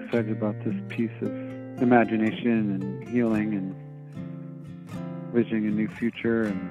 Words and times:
excited 0.00 0.30
about 0.30 0.56
this 0.64 0.74
piece 0.88 1.10
of 1.22 1.30
imagination 1.82 2.72
and 2.72 3.08
healing 3.08 3.54
and 3.54 3.74
visioning 5.32 5.66
a 5.66 5.70
new 5.70 5.88
future 5.88 6.44
and 6.44 6.70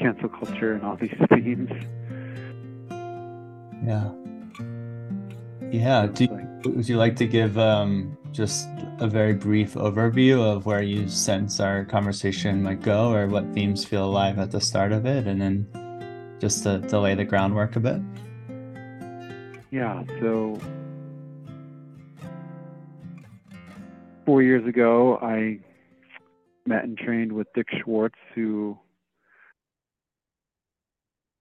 cancel 0.00 0.28
culture 0.28 0.72
and 0.72 0.84
all 0.84 0.96
these 0.96 1.14
themes. 1.28 1.70
Yeah. 3.86 4.10
Yeah. 5.70 6.06
Do, 6.06 6.26
would 6.64 6.88
you 6.88 6.96
like 6.96 7.16
to 7.16 7.26
give 7.26 7.58
um, 7.58 8.16
just 8.32 8.68
a 8.98 9.06
very 9.06 9.34
brief 9.34 9.74
overview 9.74 10.42
of 10.42 10.66
where 10.66 10.82
you 10.82 11.08
sense 11.08 11.60
our 11.60 11.84
conversation 11.84 12.62
might 12.62 12.82
go 12.82 13.12
or 13.12 13.28
what 13.28 13.52
themes 13.54 13.84
feel 13.84 14.04
alive 14.04 14.38
at 14.38 14.50
the 14.50 14.60
start 14.60 14.92
of 14.92 15.06
it 15.06 15.26
and 15.26 15.40
then 15.40 16.36
just 16.40 16.62
to, 16.64 16.80
to 16.80 16.98
lay 16.98 17.14
the 17.14 17.24
groundwork 17.24 17.76
a 17.76 17.80
bit? 17.80 18.00
Yeah. 19.70 20.02
So 20.20 20.58
four 24.30 24.42
years 24.42 24.64
ago, 24.64 25.18
I 25.20 25.58
met 26.64 26.84
and 26.84 26.96
trained 26.96 27.32
with 27.32 27.48
Dick 27.52 27.66
Schwartz, 27.82 28.14
who 28.32 28.78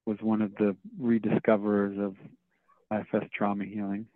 was 0.08 0.18
one 0.22 0.42
of 0.42 0.56
the 0.56 0.76
rediscoverers 1.00 2.00
of 2.00 2.16
IFS 2.92 3.28
trauma 3.32 3.66
healing. 3.66 4.08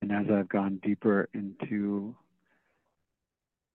And 0.00 0.12
as 0.12 0.24
I've 0.32 0.48
gone 0.48 0.80
deeper 0.82 1.28
into 1.34 2.16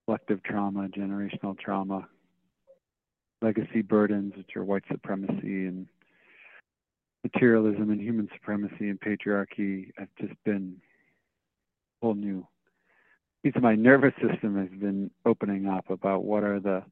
collective 0.06 0.42
trauma, 0.42 0.88
generational 0.88 1.56
trauma, 1.56 2.08
legacy 3.42 3.82
burdens, 3.82 4.32
which 4.36 4.56
are 4.56 4.64
white 4.64 4.82
supremacy 4.90 5.66
and 5.68 5.86
materialism 7.22 7.92
and 7.92 8.00
human 8.00 8.28
supremacy 8.34 8.88
and 8.88 9.00
patriarchy, 9.00 9.92
I've 10.00 10.08
just 10.20 10.34
been 10.44 10.78
a 12.02 12.06
whole 12.06 12.16
new 12.16 12.44
of 13.44 13.62
my 13.62 13.74
nervous 13.74 14.12
system 14.20 14.56
has 14.56 14.68
been 14.80 15.10
opening 15.24 15.66
up 15.66 15.88
about 15.90 16.24
what 16.24 16.44
are 16.44 16.60
the 16.60 16.82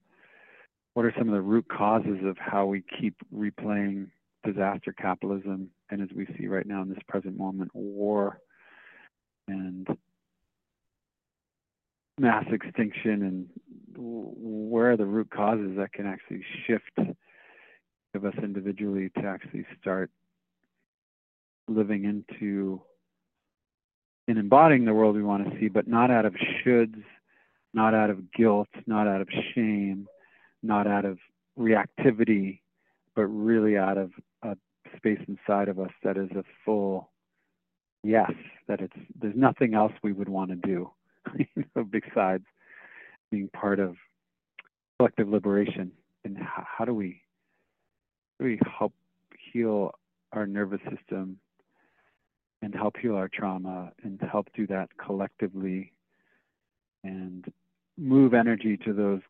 what 0.94 1.04
are 1.04 1.14
some 1.16 1.28
of 1.28 1.34
the 1.34 1.40
root 1.40 1.66
causes 1.68 2.18
of 2.24 2.36
how 2.38 2.66
we 2.66 2.82
keep 3.00 3.14
replaying 3.34 4.08
disaster 4.44 4.92
capitalism 4.92 5.68
and 5.90 6.02
as 6.02 6.08
we 6.14 6.26
see 6.38 6.46
right 6.46 6.66
now 6.66 6.82
in 6.82 6.88
this 6.88 6.98
present 7.08 7.36
moment 7.36 7.70
war 7.74 8.40
and 9.46 9.86
mass 12.18 12.44
extinction 12.50 13.22
and 13.22 13.48
where 13.96 14.92
are 14.92 14.96
the 14.96 15.04
root 15.04 15.30
causes 15.30 15.76
that 15.76 15.92
can 15.92 16.06
actually 16.06 16.42
shift 16.66 17.14
of 18.14 18.24
us 18.24 18.34
individually 18.42 19.10
to 19.16 19.24
actually 19.24 19.66
start 19.80 20.10
living 21.68 22.04
into 22.04 22.80
and 24.28 24.38
embodying 24.38 24.84
the 24.84 24.92
world 24.94 25.16
we 25.16 25.22
want 25.22 25.50
to 25.50 25.58
see, 25.58 25.68
but 25.68 25.88
not 25.88 26.10
out 26.10 26.26
of 26.26 26.34
shoulds, 26.34 27.02
not 27.72 27.94
out 27.94 28.10
of 28.10 28.30
guilt, 28.30 28.68
not 28.86 29.08
out 29.08 29.22
of 29.22 29.28
shame, 29.54 30.06
not 30.62 30.86
out 30.86 31.06
of 31.06 31.18
reactivity, 31.58 32.60
but 33.16 33.24
really 33.24 33.76
out 33.76 33.96
of 33.96 34.12
a 34.42 34.56
space 34.96 35.20
inside 35.26 35.68
of 35.68 35.80
us 35.80 35.90
that 36.04 36.16
is 36.16 36.30
a 36.32 36.44
full 36.64 37.10
yes, 38.04 38.32
that 38.68 38.80
it's 38.80 38.96
there's 39.20 39.34
nothing 39.34 39.74
else 39.74 39.92
we 40.02 40.12
would 40.12 40.28
want 40.28 40.50
to 40.50 40.56
do, 40.56 40.90
besides 41.90 42.44
being 43.30 43.48
part 43.48 43.80
of 43.80 43.96
collective 44.98 45.28
liberation. 45.28 45.90
And 46.24 46.36
how, 46.36 46.66
how 46.78 46.84
do 46.84 46.92
we 46.92 47.22
how 48.38 48.44
do 48.44 48.50
we 48.50 48.60
help 48.78 48.92
heal 49.52 49.92
our 50.32 50.46
nervous 50.46 50.80
system 50.82 51.38
and 52.62 52.74
help 52.74 52.96
heal 52.96 53.14
our 53.14 53.28
trauma 53.28 53.92
and 54.02 54.18
to 54.20 54.26
help 54.26 54.48
do 54.54 54.66
that 54.66 54.88
collectively 55.04 55.92
and 57.04 57.44
move 57.96 58.34
energy 58.34 58.76
to 58.76 58.92
those 58.92 59.20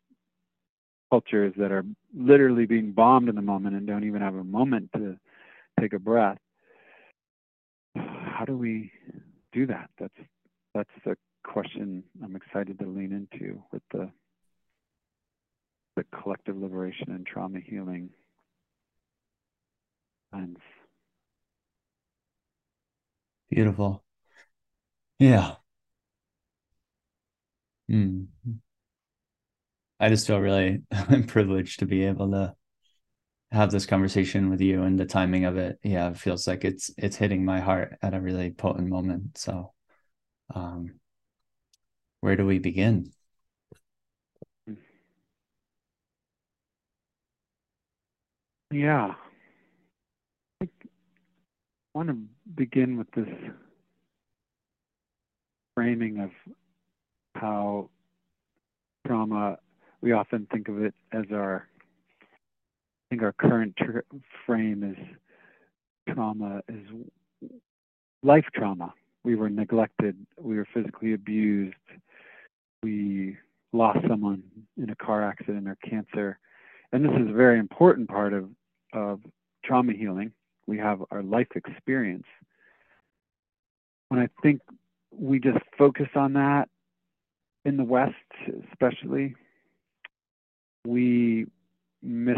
cultures 1.09 1.53
that 1.57 1.71
are 1.71 1.85
literally 2.15 2.65
being 2.65 2.91
bombed 2.91 3.29
in 3.29 3.35
the 3.35 3.41
moment 3.41 3.75
and 3.75 3.87
don't 3.87 4.03
even 4.03 4.21
have 4.21 4.35
a 4.35 4.43
moment 4.43 4.89
to 4.95 5.17
take 5.79 5.93
a 5.93 5.99
breath. 5.99 6.37
How 7.95 8.45
do 8.45 8.57
we 8.57 8.91
do 9.51 9.65
that? 9.67 9.89
That's 9.99 10.13
that's 10.73 10.89
the 11.03 11.15
question 11.43 12.03
i'm 12.23 12.35
excited 12.35 12.77
to 12.79 12.85
lean 12.85 13.11
into 13.11 13.61
with 13.71 13.81
the 13.91 14.09
the 15.95 16.03
collective 16.21 16.57
liberation 16.57 17.11
and 17.11 17.25
trauma 17.25 17.59
healing 17.59 18.09
and 20.33 20.57
Beautiful. 23.51 24.03
Yeah. 25.19 25.57
Mm. 27.89 28.29
I 29.99 30.09
just 30.09 30.27
feel 30.27 30.39
really 30.39 30.83
privileged 31.27 31.79
to 31.79 31.85
be 31.85 32.03
able 32.05 32.31
to 32.31 32.55
have 33.51 33.71
this 33.71 33.85
conversation 33.85 34.49
with 34.49 34.61
you 34.61 34.83
and 34.83 34.99
the 34.99 35.05
timing 35.05 35.45
of 35.45 35.57
it. 35.57 35.79
Yeah, 35.83 36.09
it 36.11 36.17
feels 36.17 36.47
like 36.47 36.65
it's 36.65 36.91
it's 36.97 37.17
hitting 37.17 37.45
my 37.45 37.59
heart 37.61 37.97
at 38.01 38.13
a 38.13 38.21
really 38.21 38.51
potent 38.51 38.89
moment. 38.89 39.37
So 39.37 39.73
um 40.55 40.99
where 42.21 42.35
do 42.35 42.45
we 42.45 42.59
begin? 42.59 43.11
Yeah. 48.71 49.15
Want 51.93 52.09
to 52.09 52.17
begin 52.55 52.97
with 52.97 53.09
this 53.11 53.27
framing 55.75 56.19
of 56.19 56.29
how 57.35 57.89
trauma, 59.07 59.57
we 60.01 60.11
often 60.11 60.47
think 60.51 60.67
of 60.67 60.81
it 60.83 60.93
as 61.11 61.25
our, 61.33 61.67
I 62.21 62.25
think 63.09 63.23
our 63.23 63.33
current 63.33 63.75
tr- 63.75 63.99
frame 64.45 64.83
is 64.83 66.13
trauma 66.13 66.61
is 66.67 66.85
life 68.23 68.45
trauma. 68.53 68.93
We 69.23 69.35
were 69.35 69.49
neglected, 69.49 70.15
we 70.39 70.57
were 70.57 70.67
physically 70.73 71.13
abused, 71.13 71.75
we 72.83 73.35
lost 73.73 73.99
someone 74.07 74.43
in 74.77 74.89
a 74.89 74.95
car 74.95 75.23
accident 75.23 75.67
or 75.67 75.77
cancer. 75.87 76.39
And 76.91 77.03
this 77.03 77.11
is 77.19 77.29
a 77.29 77.33
very 77.33 77.59
important 77.59 78.09
part 78.09 78.33
of, 78.33 78.49
of 78.93 79.21
trauma 79.63 79.93
healing 79.93 80.31
we 80.69 80.77
have 80.77 81.01
our 81.09 81.23
life 81.23 81.47
experience. 81.55 82.27
When 84.09 84.19
I 84.19 84.29
think 84.43 84.61
we 85.11 85.39
just 85.39 85.57
focus 85.77 86.07
on 86.15 86.33
that 86.33 86.69
in 87.65 87.75
the 87.75 87.83
West, 87.83 88.13
especially, 88.71 89.35
we 90.85 91.47
miss 92.03 92.37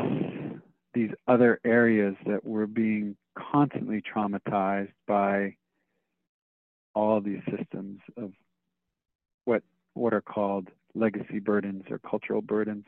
these 0.93 1.11
other 1.27 1.59
areas 1.65 2.15
that 2.25 2.43
we're 2.45 2.65
being 2.65 3.15
constantly 3.37 4.01
traumatized 4.01 4.91
by 5.07 5.55
all 6.95 7.21
these 7.21 7.41
systems 7.57 7.99
of 8.17 8.31
what 9.45 9.63
what 9.93 10.13
are 10.13 10.21
called 10.21 10.67
legacy 10.95 11.39
burdens 11.39 11.83
or 11.89 11.99
cultural 11.99 12.41
burdens 12.41 12.83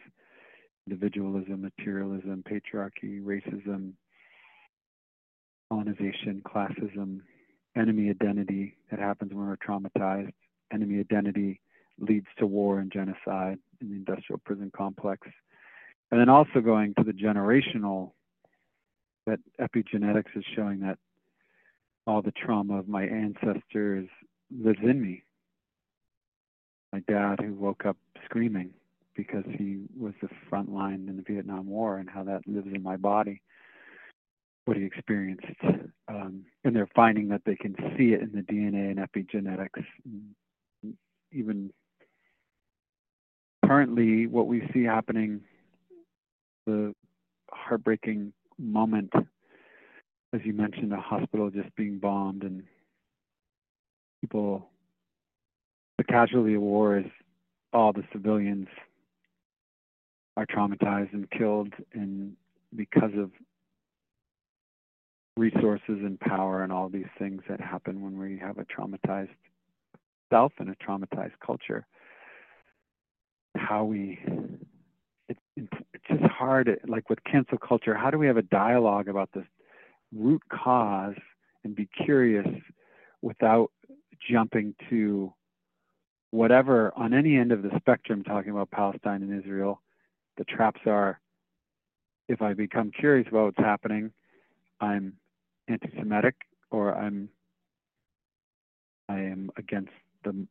individualism 0.86 1.62
materialism 1.62 2.44
patriarchy 2.44 3.24
racism 3.24 3.94
colonization, 5.74 6.42
classism, 6.46 7.22
enemy 7.76 8.10
identity 8.10 8.76
that 8.92 9.00
happens 9.00 9.34
when 9.34 9.48
we're 9.48 9.58
traumatized. 9.58 10.34
Enemy 10.72 11.00
identity 11.00 11.60
leads 12.00 12.28
to 12.38 12.46
war 12.46 12.80
and 12.80 12.92
genocide 12.92 13.58
in 13.82 13.90
the 13.90 13.96
industrial 13.96 14.40
prison 14.46 14.72
complex. 14.76 15.28
And 16.12 16.20
then 16.20 16.30
also 16.30 16.62
going 16.64 16.94
to 16.98 17.04
the 17.04 17.12
generational, 17.12 18.12
that 19.26 19.40
epigenetics 19.60 20.36
is 20.36 20.44
showing 20.56 20.82
that 20.82 21.00
all 22.06 22.22
the 22.22 22.31
trauma 22.31 22.78
of 22.78 22.88
my 22.88 23.04
ancestors 23.04 24.08
lives 24.56 24.80
in 24.84 25.02
me. 25.02 25.24
My 26.92 27.00
dad, 27.08 27.40
who 27.40 27.54
woke 27.54 27.86
up 27.86 27.98
screaming 28.26 28.72
because 29.16 29.46
he 29.58 29.86
was 29.98 30.14
the 30.22 30.30
front 30.50 30.72
line 30.72 31.08
in 31.10 31.18
the 31.18 31.24
Vietnam 31.24 31.68
War, 31.68 31.98
and 31.98 32.10
how 32.10 32.24
that 32.24 32.42
lives 32.48 32.68
in 32.72 32.84
my 32.84 32.98
body 32.98 33.42
what 34.65 34.77
he 34.77 34.83
experienced. 34.83 35.45
Um, 36.07 36.45
and 36.63 36.75
they're 36.75 36.89
finding 36.95 37.30
that 37.30 37.42
they 37.45 37.56
can 37.56 37.75
see 37.98 38.13
it 38.13 38.21
in 38.21 38.31
the 38.33 38.42
DNA 38.42 38.92
and 38.92 39.00
epigenetics. 39.00 39.83
Even 41.31 41.71
currently, 43.65 44.27
what 44.27 44.48
we 44.48 44.69
see 44.74 44.83
happening, 44.83 45.42
the 46.65 46.94
heartbreaking 47.51 48.33
moment, 48.60 49.12
as 50.33 50.42
you 50.44 50.54
mentioned, 50.54 50.94
a 50.94 50.98
hospital 50.98 51.50
just 51.50 51.75
being 51.75 51.98
bombed 51.98 52.44
and 52.44 52.63
people, 54.21 54.69
the 55.98 56.04
casualty 56.04 56.56
of 56.56 56.62
war 56.62 56.98
is 56.98 57.06
all 57.74 57.92
the 57.92 58.04
civilians 58.12 58.68
are 60.38 60.45
traumatized 60.45 61.13
and 61.13 61.30
killed 61.31 61.74
and 61.94 62.33
because 62.75 63.12
of 63.18 63.31
resources 65.35 65.81
and 65.88 66.19
power 66.19 66.63
and 66.63 66.71
all 66.71 66.89
these 66.89 67.09
things 67.18 67.41
that 67.50 67.59
happen 67.59 68.01
when 68.01 68.18
we 68.18 68.38
have 68.38 68.57
a 68.57 68.65
traumatized 68.65 69.30
self 70.31 70.51
and 70.59 70.69
a 70.69 70.75
traumatized 70.75 71.33
culture. 71.45 71.85
How 73.56 73.83
we, 73.83 74.19
it, 75.30 75.38
it's 75.56 75.74
just 76.07 76.24
hard, 76.24 76.80
like 76.88 77.09
with 77.09 77.19
cancel 77.24 77.57
culture, 77.57 77.95
how 77.95 78.12
do 78.12 78.18
we 78.18 78.27
have 78.27 78.38
a 78.38 78.44
dialogue 78.44 79.07
about 79.07 79.30
this 79.33 79.45
root 80.15 80.41
cause 80.51 81.15
and 81.63 81.75
be 81.75 81.88
curious 82.03 82.47
without 83.21 83.71
jumping 84.30 84.75
to 84.89 85.33
whatever 86.31 86.91
on 86.95 87.13
any 87.13 87.38
end 87.38 87.51
of 87.51 87.62
the 87.62 87.69
spectrum 87.77 88.24
talking 88.24 88.51
about 88.51 88.71
Palestine 88.71 89.21
and 89.21 89.38
Israel, 89.38 89.81
the 90.38 90.44
traps 90.45 90.81
are 90.85 91.19
if 92.27 92.41
I 92.41 92.53
become 92.53 92.91
curious 92.91 93.27
about 93.30 93.45
what's 93.45 93.57
happening, 93.59 94.12
I'm 94.80 95.13
anti-Semitic 95.68 96.36
or 96.71 96.95
I'm 96.95 97.30
I 99.10 99.19
am 99.19 99.51
against 99.57 99.92
the 100.24 100.48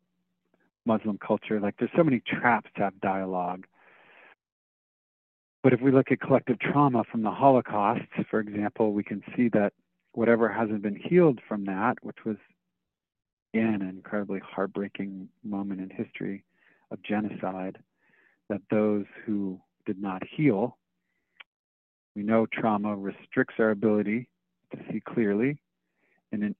Muslim 0.85 1.19
culture. 1.19 1.61
Like 1.61 1.75
there's 1.79 1.91
so 1.97 2.05
many 2.05 2.20
traps 2.20 2.70
to 2.76 2.82
have 2.82 3.00
dialogue. 3.00 3.67
But 5.62 5.73
if 5.73 5.81
we 5.81 5.93
look 5.93 6.11
at 6.11 6.20
collective 6.20 6.59
trauma 6.59 7.05
from 7.11 7.23
the 7.23 7.31
Holocaust, 7.31 8.03
for 8.31 8.41
example, 8.41 8.93
we 8.93 9.05
can 9.05 9.23
see 9.37 9.49
that 9.50 9.73
whatever 10.12 10.49
hasn't 10.49 10.82
been 10.82 10.97
healed 10.97 11.41
from 11.49 11.65
that, 11.67 11.94
which 12.03 12.19
was 12.26 12.37
again 13.55 13.81
an 13.81 13.88
incredibly 13.88 14.41
heartbreaking 14.41 15.29
moment 15.44 15.81
in 15.81 15.91
history 15.91 16.44
of 16.91 17.03
genocide, 17.03 17.79
that 18.49 18.61
those 18.70 19.06
who 19.25 19.61
did 19.87 20.00
not 20.00 20.23
heal, 20.37 20.76
we 22.15 22.23
know 22.23 22.47
trauma 22.53 22.94
restricts 22.94 23.55
our 23.58 23.70
ability 23.70 24.29
to 24.73 24.79
see 24.91 25.01
clearly. 25.01 25.59
And 26.33 26.43
in 26.43 26.55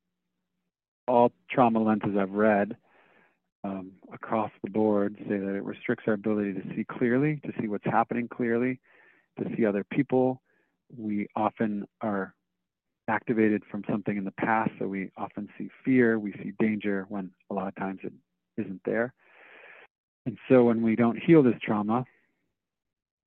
all 1.09 1.33
trauma 1.51 1.83
lenses 1.83 2.17
I've 2.19 2.31
read 2.31 2.77
um, 3.65 3.93
across 4.13 4.51
the 4.63 4.71
board 4.71 5.17
say 5.29 5.39
that 5.39 5.55
it 5.55 5.65
restricts 5.65 6.05
our 6.07 6.15
ability 6.15 6.55
to 6.55 6.63
see 6.75 6.85
clearly, 6.85 7.41
to 7.45 7.53
see 7.61 7.69
what's 7.69 7.85
happening 7.85 8.29
clearly, 8.29 8.81
to 9.39 9.49
see 9.57 9.65
other 9.65 9.85
people. 9.85 10.43
We 10.97 11.27
often 11.37 11.87
are 12.01 12.35
activated 13.09 13.63
from 13.71 13.85
something 13.91 14.17
in 14.17 14.25
the 14.25 14.33
past, 14.33 14.71
so 14.79 14.87
we 14.87 15.11
often 15.17 15.49
see 15.59 15.71
fear, 15.85 16.19
we 16.19 16.33
see 16.33 16.53
danger 16.59 17.07
when 17.09 17.31
a 17.51 17.55
lot 17.55 17.69
of 17.69 17.77
times 17.77 18.01
it 18.03 18.13
isn't 18.57 18.81
there. 18.85 19.13
And 20.27 20.39
so 20.49 20.65
when 20.65 20.83
we 20.83 20.95
don't 20.95 21.19
heal 21.19 21.43
this 21.43 21.57
trauma, 21.63 22.05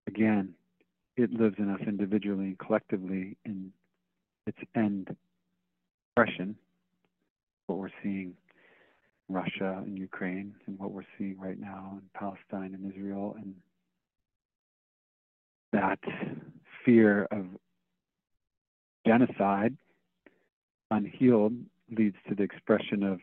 again, 0.08 0.54
it 1.18 1.32
lives 1.32 1.56
in 1.58 1.70
us 1.70 1.82
individually 1.88 2.46
and 2.46 2.60
collectively 2.60 3.38
in 3.46 3.72
its 4.48 4.58
end 4.76 5.16
expression, 6.18 6.56
what 7.68 7.80
we're 7.80 7.90
seeing 8.04 8.34
in 9.30 9.36
Russia 9.36 9.82
and 9.86 9.98
Ukraine 9.98 10.54
and 10.68 10.78
what 10.80 10.92
we're 10.92 11.06
seeing 11.18 11.40
right 11.40 11.60
now 11.60 12.00
in 12.00 12.02
Palestine 12.14 12.74
and 12.74 12.94
Israel 12.94 13.36
and 13.38 13.56
that 15.74 16.00
fear 16.86 17.28
of 17.32 17.46
genocide 19.06 19.76
unhealed 20.92 21.54
leads 21.98 22.16
to 22.30 22.36
the 22.36 22.44
expression 22.44 23.04
of 23.04 23.20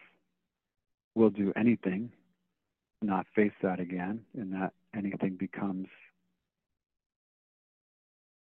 we'll 1.14 1.30
do 1.30 1.52
anything 1.56 2.10
not 3.00 3.26
face 3.34 3.52
that 3.62 3.80
again 3.80 4.20
and 4.38 4.52
that 4.52 4.72
anything 4.94 5.36
becomes 5.38 5.88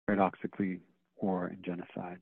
paradoxically 0.06 0.80
war 1.20 1.46
and 1.46 1.62
genocide 1.64 2.20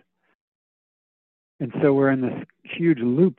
and 1.60 1.72
so 1.82 1.92
we're 1.92 2.10
in 2.10 2.20
this 2.20 2.44
huge 2.62 2.98
loop. 2.98 3.38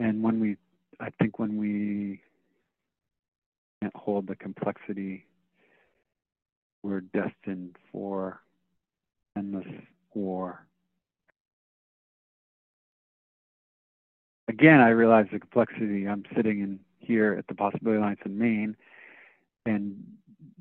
And 0.00 0.22
when 0.22 0.40
we 0.40 0.56
i 1.00 1.08
think 1.18 1.38
when 1.38 1.56
we 1.56 2.20
can't 3.80 3.94
hold 3.96 4.26
the 4.26 4.36
complexity 4.36 5.26
we're 6.82 7.00
destined 7.00 7.76
for 7.90 8.40
endless 9.36 9.66
war. 10.14 10.66
Again 14.48 14.80
i 14.80 14.88
realize 14.88 15.26
the 15.32 15.38
complexity. 15.38 16.08
I'm 16.08 16.24
sitting 16.34 16.60
in 16.60 16.80
here 16.98 17.34
at 17.38 17.46
the 17.46 17.54
possibility 17.54 17.98
alliance 17.98 18.20
in 18.24 18.38
maine 18.38 18.76
and 19.66 19.96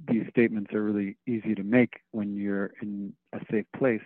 these 0.07 0.25
statements 0.29 0.73
are 0.73 0.83
really 0.83 1.17
easy 1.27 1.55
to 1.55 1.63
make 1.63 2.01
when 2.11 2.35
you're 2.35 2.71
in 2.81 3.13
a 3.33 3.39
safe 3.51 3.65
place 3.77 4.01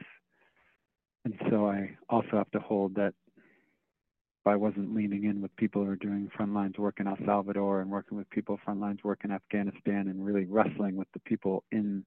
and 1.26 1.34
so 1.50 1.68
I 1.68 1.98
also 2.08 2.30
have 2.34 2.52
to 2.52 2.60
hold 2.60 2.96
that 2.96 3.14
if 3.38 4.48
I 4.48 4.56
wasn't 4.56 4.96
leaning 4.96 5.24
in 5.24 5.42
with 5.42 5.56
people 5.56 5.84
who 5.84 5.90
are 5.90 5.96
doing 5.96 6.30
front 6.36 6.54
lines 6.54 6.78
work 6.78 7.00
in 7.00 7.08
El 7.08 7.18
Salvador 7.26 7.82
and 7.82 7.90
working 7.90 8.16
with 8.16 8.30
people 8.30 8.60
front 8.64 8.80
lines 8.80 9.00
work 9.04 9.22
in 9.24 9.32
Afghanistan 9.32 10.08
and 10.08 10.24
really 10.24 10.46
wrestling 10.46 10.96
with 10.96 11.08
the 11.14 11.20
people 11.20 11.64
in 11.72 12.06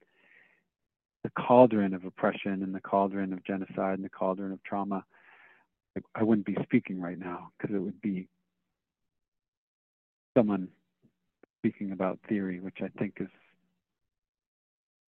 the 1.25 1.31
cauldron 1.31 1.95
of 1.95 2.05
oppression 2.05 2.63
and 2.63 2.73
the 2.73 2.81
cauldron 2.81 3.33
of 3.33 3.45
genocide 3.45 3.97
and 3.97 4.05
the 4.05 4.09
cauldron 4.09 4.53
of 4.53 4.63
trauma, 4.63 5.05
I 6.15 6.23
wouldn't 6.23 6.47
be 6.47 6.57
speaking 6.63 7.01
right 7.01 7.19
now 7.19 7.51
because 7.59 7.75
it 7.75 7.81
would 7.81 8.01
be 8.01 8.29
someone 10.37 10.69
speaking 11.59 11.91
about 11.91 12.21
theory, 12.29 12.61
which 12.61 12.79
I 12.81 12.89
think 13.01 13.15
is 13.19 13.29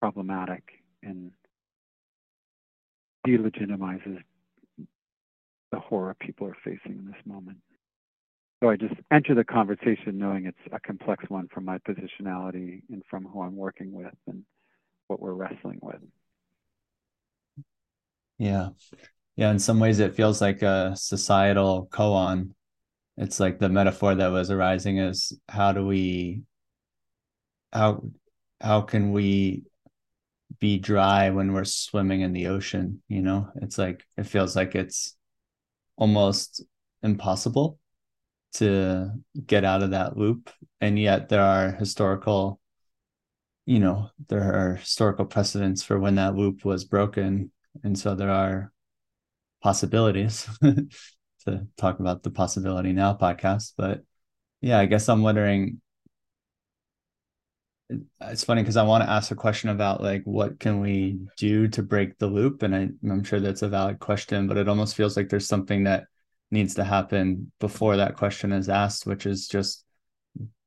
problematic 0.01 0.65
and 1.05 1.31
delegitimizes 3.27 4.23
the 5.73 5.79
horror 5.79 6.17
people 6.21 6.47
are 6.47 6.57
facing 6.65 6.99
in 6.99 7.07
this 7.07 7.21
moment. 7.27 7.59
So 8.63 8.69
I 8.69 8.77
just 8.77 8.95
enter 9.11 9.35
the 9.35 9.45
conversation 9.45 10.19
knowing 10.19 10.47
it's 10.47 10.59
a 10.73 10.81
complex 10.81 11.25
one 11.29 11.49
from 11.53 11.65
my 11.65 11.79
positionality 11.79 12.83
and 12.91 13.03
from 13.09 13.25
who 13.25 13.43
I'm 13.43 13.57
working 13.57 13.93
with 13.93 14.13
and 14.27 14.45
what 15.07 15.21
we're 15.21 15.33
wrestling 15.33 15.79
with. 15.81 16.01
Yeah. 18.39 18.71
Yeah. 19.37 19.51
In 19.51 19.59
some 19.59 19.81
ways, 19.81 19.99
it 19.99 20.15
feels 20.15 20.41
like 20.41 20.63
a 20.63 20.95
societal 20.95 21.89
koan. 21.91 22.51
It's 23.17 23.41
like 23.41 23.59
the 23.59 23.69
metaphor 23.69 24.15
that 24.15 24.29
was 24.29 24.51
arising 24.51 24.99
is 24.99 25.33
how 25.49 25.73
do 25.73 25.87
we, 25.87 26.43
how, 27.73 28.03
how 28.61 28.83
can 28.83 29.13
we 29.13 29.65
be 30.61 30.79
dry 30.79 31.31
when 31.31 31.53
we're 31.53 31.65
swimming 31.65 32.21
in 32.21 32.33
the 32.33 32.49
ocean 32.49 33.03
you 33.09 33.23
know? 33.23 33.49
It's 33.57 33.79
like 33.79 34.05
it 34.17 34.25
feels 34.25 34.55
like 34.57 34.75
it's 34.75 35.17
almost 35.97 36.62
impossible 37.02 37.79
to 38.55 39.11
get 39.47 39.64
out 39.64 39.83
of 39.83 39.90
that 39.93 40.17
loop. 40.17 40.50
And 40.81 40.99
yet 40.99 41.29
there 41.29 41.43
are 41.43 41.73
historical 41.73 42.61
you 43.67 43.79
know 43.79 44.11
there 44.29 44.52
are 44.55 44.76
historical 44.76 45.26
precedents 45.26 45.83
for 45.83 45.99
when 45.99 46.17
that 46.17 46.35
loop 46.35 46.64
was 46.64 46.85
broken. 46.85 47.52
And 47.85 47.99
so 47.99 48.14
there 48.14 48.31
are 48.31 48.73
possibilities 49.62 50.49
to 50.62 51.67
talk 51.76 52.00
about 52.00 52.23
the 52.23 52.31
possibility 52.31 52.93
now 52.93 53.14
podcast. 53.14 53.75
But 53.76 54.02
yeah 54.61 54.79
i 54.79 54.87
guess 54.87 55.09
i'm 55.09 55.23
wondering 55.23 55.81
it's 58.20 58.44
funny 58.44 58.62
because 58.62 58.76
I 58.76 58.82
want 58.82 59.04
to 59.04 59.11
ask 59.11 59.30
a 59.30 59.37
question 59.37 59.70
about 59.70 60.02
like 60.02 60.23
what 60.25 60.61
can 60.61 60.80
we 60.80 61.18
do 61.37 61.68
to 61.68 61.82
break 61.82 62.18
the 62.18 62.26
loop, 62.26 62.62
and 62.62 62.75
I, 62.75 62.88
I'm 63.11 63.25
sure 63.25 63.40
that's 63.40 63.62
a 63.62 63.68
valid 63.68 63.99
question, 63.99 64.47
but 64.47 64.56
it 64.56 64.68
almost 64.68 64.97
feels 64.97 65.16
like 65.16 65.28
there's 65.28 65.49
something 65.49 65.85
that 65.85 66.04
needs 66.50 66.75
to 66.75 66.85
happen 66.85 67.52
before 67.61 67.97
that 67.97 68.16
question 68.16 68.52
is 68.52 68.68
asked, 68.68 69.06
which 69.06 69.26
is 69.26 69.49
just 69.49 69.85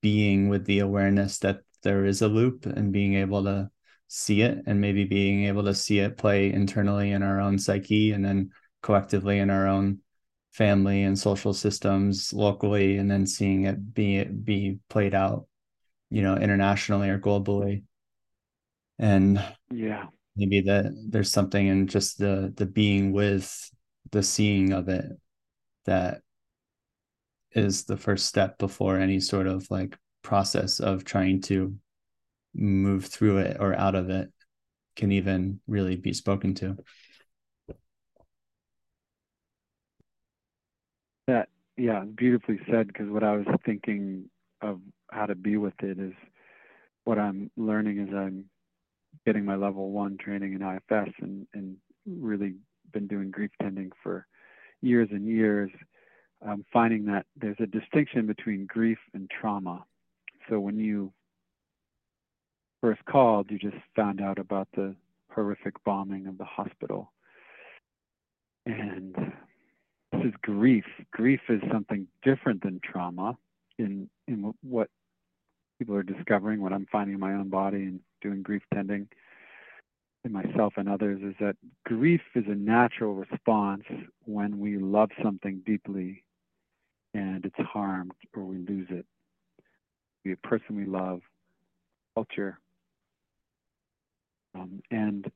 being 0.01 0.49
with 0.49 0.65
the 0.65 0.79
awareness 0.79 1.39
that 1.39 1.59
there 1.81 2.05
is 2.05 2.21
a 2.21 2.27
loop 2.27 2.65
and 2.65 2.91
being 2.91 3.15
able 3.15 3.43
to 3.43 3.69
see 4.07 4.41
it, 4.41 4.63
and 4.65 4.79
maybe 4.79 5.05
being 5.05 5.45
able 5.45 5.63
to 5.63 5.73
see 5.73 5.99
it 5.99 6.17
play 6.17 6.51
internally 6.51 7.11
in 7.11 7.23
our 7.23 7.39
own 7.39 7.57
psyche, 7.57 8.11
and 8.11 8.23
then 8.23 8.51
collectively 8.81 9.39
in 9.39 9.49
our 9.49 9.67
own 9.67 9.99
family 10.51 11.03
and 11.03 11.17
social 11.17 11.53
systems 11.53 12.31
locally, 12.33 12.97
and 12.97 13.09
then 13.09 13.25
seeing 13.25 13.63
it 13.63 13.93
be 13.93 14.23
be 14.23 14.79
played 14.89 15.15
out 15.15 15.47
you 16.13 16.21
know 16.21 16.35
internationally 16.35 17.09
or 17.09 17.17
globally. 17.17 17.83
And 18.99 19.43
yeah. 19.71 20.05
maybe 20.35 20.61
that 20.61 20.85
there's 21.09 21.31
something 21.31 21.65
in 21.65 21.87
just 21.87 22.19
the 22.19 22.53
the 22.55 22.67
being 22.67 23.11
with 23.11 23.71
the 24.11 24.21
seeing 24.21 24.73
of 24.73 24.89
it 24.89 25.05
that 25.85 26.21
is 27.53 27.85
the 27.85 27.97
first 27.97 28.27
step 28.27 28.59
before 28.59 28.99
any 28.99 29.19
sort 29.19 29.47
of 29.47 29.65
like 29.71 29.97
process 30.21 30.79
of 30.79 31.03
trying 31.03 31.41
to 31.41 31.75
move 32.53 33.05
through 33.05 33.37
it 33.37 33.57
or 33.59 33.73
out 33.73 33.95
of 33.95 34.11
it 34.11 34.31
can 34.95 35.11
even 35.11 35.59
really 35.65 35.95
be 35.95 36.13
spoken 36.13 36.53
to. 36.53 36.77
That 41.25 41.49
yeah 41.75 42.03
beautifully 42.03 42.59
said 42.69 42.85
because 42.85 43.09
what 43.09 43.23
i 43.23 43.35
was 43.35 43.47
thinking 43.65 44.29
of 44.61 44.79
how 45.11 45.25
to 45.25 45.35
be 45.35 45.57
with 45.57 45.73
it 45.81 45.99
is 45.99 46.13
what 47.03 47.19
I'm 47.19 47.51
learning 47.57 47.99
as 47.99 48.13
I'm 48.13 48.45
getting 49.25 49.45
my 49.45 49.55
level 49.55 49.91
one 49.91 50.17
training 50.17 50.53
in 50.53 50.61
IFS 50.61 51.13
and, 51.21 51.47
and 51.53 51.77
really 52.05 52.55
been 52.91 53.07
doing 53.07 53.31
grief 53.31 53.51
tending 53.61 53.91
for 54.01 54.25
years 54.81 55.09
and 55.11 55.25
years, 55.25 55.71
um, 56.45 56.65
finding 56.71 57.05
that 57.05 57.25
there's 57.39 57.57
a 57.59 57.65
distinction 57.65 58.27
between 58.27 58.65
grief 58.65 58.97
and 59.13 59.29
trauma. 59.29 59.83
So 60.49 60.59
when 60.59 60.77
you 60.77 61.11
first 62.81 63.03
called, 63.05 63.49
you 63.49 63.57
just 63.57 63.77
found 63.95 64.21
out 64.21 64.39
about 64.39 64.67
the 64.75 64.95
horrific 65.33 65.81
bombing 65.83 66.27
of 66.27 66.37
the 66.37 66.45
hospital. 66.45 67.13
And 68.65 69.15
this 70.11 70.21
is 70.25 70.33
grief. 70.41 70.85
Grief 71.11 71.41
is 71.49 71.61
something 71.71 72.07
different 72.23 72.61
than 72.61 72.79
trauma 72.83 73.37
in 73.83 74.09
in 74.27 74.53
what 74.63 74.89
people 75.77 75.95
are 75.95 76.03
discovering, 76.03 76.61
what 76.61 76.73
I'm 76.73 76.87
finding 76.91 77.15
in 77.15 77.19
my 77.19 77.33
own 77.33 77.49
body 77.49 77.83
and 77.83 77.99
doing 78.21 78.41
grief 78.41 78.63
tending 78.73 79.07
in 80.23 80.31
myself 80.31 80.73
and 80.77 80.87
others 80.87 81.21
is 81.21 81.35
that 81.39 81.57
grief 81.85 82.21
is 82.35 82.45
a 82.47 82.55
natural 82.55 83.13
response 83.13 83.83
when 84.25 84.57
we 84.57 84.77
love 84.77 85.09
something 85.21 85.61
deeply 85.65 86.23
and 87.13 87.45
it's 87.45 87.69
harmed 87.69 88.13
or 88.33 88.43
we 88.43 88.57
lose 88.57 88.87
it. 88.89 89.05
Be 90.23 90.31
a 90.31 90.37
person 90.37 90.77
we 90.77 90.85
love, 90.85 91.19
culture, 92.15 92.59
um, 94.55 94.81
and 94.91 95.29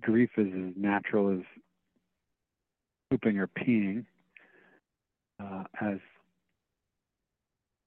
grief 0.00 0.30
is 0.38 0.46
as 0.46 0.72
natural 0.76 1.30
as 1.32 1.44
pooping 3.10 3.38
or 3.38 3.48
peeing, 3.48 4.06
uh, 5.42 5.64
as 5.80 5.98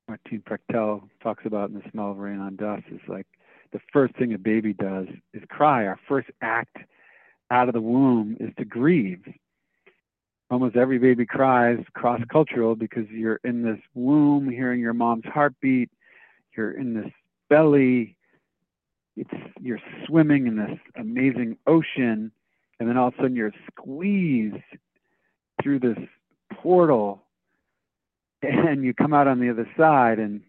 Martin 0.07 0.43
Prechtel 0.47 1.09
talks 1.21 1.45
about 1.45 1.69
in 1.69 1.75
The 1.75 1.89
Smell 1.91 2.11
of 2.11 2.17
Rain 2.17 2.39
on 2.39 2.55
Dust, 2.55 2.83
is 2.91 3.01
like 3.07 3.25
the 3.71 3.79
first 3.91 4.15
thing 4.15 4.33
a 4.33 4.37
baby 4.37 4.73
does 4.73 5.07
is 5.33 5.43
cry. 5.49 5.87
Our 5.87 5.99
first 6.07 6.29
act 6.41 6.77
out 7.49 7.67
of 7.67 7.73
the 7.73 7.81
womb 7.81 8.37
is 8.39 8.51
to 8.57 8.65
grieve. 8.65 9.23
Almost 10.51 10.75
every 10.75 10.99
baby 10.99 11.25
cries 11.25 11.83
cross 11.93 12.21
cultural 12.31 12.75
because 12.75 13.09
you're 13.09 13.39
in 13.43 13.63
this 13.63 13.79
womb 13.95 14.49
hearing 14.49 14.79
your 14.79 14.93
mom's 14.93 15.25
heartbeat, 15.25 15.89
you're 16.55 16.71
in 16.71 16.93
this 16.93 17.11
belly, 17.49 18.15
it's 19.17 19.29
you're 19.59 19.81
swimming 20.05 20.45
in 20.45 20.55
this 20.55 20.77
amazing 20.95 21.57
ocean, 21.65 22.31
and 22.79 22.87
then 22.87 22.95
all 22.95 23.07
of 23.07 23.15
a 23.15 23.17
sudden 23.17 23.35
you're 23.35 23.53
squeezed 23.71 24.55
through 25.63 25.79
this 25.79 25.97
portal 26.53 27.24
and 28.45 28.83
you 28.83 28.93
come 28.93 29.13
out 29.13 29.27
on 29.27 29.39
the 29.39 29.49
other 29.49 29.69
side 29.77 30.19
and 30.19 30.41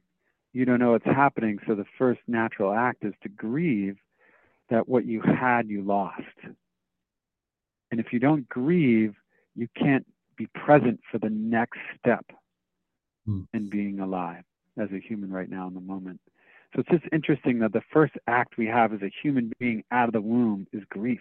you 0.53 0.65
don't 0.65 0.81
know 0.81 0.93
what's 0.93 1.05
happening. 1.05 1.59
So 1.67 1.75
the 1.75 1.85
first 1.99 2.21
natural 2.27 2.73
act 2.73 3.05
is 3.05 3.15
to 3.23 3.29
grieve 3.29 3.97
that 4.71 4.89
what 4.89 5.05
you 5.05 5.21
had, 5.21 5.69
you 5.69 5.83
lost. 5.83 6.23
And 7.91 8.01
if 8.01 8.13
you 8.13 8.19
don't 8.19 8.49
grieve, 8.49 9.15
you 9.55 9.69
can't 9.77 10.07
be 10.37 10.47
present 10.49 11.01
for 11.11 11.19
the 11.19 11.31
next 11.31 11.79
step 11.99 12.25
hmm. 13.27 13.43
in 13.55 13.71
being 13.71 14.01
alive 14.01 14.45
as 14.79 14.89
a 14.93 15.01
human 15.01 15.31
right 15.31 15.49
now 15.49 15.67
in 15.67 15.75
the 15.75 15.81
moment. 15.81 16.21
So 16.75 16.81
it's 16.81 16.91
just 16.91 17.13
interesting 17.13 17.61
that 17.61 17.73
the 17.73 17.83
first 17.93 18.15
act 18.27 18.59
we 18.59 18.67
have 18.67 18.93
as 18.93 19.03
a 19.03 19.11
human 19.23 19.53
being 19.59 19.85
out 19.91 20.09
of 20.09 20.13
the 20.13 20.21
womb 20.21 20.67
is 20.73 20.83
grief, 20.91 21.21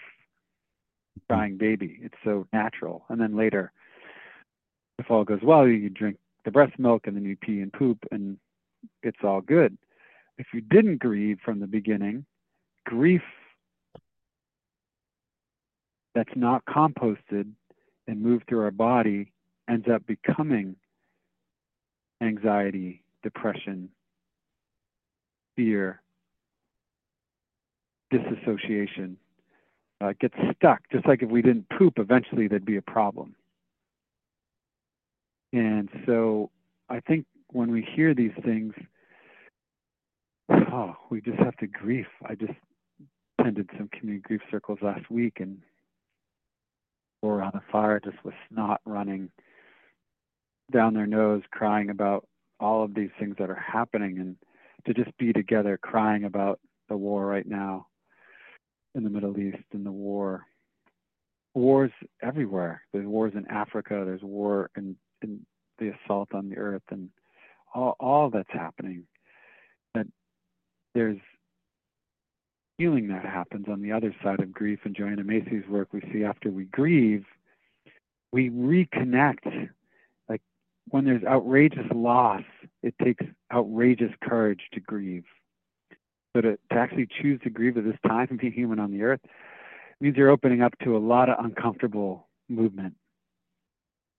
crying 1.30 1.58
baby. 1.58 2.00
It's 2.02 2.16
so 2.24 2.48
natural. 2.52 3.06
And 3.10 3.22
then 3.22 3.38
later, 3.38 3.72
if 5.00 5.10
all 5.10 5.24
goes 5.24 5.40
well, 5.44 5.68
you 5.68 5.90
drink 5.90 6.18
the 6.46 6.52
breast 6.52 6.78
milk 6.80 7.08
and 7.08 7.16
then 7.16 7.26
you 7.26 7.36
pee 7.36 7.60
and 7.60 7.74
poop 7.74 7.98
and 8.12 8.38
it's 9.04 9.18
all 9.24 9.42
good. 9.42 9.78
If 10.38 10.48
you 10.54 10.62
didn't 10.62 11.00
grieve 11.00 11.40
from 11.44 11.60
the 11.60 11.68
beginning, 11.68 12.26
grief 12.86 13.24
that's 16.14 16.36
not 16.36 16.64
composted 16.66 17.52
and 18.08 18.22
moved 18.22 18.46
through 18.48 18.62
our 18.62 18.72
body 18.72 19.32
ends 19.68 19.88
up 19.92 20.06
becoming 20.06 20.76
anxiety, 22.22 23.04
depression, 23.24 23.90
fear, 25.56 26.02
disassociation. 28.12 29.18
Uh, 30.02 30.14
gets 30.20 30.36
stuck, 30.56 30.82
just 30.92 31.08
like 31.08 31.24
if 31.24 31.30
we 31.30 31.42
didn't 31.42 31.66
poop, 31.70 31.94
eventually 31.98 32.48
there'd 32.48 32.66
be 32.66 32.76
a 32.76 32.82
problem. 32.82 33.34
And 35.56 35.88
so 36.06 36.52
I 36.90 37.00
think 37.00 37.26
when 37.54 37.72
we 37.72 37.88
hear 37.96 38.14
these 38.14 38.34
things, 38.44 38.74
oh, 40.52 40.98
we 41.10 41.22
just 41.22 41.40
have 41.40 41.56
to 41.58 41.68
grief. 41.68 42.08
I 42.28 42.36
just 42.36 42.52
attended 43.40 43.70
some 43.78 43.90
community 43.98 44.22
grief 44.22 44.42
circles 44.52 44.80
last 44.82 45.10
week 45.10 45.40
and 45.40 45.60
were 47.22 47.42
on 47.42 47.54
a 47.56 47.64
fire 47.72 48.02
just 48.04 48.18
with 48.26 48.34
snot 48.52 48.82
running 48.86 49.30
down 50.74 50.94
their 50.94 51.08
nose, 51.08 51.42
crying 51.52 51.90
about 51.90 52.28
all 52.60 52.84
of 52.84 52.94
these 52.94 53.12
things 53.18 53.36
that 53.40 53.50
are 53.50 53.56
happening 53.56 54.20
and 54.20 54.36
to 54.86 54.94
just 54.94 55.18
be 55.18 55.32
together 55.32 55.80
crying 55.82 56.26
about 56.26 56.60
the 56.90 56.98
war 56.98 57.26
right 57.26 57.48
now 57.48 57.88
in 58.94 59.06
the 59.06 59.10
Middle 59.10 59.40
East 59.40 59.64
and 59.72 59.86
the 59.86 59.92
war. 59.92 60.44
Wars 61.54 61.92
everywhere. 62.22 62.82
There's 62.92 63.08
wars 63.08 63.32
in 63.36 63.48
Africa, 63.48 64.04
there's 64.06 64.22
war 64.22 64.70
in, 64.76 64.98
the 65.80 65.94
assault 65.94 66.30
on 66.34 66.50
the 66.50 66.58
earth 66.58 66.84
and 66.90 67.10
all, 67.74 67.96
all 68.00 68.30
that's 68.30 68.52
happening, 68.52 69.04
that 69.94 70.08
there's 70.94 71.20
healing 72.78 73.08
that 73.08 73.24
happens 73.26 73.66
on 73.70 73.82
the 73.82 73.92
other 73.92 74.14
side 74.24 74.40
of 74.40 74.54
grief. 74.54 74.80
And 74.84 74.96
Joanna 74.96 75.24
Macy's 75.24 75.68
work, 75.70 75.90
we 75.94 76.02
see 76.14 76.24
after 76.24 76.50
we 76.50 76.66
grieve, 76.66 77.26
we 78.32 78.50
reconnect. 78.50 79.70
Like 80.28 80.42
when 80.90 81.06
there's 81.06 81.24
outrageous 81.24 81.88
loss, 81.94 82.44
it 82.84 82.96
takes 83.04 83.26
outrageous 83.54 84.12
courage 84.22 84.62
to 84.74 84.80
grieve. 84.80 85.26
So 86.36 86.42
to, 86.42 86.58
to 86.72 86.78
actually 86.78 87.08
choose 87.22 87.40
to 87.44 87.50
grieve 87.50 87.78
at 87.78 87.86
this 87.86 87.96
time 88.06 88.28
and 88.30 88.40
be 88.40 88.50
human 88.50 88.80
on 88.80 88.92
the 88.92 89.04
earth 89.04 89.22
means 90.02 90.18
you're 90.18 90.30
opening 90.30 90.62
up 90.62 90.78
to 90.84 90.98
a 90.98 91.00
lot 91.00 91.30
of 91.30 91.44
uncomfortable 91.44 92.28
movement. 92.50 92.96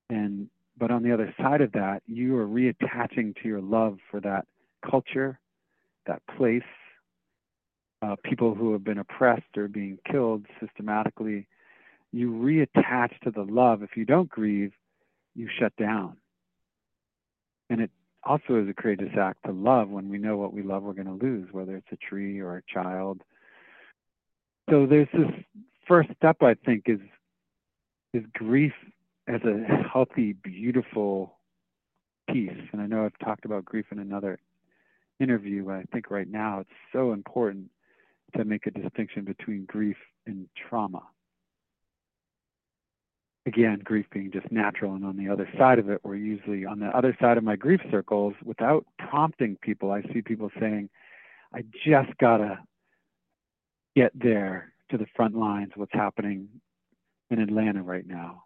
And 0.09 0.49
but 0.79 0.91
on 0.91 1.03
the 1.03 1.13
other 1.13 1.35
side 1.41 1.61
of 1.61 1.73
that, 1.73 2.03
you 2.07 2.37
are 2.37 2.47
reattaching 2.47 3.35
to 3.43 3.49
your 3.49 3.61
love 3.61 3.99
for 4.11 4.21
that 4.21 4.47
culture, 4.89 5.39
that 6.07 6.23
place, 6.37 6.63
uh, 8.03 8.17
people 8.25 8.55
who 8.55 8.73
have 8.73 8.85
been 8.85 8.99
oppressed 8.99 9.57
or 9.57 9.69
being 9.69 9.99
killed 10.11 10.45
systematically. 10.61 11.47
You 12.13 12.31
reattach 12.31 13.19
to 13.25 13.31
the 13.31 13.43
love. 13.43 13.83
If 13.83 13.97
you 13.97 14.05
don't 14.05 14.29
grieve, 14.29 14.73
you 15.35 15.49
shut 15.59 15.75
down. 15.77 16.17
And 17.71 17.81
it 17.81 17.91
also 18.23 18.61
is 18.61 18.69
a 18.69 18.75
courageous 18.75 19.17
act 19.19 19.45
to 19.47 19.53
love 19.53 19.89
when 19.89 20.09
we 20.09 20.19
know 20.19 20.37
what 20.37 20.53
we 20.53 20.63
love 20.63 20.83
we're 20.83 20.93
going 20.93 21.07
to 21.07 21.25
lose, 21.25 21.49
whether 21.53 21.77
it's 21.77 21.87
a 21.93 21.97
tree 21.97 22.41
or 22.41 22.57
a 22.57 22.63
child. 22.73 23.23
So 24.71 24.87
there's 24.87 25.09
this 25.13 25.31
first 25.87 26.11
step, 26.17 26.43
I 26.43 26.55
think, 26.55 26.85
is 26.87 27.01
is 28.13 28.25
grief 28.35 28.73
as 29.29 29.41
a 29.43 29.89
healthy, 29.93 30.33
beautiful 30.33 31.39
piece. 32.31 32.51
And 32.73 32.81
I 32.81 32.87
know 32.87 33.05
I've 33.05 33.19
talked 33.25 33.45
about 33.45 33.65
grief 33.65 33.87
in 33.91 33.99
another 33.99 34.39
interview, 35.21 35.65
but 35.65 35.75
I 35.75 35.85
think 35.93 36.11
right 36.11 36.29
now 36.29 36.61
it's 36.61 36.71
so 36.93 37.13
important 37.13 37.71
to 38.37 38.45
make 38.45 38.67
a 38.67 38.71
distinction 38.71 39.25
between 39.25 39.65
grief 39.65 39.97
and 40.27 40.49
trauma. 40.69 41.03
Again, 43.47 43.81
grief 43.85 44.07
being 44.13 44.33
just 44.33 44.51
natural, 44.51 44.95
and 44.95 45.05
on 45.05 45.17
the 45.17 45.29
other 45.29 45.49
side 45.57 45.79
of 45.79 45.89
it, 45.89 46.01
we're 46.03 46.17
usually 46.17 46.65
on 46.65 46.81
the 46.81 46.89
other 46.89 47.17
side 47.21 47.39
of 47.39 47.45
my 47.45 47.55
grief 47.55 47.81
circles, 47.93 48.35
without 48.45 48.85
prompting 48.99 49.57
people, 49.63 49.93
I 49.93 50.03
see 50.13 50.21
people 50.21 50.51
saying, 50.59 50.91
I 51.55 51.63
just 51.85 52.17
gotta 52.19 52.59
get 53.95 54.11
there 54.15 54.73
to 54.91 54.99
the 54.99 55.07
front 55.15 55.37
lines, 55.37 55.73
what's 55.77 55.95
happening 55.95 56.49
in 57.31 57.39
Atlanta 57.39 57.83
right 57.83 58.07
now 58.07 58.46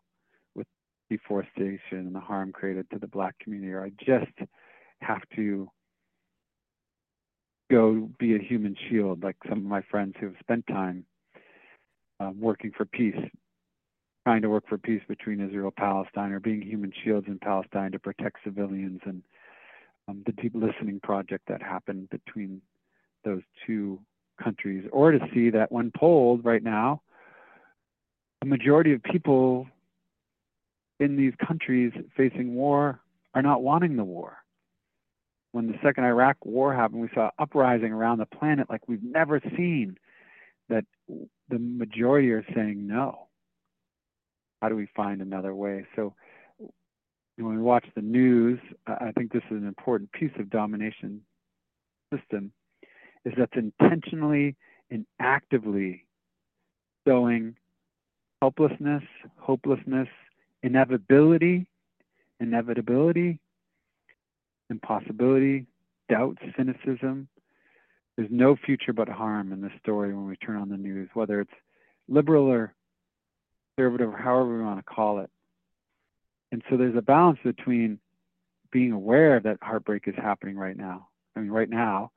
deforestation 1.10 1.80
and 1.90 2.14
the 2.14 2.20
harm 2.20 2.52
created 2.52 2.88
to 2.90 2.98
the 2.98 3.06
black 3.06 3.38
community, 3.40 3.72
or 3.72 3.84
I 3.84 3.90
just 3.98 4.32
have 5.02 5.22
to 5.36 5.68
go 7.70 8.08
be 8.18 8.34
a 8.34 8.38
human 8.38 8.76
shield, 8.88 9.22
like 9.22 9.36
some 9.48 9.58
of 9.58 9.64
my 9.64 9.82
friends 9.90 10.14
who 10.18 10.26
have 10.26 10.36
spent 10.40 10.66
time 10.66 11.04
um, 12.18 12.40
working 12.40 12.72
for 12.76 12.84
peace, 12.84 13.16
trying 14.26 14.42
to 14.42 14.48
work 14.48 14.64
for 14.68 14.78
peace 14.78 15.02
between 15.08 15.40
Israel 15.40 15.66
and 15.66 15.76
Palestine, 15.76 16.32
or 16.32 16.40
being 16.40 16.62
human 16.62 16.92
shields 17.04 17.26
in 17.28 17.38
Palestine 17.38 17.92
to 17.92 17.98
protect 17.98 18.38
civilians, 18.44 19.00
and 19.04 19.22
um, 20.08 20.22
the 20.26 20.32
deep 20.32 20.52
listening 20.54 21.00
project 21.02 21.44
that 21.48 21.62
happened 21.62 22.08
between 22.10 22.60
those 23.24 23.42
two 23.66 23.98
countries, 24.42 24.84
or 24.92 25.12
to 25.12 25.20
see 25.32 25.50
that 25.50 25.70
when 25.70 25.92
polled 25.96 26.44
right 26.44 26.62
now, 26.62 27.02
the 28.40 28.46
majority 28.46 28.92
of 28.92 29.02
people 29.02 29.66
in 31.00 31.16
these 31.16 31.32
countries 31.44 31.92
facing 32.16 32.54
war 32.54 33.00
are 33.34 33.42
not 33.42 33.62
wanting 33.62 33.96
the 33.96 34.04
war. 34.04 34.36
When 35.52 35.66
the 35.66 35.78
second 35.82 36.04
Iraq 36.04 36.36
war 36.44 36.72
happened, 36.72 37.00
we 37.00 37.08
saw 37.12 37.30
uprising 37.38 37.92
around 37.92 38.18
the 38.18 38.26
planet 38.26 38.70
like 38.70 38.86
we've 38.86 39.02
never 39.02 39.40
seen, 39.56 39.96
that 40.68 40.84
the 41.48 41.58
majority 41.58 42.30
are 42.30 42.44
saying 42.54 42.86
no. 42.86 43.26
how 44.60 44.68
do 44.68 44.76
we 44.76 44.86
find 44.94 45.22
another 45.22 45.54
way? 45.54 45.86
So 45.96 46.14
when 47.36 47.56
we 47.56 47.62
watch 47.62 47.86
the 47.94 48.02
news, 48.02 48.60
I 48.86 49.12
think 49.16 49.32
this 49.32 49.42
is 49.50 49.56
an 49.56 49.66
important 49.66 50.12
piece 50.12 50.32
of 50.38 50.50
domination 50.50 51.22
system, 52.14 52.52
is 53.24 53.32
that's 53.36 53.56
intentionally 53.56 54.56
and 54.90 55.06
actively 55.18 56.06
showing 57.06 57.56
helplessness, 58.42 59.02
hopelessness, 59.38 60.08
inevitability, 60.62 61.66
inevitability, 62.40 63.38
impossibility, 64.68 65.66
doubt, 66.08 66.38
cynicism. 66.56 67.28
There's 68.16 68.30
no 68.30 68.56
future 68.56 68.92
but 68.92 69.08
harm 69.08 69.52
in 69.52 69.60
this 69.60 69.72
story 69.80 70.14
when 70.14 70.26
we 70.26 70.36
turn 70.36 70.56
on 70.56 70.68
the 70.68 70.76
news, 70.76 71.08
whether 71.14 71.40
it's 71.40 71.50
liberal 72.08 72.46
or 72.46 72.74
conservative, 73.76 74.12
however 74.12 74.58
we 74.58 74.64
want 74.64 74.78
to 74.78 74.94
call 74.94 75.20
it. 75.20 75.30
And 76.52 76.62
so 76.68 76.76
there's 76.76 76.96
a 76.96 77.02
balance 77.02 77.38
between 77.44 77.98
being 78.72 78.92
aware 78.92 79.40
that 79.40 79.58
heartbreak 79.62 80.06
is 80.06 80.14
happening 80.16 80.56
right 80.56 80.76
now. 80.76 81.08
I 81.34 81.40
mean, 81.40 81.50
right 81.50 81.70
now, 81.70 82.10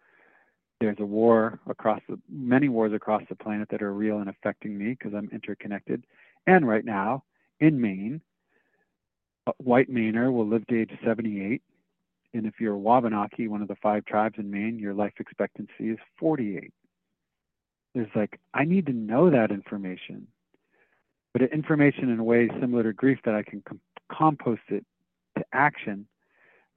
there's 0.81 0.97
a 0.99 1.05
war 1.05 1.59
across 1.67 2.01
the 2.09 2.19
many 2.29 2.67
wars 2.67 2.93
across 2.93 3.23
the 3.29 3.35
planet 3.35 3.69
that 3.69 3.81
are 3.81 3.93
real 3.93 4.19
and 4.19 4.29
affecting 4.29 4.77
me 4.77 4.89
because 4.89 5.13
I'm 5.13 5.29
interconnected. 5.31 6.03
And 6.47 6.67
right 6.67 6.83
now, 6.83 7.23
in 7.59 7.79
Maine, 7.79 8.21
white 9.57 9.89
Mainer 9.89 10.31
will 10.31 10.47
live 10.47 10.65
to 10.67 10.81
age 10.81 10.91
78. 11.05 11.61
And 12.33 12.45
if 12.45 12.55
you're 12.59 12.75
a 12.75 12.79
Wabanaki, 12.79 13.47
one 13.47 13.61
of 13.61 13.67
the 13.67 13.75
five 13.75 14.05
tribes 14.05 14.35
in 14.37 14.49
Maine, 14.49 14.79
your 14.79 14.93
life 14.93 15.13
expectancy 15.19 15.89
is 15.89 15.99
48. 16.19 16.73
There's 17.93 18.07
like, 18.15 18.39
I 18.53 18.65
need 18.65 18.87
to 18.87 18.93
know 18.93 19.29
that 19.29 19.51
information 19.51 20.27
but 21.33 21.41
information 21.51 22.09
in 22.09 22.19
a 22.19 22.23
way 22.23 22.47
similar 22.61 22.83
to 22.83 22.93
grief 22.93 23.19
that 23.25 23.33
I 23.33 23.43
can 23.43 23.61
com- 23.67 23.81
compost 24.09 24.61
it 24.69 24.85
to 25.37 25.43
action. 25.51 26.07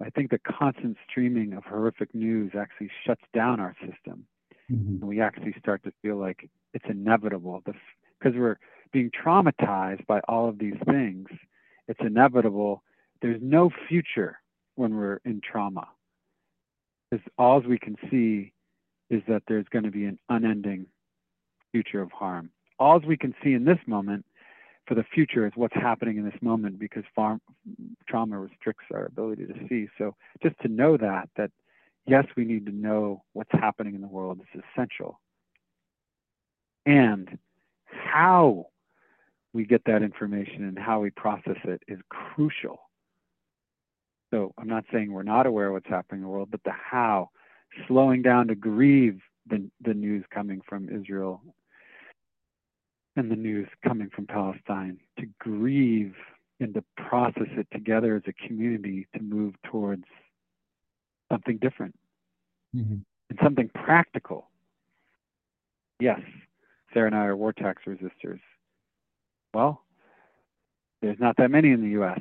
I 0.02 0.11
think 0.11 0.30
the 0.30 0.38
constant 0.38 0.96
streaming 1.08 1.52
of 1.52 1.64
horrific 1.64 2.14
news 2.14 2.52
actually 2.58 2.90
shuts 3.06 3.23
down 3.35 3.61
our 3.61 3.75
system. 3.80 4.26
Mm-hmm. 4.70 4.94
And 4.94 5.04
we 5.04 5.20
actually 5.20 5.54
start 5.58 5.85
to 5.85 5.92
feel 6.02 6.16
like 6.16 6.49
it's 6.75 6.85
inevitable 6.88 7.62
because 7.64 8.35
we're 8.35 8.58
being 8.92 9.11
traumatized 9.11 10.06
by 10.06 10.20
all 10.26 10.49
of 10.49 10.58
these 10.58 10.76
things. 10.87 11.28
It's 11.88 12.00
inevitable. 12.00 12.83
There's 13.23 13.40
no 13.43 13.71
future 13.88 14.38
when 14.75 14.95
we're 14.97 15.21
in 15.25 15.40
trauma. 15.40 15.88
All 17.38 17.61
we 17.61 17.78
can 17.78 17.97
see 18.11 18.52
is 19.11 19.23
that 19.28 19.43
there's 19.49 19.66
going 19.71 19.85
to 19.85 19.90
be 19.90 20.05
an 20.05 20.19
unending 20.28 20.87
future 21.73 22.02
of 22.02 22.11
harm. 22.12 22.50
All 22.78 23.00
we 23.00 23.16
can 23.16 23.35
see 23.43 23.52
in 23.52 23.64
this 23.64 23.78
moment 23.87 24.25
for 24.87 24.95
the 24.95 25.05
future 25.14 25.47
is 25.47 25.52
what's 25.55 25.75
happening 25.75 26.19
in 26.19 26.25
this 26.25 26.40
moment 26.43 26.78
because 26.78 27.05
farm, 27.14 27.40
trauma 28.09 28.38
restricts 28.38 28.85
our 28.93 29.07
ability 29.07 29.47
to 29.47 29.55
see. 29.69 29.88
So 29.99 30.14
just 30.43 30.59
to 30.61 30.69
know 30.69 30.97
that, 30.97 31.28
that 31.37 31.50
yes, 32.07 32.25
we 32.37 32.45
need 32.45 32.66
to 32.66 32.73
know 32.73 33.23
what's 33.33 33.50
happening 33.52 33.95
in 33.95 34.00
the 34.00 34.09
world 34.09 34.40
is 34.40 34.62
essential. 34.75 35.21
And 36.85 37.38
how 37.87 38.66
we 39.57 39.65
get 39.65 39.83
that 39.87 40.03
information 40.03 40.65
and 40.65 40.79
how 40.79 41.01
we 41.01 41.09
process 41.09 41.57
it 41.65 41.83
is 41.89 41.99
crucial. 42.11 42.79
So 44.31 44.53
I'm 44.59 44.69
not 44.69 44.85
saying 44.93 45.11
we're 45.11 45.23
not 45.23 45.47
aware 45.47 45.69
of 45.69 45.73
what's 45.73 45.89
happening 45.89 46.21
in 46.21 46.25
the 46.25 46.29
world, 46.29 46.51
but 46.51 46.63
the 46.65 46.73
how, 46.73 47.31
slowing 47.89 48.21
down 48.21 48.49
to 48.49 48.55
grieve 48.55 49.19
the, 49.49 49.67
the 49.81 49.95
news 49.95 50.25
coming 50.31 50.61
from 50.69 50.91
Israel 50.91 51.41
and 53.17 53.31
the 53.31 53.37
news 53.37 53.67
coming 53.83 54.11
from 54.15 54.27
Palestine, 54.27 54.99
to 55.19 55.27
grieve 55.39 56.15
and 56.61 56.75
to 56.75 56.85
process 56.99 57.49
it 57.57 57.67
together 57.73 58.17
as 58.17 58.23
a 58.27 58.47
community 58.47 59.07
to 59.15 59.23
move 59.23 59.55
towards 59.65 60.05
something 61.33 61.57
different 61.57 61.95
mm-hmm. 62.77 62.97
and 63.31 63.38
something 63.42 63.71
practical. 63.71 64.51
Yes, 65.99 66.21
Sarah 66.92 67.07
and 67.07 67.14
I 67.14 67.25
are 67.25 67.37
war 67.37 67.55
tax 67.55 67.85
resistors. 67.87 68.40
Well, 69.57 69.81
there's 71.01 71.19
not 71.19 71.38
that 71.38 71.51
many 71.51 71.71
in 71.71 71.81
the 71.81 71.88
U.S. 72.01 72.21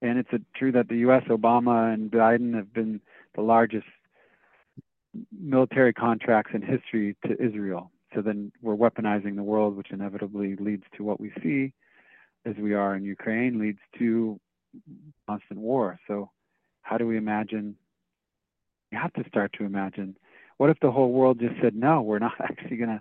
And 0.00 0.16
it's 0.16 0.32
a, 0.32 0.38
true 0.56 0.70
that 0.70 0.88
the 0.88 0.98
U.S., 0.98 1.24
Obama 1.28 1.92
and 1.92 2.08
Biden 2.08 2.54
have 2.54 2.72
been 2.72 3.00
the 3.34 3.42
largest 3.42 3.88
military 5.36 5.92
contracts 5.92 6.52
in 6.54 6.62
history 6.62 7.16
to 7.26 7.32
Israel. 7.44 7.90
So 8.14 8.22
then 8.22 8.52
we're 8.62 8.76
weaponizing 8.76 9.34
the 9.34 9.42
world, 9.42 9.76
which 9.76 9.90
inevitably 9.90 10.54
leads 10.54 10.84
to 10.96 11.02
what 11.02 11.18
we 11.18 11.32
see 11.42 11.72
as 12.46 12.54
we 12.62 12.74
are 12.74 12.94
in 12.94 13.02
Ukraine, 13.02 13.58
leads 13.58 13.80
to 13.98 14.38
constant 15.28 15.58
war. 15.58 15.98
So 16.06 16.30
how 16.82 16.96
do 16.96 17.08
we 17.08 17.16
imagine? 17.16 17.74
We 18.92 18.98
have 18.98 19.12
to 19.14 19.24
start 19.28 19.52
to 19.58 19.64
imagine 19.64 20.16
what 20.58 20.70
if 20.70 20.78
the 20.78 20.92
whole 20.92 21.10
world 21.10 21.40
just 21.40 21.60
said, 21.60 21.74
no, 21.74 22.02
we're 22.02 22.20
not 22.20 22.34
actually 22.40 22.76
going 22.76 22.90
to 22.90 23.00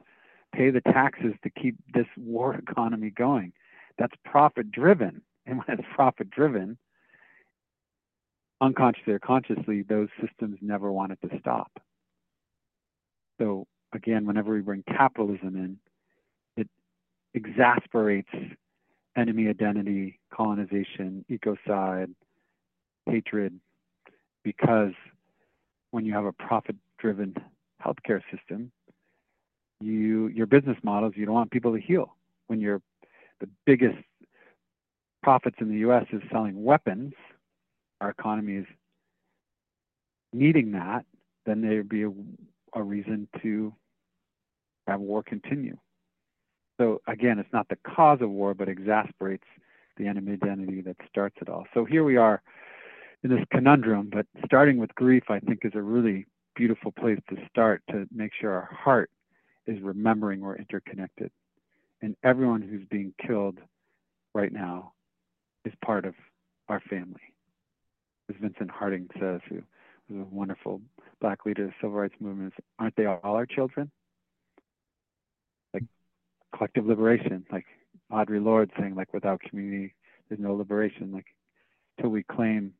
pay 0.54 0.70
the 0.70 0.82
taxes 0.82 1.34
to 1.44 1.50
keep 1.50 1.76
this 1.94 2.08
war 2.18 2.56
economy 2.70 3.10
going? 3.10 3.54
That's 3.98 4.14
profit 4.26 4.72
driven. 4.72 5.22
And 5.46 5.60
when 5.60 5.80
it's 5.80 5.88
profit 5.96 6.30
driven, 6.30 6.78
unconsciously 8.62 9.14
or 9.14 9.20
consciously, 9.20 9.84
those 9.84 10.10
systems 10.22 10.58
never 10.62 10.92
want 10.92 11.12
it 11.14 11.20
to 11.30 11.40
stop. 11.40 11.72
So 13.40 13.68
again, 13.94 14.26
whenever 14.26 14.54
we 14.54 14.62
bring 14.62 14.84
capitalism 14.88 15.56
in, 15.56 15.78
it 16.58 16.68
exasperates 17.34 18.30
enemy 19.16 19.48
identity, 19.48 20.20
colonization, 20.34 21.26
ecocide, 21.30 22.14
hatred, 23.06 23.60
because 24.44 24.94
when 25.92 26.06
you 26.06 26.14
have 26.14 26.26
a 26.26 26.34
profit-driven 26.34 27.36
healthcare 27.84 28.22
system, 28.36 28.72
you 29.80 30.28
your 30.28 30.46
business 30.46 30.78
models 30.84 31.13
you 31.16 31.26
don't 31.26 31.36
want 31.36 31.52
people 31.52 31.74
to 31.74 31.82
heal. 31.82 32.16
When 32.48 32.60
you're 32.60 32.82
the 33.40 33.50
biggest 33.66 33.98
profits 35.22 35.58
in 35.60 35.70
the 35.70 35.80
U.S. 35.80 36.06
is 36.12 36.22
selling 36.32 36.63
weapons, 36.63 37.13
our 38.02 38.10
economy 38.10 38.56
is 38.56 38.66
needing 40.34 40.72
that, 40.72 41.06
then 41.46 41.62
there'd 41.62 41.90
be 41.90 42.04
a 42.04 42.12
a 42.74 42.84
reason 42.84 43.28
to 43.42 43.74
have 44.88 45.00
war 45.00 45.24
continue. 45.24 45.78
So 46.80 47.02
again, 47.08 47.40
it's 47.40 47.52
not 47.52 47.68
the 47.70 47.78
cause 47.88 48.20
of 48.22 48.30
war, 48.30 48.54
but 48.54 48.70
exasperates 48.70 49.46
the 49.98 50.08
enemy 50.08 50.34
identity 50.34 50.82
that 50.82 50.96
starts 51.10 51.36
it 51.42 51.50
all. 51.50 51.66
So 51.74 51.86
here 51.86 52.04
we 52.04 52.18
are 52.18 52.42
in 53.24 53.32
this 53.32 53.44
conundrum, 53.52 54.10
but 54.13 54.28
starting 54.46 54.78
with 54.78 54.94
grief, 54.96 55.24
I 55.30 55.40
think, 55.40 55.62
is 55.63 55.72
a 55.74 55.82
really 55.82 56.28
beautiful 56.56 56.92
place 56.92 57.20
to 57.30 57.36
start 57.50 57.82
to 57.90 58.08
make 58.13 58.32
sure 58.40 58.52
our 58.52 58.70
heart 58.72 59.10
is 59.68 59.82
remembering 59.82 60.40
we're 60.40 60.56
interconnected. 60.56 61.30
And 62.02 62.16
everyone 62.24 62.62
who's 62.62 62.88
being 62.90 63.14
killed 63.26 63.60
right 64.34 64.52
now 64.52 64.94
is 65.66 65.74
part 65.84 66.06
of 66.06 66.14
our 66.70 66.80
family. 66.90 67.22
As 68.30 68.36
Vincent 68.42 68.72
Harding 68.72 69.08
says, 69.20 69.42
who 69.50 69.62
was 70.10 70.22
a 70.22 70.36
wonderful 70.36 70.82
black 71.22 71.46
leader 71.46 71.66
of 71.66 71.70
the 71.70 71.76
civil 71.82 71.98
rights 71.98 72.16
movement, 72.20 72.54
aren't 72.80 72.96
they 72.96 73.06
all 73.06 73.20
our 73.24 73.46
children? 73.46 73.92
Like 75.74 75.84
collective 76.56 76.86
liberation, 76.86 77.46
like 77.52 77.66
Audre 78.12 78.44
Lorde 78.44 78.72
saying, 78.80 78.96
like 78.96 79.14
without 79.14 79.42
community, 79.42 79.94
there's 80.30 80.42
no 80.42 80.54
liberation. 80.54 81.12
Like 81.12 81.28
till 82.00 82.10
we 82.10 82.24
claim 82.24 82.74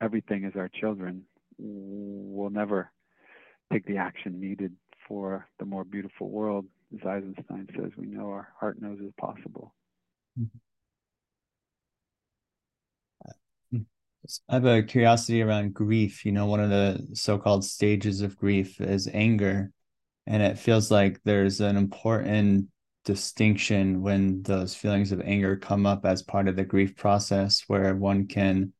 everything 0.00 0.44
as 0.44 0.52
our 0.56 0.68
children, 0.68 1.22
we'll 1.58 2.50
never 2.50 2.90
take 3.72 3.86
the 3.86 3.96
action 3.96 4.40
needed 4.40 4.72
for 5.08 5.46
the 5.58 5.64
more 5.64 5.84
beautiful 5.84 6.30
world, 6.30 6.66
as 6.94 7.06
Eisenstein 7.06 7.68
says, 7.76 7.90
we 7.96 8.06
know 8.06 8.28
our 8.28 8.48
heart 8.58 8.80
knows 8.80 8.98
is 9.00 9.12
possible. 9.18 9.74
Mm-hmm. 10.38 10.58
I 14.48 14.54
have 14.54 14.64
a 14.66 14.82
curiosity 14.82 15.42
around 15.42 15.74
grief. 15.74 16.24
You 16.24 16.32
know, 16.32 16.46
one 16.46 16.60
of 16.60 16.70
the 16.70 17.08
so 17.14 17.38
called 17.38 17.64
stages 17.64 18.20
of 18.20 18.36
grief 18.36 18.80
is 18.80 19.08
anger. 19.12 19.72
And 20.26 20.42
it 20.42 20.58
feels 20.58 20.90
like 20.90 21.20
there's 21.24 21.60
an 21.60 21.76
important 21.76 22.68
distinction 23.04 24.00
when 24.02 24.42
those 24.42 24.76
feelings 24.76 25.10
of 25.10 25.20
anger 25.20 25.56
come 25.56 25.86
up 25.86 26.06
as 26.06 26.22
part 26.22 26.46
of 26.46 26.54
the 26.54 26.64
grief 26.64 26.94
process, 26.94 27.64
where 27.66 27.96
one 27.96 28.28
can 28.28 28.72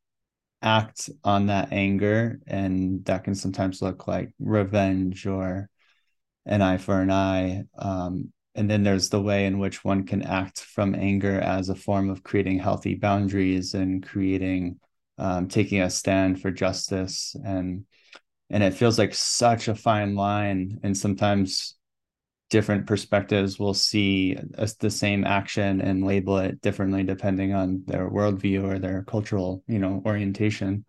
act 0.63 1.11
on 1.25 1.47
that 1.47 1.73
anger. 1.73 2.39
And 2.47 3.05
that 3.07 3.25
can 3.25 3.35
sometimes 3.35 3.83
look 3.83 4.07
like 4.07 4.33
revenge 4.39 5.27
or 5.27 5.69
an 6.47 6.63
eye 6.63 6.79
for 6.79 7.01
an 7.01 7.11
eye. 7.11 7.65
Um, 7.79 8.33
and 8.55 8.71
then 8.71 8.83
there's 8.83 9.09
the 9.09 9.23
way 9.23 9.47
in 9.47 9.59
which 9.59 9.85
one 9.85 10.05
can 10.05 10.23
act 10.23 10.61
from 10.61 10.95
anger 10.95 11.41
as 11.41 11.69
a 11.69 11.75
form 11.75 12.11
of 12.11 12.23
creating 12.23 12.59
healthy 12.59 12.95
boundaries 12.95 13.75
and 13.75 14.07
creating 14.07 14.79
um, 15.19 15.49
taking 15.49 15.81
a 15.81 15.91
stand 15.91 16.41
for 16.41 16.51
justice 16.51 17.37
and 17.45 17.85
and 18.51 18.63
it 18.63 18.75
feels 18.75 18.99
like 18.99 19.15
such 19.15 19.69
a 19.69 19.75
fine 19.75 20.15
line 20.15 20.79
and 20.83 20.97
sometimes 20.97 21.77
different 22.51 22.87
perspectives 22.87 23.59
will 23.59 23.73
see 23.73 24.37
a, 24.59 24.69
the 24.81 24.91
same 24.91 25.25
action 25.25 25.81
and 25.81 26.05
label 26.05 26.37
it 26.37 26.61
differently 26.61 27.03
depending 27.03 27.55
on 27.55 27.83
their 27.87 28.11
worldview 28.11 28.63
or 28.63 28.79
their 28.79 29.05
cultural, 29.05 29.65
you 29.67 29.79
know, 29.79 30.03
orientation. 30.05 30.85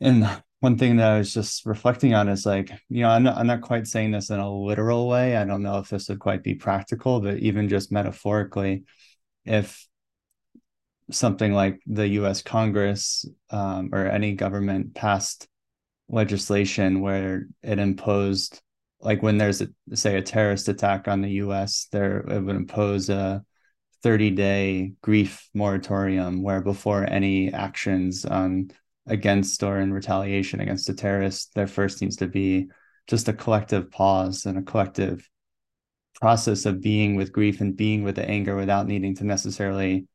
And 0.00 0.28
one 0.60 0.76
thing 0.76 0.96
that 0.96 1.12
I 1.12 1.18
was 1.18 1.32
just 1.32 1.64
reflecting 1.66 2.14
on 2.14 2.28
is 2.28 2.44
like, 2.44 2.70
you 2.88 3.02
know, 3.02 3.10
I'm 3.10 3.22
not, 3.22 3.36
I'm 3.36 3.46
not 3.46 3.60
quite 3.60 3.86
saying 3.86 4.10
this 4.10 4.30
in 4.30 4.40
a 4.40 4.52
literal 4.52 5.08
way. 5.08 5.36
I 5.36 5.44
don't 5.44 5.62
know 5.62 5.78
if 5.78 5.88
this 5.88 6.08
would 6.08 6.18
quite 6.18 6.42
be 6.42 6.54
practical, 6.54 7.20
but 7.20 7.38
even 7.38 7.68
just 7.68 7.92
metaphorically, 7.92 8.84
if 9.44 9.86
something 11.10 11.52
like 11.52 11.80
the 11.86 12.08
US 12.08 12.42
Congress 12.42 13.24
um, 13.50 13.90
or 13.92 14.06
any 14.06 14.34
government 14.34 14.94
passed 14.94 15.46
legislation 16.08 17.00
where 17.00 17.46
it 17.62 17.78
imposed 17.78 18.60
like 19.00 19.22
when 19.22 19.38
there's 19.38 19.60
a 19.60 19.68
say 19.94 20.16
a 20.16 20.22
terrorist 20.22 20.68
attack 20.68 21.06
on 21.06 21.20
the 21.20 21.30
US, 21.42 21.86
there 21.92 22.18
it 22.18 22.40
would 22.42 22.56
impose 22.56 23.08
a 23.08 23.44
30 24.02 24.30
day 24.30 24.92
grief 25.02 25.48
moratorium 25.54 26.42
where 26.42 26.60
before 26.60 27.08
any 27.08 27.52
actions 27.52 28.24
on 28.24 28.70
against 29.08 29.62
or 29.62 29.78
in 29.78 29.92
retaliation 29.92 30.60
against 30.60 30.88
a 30.88 30.94
terrorist, 30.94 31.52
there 31.54 31.66
first 31.66 32.00
needs 32.00 32.16
to 32.16 32.26
be 32.26 32.68
just 33.06 33.28
a 33.28 33.32
collective 33.32 33.90
pause 33.90 34.44
and 34.44 34.58
a 34.58 34.62
collective 34.62 35.28
process 36.20 36.66
of 36.66 36.80
being 36.80 37.14
with 37.14 37.32
grief 37.32 37.60
and 37.60 37.76
being 37.76 38.02
with 38.02 38.16
the 38.16 38.28
anger 38.28 38.56
without 38.56 38.86
needing 38.86 39.14
to 39.14 39.24
necessarily 39.24 40.06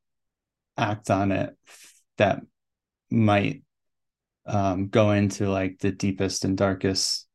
act 0.78 1.10
on 1.10 1.32
it 1.32 1.56
that 2.18 2.42
might 3.10 3.64
um, 4.46 4.88
go 4.90 5.12
into 5.12 5.50
like 5.50 5.80
the 5.80 5.92
deepest 5.92 6.46
and 6.46 6.58
darkest 6.58 7.28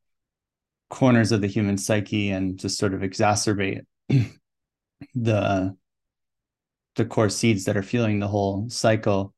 corners 0.91 1.33
of 1.33 1.41
the 1.41 1.47
human 1.47 1.79
psyche 1.79 2.31
and 2.31 2.59
just 2.59 2.79
sort 2.79 2.95
of 2.95 3.01
exacerbate 3.01 3.83
the 5.15 5.77
the 6.97 7.05
core 7.05 7.29
seeds 7.29 7.65
that 7.65 7.77
are 7.77 7.83
fueling 7.83 8.19
the 8.19 8.29
whole 8.29 8.69
cycle 8.69 9.33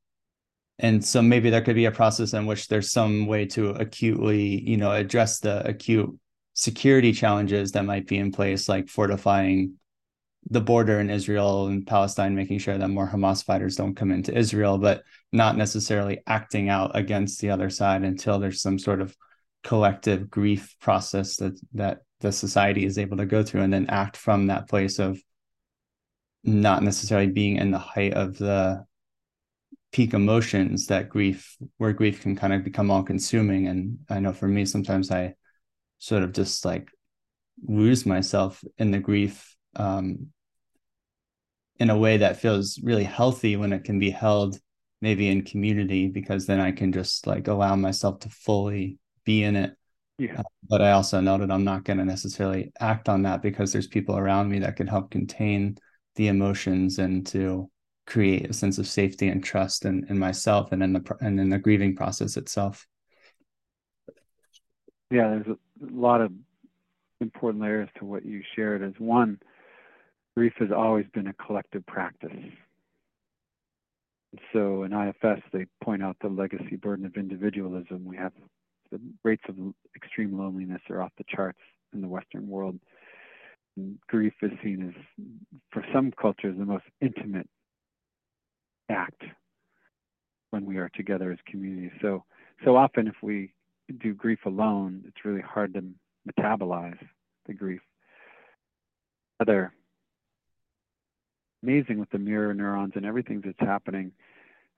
and 0.82 1.04
so 1.04 1.22
maybe 1.22 1.50
there 1.50 1.62
could 1.62 1.74
be 1.74 1.84
a 1.84 1.90
process 1.90 2.32
in 2.32 2.46
which 2.46 2.68
there's 2.68 2.90
some 2.92 3.26
way 3.26 3.46
to 3.46 3.70
acutely 3.70 4.60
you 4.68 4.76
know 4.76 4.92
address 4.92 5.40
the 5.40 5.66
acute 5.66 6.18
security 6.54 7.12
challenges 7.12 7.72
that 7.72 7.84
might 7.84 8.06
be 8.06 8.18
in 8.18 8.32
place 8.32 8.68
like 8.68 8.88
fortifying 8.88 9.74
the 10.48 10.60
border 10.60 11.00
in 11.00 11.10
Israel 11.10 11.66
and 11.66 11.86
Palestine, 11.86 12.34
making 12.34 12.58
sure 12.58 12.78
that 12.78 12.88
more 12.88 13.08
Hamas 13.08 13.44
fighters 13.44 13.76
don't 13.76 13.94
come 13.94 14.10
into 14.10 14.36
Israel, 14.36 14.78
but 14.78 15.02
not 15.32 15.56
necessarily 15.56 16.22
acting 16.26 16.68
out 16.68 16.96
against 16.96 17.40
the 17.40 17.50
other 17.50 17.68
side 17.68 18.02
until 18.02 18.38
there's 18.38 18.62
some 18.62 18.78
sort 18.78 19.00
of 19.00 19.14
collective 19.62 20.30
grief 20.30 20.74
process 20.80 21.36
that 21.36 21.60
that 21.74 21.98
the 22.20 22.32
society 22.32 22.84
is 22.84 22.98
able 22.98 23.18
to 23.18 23.26
go 23.26 23.42
through 23.42 23.62
and 23.62 23.72
then 23.72 23.86
act 23.88 24.16
from 24.16 24.46
that 24.46 24.68
place 24.68 24.98
of 24.98 25.20
not 26.42 26.82
necessarily 26.82 27.26
being 27.26 27.56
in 27.56 27.70
the 27.70 27.78
height 27.78 28.14
of 28.14 28.38
the 28.38 28.84
peak 29.92 30.14
emotions 30.14 30.86
that 30.86 31.08
grief 31.08 31.56
where 31.78 31.92
grief 31.92 32.22
can 32.22 32.36
kind 32.36 32.52
of 32.52 32.62
become 32.64 32.90
all 32.90 33.02
consuming 33.02 33.66
and 33.66 33.98
i 34.08 34.20
know 34.20 34.32
for 34.32 34.46
me 34.46 34.64
sometimes 34.64 35.10
i 35.10 35.34
sort 35.98 36.22
of 36.22 36.32
just 36.32 36.64
like 36.64 36.88
lose 37.66 38.06
myself 38.06 38.62
in 38.78 38.90
the 38.90 38.98
grief 38.98 39.54
um, 39.76 40.28
in 41.78 41.90
a 41.90 41.98
way 41.98 42.18
that 42.18 42.38
feels 42.38 42.78
really 42.82 43.04
healthy 43.04 43.56
when 43.56 43.72
it 43.72 43.84
can 43.84 43.98
be 43.98 44.10
held 44.10 44.58
maybe 45.02 45.28
in 45.28 45.42
community 45.42 46.08
because 46.08 46.46
then 46.46 46.60
i 46.60 46.70
can 46.70 46.92
just 46.92 47.26
like 47.26 47.48
allow 47.48 47.74
myself 47.76 48.20
to 48.20 48.28
fully 48.28 48.98
be 49.24 49.42
in 49.42 49.56
it. 49.56 49.76
Yeah. 50.18 50.40
Uh, 50.40 50.42
but 50.68 50.82
I 50.82 50.92
also 50.92 51.20
know 51.20 51.38
that 51.38 51.50
I'm 51.50 51.64
not 51.64 51.84
going 51.84 51.98
to 51.98 52.04
necessarily 52.04 52.72
act 52.80 53.08
on 53.08 53.22
that 53.22 53.42
because 53.42 53.72
there's 53.72 53.86
people 53.86 54.16
around 54.16 54.50
me 54.50 54.58
that 54.60 54.76
can 54.76 54.86
help 54.86 55.10
contain 55.10 55.78
the 56.16 56.28
emotions 56.28 56.98
and 56.98 57.26
to 57.28 57.70
create 58.10 58.50
a 58.50 58.52
sense 58.52 58.76
of 58.78 58.88
safety 58.88 59.28
and 59.28 59.42
trust 59.42 59.84
in, 59.84 60.04
in 60.08 60.18
myself 60.18 60.72
and 60.72 60.82
in 60.82 60.92
the 60.92 61.16
and 61.20 61.38
in 61.38 61.48
the 61.48 61.58
grieving 61.58 61.94
process 61.94 62.36
itself. 62.36 62.86
Yeah, 65.10 65.30
there's 65.30 65.46
a 65.46 65.56
lot 65.92 66.20
of 66.20 66.32
important 67.20 67.62
layers 67.62 67.88
to 67.98 68.04
what 68.04 68.24
you 68.24 68.42
shared. 68.56 68.82
As 68.82 68.92
one, 68.98 69.38
grief 70.36 70.52
has 70.58 70.70
always 70.72 71.06
been 71.14 71.28
a 71.28 71.32
collective 71.34 71.86
practice. 71.86 72.36
So 74.52 74.84
in 74.84 74.92
IFS, 74.92 75.42
they 75.52 75.66
point 75.82 76.02
out 76.02 76.16
the 76.20 76.28
legacy 76.28 76.76
burden 76.76 77.06
of 77.06 77.16
individualism. 77.16 78.04
We 78.04 78.16
have 78.16 78.32
the 78.90 79.00
rates 79.24 79.42
of 79.48 79.56
extreme 79.96 80.36
loneliness 80.36 80.82
are 80.90 81.02
off 81.02 81.12
the 81.16 81.24
charts 81.28 81.58
in 81.92 82.00
the 82.00 82.08
Western 82.08 82.48
world. 82.48 82.78
Grief 84.08 84.34
is 84.42 84.50
seen 84.62 84.88
as, 84.88 85.24
for 85.72 85.84
some 85.92 86.12
cultures, 86.12 86.56
the 86.58 86.64
most 86.64 86.84
intimate 87.00 87.48
act 88.90 89.22
when 90.50 90.66
we 90.66 90.76
are 90.78 90.90
together 90.94 91.30
as 91.32 91.38
communities. 91.46 91.92
So, 92.02 92.24
so 92.64 92.76
often, 92.76 93.06
if 93.06 93.14
we 93.22 93.52
do 94.02 94.14
grief 94.14 94.40
alone, 94.46 95.04
it's 95.06 95.24
really 95.24 95.40
hard 95.40 95.74
to 95.74 95.84
metabolize 96.28 96.98
the 97.46 97.54
grief. 97.54 97.80
Other 99.40 99.72
amazing 101.62 101.98
with 101.98 102.10
the 102.10 102.18
mirror 102.18 102.54
neurons 102.54 102.92
and 102.96 103.04
everything 103.04 103.42
that's 103.44 103.58
happening 103.60 104.12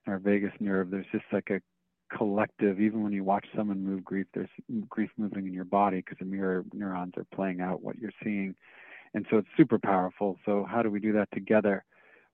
in 0.07 0.12
our 0.12 0.18
vagus 0.18 0.53
nerve. 0.61 0.90
There's 0.90 1.07
just 1.12 1.25
like 1.33 1.51
a 1.51 1.61
collective 2.16 2.81
even 2.81 3.03
when 3.03 3.12
you 3.12 3.25
watch 3.25 3.46
someone 3.57 3.83
move 3.83 4.05
grief 4.05 4.27
there's 4.35 4.48
grief 4.88 5.11
moving 5.16 5.46
in 5.46 5.53
your 5.53 5.64
body 5.64 5.98
because 5.98 6.18
the 6.18 6.25
mirror 6.25 6.64
neurons 6.72 7.14
are 7.16 7.27
playing 7.35 7.61
out 7.61 7.83
what 7.83 7.98
you're 7.98 8.12
seeing 8.22 8.55
and 9.14 9.27
so 9.31 9.38
it's 9.38 9.48
super 9.57 9.79
powerful 9.79 10.37
so 10.44 10.66
how 10.68 10.83
do 10.83 10.90
we 10.90 11.01
do 11.01 11.12
that 11.12 11.29
together 11.33 11.85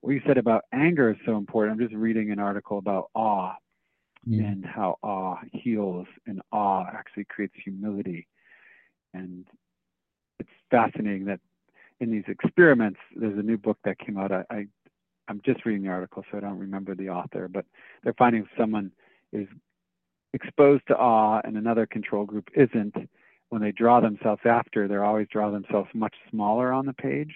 what 0.01 0.11
you 0.11 0.21
said 0.25 0.37
about 0.37 0.63
anger 0.73 1.11
is 1.11 1.17
so 1.25 1.37
important 1.37 1.79
i'm 1.79 1.87
just 1.87 1.97
reading 1.97 2.31
an 2.31 2.39
article 2.39 2.77
about 2.77 3.09
awe 3.15 3.53
mm. 4.27 4.39
and 4.39 4.65
how 4.65 4.97
awe 5.03 5.37
heals 5.51 6.07
and 6.27 6.41
awe 6.51 6.85
actually 6.91 7.25
creates 7.25 7.53
humility 7.63 8.27
and 9.13 9.45
it's 10.39 10.49
fascinating 10.71 11.25
that 11.25 11.39
in 11.99 12.11
these 12.11 12.23
experiments 12.27 12.99
there's 13.15 13.37
a 13.37 13.43
new 13.43 13.57
book 13.57 13.77
that 13.83 13.99
came 13.99 14.17
out 14.17 14.31
I, 14.31 14.43
I 14.49 14.67
i'm 15.27 15.41
just 15.45 15.65
reading 15.65 15.83
the 15.83 15.89
article 15.89 16.23
so 16.31 16.37
i 16.37 16.41
don't 16.41 16.59
remember 16.59 16.95
the 16.95 17.09
author 17.09 17.47
but 17.47 17.65
they're 18.03 18.13
finding 18.13 18.47
someone 18.57 18.91
is 19.31 19.47
exposed 20.33 20.83
to 20.87 20.97
awe 20.97 21.41
and 21.43 21.57
another 21.57 21.85
control 21.85 22.25
group 22.25 22.49
isn't, 22.55 22.95
when 23.49 23.61
they 23.61 23.71
draw 23.71 23.99
themselves 23.99 24.41
after, 24.45 24.87
they 24.87 24.95
always 24.95 25.27
draw 25.31 25.49
themselves 25.49 25.89
much 25.93 26.13
smaller 26.29 26.71
on 26.71 26.85
the 26.85 26.93
page. 26.93 27.33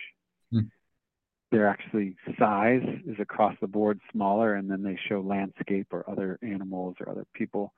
They're 1.53 1.67
actually 1.67 2.15
size 2.39 2.81
is 3.05 3.19
across 3.19 3.53
the 3.61 3.67
board 3.67 3.99
smaller, 4.11 4.55
and 4.55 4.71
then 4.71 4.81
they 4.81 4.97
show 5.07 5.21
landscape 5.21 5.85
or 5.91 6.03
other 6.09 6.39
animals 6.41 6.95
or 6.99 7.07
other 7.07 7.27
people. 7.35 7.75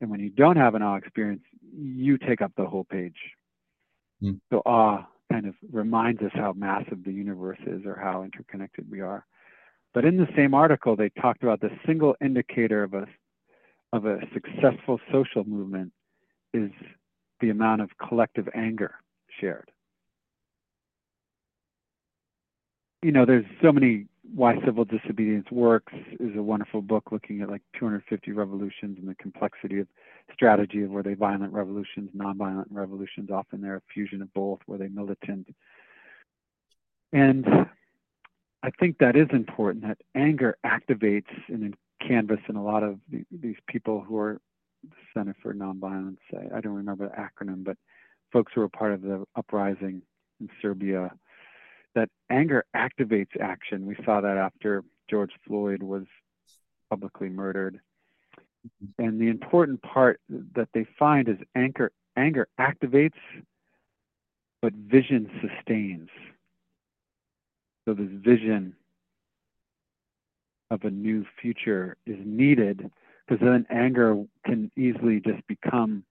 And 0.00 0.08
when 0.08 0.20
you 0.20 0.30
don't 0.30 0.56
have 0.56 0.76
an 0.76 0.82
awe 0.82 0.94
experience, 0.94 1.42
you 1.76 2.16
take 2.16 2.40
up 2.40 2.52
the 2.56 2.64
whole 2.64 2.84
page. 2.84 3.16
Mm. 4.22 4.38
So 4.50 4.62
awe 4.64 5.04
kind 5.32 5.46
of 5.46 5.54
reminds 5.72 6.22
us 6.22 6.30
how 6.32 6.52
massive 6.52 7.02
the 7.02 7.10
universe 7.10 7.58
is 7.66 7.84
or 7.84 7.96
how 7.96 8.22
interconnected 8.22 8.88
we 8.88 9.00
are. 9.00 9.26
But 9.94 10.04
in 10.04 10.16
the 10.16 10.28
same 10.36 10.54
article, 10.54 10.94
they 10.94 11.08
talked 11.08 11.42
about 11.42 11.60
the 11.60 11.70
single 11.84 12.14
indicator 12.20 12.84
of 12.84 12.94
a 12.94 13.06
of 13.92 14.04
a 14.04 14.20
successful 14.32 15.00
social 15.10 15.42
movement 15.42 15.92
is 16.54 16.70
the 17.40 17.50
amount 17.50 17.80
of 17.80 17.90
collective 18.06 18.48
anger 18.54 18.94
shared. 19.40 19.72
You 23.02 23.12
know, 23.12 23.24
there's 23.24 23.44
so 23.62 23.72
many 23.72 24.06
why 24.34 24.60
civil 24.64 24.84
disobedience 24.84 25.46
works 25.50 25.92
is 26.20 26.36
a 26.36 26.42
wonderful 26.42 26.82
book 26.82 27.10
looking 27.10 27.40
at 27.40 27.48
like 27.48 27.62
250 27.78 28.32
revolutions 28.32 28.98
and 28.98 29.08
the 29.08 29.14
complexity 29.14 29.78
of 29.78 29.86
strategy 30.34 30.82
of 30.82 30.90
were 30.90 31.02
they 31.02 31.14
violent 31.14 31.52
revolutions, 31.52 32.10
nonviolent 32.16 32.66
revolutions. 32.70 33.30
Often 33.30 33.62
they're 33.62 33.76
a 33.76 33.82
fusion 33.92 34.20
of 34.20 34.32
both, 34.34 34.58
were 34.66 34.76
they 34.76 34.88
militant. 34.88 35.48
And 37.12 37.46
I 38.62 38.70
think 38.78 38.98
that 38.98 39.16
is 39.16 39.28
important 39.32 39.84
that 39.84 39.98
anger 40.14 40.58
activates 40.66 41.30
and 41.48 41.74
CANVAS 42.02 42.40
and 42.48 42.56
a 42.56 42.62
lot 42.62 42.82
of 42.82 42.98
the, 43.10 43.24
these 43.30 43.56
people 43.66 44.04
who 44.06 44.18
are 44.18 44.40
the 44.82 44.96
Center 45.14 45.34
for 45.42 45.54
Nonviolence. 45.54 46.18
I, 46.34 46.58
I 46.58 46.60
don't 46.60 46.74
remember 46.74 47.08
the 47.08 47.44
acronym, 47.44 47.64
but 47.64 47.76
folks 48.32 48.52
who 48.54 48.60
were 48.60 48.68
part 48.68 48.92
of 48.92 49.02
the 49.02 49.24
uprising 49.36 50.02
in 50.40 50.48
Serbia. 50.60 51.10
That 51.98 52.10
anger 52.30 52.64
activates 52.76 53.36
action. 53.40 53.84
We 53.84 53.96
saw 54.04 54.20
that 54.20 54.36
after 54.36 54.84
George 55.10 55.32
Floyd 55.44 55.82
was 55.82 56.04
publicly 56.90 57.28
murdered. 57.28 57.80
Mm-hmm. 58.64 59.04
And 59.04 59.20
the 59.20 59.26
important 59.26 59.82
part 59.82 60.20
that 60.28 60.68
they 60.74 60.86
find 60.96 61.28
is 61.28 61.38
anger 61.56 61.90
anger 62.16 62.46
activates, 62.60 63.18
but 64.62 64.72
vision 64.74 65.28
sustains. 65.40 66.08
So 67.84 67.94
this 67.94 68.10
vision 68.12 68.76
of 70.70 70.84
a 70.84 70.90
new 70.90 71.26
future 71.42 71.96
is 72.06 72.18
needed 72.24 72.92
because 73.26 73.44
then 73.44 73.66
anger 73.70 74.22
can 74.46 74.70
easily 74.76 75.18
just 75.18 75.44
become 75.48 76.04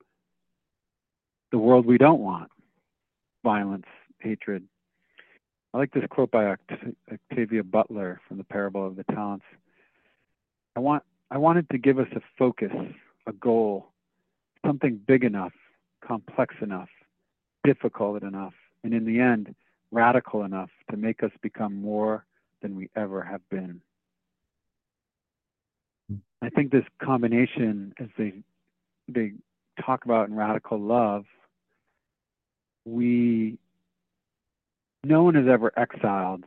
the 1.54 1.58
world 1.58 1.86
we 1.86 1.98
don't 1.98 2.20
want 2.20 2.52
violence 3.42 3.86
hatred. 4.20 4.68
I 5.74 5.78
like 5.78 5.92
this 5.92 6.04
quote 6.10 6.32
by 6.32 6.56
Octavia 7.12 7.64
Butler 7.64 8.22
from 8.28 8.38
the 8.38 8.44
Parable 8.44 8.86
of 8.88 8.96
the 8.96 9.04
Talents. 9.04 9.46
I 10.76 10.80
want 10.80 11.04
I 11.30 11.38
wanted 11.38 11.70
to 11.72 11.78
give 11.78 12.00
us 12.00 12.08
a 12.16 12.22
focus, 12.38 12.72
a 13.26 13.34
goal, 13.34 13.92
something 14.66 15.00
big 15.08 15.24
enough, 15.24 15.52
complex 16.02 16.56
enough, 16.62 16.90
difficult 17.66 18.24
enough, 18.24 18.54
and 18.84 18.94
in 18.94 19.06
the 19.06 19.20
end, 19.20 19.54
radical 19.92 20.44
enough 20.44 20.70
to 20.90 20.98
make 20.98 21.22
us 21.22 21.32
become 21.42 21.76
more 21.76 22.26
than 22.62 22.76
we 22.76 22.90
ever 22.96 23.22
have 23.22 23.42
been. 23.50 23.82
I 26.42 26.50
think 26.50 26.72
this 26.72 26.86
combination, 27.02 27.94
as 28.00 28.08
they 28.18 28.34
they 29.10 29.34
talk 29.84 30.06
about 30.06 30.30
in 30.30 30.36
radical 30.36 30.80
love, 30.80 31.26
we 32.86 33.58
no 35.08 35.24
one 35.24 35.36
is 35.36 35.48
ever 35.48 35.72
exiled. 35.78 36.44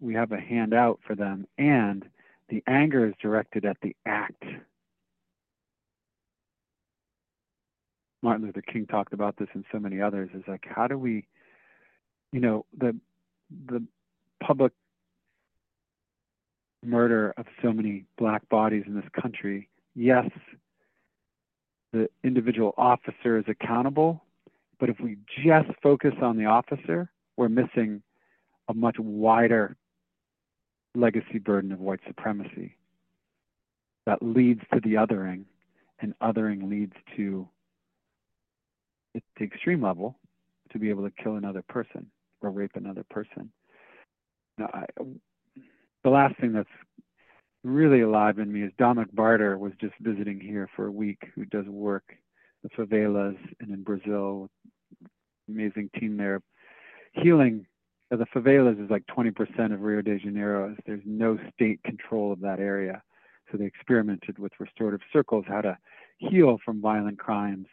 We 0.00 0.14
have 0.14 0.32
a 0.32 0.40
handout 0.40 1.00
for 1.06 1.14
them, 1.14 1.46
and 1.58 2.04
the 2.48 2.62
anger 2.66 3.06
is 3.06 3.14
directed 3.20 3.64
at 3.64 3.76
the 3.82 3.94
act. 4.06 4.44
Martin 8.22 8.46
Luther 8.46 8.62
King 8.62 8.86
talked 8.86 9.12
about 9.12 9.36
this 9.36 9.48
and 9.52 9.64
so 9.70 9.78
many 9.78 10.00
others 10.00 10.30
is 10.34 10.42
like 10.48 10.66
how 10.68 10.88
do 10.88 10.98
we 10.98 11.24
you 12.32 12.40
know 12.40 12.64
the 12.76 12.96
the 13.66 13.80
public 14.42 14.72
murder 16.84 17.32
of 17.36 17.46
so 17.62 17.72
many 17.72 18.04
black 18.16 18.48
bodies 18.48 18.82
in 18.88 18.96
this 18.96 19.08
country 19.20 19.68
yes 19.94 20.28
the 21.92 22.08
individual 22.24 22.74
officer 22.76 23.38
is 23.38 23.44
accountable 23.46 24.20
but 24.80 24.88
if 24.88 24.98
we 24.98 25.16
just 25.44 25.68
focus 25.80 26.14
on 26.20 26.36
the 26.36 26.44
officer 26.44 27.08
we're 27.38 27.48
missing 27.48 28.02
a 28.68 28.74
much 28.74 28.96
wider 28.98 29.76
legacy 30.94 31.38
burden 31.38 31.70
of 31.70 31.78
white 31.78 32.00
supremacy 32.06 32.76
that 34.04 34.18
leads 34.20 34.60
to 34.74 34.80
the 34.80 34.94
othering 34.94 35.44
and 36.00 36.14
othering 36.20 36.68
leads 36.68 36.94
to 37.16 37.48
the 39.14 39.44
extreme 39.44 39.82
level 39.82 40.18
to 40.72 40.78
be 40.78 40.90
able 40.90 41.04
to 41.04 41.22
kill 41.22 41.36
another 41.36 41.62
person 41.68 42.10
or 42.42 42.50
rape 42.50 42.72
another 42.74 43.04
person. 43.08 43.50
Now, 44.58 44.70
I, 44.74 44.86
the 46.02 46.10
last 46.10 46.38
thing 46.40 46.52
that's 46.52 46.68
really 47.62 48.00
alive 48.00 48.38
in 48.38 48.52
me 48.52 48.62
is 48.62 48.72
Dominic 48.78 49.14
Barter 49.14 49.56
was 49.58 49.72
just 49.80 49.94
visiting 50.00 50.40
here 50.40 50.68
for 50.74 50.86
a 50.86 50.92
week, 50.92 51.22
who 51.34 51.44
does 51.44 51.66
work 51.66 52.04
the 52.64 52.68
favelas 52.70 53.36
and 53.60 53.70
in 53.70 53.84
Brazil, 53.84 54.50
amazing 55.48 55.88
team 55.98 56.16
there, 56.16 56.42
healing. 57.22 57.66
The 58.10 58.26
favelas 58.34 58.82
is 58.82 58.90
like 58.90 59.04
20% 59.06 59.72
of 59.72 59.80
Rio 59.80 60.00
de 60.02 60.18
Janeiro. 60.18 60.74
There's 60.86 61.02
no 61.04 61.38
state 61.52 61.82
control 61.82 62.32
of 62.32 62.40
that 62.40 62.58
area, 62.58 63.02
so 63.50 63.58
they 63.58 63.66
experimented 63.66 64.38
with 64.38 64.52
restorative 64.58 65.00
circles, 65.12 65.44
how 65.46 65.60
to 65.60 65.76
heal 66.18 66.58
from 66.64 66.80
violent 66.80 67.18
crimes 67.18 67.66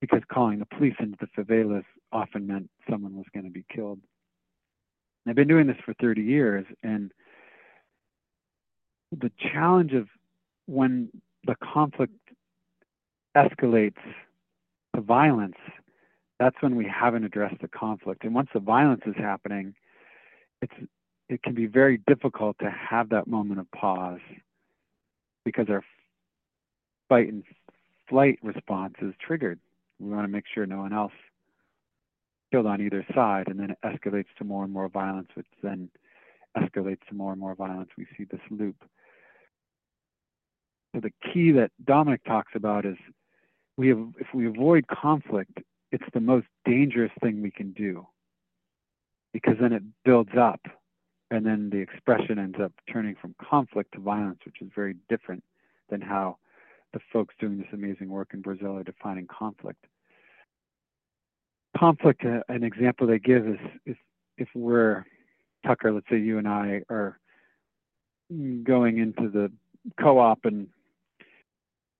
because 0.00 0.20
calling 0.32 0.58
the 0.58 0.66
police 0.66 0.94
into 0.98 1.16
the 1.20 1.42
favelas 1.42 1.84
often 2.12 2.46
meant 2.46 2.70
someone 2.88 3.14
was 3.16 3.26
going 3.34 3.44
to 3.44 3.50
be 3.50 3.64
killed. 3.74 4.00
I've 5.28 5.36
been 5.36 5.48
doing 5.48 5.66
this 5.66 5.76
for 5.84 5.94
30 6.00 6.22
years, 6.22 6.66
and 6.82 7.12
the 9.12 9.30
challenge 9.38 9.92
of 9.92 10.08
when 10.66 11.10
the 11.44 11.54
conflict 11.62 12.14
escalates 13.36 14.00
to 14.94 15.00
violence, 15.00 15.56
that's 16.40 16.56
when 16.60 16.74
we 16.74 16.86
haven't 16.86 17.22
addressed 17.22 17.60
the 17.60 17.68
conflict. 17.68 18.24
And 18.24 18.34
once 18.34 18.48
the 18.54 18.60
violence 18.60 19.02
is 19.06 19.14
happening, 19.16 19.74
it's 20.62 20.72
it 21.28 21.42
can 21.44 21.54
be 21.54 21.66
very 21.66 22.00
difficult 22.08 22.56
to 22.60 22.70
have 22.70 23.10
that 23.10 23.28
moment 23.28 23.60
of 23.60 23.70
pause 23.70 24.18
because 25.44 25.66
our 25.68 25.84
fight 27.08 27.28
and 27.28 27.44
flight 28.08 28.38
response 28.42 28.94
is 29.00 29.12
triggered. 29.24 29.60
We 30.00 30.10
want 30.10 30.24
to 30.24 30.28
make 30.28 30.44
sure 30.52 30.66
no 30.66 30.78
one 30.78 30.92
else 30.92 31.12
killed 32.50 32.66
on 32.66 32.80
either 32.80 33.06
side, 33.14 33.46
and 33.46 33.60
then 33.60 33.70
it 33.70 33.78
escalates 33.84 34.32
to 34.38 34.44
more 34.44 34.64
and 34.64 34.72
more 34.72 34.88
violence, 34.88 35.28
which 35.34 35.46
then 35.62 35.88
escalates 36.56 37.06
to 37.10 37.14
more 37.14 37.30
and 37.30 37.40
more 37.40 37.54
violence. 37.54 37.90
We 37.96 38.06
see 38.16 38.24
this 38.24 38.40
loop. 38.50 38.76
So 40.94 41.00
the 41.00 41.12
key 41.32 41.52
that 41.52 41.70
Dominic 41.84 42.24
talks 42.24 42.52
about 42.56 42.86
is 42.86 42.96
we 43.76 43.88
have, 43.88 44.08
if 44.18 44.26
we 44.34 44.46
avoid 44.46 44.86
conflict, 44.88 45.60
it's 45.92 46.04
the 46.12 46.20
most 46.20 46.46
dangerous 46.64 47.12
thing 47.22 47.42
we 47.42 47.50
can 47.50 47.72
do 47.72 48.06
because 49.32 49.56
then 49.60 49.72
it 49.72 49.82
builds 50.04 50.30
up 50.38 50.60
and 51.30 51.46
then 51.46 51.70
the 51.70 51.78
expression 51.78 52.38
ends 52.38 52.58
up 52.60 52.72
turning 52.92 53.14
from 53.20 53.34
conflict 53.40 53.92
to 53.94 54.00
violence, 54.00 54.40
which 54.44 54.60
is 54.60 54.68
very 54.74 54.96
different 55.08 55.42
than 55.88 56.00
how 56.00 56.36
the 56.92 57.00
folks 57.12 57.34
doing 57.38 57.58
this 57.58 57.68
amazing 57.72 58.08
work 58.08 58.30
in 58.34 58.40
Brazil 58.40 58.76
are 58.76 58.82
defining 58.82 59.26
conflict. 59.26 59.84
Conflict, 61.76 62.24
uh, 62.24 62.40
an 62.48 62.64
example 62.64 63.06
they 63.06 63.20
give 63.20 63.46
is 63.46 63.96
if, 64.36 64.48
we're, 64.54 65.04
Tucker, 65.64 65.92
let's 65.92 66.06
say 66.10 66.18
you 66.18 66.38
and 66.38 66.48
I 66.48 66.82
are 66.90 67.20
going 68.64 68.98
into 68.98 69.28
the 69.30 69.52
co-op 70.00 70.44
and 70.44 70.66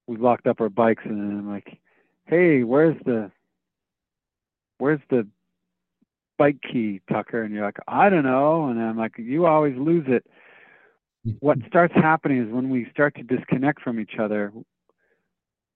we've 0.06 0.20
locked 0.20 0.46
up 0.46 0.60
our 0.60 0.68
bikes 0.68 1.02
and 1.04 1.38
I'm 1.38 1.48
like, 1.48 1.78
hey, 2.26 2.64
where's 2.64 2.96
the, 3.04 3.30
where's 4.80 5.00
the 5.10 5.26
bike 6.38 6.60
key, 6.62 7.00
Tucker? 7.10 7.42
And 7.42 7.54
you're 7.54 7.64
like, 7.64 7.78
I 7.86 8.08
don't 8.08 8.24
know. 8.24 8.68
And 8.68 8.80
I'm 8.80 8.96
like, 8.96 9.12
you 9.18 9.46
always 9.46 9.76
lose 9.76 10.06
it. 10.08 10.24
What 11.40 11.58
starts 11.66 11.92
happening 11.94 12.42
is 12.42 12.50
when 12.50 12.70
we 12.70 12.88
start 12.90 13.14
to 13.16 13.22
disconnect 13.22 13.82
from 13.82 14.00
each 14.00 14.14
other, 14.18 14.54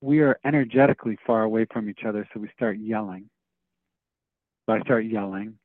we 0.01 0.21
are 0.21 0.39
energetically 0.43 1.19
far 1.27 1.43
away 1.43 1.67
from 1.71 1.91
each 1.91 2.01
other, 2.07 2.27
so 2.33 2.41
we 2.41 2.49
start 2.57 2.79
yelling. 2.79 3.29
So 4.65 4.73
I 4.73 4.81
start 4.81 5.05
yelling, 5.05 5.59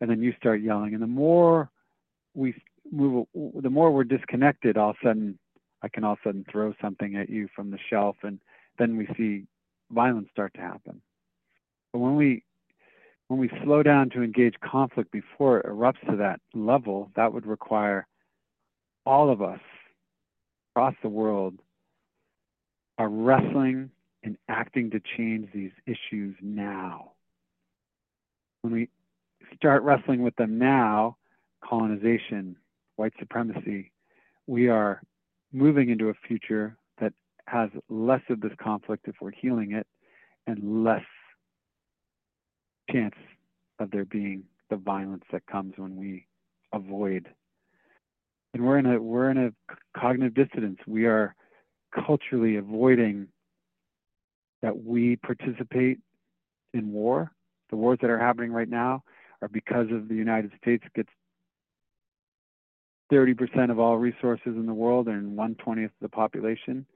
and 0.00 0.10
then 0.10 0.20
you 0.20 0.32
start 0.36 0.62
yelling, 0.62 0.94
and 0.94 1.02
the 1.02 1.06
more 1.06 1.70
we 2.34 2.56
move, 2.90 3.26
the 3.34 3.70
more 3.70 3.92
we're 3.92 4.02
disconnected. 4.02 4.76
All 4.76 4.90
of 4.90 4.96
a 5.00 5.06
sudden, 5.06 5.38
I 5.82 5.88
can 5.88 6.02
all 6.02 6.14
of 6.14 6.18
a 6.24 6.28
sudden 6.28 6.44
throw 6.50 6.74
something 6.80 7.14
at 7.14 7.30
you 7.30 7.48
from 7.54 7.70
the 7.70 7.78
shelf, 7.88 8.16
and 8.24 8.40
then 8.78 8.96
we 8.96 9.06
see 9.16 9.44
violence 9.92 10.28
start 10.32 10.54
to 10.54 10.60
happen. 10.60 11.00
But 11.92 12.00
when 12.00 12.16
we 12.16 12.42
when 13.30 13.38
we 13.38 13.48
slow 13.62 13.80
down 13.80 14.10
to 14.10 14.24
engage 14.24 14.56
conflict 14.58 15.12
before 15.12 15.60
it 15.60 15.66
erupts 15.66 16.04
to 16.10 16.16
that 16.16 16.40
level, 16.52 17.12
that 17.14 17.32
would 17.32 17.46
require 17.46 18.04
all 19.06 19.30
of 19.30 19.40
us 19.40 19.60
across 20.72 20.96
the 21.00 21.08
world 21.08 21.54
are 22.98 23.08
wrestling 23.08 23.88
and 24.24 24.36
acting 24.48 24.90
to 24.90 25.00
change 25.16 25.48
these 25.54 25.70
issues 25.86 26.34
now. 26.42 27.12
When 28.62 28.72
we 28.72 28.88
start 29.54 29.84
wrestling 29.84 30.22
with 30.22 30.34
them 30.34 30.58
now, 30.58 31.16
colonization, 31.64 32.56
white 32.96 33.12
supremacy, 33.20 33.92
we 34.48 34.68
are 34.68 35.02
moving 35.52 35.88
into 35.88 36.08
a 36.08 36.14
future 36.26 36.76
that 37.00 37.12
has 37.46 37.70
less 37.88 38.22
of 38.28 38.40
this 38.40 38.52
conflict 38.60 39.06
if 39.06 39.14
we're 39.20 39.30
healing 39.30 39.70
it 39.70 39.86
and 40.48 40.82
less 40.82 41.04
chance 42.92 43.14
of 43.78 43.90
there 43.90 44.04
being 44.04 44.44
the 44.68 44.76
violence 44.76 45.24
that 45.32 45.46
comes 45.46 45.74
when 45.76 45.96
we 45.96 46.26
avoid 46.72 47.28
and 48.52 48.64
we're 48.64 48.78
in 48.78 48.86
a 48.86 49.00
we're 49.00 49.30
in 49.30 49.38
a 49.38 49.50
cognitive 49.98 50.34
dissonance 50.34 50.78
we 50.86 51.06
are 51.06 51.34
culturally 51.94 52.56
avoiding 52.56 53.26
that 54.62 54.84
we 54.84 55.16
participate 55.16 55.98
in 56.74 56.92
war. 56.92 57.32
The 57.70 57.76
wars 57.76 57.98
that 58.02 58.10
are 58.10 58.18
happening 58.18 58.52
right 58.52 58.68
now 58.68 59.02
are 59.42 59.48
because 59.48 59.86
of 59.90 60.08
the 60.08 60.14
United 60.14 60.52
States 60.60 60.84
gets 60.94 61.08
30% 63.12 63.70
of 63.70 63.78
all 63.78 63.96
resources 63.96 64.46
in 64.46 64.66
the 64.66 64.74
world 64.74 65.08
and 65.08 65.36
120th 65.36 65.86
of 65.86 65.90
the 66.00 66.08
population. 66.08 66.86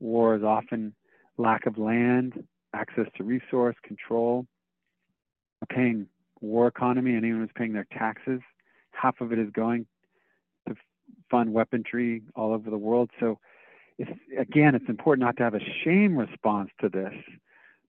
War 0.00 0.36
is 0.36 0.42
often 0.42 0.94
lack 1.36 1.66
of 1.66 1.78
land, 1.78 2.44
access 2.74 3.06
to 3.16 3.24
resource, 3.24 3.74
control. 3.82 4.46
Paying 5.68 6.06
war 6.40 6.66
economy, 6.66 7.14
and 7.14 7.24
anyone 7.24 7.42
who's 7.42 7.50
paying 7.54 7.72
their 7.72 7.86
taxes, 7.92 8.40
half 8.92 9.20
of 9.20 9.32
it 9.32 9.38
is 9.38 9.50
going 9.50 9.86
to 10.68 10.74
fund 11.30 11.52
weaponry 11.52 12.22
all 12.34 12.52
over 12.52 12.70
the 12.70 12.78
world. 12.78 13.10
So 13.20 13.38
it's, 13.98 14.10
again, 14.38 14.74
it's 14.74 14.88
important 14.88 15.24
not 15.24 15.36
to 15.38 15.42
have 15.42 15.54
a 15.54 15.60
shame 15.84 16.16
response 16.16 16.70
to 16.80 16.88
this. 16.88 17.12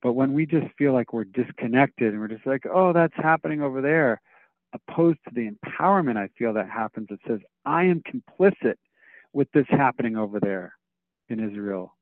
But 0.02 0.14
when 0.14 0.34
we 0.34 0.46
just 0.46 0.68
feel 0.78 0.94
like 0.94 1.14
we're 1.14 1.26
disconnected 1.26 2.12
and 2.14 2.20
we're 2.20 2.30
just 2.30 2.46
like, 2.46 2.66
oh, 2.66 2.94
that's 2.94 3.16
happening 3.16 3.62
over 3.62 3.82
there, 3.82 4.22
opposed 4.74 5.20
to 5.28 5.34
the 5.34 5.50
empowerment 5.50 6.18
I 6.18 6.30
feel 6.38 6.54
that 6.54 6.70
happens 6.70 7.08
that 7.10 7.20
says, 7.28 7.40
I 7.66 7.84
am 7.86 8.02
complicit 8.02 8.76
with 9.34 9.52
this 9.52 9.66
happening 9.70 10.16
over 10.16 10.40
there 10.40 10.74
in 11.28 11.40
Israel, 11.40 11.96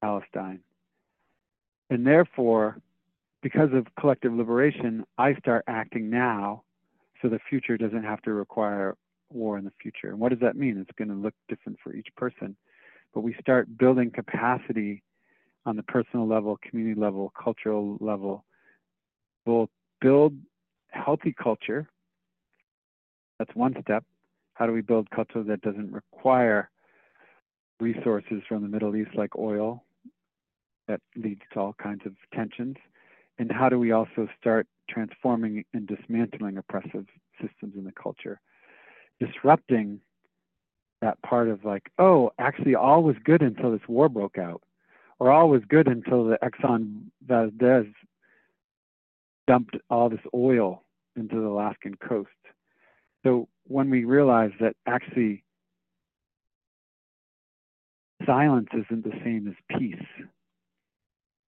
Palestine. 0.00 0.60
And 1.90 2.06
therefore, 2.06 2.78
because 3.42 3.70
of 3.72 3.86
collective 3.98 4.32
liberation, 4.32 5.04
I 5.18 5.34
start 5.34 5.64
acting 5.66 6.08
now 6.08 6.62
so 7.20 7.28
the 7.28 7.40
future 7.48 7.76
doesn't 7.76 8.04
have 8.04 8.22
to 8.22 8.32
require 8.32 8.96
war 9.30 9.58
in 9.58 9.64
the 9.64 9.72
future. 9.82 10.08
And 10.08 10.18
what 10.18 10.30
does 10.30 10.40
that 10.40 10.56
mean? 10.56 10.78
It's 10.78 10.96
going 10.96 11.08
to 11.08 11.14
look 11.14 11.34
different 11.48 11.78
for 11.82 11.94
each 11.94 12.08
person. 12.16 12.56
But 13.14 13.20
we 13.20 13.34
start 13.40 13.76
building 13.76 14.10
capacity 14.10 15.02
on 15.66 15.76
the 15.76 15.82
personal 15.82 16.26
level, 16.26 16.58
community 16.68 16.98
level, 16.98 17.32
cultural 17.42 17.98
level. 18.00 18.44
We'll 19.44 19.70
build 20.00 20.34
healthy 20.90 21.34
culture. 21.40 21.88
That's 23.38 23.54
one 23.54 23.74
step. 23.82 24.04
How 24.54 24.66
do 24.66 24.72
we 24.72 24.82
build 24.82 25.10
culture 25.10 25.42
that 25.42 25.62
doesn't 25.62 25.92
require 25.92 26.70
resources 27.80 28.42
from 28.48 28.62
the 28.62 28.68
Middle 28.68 28.94
East 28.94 29.10
like 29.14 29.36
oil 29.36 29.84
that 30.88 31.00
leads 31.16 31.40
to 31.52 31.60
all 31.60 31.74
kinds 31.82 32.02
of 32.06 32.12
tensions? 32.34 32.76
And 33.38 33.50
how 33.50 33.68
do 33.68 33.78
we 33.78 33.92
also 33.92 34.28
start 34.38 34.66
transforming 34.88 35.64
and 35.72 35.86
dismantling 35.86 36.58
oppressive 36.58 37.06
systems 37.40 37.74
in 37.76 37.84
the 37.84 37.92
culture? 37.92 38.40
Disrupting 39.20 40.00
that 41.00 41.20
part 41.22 41.48
of 41.48 41.64
like, 41.64 41.90
oh, 41.98 42.32
actually, 42.38 42.74
all 42.74 43.02
was 43.02 43.16
good 43.24 43.42
until 43.42 43.72
this 43.72 43.88
war 43.88 44.08
broke 44.08 44.38
out, 44.38 44.62
or 45.18 45.30
all 45.30 45.48
was 45.48 45.62
good 45.68 45.88
until 45.88 46.24
the 46.24 46.38
Exxon 46.42 47.06
Valdez 47.26 47.86
dumped 49.46 49.76
all 49.90 50.08
this 50.08 50.20
oil 50.34 50.84
into 51.16 51.36
the 51.36 51.46
Alaskan 51.46 51.96
coast. 51.96 52.30
So 53.24 53.48
when 53.64 53.90
we 53.90 54.04
realize 54.04 54.52
that 54.60 54.76
actually 54.86 55.44
silence 58.24 58.68
isn't 58.72 59.04
the 59.04 59.18
same 59.24 59.48
as 59.48 59.78
peace, 59.78 60.06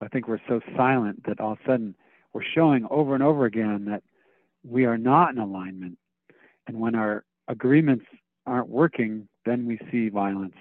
I 0.03 0.07
think 0.09 0.27
we're 0.27 0.41
so 0.47 0.59
silent 0.75 1.23
that 1.27 1.39
all 1.39 1.53
of 1.53 1.59
a 1.65 1.69
sudden 1.69 1.95
we're 2.33 2.43
showing 2.43 2.85
over 2.89 3.13
and 3.13 3.23
over 3.23 3.45
again 3.45 3.85
that 3.85 4.03
we 4.63 4.85
are 4.85 4.97
not 4.97 5.31
in 5.31 5.37
alignment. 5.37 5.97
And 6.67 6.79
when 6.79 6.95
our 6.95 7.23
agreements 7.47 8.05
aren't 8.45 8.69
working, 8.69 9.27
then 9.45 9.65
we 9.65 9.79
see 9.91 10.09
violence, 10.09 10.55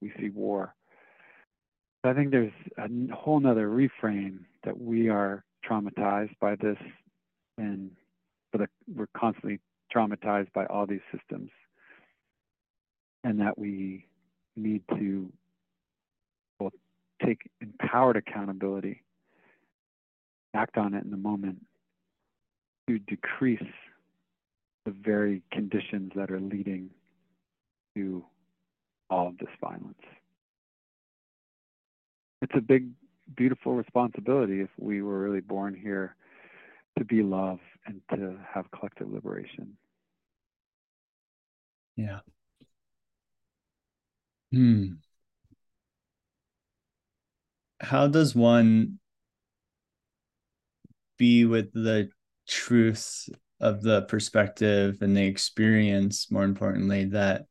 we 0.00 0.12
see 0.18 0.30
war. 0.30 0.74
I 2.04 2.12
think 2.12 2.32
there's 2.32 2.52
a 2.78 2.88
whole 3.14 3.38
nother 3.38 3.68
reframe 3.68 4.40
that 4.64 4.78
we 4.80 5.08
are 5.08 5.44
traumatized 5.68 6.36
by 6.40 6.56
this 6.56 6.78
and 7.58 7.90
the, 8.52 8.66
we're 8.92 9.06
constantly 9.16 9.60
traumatized 9.94 10.52
by 10.52 10.66
all 10.66 10.86
these 10.86 11.00
systems 11.16 11.50
and 13.22 13.38
that 13.40 13.56
we 13.56 14.06
need 14.56 14.82
to 14.96 15.32
take 17.24 17.48
empowered 17.60 18.16
accountability 18.16 19.02
act 20.54 20.76
on 20.76 20.94
it 20.94 21.04
in 21.04 21.10
the 21.10 21.16
moment 21.16 21.58
to 22.88 22.98
decrease 22.98 23.62
the 24.84 24.90
very 24.90 25.42
conditions 25.52 26.12
that 26.14 26.30
are 26.30 26.40
leading 26.40 26.90
to 27.94 28.24
all 29.08 29.28
of 29.28 29.38
this 29.38 29.48
violence. 29.60 29.94
It's 32.42 32.52
a 32.56 32.60
big, 32.60 32.88
beautiful 33.36 33.74
responsibility 33.74 34.60
if 34.60 34.70
we 34.78 35.02
were 35.02 35.20
really 35.20 35.40
born 35.40 35.78
here 35.80 36.16
to 36.98 37.04
be 37.04 37.22
love 37.22 37.60
and 37.86 38.00
to 38.10 38.36
have 38.52 38.70
collective 38.72 39.10
liberation. 39.10 39.76
Yeah. 41.96 42.20
Hmm. 44.52 44.86
How 47.82 48.06
does 48.06 48.34
one 48.34 48.98
be 51.18 51.44
with 51.44 51.72
the 51.72 52.10
truth 52.48 53.28
of 53.60 53.82
the 53.82 54.02
perspective 54.02 54.98
and 55.02 55.16
the 55.16 55.24
experience, 55.24 56.30
more 56.30 56.44
importantly, 56.44 57.06
that 57.06 57.46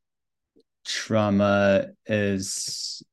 trauma 0.83 1.87
is 2.07 3.03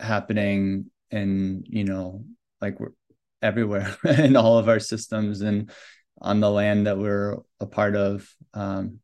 happening 0.00 0.90
and 1.10 1.66
you 1.68 1.84
know 1.84 2.24
like 2.60 2.80
we're 2.80 2.92
everywhere 3.42 3.96
in 4.18 4.36
all 4.36 4.58
of 4.58 4.68
our 4.68 4.80
systems 4.80 5.40
and 5.40 5.70
on 6.20 6.40
the 6.40 6.50
land 6.50 6.86
that 6.86 6.98
we're 6.98 7.36
a 7.60 7.66
part 7.66 7.94
of 7.94 8.28
um, 8.54 8.98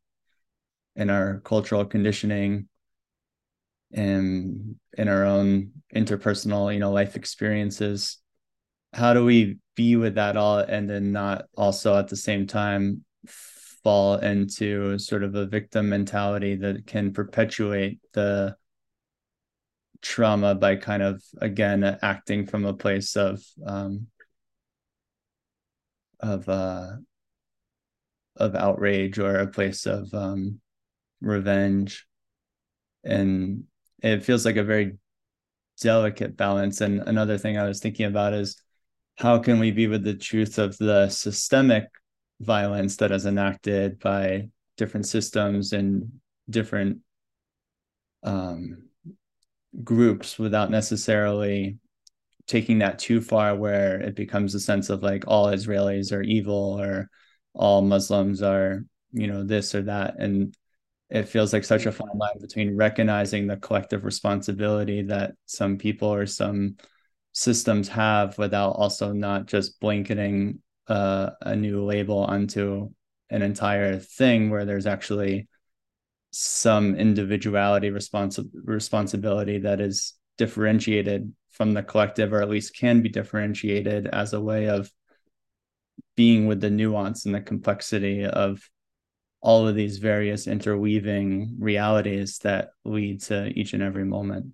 in 0.95 1.09
our 1.09 1.39
cultural 1.41 1.85
conditioning 1.85 2.67
and 3.93 4.75
in 4.97 5.07
our 5.07 5.25
own 5.25 5.71
interpersonal 5.95 6.73
you 6.73 6.79
know 6.79 6.91
life 6.91 7.15
experiences. 7.15 8.17
How 8.93 9.13
do 9.13 9.25
we 9.25 9.57
be 9.75 9.95
with 9.95 10.15
that 10.15 10.37
all 10.37 10.59
and 10.59 10.89
then 10.89 11.11
not 11.11 11.45
also 11.57 11.97
at 11.97 12.07
the 12.07 12.17
same 12.17 12.45
time 12.45 13.03
fall 13.83 14.17
into 14.17 14.97
sort 14.97 15.23
of 15.23 15.35
a 15.35 15.45
victim 15.45 15.89
mentality 15.89 16.55
that 16.55 16.85
can 16.87 17.11
perpetuate 17.11 17.99
the 18.13 18.55
trauma 20.01 20.53
by 20.53 20.75
kind 20.75 21.01
of 21.01 21.23
again 21.41 21.83
acting 22.01 22.45
from 22.45 22.65
a 22.65 22.73
place 22.73 23.15
of 23.15 23.43
um, 23.65 24.07
of 26.19 26.47
uh, 26.47 26.91
of 28.37 28.55
outrage 28.55 29.19
or 29.19 29.37
a 29.37 29.47
place 29.47 29.85
of 29.85 30.13
um, 30.13 30.59
revenge, 31.21 32.05
and 33.03 33.65
it 34.03 34.23
feels 34.23 34.45
like 34.45 34.57
a 34.57 34.63
very 34.63 34.97
delicate 35.81 36.37
balance. 36.37 36.81
And 36.81 37.01
another 37.07 37.37
thing 37.37 37.57
I 37.57 37.67
was 37.67 37.79
thinking 37.79 38.05
about 38.05 38.33
is 38.33 38.61
how 39.17 39.39
can 39.39 39.59
we 39.59 39.71
be 39.71 39.87
with 39.87 40.03
the 40.03 40.15
truth 40.15 40.57
of 40.57 40.77
the 40.77 41.09
systemic 41.09 41.85
violence 42.41 42.97
that 42.97 43.11
is 43.11 43.25
enacted 43.25 43.99
by 43.99 44.49
different 44.77 45.07
systems 45.07 45.71
and 45.73 46.11
different 46.49 46.99
um, 48.23 48.89
groups 49.83 50.37
without 50.37 50.71
necessarily 50.71 51.77
taking 52.47 52.79
that 52.79 52.99
too 52.99 53.21
far 53.21 53.55
where 53.55 54.01
it 54.01 54.15
becomes 54.15 54.53
a 54.53 54.59
sense 54.59 54.89
of 54.89 55.01
like 55.01 55.23
all 55.27 55.47
Israelis 55.47 56.11
are 56.11 56.21
evil 56.21 56.79
or 56.79 57.09
all 57.53 57.81
Muslims 57.81 58.41
are, 58.41 58.83
you 59.11 59.27
know, 59.27 59.43
this 59.43 59.73
or 59.73 59.83
that. 59.83 60.15
And 60.19 60.55
it 61.13 61.29
feels 61.29 61.53
like 61.53 61.63
such 61.63 61.85
a 61.85 61.91
fine 61.91 62.17
line 62.17 62.39
between 62.41 62.75
recognizing 62.75 63.45
the 63.45 63.57
collective 63.57 64.03
responsibility 64.03 65.03
that 65.03 65.33
some 65.45 65.77
people 65.77 66.11
or 66.11 66.25
some 66.25 66.75
systems 67.33 67.87
have 67.87 68.35
without 68.39 68.71
also 68.71 69.13
not 69.13 69.45
just 69.45 69.79
blanketing 69.79 70.59
uh, 70.87 71.29
a 71.41 71.55
new 71.55 71.85
label 71.85 72.17
onto 72.17 72.89
an 73.29 73.43
entire 73.43 73.99
thing 73.99 74.49
where 74.49 74.65
there's 74.65 74.87
actually 74.87 75.47
some 76.31 76.95
individuality 76.95 77.91
responsi- 77.91 78.49
responsibility 78.63 79.59
that 79.59 79.79
is 79.79 80.15
differentiated 80.39 81.31
from 81.51 81.73
the 81.73 81.83
collective 81.83 82.33
or 82.33 82.41
at 82.41 82.49
least 82.49 82.75
can 82.75 83.03
be 83.03 83.09
differentiated 83.09 84.07
as 84.07 84.33
a 84.33 84.41
way 84.41 84.67
of 84.67 84.91
being 86.15 86.47
with 86.47 86.59
the 86.59 86.71
nuance 86.71 87.25
and 87.25 87.35
the 87.35 87.41
complexity 87.41 88.25
of 88.25 88.67
all 89.43 89.67
of 89.67 89.75
these 89.75 89.97
various 89.97 90.47
interweaving 90.47 91.55
realities 91.59 92.39
that 92.39 92.71
lead 92.85 93.21
to 93.21 93.47
each 93.49 93.73
and 93.73 93.83
every 93.83 94.05
moment 94.05 94.47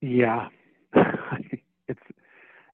yeah 0.00 0.48
it's 1.88 2.00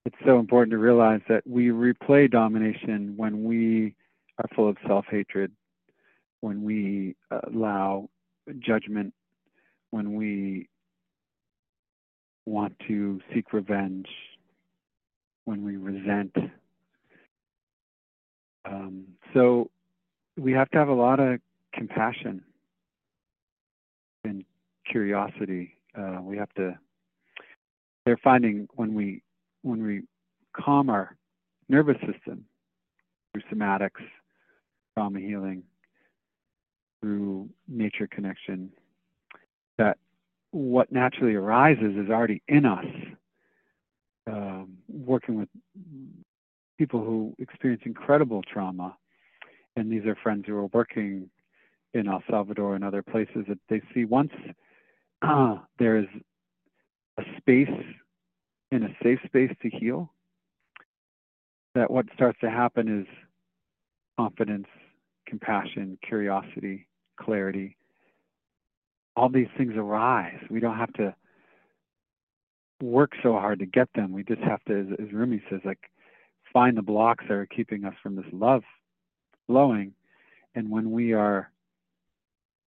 it's 0.05 0.17
so 0.25 0.39
important 0.39 0.71
to 0.71 0.79
realize 0.79 1.21
that 1.29 1.43
we 1.47 1.69
replay 1.69 2.31
domination 2.31 3.15
when 3.17 3.45
we 3.45 3.95
are 4.39 4.49
full 4.55 4.69
of 4.69 4.77
self-hatred 4.87 5.53
when 6.41 6.63
we 6.63 7.15
uh, 7.31 7.41
allow 7.53 8.09
judgment 8.59 9.13
when 9.93 10.15
we 10.15 10.69
want 12.47 12.75
to 12.89 13.21
seek 13.33 13.53
revenge, 13.53 14.09
when 15.45 15.65
we 15.65 15.77
resent. 15.77 16.35
Um, 18.65 19.05
so 19.35 19.71
we 20.37 20.53
have 20.53 20.71
to 20.71 20.79
have 20.79 20.89
a 20.89 20.95
lot 20.95 21.21
of 21.21 21.41
compassion 21.75 22.43
and 24.25 24.45
curiosity. 24.91 25.77
Uh, 25.99 26.19
we 26.23 26.37
have 26.37 26.53
to. 26.55 26.79
They're 28.05 28.21
finding 28.23 28.69
when 28.75 28.95
we 28.95 29.23
when 29.63 29.83
we 29.83 30.03
calm 30.55 30.91
our 30.91 31.17
nervous 31.69 31.97
system 32.01 32.45
through 33.33 33.43
somatics, 33.53 34.03
trauma 34.95 35.21
healing, 35.21 35.63
through 37.01 37.49
nature 37.69 38.07
connection, 38.07 38.71
that 39.79 39.99
what 40.51 40.93
naturally 40.93 41.35
arises 41.35 41.97
is 41.97 42.11
already 42.11 42.43
in 42.49 42.65
us. 42.67 42.85
Um, 44.27 44.79
working 44.89 45.37
with 45.37 45.49
people 46.83 47.05
who 47.05 47.33
experience 47.39 47.83
incredible 47.87 48.43
trauma, 48.43 48.97
and 49.77 49.89
these 49.89 50.05
are 50.05 50.17
friends 50.21 50.43
who 50.49 50.57
are 50.57 50.67
working 50.67 51.31
in 51.95 52.09
El 52.09 52.25
Salvador 52.29 52.75
and 52.75 52.83
other 52.83 53.05
places 53.05 53.45
that 53.47 53.59
they 53.69 53.81
see 53.95 54.05
once 54.05 54.33
uh, 55.23 55.59
there's 55.79 56.09
a 57.19 57.23
space 57.39 57.69
in 58.73 58.83
a 58.83 58.89
safe 59.01 59.21
space 59.25 59.53
to 59.63 59.71
heal, 59.71 60.11
that 61.77 61.89
what 61.89 62.07
starts 62.15 62.41
to 62.41 62.51
happen 62.51 63.01
is 63.01 63.07
confidence, 64.19 64.67
compassion, 65.25 65.97
curiosity, 66.05 66.89
clarity. 67.17 67.77
All 69.15 69.29
these 69.29 69.47
things 69.57 69.75
arise. 69.77 70.41
We 70.51 70.59
don't 70.59 70.79
have 70.79 70.93
to 70.95 71.15
work 72.83 73.13
so 73.23 73.35
hard 73.35 73.61
to 73.61 73.67
get 73.67 73.89
them. 73.95 74.11
We 74.11 74.25
just 74.25 74.41
have 74.41 74.65
to, 74.65 74.81
as, 74.81 74.87
as 75.07 75.13
Rumi 75.13 75.41
says, 75.49 75.61
like 75.65 75.92
find 76.53 76.77
the 76.77 76.83
blocks 76.83 77.25
that 77.29 77.35
are 77.35 77.47
keeping 77.47 77.85
us 77.85 77.95
from 78.03 78.17
this 78.17 78.27
love 78.33 78.63
flowing. 79.47 79.95
And 80.55 80.71
when 80.71 80.91
we 80.91 81.13
are 81.13 81.51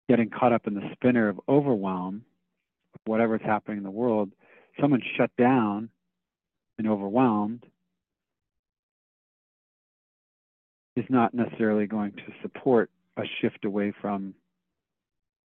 getting 0.09 0.31
caught 0.31 0.53
up 0.53 0.67
in 0.67 0.75
the 0.75 0.89
spinner 0.93 1.29
of 1.29 1.41
overwhelm, 1.49 2.25
whatever's 3.07 3.43
happening 3.45 3.79
in 3.79 3.85
the 3.85 3.91
world, 3.91 4.31
someone 4.81 5.03
shut 5.17 5.31
down 5.37 5.89
and 6.79 6.89
overwhelmed 6.89 7.65
is 10.97 11.05
not 11.09 11.35
necessarily 11.35 11.87
going 11.87 12.13
to 12.13 12.33
support 12.43 12.91
a 13.17 13.23
shift 13.41 13.65
away 13.65 13.93
from 14.01 14.35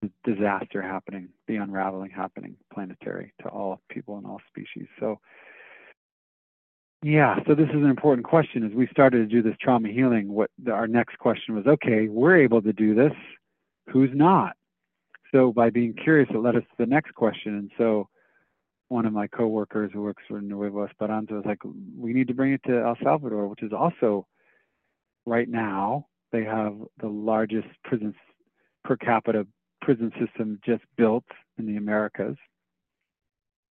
the 0.02 0.10
disaster 0.24 0.80
happening, 0.80 1.28
the 1.46 1.56
unraveling 1.56 2.10
happening 2.10 2.56
planetary 2.72 3.32
to 3.42 3.48
all 3.48 3.80
people 3.90 4.16
and 4.16 4.26
all 4.26 4.40
species. 4.48 4.86
So, 4.98 5.20
yeah, 7.02 7.36
so 7.46 7.54
this 7.54 7.68
is 7.68 7.76
an 7.76 7.88
important 7.88 8.26
question. 8.26 8.62
As 8.62 8.72
we 8.72 8.86
started 8.88 9.18
to 9.18 9.26
do 9.26 9.42
this 9.42 9.56
trauma 9.60 9.88
healing, 9.88 10.28
what 10.32 10.50
the, 10.62 10.72
our 10.72 10.86
next 10.86 11.18
question 11.18 11.54
was 11.54 11.66
okay, 11.66 12.08
we're 12.08 12.36
able 12.36 12.60
to 12.60 12.74
do 12.74 12.94
this, 12.94 13.12
who's 13.90 14.10
not? 14.12 14.54
So, 15.32 15.52
by 15.52 15.70
being 15.70 15.94
curious, 15.94 16.28
it 16.30 16.36
led 16.36 16.56
us 16.56 16.62
to 16.62 16.76
the 16.78 16.86
next 16.86 17.14
question. 17.14 17.56
And 17.56 17.70
so, 17.78 18.08
one 18.88 19.06
of 19.06 19.14
my 19.14 19.28
coworkers 19.28 19.90
who 19.94 20.02
works 20.02 20.22
for 20.28 20.42
Nuevo 20.42 20.84
Esperanto 20.84 21.36
was 21.36 21.46
like, 21.46 21.60
we 21.96 22.12
need 22.12 22.28
to 22.28 22.34
bring 22.34 22.52
it 22.52 22.60
to 22.66 22.82
El 22.82 22.96
Salvador, 23.02 23.46
which 23.48 23.62
is 23.62 23.72
also 23.72 24.26
right 25.24 25.48
now, 25.48 26.06
they 26.32 26.44
have 26.44 26.74
the 27.00 27.08
largest 27.08 27.68
prison 27.84 28.14
per 28.84 28.96
capita 28.96 29.46
prison 29.80 30.12
system 30.20 30.60
just 30.66 30.82
built 30.98 31.24
in 31.56 31.66
the 31.66 31.76
Americas. 31.76 32.36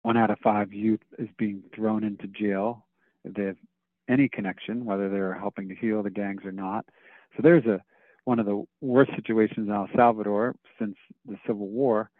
One 0.02 0.16
out 0.16 0.30
of 0.30 0.38
five 0.42 0.72
youth 0.72 1.00
is 1.18 1.28
being 1.38 1.62
thrown 1.74 2.02
into 2.02 2.26
jail 2.26 2.86
have 3.24 3.56
any 4.08 4.28
connection, 4.28 4.84
whether 4.84 5.08
they're 5.08 5.34
helping 5.34 5.68
to 5.68 5.74
heal 5.74 6.02
the 6.02 6.10
gangs 6.10 6.44
or 6.44 6.52
not. 6.52 6.84
So 7.36 7.42
there's 7.42 7.64
a 7.66 7.80
one 8.24 8.38
of 8.38 8.46
the 8.46 8.64
worst 8.80 9.10
situations 9.16 9.68
in 9.68 9.72
El 9.72 9.88
Salvador 9.96 10.54
since 10.78 10.96
the 11.26 11.36
Civil 11.46 11.68
War. 11.68 12.10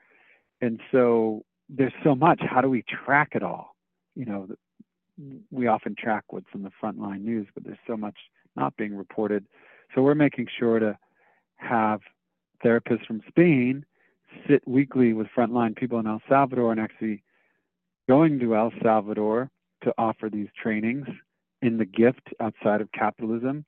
And 0.61 0.81
so 0.91 1.45
there's 1.69 1.93
so 2.03 2.15
much. 2.15 2.41
How 2.41 2.61
do 2.61 2.69
we 2.69 2.83
track 3.05 3.31
it 3.33 3.43
all? 3.43 3.77
You 4.15 4.25
know, 4.25 4.49
we 5.51 5.67
often 5.67 5.95
track 5.97 6.25
what's 6.31 6.47
in 6.55 6.63
the 6.63 6.71
frontline 6.83 7.23
news, 7.23 7.47
but 7.55 7.65
there's 7.65 7.79
so 7.87 7.97
much 7.97 8.17
not 8.57 8.77
being 8.77 8.97
reported. 8.97 9.47
So 9.95 10.03
we're 10.03 10.15
making 10.15 10.47
sure 10.59 10.79
to 10.79 10.99
have 11.57 12.01
therapists 12.65 13.07
from 13.07 13.23
Spain 13.29 13.85
sit 14.49 14.67
weekly 14.67 15.13
with 15.13 15.27
frontline 15.37 15.77
people 15.77 15.99
in 15.99 16.07
El 16.07 16.23
Salvador 16.29 16.73
and 16.73 16.81
actually 16.81 17.23
going 18.09 18.39
to 18.39 18.57
El 18.57 18.73
Salvador 18.83 19.51
to 19.83 19.93
offer 19.99 20.29
these 20.29 20.49
trainings 20.61 21.07
in 21.63 21.77
the 21.79 21.85
gift 21.85 22.29
outside 22.41 22.81
of 22.81 22.91
capitalism, 22.93 23.65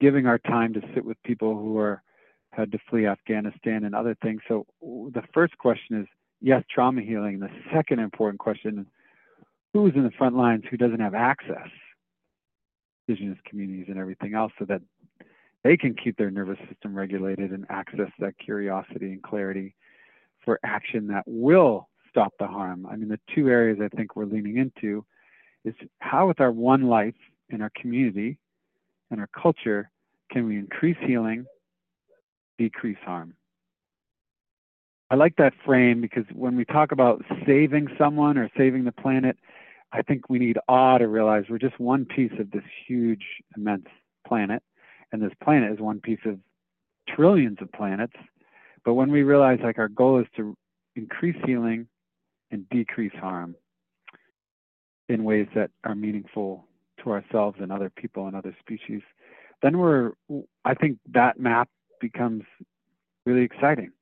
giving 0.00 0.26
our 0.26 0.38
time 0.38 0.72
to 0.74 0.80
sit 0.94 1.04
with 1.04 1.22
people 1.22 1.54
who 1.54 1.78
are 1.78 2.02
had 2.52 2.70
to 2.70 2.78
flee 2.88 3.06
Afghanistan 3.06 3.84
and 3.84 3.94
other 3.94 4.16
things. 4.22 4.40
So 4.46 4.64
the 4.80 5.22
first 5.32 5.58
question 5.58 6.00
is 6.00 6.06
yes, 6.40 6.62
trauma 6.72 7.02
healing. 7.02 7.40
The 7.40 7.50
second 7.72 7.98
important 7.98 8.38
question 8.38 8.86
who's 9.72 9.92
in 9.96 10.04
the 10.04 10.10
front 10.12 10.36
lines 10.36 10.62
who 10.70 10.76
doesn't 10.76 11.00
have 11.00 11.14
access? 11.14 11.68
Indigenous 13.08 13.38
communities 13.44 13.86
and 13.88 13.98
everything 13.98 14.34
else 14.34 14.52
so 14.58 14.64
that 14.66 14.80
they 15.64 15.76
can 15.76 15.94
keep 15.94 16.16
their 16.16 16.30
nervous 16.30 16.58
system 16.68 16.94
regulated 16.94 17.50
and 17.50 17.66
access 17.70 18.10
that 18.18 18.38
curiosity 18.38 19.12
and 19.12 19.22
clarity 19.22 19.74
for 20.44 20.60
action 20.62 21.06
that 21.08 21.24
will 21.26 21.88
stop 22.08 22.34
the 22.38 22.46
harm. 22.46 22.86
I 22.86 22.96
mean, 22.96 23.08
the 23.08 23.18
two 23.34 23.48
areas 23.48 23.78
I 23.82 23.88
think 23.94 24.14
we're 24.14 24.26
leaning 24.26 24.58
into 24.58 25.04
is 25.64 25.74
how, 26.00 26.28
with 26.28 26.40
our 26.40 26.52
one 26.52 26.84
life 26.84 27.14
in 27.48 27.62
our 27.62 27.70
community 27.80 28.38
and 29.10 29.20
our 29.20 29.28
culture, 29.28 29.90
can 30.30 30.46
we 30.46 30.56
increase 30.58 30.96
healing, 31.00 31.46
decrease 32.58 32.98
harm? 33.04 33.34
I 35.10 35.16
like 35.16 35.36
that 35.36 35.52
frame 35.64 36.00
because 36.00 36.24
when 36.32 36.56
we 36.56 36.64
talk 36.64 36.92
about 36.92 37.22
saving 37.46 37.88
someone 37.98 38.36
or 38.38 38.50
saving 38.56 38.84
the 38.84 38.92
planet, 38.92 39.36
I 39.92 40.02
think 40.02 40.28
we 40.28 40.38
need 40.38 40.58
awe 40.66 40.98
to 40.98 41.06
realize 41.06 41.44
we're 41.48 41.58
just 41.58 41.78
one 41.78 42.04
piece 42.04 42.32
of 42.40 42.50
this 42.50 42.64
huge, 42.86 43.24
immense 43.56 43.86
planet. 44.26 44.62
And 45.12 45.22
this 45.22 45.32
planet 45.42 45.72
is 45.72 45.78
one 45.78 46.00
piece 46.00 46.18
of 46.24 46.38
trillions 47.08 47.58
of 47.60 47.70
planets. 47.72 48.14
But 48.84 48.94
when 48.94 49.12
we 49.12 49.22
realize 49.22 49.60
like 49.62 49.78
our 49.78 49.88
goal 49.88 50.18
is 50.18 50.26
to 50.36 50.56
increase 50.96 51.36
healing 51.44 51.86
and 52.50 52.68
decrease 52.70 53.12
harm 53.14 53.54
in 55.08 55.24
ways 55.24 55.46
that 55.54 55.70
are 55.84 55.94
meaningful 55.94 56.66
to 57.02 57.10
ourselves 57.10 57.58
and 57.60 57.70
other 57.70 57.90
people 57.90 58.26
and 58.26 58.36
other 58.36 58.56
species, 58.60 59.02
then 59.62 59.78
we're, 59.78 60.12
I 60.64 60.74
think 60.74 60.98
that 61.12 61.38
map 61.38 61.68
becomes 62.00 62.44
really 63.26 63.42
exciting. 63.42 63.92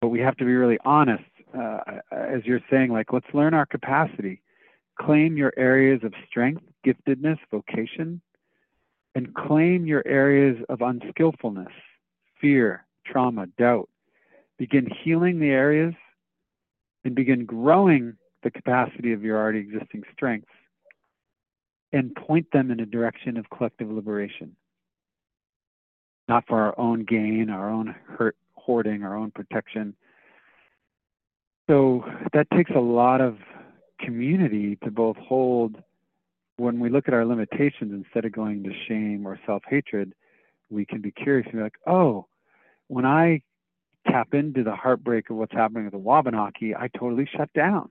But 0.00 0.08
we 0.08 0.20
have 0.20 0.36
to 0.36 0.44
be 0.44 0.54
really 0.54 0.78
honest, 0.84 1.24
uh, 1.56 1.78
as 2.12 2.44
you're 2.44 2.60
saying, 2.70 2.92
like, 2.92 3.12
let's 3.12 3.26
learn 3.32 3.54
our 3.54 3.66
capacity 3.66 4.42
claim 5.00 5.36
your 5.36 5.52
areas 5.56 6.00
of 6.02 6.12
strength, 6.28 6.62
giftedness, 6.84 7.38
vocation, 7.50 8.20
and 9.14 9.34
claim 9.34 9.86
your 9.86 10.02
areas 10.06 10.56
of 10.68 10.82
unskillfulness, 10.82 11.72
fear, 12.40 12.84
trauma, 13.06 13.46
doubt. 13.58 13.88
Begin 14.58 14.88
healing 15.02 15.38
the 15.38 15.50
areas 15.50 15.94
and 17.04 17.14
begin 17.14 17.44
growing 17.44 18.16
the 18.42 18.50
capacity 18.50 19.12
of 19.12 19.22
your 19.22 19.36
already 19.38 19.58
existing 19.58 20.02
strengths 20.12 20.48
and 21.92 22.14
point 22.14 22.46
them 22.52 22.70
in 22.70 22.80
a 22.80 22.86
direction 22.86 23.36
of 23.36 23.48
collective 23.50 23.90
liberation. 23.90 24.54
Not 26.28 26.44
for 26.46 26.60
our 26.60 26.78
own 26.78 27.04
gain, 27.04 27.48
our 27.50 27.70
own 27.70 27.94
hurt, 28.06 28.36
hoarding, 28.54 29.02
our 29.02 29.16
own 29.16 29.30
protection. 29.30 29.94
So 31.68 32.04
that 32.32 32.46
takes 32.50 32.70
a 32.74 32.80
lot 32.80 33.20
of 33.20 33.38
community 34.00 34.76
to 34.84 34.90
both 34.90 35.16
hold 35.16 35.82
when 36.56 36.80
we 36.80 36.90
look 36.90 37.08
at 37.08 37.14
our 37.14 37.24
limitations 37.24 37.92
instead 37.92 38.24
of 38.24 38.32
going 38.32 38.62
to 38.64 38.70
shame 38.86 39.26
or 39.26 39.38
self-hatred 39.46 40.12
we 40.70 40.84
can 40.84 41.00
be 41.00 41.10
curious 41.10 41.46
and 41.46 41.56
be 41.56 41.62
like 41.62 41.78
oh 41.86 42.26
when 42.88 43.04
i 43.04 43.40
tap 44.06 44.34
into 44.34 44.62
the 44.62 44.74
heartbreak 44.74 45.30
of 45.30 45.36
what's 45.36 45.52
happening 45.52 45.84
with 45.84 45.92
the 45.92 45.98
wabanaki 45.98 46.74
i 46.74 46.88
totally 46.98 47.28
shut 47.36 47.52
down 47.54 47.90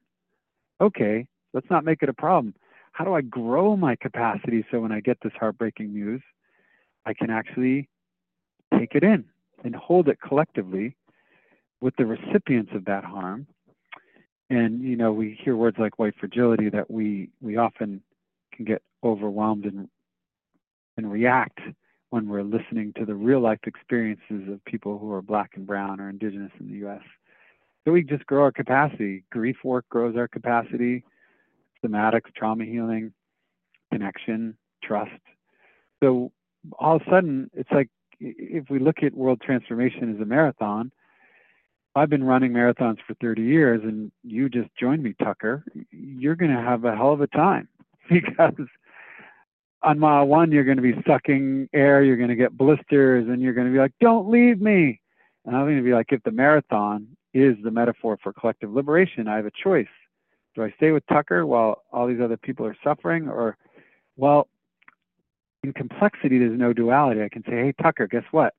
okay 0.81 1.27
let's 1.53 1.69
not 1.69 1.83
make 1.83 2.01
it 2.01 2.09
a 2.09 2.13
problem 2.13 2.53
how 2.91 3.03
do 3.03 3.13
i 3.13 3.21
grow 3.21 3.75
my 3.75 3.95
capacity 3.95 4.65
so 4.71 4.79
when 4.79 4.91
i 4.91 4.99
get 4.99 5.17
this 5.23 5.33
heartbreaking 5.39 5.93
news 5.93 6.21
i 7.05 7.13
can 7.13 7.29
actually 7.29 7.87
take 8.77 8.95
it 8.95 9.03
in 9.03 9.23
and 9.63 9.75
hold 9.75 10.07
it 10.07 10.17
collectively 10.25 10.95
with 11.81 11.95
the 11.97 12.05
recipients 12.05 12.71
of 12.73 12.85
that 12.85 13.03
harm 13.03 13.47
and 14.49 14.81
you 14.81 14.95
know 14.95 15.11
we 15.11 15.37
hear 15.43 15.55
words 15.55 15.77
like 15.79 15.99
white 15.99 16.15
fragility 16.19 16.69
that 16.69 16.89
we 16.89 17.29
we 17.41 17.57
often 17.57 18.01
can 18.53 18.65
get 18.65 18.81
overwhelmed 19.03 19.65
and 19.65 19.87
and 20.97 21.11
react 21.11 21.59
when 22.09 22.27
we're 22.27 22.43
listening 22.43 22.93
to 22.97 23.05
the 23.05 23.13
real 23.13 23.39
life 23.39 23.59
experiences 23.65 24.49
of 24.49 24.63
people 24.65 24.97
who 24.97 25.11
are 25.11 25.21
black 25.21 25.51
and 25.55 25.67
brown 25.67 25.99
or 25.99 26.09
indigenous 26.09 26.51
in 26.59 26.67
the 26.67 26.87
US. 26.87 27.01
So 27.87 27.93
we 27.93 28.03
just 28.03 28.25
grow 28.25 28.43
our 28.43 28.51
capacity. 28.51 29.23
Grief 29.31 29.55
work 29.63 29.85
grows 29.87 30.17
our 30.17 30.27
capacity, 30.27 31.05
somatics, 31.81 32.33
trauma 32.35 32.65
healing, 32.65 33.13
connection, 33.93 34.57
trust. 34.83 35.11
So 36.03 36.33
all 36.77 36.97
of 36.97 37.03
a 37.03 37.09
sudden, 37.09 37.49
it's 37.53 37.71
like 37.71 37.87
if 38.19 38.69
we 38.69 38.79
look 38.79 39.03
at 39.03 39.13
world 39.13 39.39
transformation 39.39 40.13
as 40.13 40.19
a 40.19 40.25
marathon, 40.25 40.91
I've 41.95 42.09
been 42.09 42.25
running 42.25 42.51
marathons 42.51 42.97
for 43.07 43.13
30 43.21 43.43
years 43.43 43.79
and 43.81 44.11
you 44.21 44.49
just 44.49 44.69
joined 44.77 45.01
me, 45.01 45.15
Tucker, 45.23 45.63
you're 45.89 46.35
going 46.35 46.53
to 46.53 46.61
have 46.61 46.83
a 46.83 46.93
hell 46.93 47.13
of 47.13 47.21
a 47.21 47.27
time 47.27 47.69
because 48.09 48.53
on 49.81 49.97
mile 49.97 50.25
one, 50.25 50.51
you're 50.51 50.65
going 50.65 50.75
to 50.75 50.83
be 50.83 51.01
sucking 51.07 51.69
air, 51.71 52.03
you're 52.03 52.17
going 52.17 52.27
to 52.27 52.35
get 52.35 52.57
blisters, 52.57 53.29
and 53.29 53.41
you're 53.41 53.53
going 53.53 53.67
to 53.67 53.71
be 53.71 53.79
like, 53.79 53.93
don't 54.01 54.29
leave 54.29 54.59
me. 54.59 54.99
And 55.45 55.55
I'm 55.55 55.63
going 55.63 55.77
to 55.77 55.83
be 55.83 55.93
like, 55.93 56.11
if 56.11 56.21
the 56.23 56.31
marathon 56.31 57.15
is 57.37 57.55
the 57.63 57.71
metaphor 57.71 58.17
for 58.21 58.33
collective 58.33 58.71
liberation, 58.71 59.27
I 59.27 59.35
have 59.35 59.45
a 59.45 59.51
choice. 59.63 59.87
Do 60.55 60.63
I 60.63 60.73
stay 60.77 60.91
with 60.91 61.05
Tucker 61.07 61.45
while 61.45 61.83
all 61.91 62.07
these 62.07 62.21
other 62.21 62.37
people 62.37 62.65
are 62.65 62.75
suffering? 62.83 63.27
Or, 63.27 63.57
well, 64.15 64.47
in 65.63 65.71
complexity, 65.73 66.39
there's 66.39 66.57
no 66.57 66.73
duality. 66.73 67.21
I 67.21 67.29
can 67.29 67.43
say, 67.43 67.51
hey, 67.51 67.73
Tucker, 67.81 68.07
guess 68.07 68.23
what? 68.31 68.55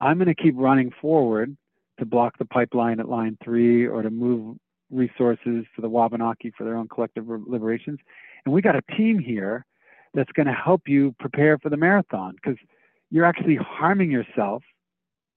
I'm 0.00 0.18
going 0.18 0.34
to 0.34 0.34
keep 0.34 0.54
running 0.56 0.90
forward 1.00 1.56
to 1.98 2.04
block 2.04 2.38
the 2.38 2.44
pipeline 2.44 2.98
at 2.98 3.08
line 3.08 3.38
three 3.44 3.86
or 3.86 4.02
to 4.02 4.10
move 4.10 4.56
resources 4.90 5.64
to 5.76 5.80
the 5.80 5.88
Wabanaki 5.88 6.52
for 6.56 6.64
their 6.64 6.76
own 6.76 6.88
collective 6.88 7.26
liberations. 7.28 8.00
And 8.44 8.52
we 8.52 8.60
got 8.60 8.74
a 8.74 8.82
team 8.96 9.18
here 9.20 9.64
that's 10.14 10.32
going 10.32 10.46
to 10.46 10.52
help 10.52 10.82
you 10.88 11.14
prepare 11.20 11.56
for 11.58 11.68
the 11.68 11.76
marathon 11.76 12.34
because 12.34 12.58
you're 13.10 13.24
actually 13.24 13.56
harming 13.56 14.10
yourself 14.10 14.62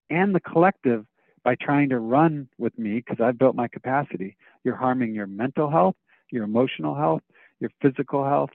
and 0.09 0.34
the 0.34 0.39
collective 0.39 1.05
by 1.46 1.56
trying 1.56 1.89
to 1.89 2.00
run 2.00 2.50
with 2.58 2.78
me 2.78 2.96
because 2.96 3.24
I've 3.24 3.38
built 3.38 3.56
my 3.56 3.68
capacity. 3.68 4.36
You're 4.64 4.76
harming 4.76 5.14
your 5.14 5.28
mental 5.28 5.70
health, 5.70 5.96
your 6.32 6.43
emotional 6.43 6.96
health, 6.96 7.22
your 7.60 7.70
physical 7.82 8.26
health, 8.26 8.50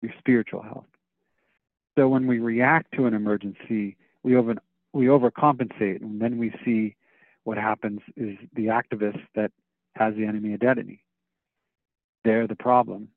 your 0.00 0.12
spiritual 0.18 0.62
health. 0.62 0.86
So 1.96 2.08
when 2.08 2.26
we 2.26 2.38
react 2.38 2.92
to 2.94 3.04
an 3.04 3.14
emergency, 3.14 3.96
we 4.22 4.34
over 4.36 4.56
we 4.92 5.06
overcompensate, 5.06 6.00
and 6.00 6.20
then 6.20 6.38
we 6.38 6.50
see 6.64 6.96
what 7.44 7.58
happens 7.58 8.00
is 8.16 8.36
the 8.54 8.66
activist 8.66 9.20
that 9.34 9.52
has 9.94 10.14
the 10.14 10.24
enemy 10.24 10.54
identity. 10.54 11.04
They're 12.24 12.46
the 12.46 12.56
problem, 12.56 13.08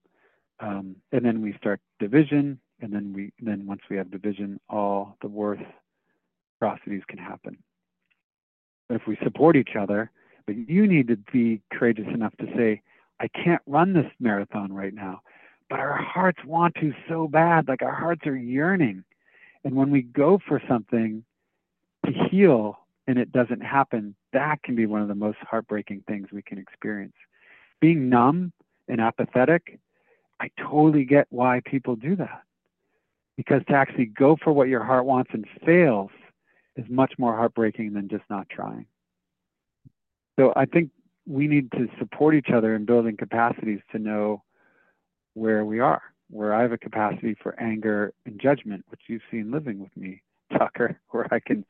um, 0.60 0.98
and 1.14 1.24
then 1.24 1.42
we 1.42 1.54
start 1.54 1.80
division, 2.00 2.60
and 2.82 2.94
then 2.94 3.14
we 3.14 3.32
then 3.40 3.66
once 3.66 3.82
we 3.90 3.96
have 3.96 4.12
division, 4.12 4.60
all 4.70 5.18
the 5.22 5.30
worst 5.30 5.64
atrocities 6.58 7.04
can 7.08 7.20
happen. 7.20 7.58
If 8.90 9.08
we 9.08 9.18
support 9.24 9.56
each 9.56 9.76
other, 9.80 10.12
but 10.46 10.56
you 10.58 10.88
need 10.88 11.08
to 11.10 11.18
be 11.32 11.62
courageous 11.72 12.08
enough 12.08 12.36
to 12.38 12.48
say, 12.56 12.82
I 13.20 13.28
can't 13.28 13.62
run 13.68 13.94
this 13.94 14.12
marathon 14.20 14.74
right 14.74 14.94
now 14.94 15.22
but 15.70 15.80
our 15.80 15.96
hearts 15.96 16.40
want 16.46 16.76
to 16.76 16.94
so 17.08 17.28
bad. 17.28 17.68
Like 17.68 17.82
our 17.82 17.94
hearts 17.94 18.26
are 18.26 18.36
yearning. 18.36 19.04
And 19.64 19.76
when 19.76 19.92
we 19.92 20.02
go 20.02 20.40
for 20.48 20.62
something 20.68 21.24
to 22.06 22.12
heal 22.12 22.80
and 23.08 23.20
it 23.20 23.32
doesn't 23.32 23.62
happen, 23.62 24.16
that 24.34 24.64
can 24.64 24.76
be 24.76 24.86
one 24.86 25.02
of 25.02 25.08
the 25.08 25.16
most 25.16 25.38
heartbreaking 25.42 26.04
things 26.08 26.30
we 26.32 26.42
can 26.42 26.58
experience. 26.58 27.14
Being 27.80 28.10
numb 28.10 28.52
and 28.88 29.00
apathetic, 29.00 29.80
I 30.40 30.50
totally 30.58 31.06
get 31.06 31.28
why 31.30 31.62
people 31.66 31.96
do 31.96 32.16
that. 32.16 32.42
Because 33.38 33.62
to 33.68 33.74
actually 33.74 34.06
go 34.06 34.38
for 34.44 34.52
what 34.52 34.70
your 34.70 34.84
heart 34.84 35.06
wants 35.06 35.32
and 35.34 35.46
fails 35.66 36.12
is 36.80 36.86
much 36.90 37.14
more 37.18 37.36
heartbreaking 37.36 37.94
than 37.94 38.08
just 38.08 38.24
not 38.30 38.50
trying. 38.50 38.86
So 40.40 40.54
I 40.56 40.66
think 40.66 40.92
we 41.28 41.48
need 41.48 41.72
to 41.74 41.88
support 42.00 42.36
each 42.36 42.50
other 42.54 42.76
in 42.76 42.86
building 42.86 43.18
capacities 43.18 43.82
to 43.92 44.00
know 44.00 44.44
where 45.34 45.66
we 45.66 45.80
are, 45.80 46.02
where 46.30 46.54
I 46.54 46.62
have 46.62 46.72
a 46.72 46.78
capacity 46.78 47.36
for 47.42 47.60
anger 47.60 48.14
and 48.26 48.40
judgment, 48.40 48.86
which 48.90 49.02
you've 49.08 49.22
seen 49.30 49.52
living 49.52 49.80
with 49.80 49.96
me, 49.98 50.22
Tucker, 50.58 51.00
where 51.10 51.32
I 51.34 51.40
can, 51.40 51.66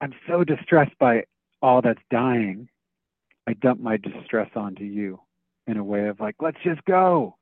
I'm 0.00 0.12
so 0.28 0.44
distressed 0.44 0.96
by 0.98 1.24
all 1.62 1.80
that's 1.82 2.02
dying. 2.10 2.68
I 3.46 3.54
dump 3.54 3.80
my 3.80 3.96
distress 3.96 4.50
onto 4.54 4.84
you 4.84 5.20
in 5.66 5.78
a 5.78 5.84
way 5.84 6.08
of 6.08 6.20
like, 6.20 6.36
let's 6.40 6.58
just 6.62 6.84
go. 6.84 7.36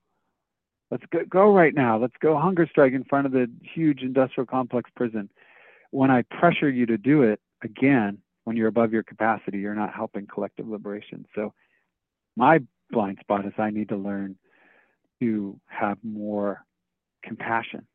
Let's 0.90 1.04
go, 1.12 1.24
go 1.28 1.52
right 1.52 1.74
now. 1.74 1.98
Let's 1.98 2.14
go 2.20 2.38
hunger 2.38 2.68
strike 2.70 2.92
in 2.92 3.02
front 3.02 3.26
of 3.26 3.32
the 3.32 3.50
huge 3.74 4.02
industrial 4.02 4.46
complex 4.46 4.88
prison. 4.94 5.28
When 5.96 6.10
I 6.10 6.24
pressure 6.28 6.68
you 6.68 6.84
to 6.84 6.98
do 6.98 7.22
it 7.22 7.40
again, 7.64 8.18
when 8.44 8.54
you're 8.54 8.68
above 8.68 8.92
your 8.92 9.02
capacity, 9.02 9.60
you're 9.60 9.74
not 9.74 9.94
helping 9.94 10.26
collective 10.26 10.68
liberation. 10.68 11.24
So 11.34 11.54
my 12.36 12.58
blind 12.90 13.16
spot 13.22 13.46
is 13.46 13.54
I 13.56 13.70
need 13.70 13.88
to 13.88 13.96
learn 13.96 14.36
to 15.20 15.58
have 15.64 15.96
more 16.02 16.66
compassion 17.24 17.86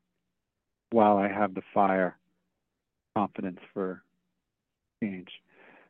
while 0.90 1.18
I 1.18 1.28
have 1.28 1.54
the 1.54 1.62
fire 1.76 2.18
confidence 3.16 3.60
for 3.72 4.02
change. 5.04 5.30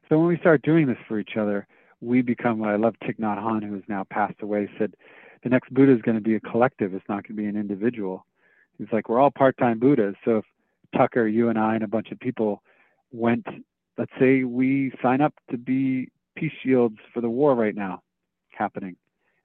So 0.09 0.18
when 0.20 0.28
we 0.28 0.38
start 0.39 0.64
doing 0.64 0.88
this 0.88 0.97
for 1.07 1.18
each 1.18 1.38
other, 1.39 1.66
we 2.01 2.22
become 2.22 2.59
what 2.59 2.72
I 2.72 2.76
love 2.76 2.95
Thich 3.01 3.20
Nhat 3.20 3.38
Hanh, 3.38 3.64
who 3.64 3.76
has 3.76 3.84
now 3.88 4.03
passed 4.09 4.41
away, 4.41 4.70
said 4.78 4.95
the 5.43 5.49
next 5.49 5.74
Buddha 5.74 5.93
is 5.93 6.01
going 6.01 6.18
to 6.18 6.22
be 6.22 6.36
a 6.36 6.41
collective. 6.41 6.93
It's 6.93 7.07
not 7.07 7.26
going 7.26 7.38
to 7.38 7.41
be 7.41 7.47
an 7.47 7.55
individual. 7.55 8.26
He's 8.78 8.89
like, 8.91 9.07
we're 9.07 9.22
all 9.22 9.32
part-time 9.32 9.80
Buddhas. 9.80 10.16
So 10.26 10.39
if 10.39 10.45
Tucker, 10.96 11.28
you 11.28 11.50
and 11.50 11.58
I 11.58 11.76
and 11.76 11.84
a 11.84 11.88
bunch 11.88 12.12
of 12.12 12.20
people 12.20 12.62
went, 13.12 13.46
let's 13.98 14.12
say 14.20 14.44
we 14.44 14.92
sign 15.02 15.22
up 15.22 15.34
to 15.50 15.58
be 15.58 16.10
peace 16.36 16.54
shields 16.64 16.98
for 17.14 17.22
the 17.22 17.30
war 17.30 17.56
right 17.56 17.76
now 17.76 18.02
happening. 18.52 18.96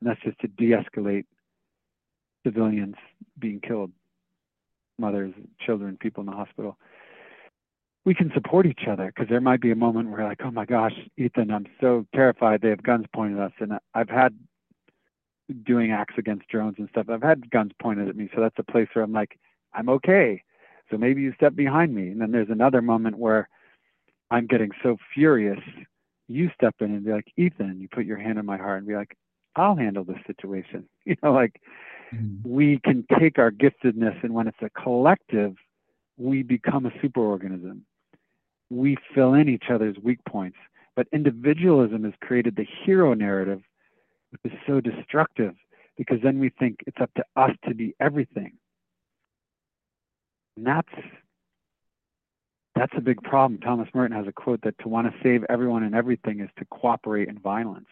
And 0.01 0.11
that's 0.11 0.21
just 0.23 0.39
to 0.41 0.49
de-escalate 0.49 1.25
civilians 2.45 2.95
being 3.39 3.61
killed, 3.61 3.91
mothers, 4.99 5.35
children, 5.65 5.97
people 6.01 6.21
in 6.21 6.27
the 6.27 6.37
hospital. 6.37 6.79
We 8.05 8.15
can 8.15 8.31
support 8.35 8.67
each 8.67 8.83
other 8.89 9.07
because 9.07 9.29
there 9.29 9.41
might 9.41 9.61
be 9.61 9.73
a 9.73 9.77
moment 9.77 10.11
where, 10.11 10.25
like, 10.25 10.41
oh 10.45 10.53
my 10.53 10.65
gosh, 10.65 10.93
Ethan, 11.17 11.51
I'm 11.51 11.67
so 11.81 12.07
terrified. 12.15 12.61
They 12.61 12.69
have 12.69 12.85
guns 12.85 13.07
pointed 13.13 13.39
at 13.39 13.47
us, 13.47 13.53
and 13.59 13.73
I've 13.95 14.09
had 14.09 14.37
doing 15.65 15.91
acts 15.91 16.15
against 16.17 16.49
drones 16.49 16.77
and 16.79 16.89
stuff. 16.89 17.09
I've 17.09 17.23
had 17.23 17.51
guns 17.51 17.73
pointed 17.81 18.09
at 18.09 18.17
me, 18.17 18.29
so 18.33 18.41
that's 18.41 18.59
a 18.59 18.63
place 18.63 18.89
where 18.93 19.05
I'm 19.05 19.13
like, 19.13 19.39
I'm 19.75 19.89
okay. 19.89 20.43
So 20.91 20.97
maybe 20.97 21.23
you 21.23 21.33
step 21.35 21.55
behind 21.55 21.95
me, 21.95 22.09
and 22.09 22.21
then 22.21 22.31
there's 22.31 22.51
another 22.51 22.81
moment 22.81 23.19
where 23.19 23.49
I'm 24.31 24.47
getting 24.47 24.71
so 24.83 24.97
furious. 25.15 25.61
You 26.29 26.51
step 26.55 26.75
in 26.81 26.93
and 26.93 27.05
be 27.05 27.13
like, 27.13 27.33
Ethan, 27.37 27.81
you 27.81 27.89
put 27.89 28.05
your 28.05 28.19
hand 28.19 28.39
on 28.39 28.47
my 28.47 28.57
heart 28.57 28.79
and 28.79 28.87
be 28.87 28.95
like, 28.95 29.17
I'll 29.55 29.77
handle 29.77 30.05
this 30.05 30.19
situation. 30.27 30.89
You 31.05 31.15
know, 31.23 31.33
like 31.33 31.61
mm-hmm. 32.13 32.53
we 32.53 32.81
can 32.83 33.05
take 33.21 33.39
our 33.39 33.53
giftedness 33.53 34.23
and 34.25 34.35
when 34.35 34.49
it's 34.49 34.59
a 34.61 34.71
collective, 34.71 35.55
we 36.17 36.43
become 36.43 36.85
a 36.85 36.91
superorganism. 36.91 37.83
We 38.71 38.97
fill 39.15 39.35
in 39.35 39.49
each 39.49 39.67
other's 39.71 39.97
weak 40.03 40.19
points. 40.29 40.57
But 40.97 41.07
individualism 41.13 42.03
has 42.05 42.15
created 42.21 42.57
the 42.57 42.67
hero 42.85 43.15
narrative, 43.15 43.61
which 44.31 44.53
is 44.53 44.59
so 44.67 44.81
destructive 44.81 45.55
because 45.97 46.19
then 46.23 46.41
we 46.41 46.49
think 46.59 46.81
it's 46.87 47.01
up 47.01 47.13
to 47.15 47.25
us 47.37 47.53
to 47.69 47.75
be 47.75 47.95
everything. 48.01 48.55
And 50.57 50.67
that's 50.67 50.93
that's 52.75 52.93
a 52.97 53.01
big 53.01 53.23
problem. 53.23 53.59
Thomas 53.61 53.89
Merton 53.95 54.17
has 54.17 54.27
a 54.27 54.33
quote 54.33 54.61
that 54.63 54.79
to 54.81 54.89
want 54.89 55.11
to 55.11 55.23
save 55.23 55.45
everyone 55.49 55.83
and 55.83 55.95
everything 55.95 56.41
is 56.41 56.51
to 56.59 56.67
cooperate 56.67 57.29
in 57.29 57.39
violence, 57.39 57.89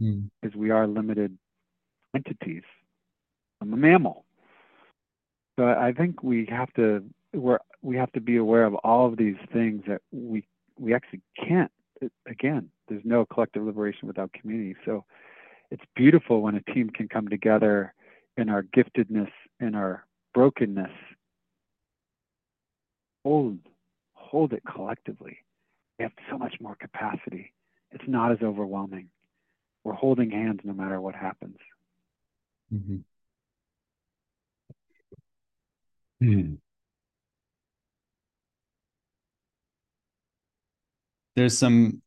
mm. 0.00 0.28
because 0.40 0.56
we 0.56 0.70
are 0.70 0.86
limited 0.86 1.38
entities. 2.14 2.64
I'm 3.60 3.72
a 3.72 3.76
mammal. 3.76 4.24
So 5.58 5.66
I 5.66 5.92
think 5.92 6.22
we 6.22 6.46
have 6.46 6.72
to 6.74 7.04
we're, 7.32 7.58
we 7.82 7.96
have 7.96 8.12
to 8.12 8.20
be 8.20 8.36
aware 8.36 8.64
of 8.64 8.74
all 8.76 9.06
of 9.06 9.16
these 9.16 9.36
things 9.52 9.82
that 9.86 10.00
we 10.12 10.46
we 10.78 10.94
actually 10.94 11.20
can't. 11.36 11.70
Again, 12.26 12.70
there's 12.88 13.02
no 13.04 13.26
collective 13.26 13.64
liberation 13.64 14.06
without 14.06 14.32
community. 14.32 14.76
So 14.84 15.04
it's 15.70 15.82
beautiful 15.96 16.42
when 16.42 16.54
a 16.54 16.72
team 16.72 16.90
can 16.90 17.08
come 17.08 17.28
together 17.28 17.92
in 18.36 18.48
our 18.48 18.62
giftedness 18.62 19.30
and 19.60 19.74
our 19.74 20.06
brokenness. 20.32 20.92
Hold 23.24 23.58
hold 24.12 24.52
it 24.52 24.62
collectively. 24.64 25.38
We 25.98 26.04
have 26.04 26.12
so 26.30 26.38
much 26.38 26.54
more 26.60 26.76
capacity. 26.76 27.52
It's 27.90 28.04
not 28.06 28.32
as 28.32 28.38
overwhelming. 28.42 29.08
We're 29.84 29.94
holding 29.94 30.30
hands 30.30 30.60
no 30.64 30.72
matter 30.72 31.00
what 31.00 31.14
happens. 31.14 31.56
Mm-hmm. 32.72 32.98
Hmm. 36.20 36.54
There's 41.36 41.56
some 41.56 42.02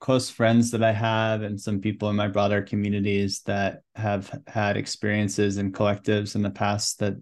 close 0.00 0.30
friends 0.30 0.70
that 0.72 0.82
I 0.82 0.92
have 0.92 1.42
and 1.42 1.60
some 1.60 1.80
people 1.80 2.10
in 2.10 2.16
my 2.16 2.26
broader 2.26 2.62
communities 2.62 3.42
that 3.42 3.82
have 3.94 4.36
had 4.46 4.76
experiences 4.76 5.58
in 5.58 5.72
collectives 5.72 6.34
in 6.34 6.42
the 6.42 6.50
past 6.50 6.98
that 6.98 7.14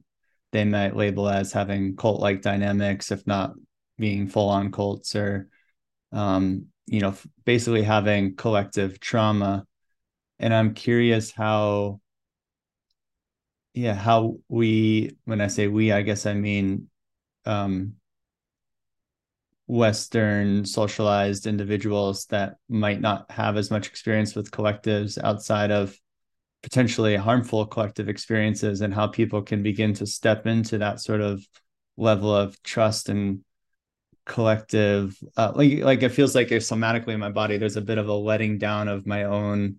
they 0.53 0.65
might 0.65 0.97
label 0.97 1.29
as 1.29 1.53
having 1.53 1.97
cult 1.97 2.21
like 2.21 2.43
dynamics, 2.43 3.11
if 3.11 3.27
not 3.27 3.55
being 3.99 4.29
full 4.29 4.49
on 4.49 4.73
cults 4.73 5.15
or, 5.17 5.49
um, 6.13 6.67
you 6.87 7.01
know, 7.01 7.15
basically 7.45 7.83
having 7.83 8.37
collective 8.37 9.01
trauma. 9.01 9.67
And 10.39 10.55
I'm 10.55 10.75
curious 10.75 11.33
how 11.33 12.01
yeah 13.75 13.95
how 13.95 14.37
we 14.49 15.17
when 15.25 15.41
i 15.41 15.47
say 15.47 15.69
we 15.69 15.93
i 15.93 16.03
guess 16.03 16.27
i 16.27 16.35
mean 16.35 16.89
um 17.45 17.95
western 19.69 20.65
socialized 20.65 21.47
individuals 21.47 22.25
that 22.27 22.57
might 22.69 23.01
not 23.01 23.31
have 23.31 23.57
as 23.57 23.71
much 23.71 23.87
experience 23.87 24.35
with 24.35 24.51
collectives 24.51 25.23
outside 25.23 25.71
of 25.71 25.97
potentially 26.63 27.17
harmful 27.17 27.67
collective 27.67 28.09
experiences 28.09 28.81
and 28.81 28.93
how 28.93 29.07
people 29.07 29.43
can 29.43 29.63
begin 29.63 29.95
to 29.95 30.07
step 30.07 30.47
into 30.47 30.79
that 30.79 31.01
sort 31.01 31.21
of 31.21 31.47
level 31.97 32.35
of 32.35 32.61
trust 32.63 33.09
and 33.09 33.41
collective 34.25 35.17
uh, 35.37 35.53
like 35.55 35.79
like 35.79 36.03
it 36.03 36.11
feels 36.11 36.35
like 36.35 36.53
if 36.53 36.63
somatically 36.63 37.15
in 37.15 37.21
my 37.21 37.31
body 37.31 37.57
there's 37.57 37.77
a 37.77 37.81
bit 37.81 37.97
of 37.97 38.09
a 38.09 38.13
letting 38.13 38.59
down 38.59 38.87
of 38.87 39.07
my 39.07 39.25
own 39.25 39.77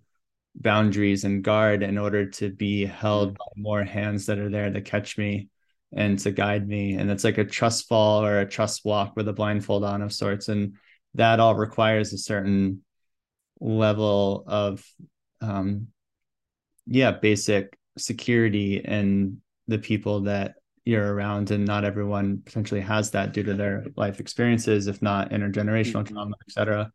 boundaries 0.54 1.24
and 1.24 1.44
guard 1.44 1.82
in 1.82 1.98
order 1.98 2.26
to 2.26 2.50
be 2.50 2.84
held 2.84 3.34
mm. 3.34 3.38
by 3.38 3.44
more 3.56 3.84
hands 3.84 4.26
that 4.26 4.38
are 4.38 4.50
there 4.50 4.70
to 4.70 4.80
catch 4.80 5.16
me 5.16 5.48
and 5.92 6.18
to 6.20 6.30
guide 6.30 6.66
me. 6.66 6.94
And 6.94 7.10
it's 7.10 7.24
like 7.24 7.38
a 7.38 7.44
trust 7.44 7.88
fall 7.88 8.24
or 8.24 8.40
a 8.40 8.48
trust 8.48 8.84
walk 8.84 9.16
with 9.16 9.28
a 9.28 9.32
blindfold 9.32 9.84
on 9.84 10.02
of 10.02 10.12
sorts. 10.12 10.48
And 10.48 10.76
that 11.14 11.40
all 11.40 11.54
requires 11.54 12.12
a 12.12 12.18
certain 12.18 12.84
level 13.60 14.44
of 14.46 14.84
um 15.42 15.88
yeah 16.90 17.12
basic 17.12 17.78
security 17.96 18.84
and 18.84 19.38
the 19.68 19.78
people 19.78 20.20
that 20.20 20.56
you're 20.84 21.14
around 21.14 21.50
and 21.50 21.64
not 21.64 21.84
everyone 21.84 22.42
potentially 22.44 22.80
has 22.80 23.12
that 23.12 23.32
due 23.32 23.42
to 23.42 23.54
their 23.54 23.86
life 23.96 24.20
experiences 24.20 24.86
if 24.86 25.00
not 25.00 25.30
intergenerational 25.30 26.02
mm-hmm. 26.04 26.14
trauma 26.14 26.36
etc 26.46 26.90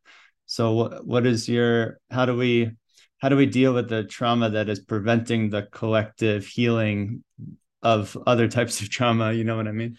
so 0.46 0.72
what, 0.72 1.06
what 1.06 1.26
is 1.26 1.48
your 1.48 1.98
how 2.10 2.24
do 2.24 2.36
we 2.36 2.70
how 3.18 3.28
do 3.28 3.36
we 3.36 3.46
deal 3.46 3.72
with 3.72 3.88
the 3.88 4.04
trauma 4.04 4.50
that 4.50 4.68
is 4.68 4.78
preventing 4.80 5.50
the 5.50 5.62
collective 5.62 6.46
healing 6.46 7.24
of 7.82 8.16
other 8.26 8.46
types 8.46 8.80
of 8.80 8.90
trauma? 8.90 9.32
You 9.32 9.44
know 9.44 9.56
what 9.56 9.66
i 9.66 9.72
mean? 9.72 9.96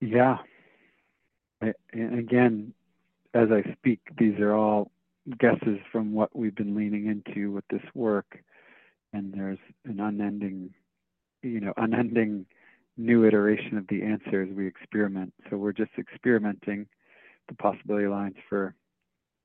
Yeah. 0.00 0.38
And 1.60 2.18
again 2.18 2.72
as 3.34 3.48
i 3.52 3.62
speak 3.74 4.00
these 4.18 4.38
are 4.40 4.54
all 4.54 4.90
guesses 5.38 5.78
from 5.92 6.12
what 6.12 6.34
we've 6.34 6.54
been 6.54 6.74
leaning 6.74 7.06
into 7.06 7.52
with 7.52 7.64
this 7.70 7.82
work. 7.94 8.42
And 9.12 9.32
there's 9.32 9.58
an 9.84 10.00
unending 10.00 10.74
you 11.42 11.60
know 11.60 11.72
unending 11.76 12.46
new 12.96 13.24
iteration 13.24 13.78
of 13.78 13.86
the 13.88 14.02
answers 14.02 14.48
we 14.54 14.66
experiment. 14.66 15.32
So 15.48 15.56
we're 15.56 15.72
just 15.72 15.92
experimenting 15.98 16.86
the 17.48 17.54
Possibility 17.54 18.04
Alliance 18.04 18.36
for 18.48 18.74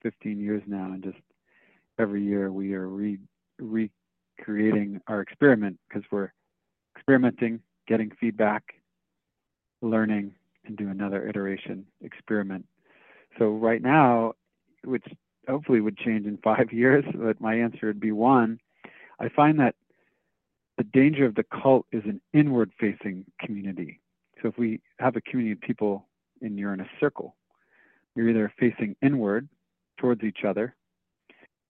15 0.03 0.39
years 0.39 0.61
now. 0.67 0.91
And 0.93 1.03
just 1.03 1.17
every 1.97 2.23
year 2.23 2.51
we 2.51 2.73
are 2.73 2.87
re 2.87 3.17
recreating 3.59 4.99
our 5.07 5.21
experiment 5.21 5.79
because 5.87 6.03
we're 6.11 6.31
experimenting 6.95 7.61
getting 7.87 8.11
feedback 8.19 8.63
learning 9.81 10.33
and 10.65 10.75
do 10.75 10.89
another 10.89 11.27
iteration 11.27 11.85
experiment. 12.01 12.65
So 13.37 13.51
right 13.51 13.81
now 13.81 14.33
which 14.83 15.05
hopefully 15.47 15.81
would 15.81 15.97
change 15.97 16.25
in 16.25 16.37
five 16.43 16.71
years, 16.71 17.05
but 17.13 17.39
my 17.41 17.55
answer 17.55 17.87
would 17.87 17.99
be 17.99 18.11
one. 18.11 18.59
I 19.19 19.29
find 19.29 19.59
that 19.59 19.75
the 20.77 20.83
danger 20.83 21.25
of 21.25 21.35
the 21.35 21.43
cult 21.43 21.85
is 21.91 22.03
an 22.05 22.19
inward 22.33 22.71
facing 22.79 23.25
community. 23.39 24.01
So 24.41 24.49
if 24.49 24.57
we 24.57 24.81
have 24.99 25.15
a 25.15 25.21
community 25.21 25.53
of 25.53 25.61
people 25.61 26.05
and 26.41 26.59
you're 26.59 26.73
in 26.73 26.81
a 26.81 26.89
circle, 26.99 27.35
you're 28.15 28.29
either 28.29 28.51
facing 28.59 28.95
inward 29.01 29.47
towards 29.97 30.23
each 30.23 30.39
other, 30.45 30.75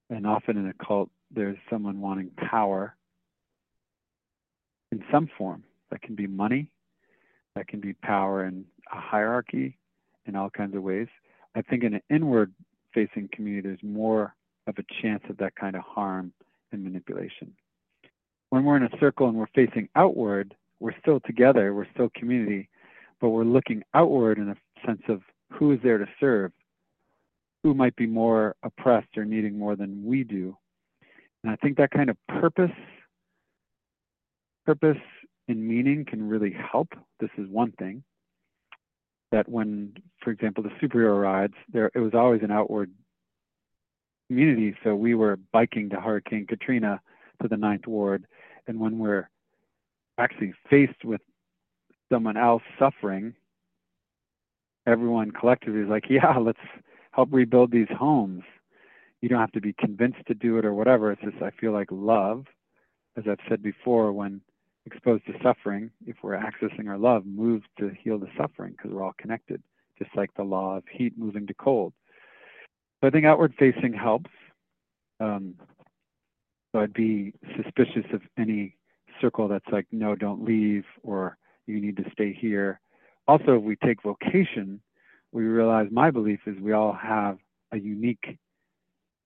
and 0.10 0.26
often 0.26 0.58
in 0.58 0.68
a 0.68 0.86
cult, 0.86 1.10
there's 1.32 1.58
someone 1.70 2.02
wanting 2.02 2.32
power 2.50 2.96
in 4.92 5.04
some 5.12 5.30
form. 5.38 5.64
That 5.92 6.02
can 6.02 6.16
be 6.16 6.28
money, 6.28 6.68
that 7.56 7.68
can 7.68 7.80
be 7.80 7.94
power 7.94 8.46
in 8.46 8.66
a 8.92 9.00
hierarchy 9.00 9.78
in 10.26 10.36
all 10.36 10.50
kinds 10.50 10.76
of 10.76 10.84
ways. 10.84 11.08
I 11.56 11.62
think 11.62 11.84
in 11.84 11.94
an 11.94 12.02
inward 12.10 12.54
facing 12.96 13.30
community, 13.34 13.68
there's 13.68 13.84
more 13.84 14.34
of 14.68 14.76
a 14.80 15.02
chance 15.02 15.22
of 15.30 15.38
that 15.38 15.56
kind 15.56 15.76
of 15.76 15.84
harm 15.84 16.34
and 16.72 16.84
manipulation. 16.84 17.54
When 18.50 18.64
we're 18.64 18.78
in 18.78 18.84
a 18.84 19.00
circle 19.00 19.28
and 19.28 19.38
we're 19.38 19.48
facing 19.54 19.90
outward, 19.96 20.56
we're 20.80 20.98
still 21.02 21.20
together, 21.20 21.74
we're 21.74 21.92
still 21.94 22.10
community, 22.16 22.70
but 23.22 23.30
we're 23.30 23.44
looking 23.44 23.84
outward 23.94 24.38
in 24.38 24.50
a 24.50 24.56
sense 24.86 25.02
of 25.10 25.22
who 25.52 25.72
is 25.72 25.80
there 25.84 25.98
to 25.98 26.08
serve, 26.20 26.52
who 27.64 27.74
might 27.74 27.96
be 27.96 28.08
more 28.08 28.56
oppressed 28.64 29.18
or 29.18 29.26
needing 29.26 29.60
more 29.60 29.76
than 29.76 30.04
we 30.04 30.24
do. 30.24 30.58
And 31.44 31.52
I 31.52 31.56
think 31.58 31.78
that 31.78 31.92
kind 31.92 32.10
of 32.10 32.18
purpose, 32.28 32.72
purpose 34.66 34.98
and 35.48 35.68
meaning 35.68 36.06
can 36.06 36.28
really 36.28 36.54
help. 36.72 36.90
This 37.20 37.30
is 37.38 37.48
one 37.50 37.72
thing 37.74 38.04
that 39.36 39.50
when, 39.50 39.94
for 40.24 40.32
example, 40.32 40.64
the 40.64 40.70
superhero 40.82 41.22
rides, 41.22 41.56
there 41.74 41.92
it 41.94 42.00
was 42.00 42.14
always 42.14 42.42
an 42.42 42.52
outward 42.52 42.90
community. 44.30 44.74
So 44.82 44.96
we 44.96 45.14
were 45.14 45.38
biking 45.52 45.90
to 45.90 46.00
Hurricane 46.00 46.48
Katrina 46.48 47.02
to 47.42 47.50
the 47.50 47.58
Ninth 47.58 47.86
Ward, 47.86 48.26
and 48.66 48.80
when 48.80 48.98
we're 48.98 49.30
actually 50.18 50.54
faced 50.70 51.04
with 51.04 51.20
someone 52.10 52.38
else 52.38 52.64
suffering, 52.80 53.34
everyone 54.88 55.32
collectively 55.32 55.82
is 55.82 55.90
like, 55.90 56.06
yeah, 56.10 56.38
let's 56.38 56.58
help 57.12 57.28
rebuild 57.34 57.72
these 57.72 57.92
homes. 58.00 58.44
You 59.20 59.28
don't 59.28 59.42
have 59.42 59.52
to 59.52 59.62
be 59.62 59.74
convinced 59.74 60.26
to 60.28 60.34
do 60.34 60.58
it 60.60 60.64
or 60.66 60.74
whatever. 60.74 61.12
It's 61.12 61.22
just 61.22 61.44
I 61.44 61.52
feel 61.60 61.74
like 61.74 61.90
love, 61.92 62.46
as 63.18 63.26
I've 63.30 63.46
said 63.50 63.62
before, 63.62 64.14
when 64.14 64.40
exposed 64.86 65.26
to 65.26 65.34
suffering, 65.42 65.90
if 66.06 66.18
we're 66.22 66.38
accessing 66.38 66.88
our 66.88 66.98
love, 66.98 67.26
moves 67.26 67.66
to 67.80 67.92
heal 68.02 68.20
the 68.20 68.30
suffering 68.38 68.74
because 68.74 68.92
we're 68.92 69.04
all 69.04 69.16
connected, 69.18 69.62
just 69.98 70.12
like 70.16 70.34
the 70.36 70.44
law 70.44 70.78
of 70.78 70.84
heat 70.92 71.14
moving 71.18 71.48
to 71.48 71.54
cold. 71.54 71.94
So 73.02 73.08
I 73.08 73.12
think 73.12 73.26
outward 73.26 73.54
facing 73.58 73.94
helps. 73.94 74.30
Um, 75.20 75.56
so 76.72 76.82
I'd 76.82 76.94
be 76.94 77.34
suspicious 77.56 78.06
of 78.14 78.22
any 78.38 78.76
circle 79.22 79.48
that's 79.48 79.68
like, 79.72 79.88
no, 79.92 80.16
don't 80.16 80.44
leave, 80.44 80.84
or 81.04 81.38
you 81.68 81.80
need 81.80 81.98
to 81.98 82.10
stay 82.12 82.34
here. 82.34 82.80
Also, 83.28 83.56
if 83.56 83.64
we 83.64 83.76
take 83.78 84.04
vocation, 84.04 84.82
we 85.32 85.44
realize 85.44 85.88
my 85.92 86.12
belief 86.12 86.42
is 86.46 86.60
we 86.60 86.74
all 86.74 86.94
have 86.94 87.38
a 87.72 87.78
unique 87.78 88.38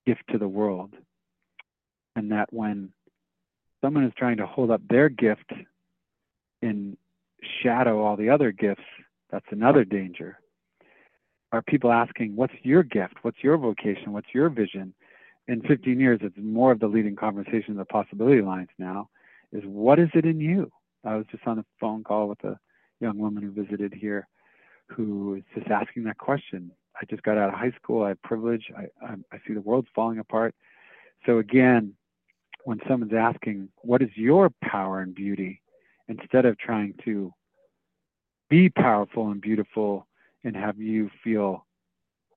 gift 0.05 0.23
to 0.31 0.37
the 0.37 0.47
world. 0.47 0.93
And 2.15 2.31
that 2.31 2.51
when 2.51 2.91
someone 3.81 4.03
is 4.03 4.13
trying 4.17 4.37
to 4.37 4.45
hold 4.45 4.71
up 4.71 4.81
their 4.89 5.09
gift 5.09 5.51
and 6.61 6.97
shadow 7.63 8.03
all 8.03 8.15
the 8.15 8.29
other 8.29 8.51
gifts, 8.51 8.83
that's 9.31 9.45
another 9.51 9.83
danger. 9.83 10.39
Are 11.51 11.61
people 11.61 11.91
asking, 11.91 12.35
What's 12.35 12.53
your 12.63 12.83
gift? 12.83 13.15
What's 13.21 13.43
your 13.43 13.57
vocation? 13.57 14.11
What's 14.11 14.33
your 14.33 14.49
vision? 14.49 14.93
In 15.47 15.61
15 15.61 15.99
years, 15.99 16.19
it's 16.21 16.37
more 16.37 16.71
of 16.71 16.79
the 16.79 16.87
leading 16.87 17.15
conversation 17.15 17.71
of 17.71 17.77
the 17.77 17.85
Possibility 17.85 18.39
Alliance 18.39 18.69
now 18.77 19.09
is 19.51 19.63
what 19.65 19.97
is 19.97 20.09
it 20.13 20.25
in 20.25 20.39
you? 20.39 20.71
I 21.03 21.15
was 21.15 21.25
just 21.31 21.45
on 21.47 21.59
a 21.59 21.65
phone 21.79 22.03
call 22.03 22.27
with 22.27 22.43
a 22.43 22.59
young 22.99 23.17
woman 23.17 23.41
who 23.41 23.51
visited 23.51 23.93
here 23.93 24.27
who 24.87 25.35
is 25.35 25.43
just 25.55 25.69
asking 25.69 26.03
that 26.03 26.17
question. 26.17 26.71
I 26.99 27.05
just 27.05 27.23
got 27.23 27.37
out 27.37 27.49
of 27.49 27.55
high 27.55 27.71
school. 27.71 28.03
I 28.03 28.09
have 28.09 28.21
privilege. 28.23 28.71
I, 28.75 28.87
I, 29.05 29.15
I 29.31 29.37
see 29.47 29.53
the 29.53 29.61
world 29.61 29.87
falling 29.95 30.19
apart. 30.19 30.53
So 31.25 31.37
again, 31.37 31.93
when 32.69 32.79
someone's 32.87 33.13
asking, 33.17 33.67
what 33.77 33.99
is 33.99 34.11
your 34.13 34.51
power 34.61 34.99
and 34.99 35.15
beauty? 35.15 35.59
Instead 36.07 36.45
of 36.45 36.55
trying 36.59 36.93
to 37.03 37.33
be 38.47 38.69
powerful 38.69 39.31
and 39.31 39.41
beautiful 39.41 40.05
and 40.43 40.55
have 40.55 40.77
you 40.77 41.09
feel, 41.23 41.65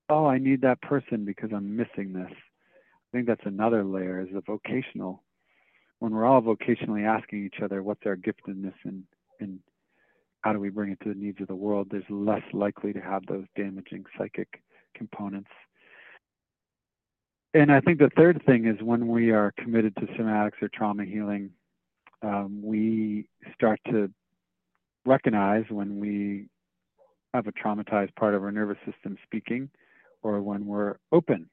oh, 0.09 0.25
I 0.25 0.39
need 0.39 0.63
that 0.63 0.81
person 0.81 1.27
because 1.27 1.51
I'm 1.55 1.77
missing 1.77 2.15
this. 2.15 2.33
I 2.33 3.09
think 3.13 3.27
that's 3.27 3.45
another 3.45 3.85
layer 3.85 4.23
is 4.23 4.29
the 4.33 4.41
vocational. 4.41 5.23
When 5.99 6.13
we're 6.13 6.25
all 6.25 6.41
vocationally 6.41 7.07
asking 7.07 7.45
each 7.45 7.61
other, 7.63 7.83
what's 7.83 8.07
our 8.07 8.17
giftedness 8.17 8.73
and, 8.85 9.05
and 9.39 9.59
how 10.41 10.55
do 10.55 10.61
we 10.61 10.71
bring 10.71 10.93
it 10.93 11.01
to 11.03 11.11
the 11.11 11.21
needs 11.21 11.43
of 11.43 11.49
the 11.49 11.55
world, 11.55 11.89
there's 11.91 12.09
less 12.09 12.43
likely 12.55 12.95
to 12.95 13.01
have 13.03 13.27
those 13.27 13.45
damaging 13.55 14.07
psychic 14.17 14.63
components 14.97 15.51
and 17.55 17.71
I 17.71 17.81
think 17.81 17.99
the 17.99 18.11
third 18.17 18.43
thing 18.47 18.67
is 18.67 18.81
when 18.83 19.09
we 19.09 19.31
are 19.31 19.53
committed 19.59 19.95
to 19.97 20.07
somatics 20.19 20.63
or 20.63 20.69
trauma 20.69 21.05
healing, 21.05 21.51
um, 22.23 22.61
we 22.63 23.27
start 23.55 23.81
to 23.91 24.11
recognize 25.05 25.65
when 25.69 25.99
we 25.99 26.49
have 27.35 27.47
a 27.47 27.53
traumatized 27.53 28.15
part 28.17 28.35
of 28.35 28.43
our 28.43 28.53
nervous 28.53 28.79
system 28.87 29.17
speaking 29.25 29.69
or 30.23 30.41
when 30.41 30.67
we're 30.67 30.97
open. 31.11 31.49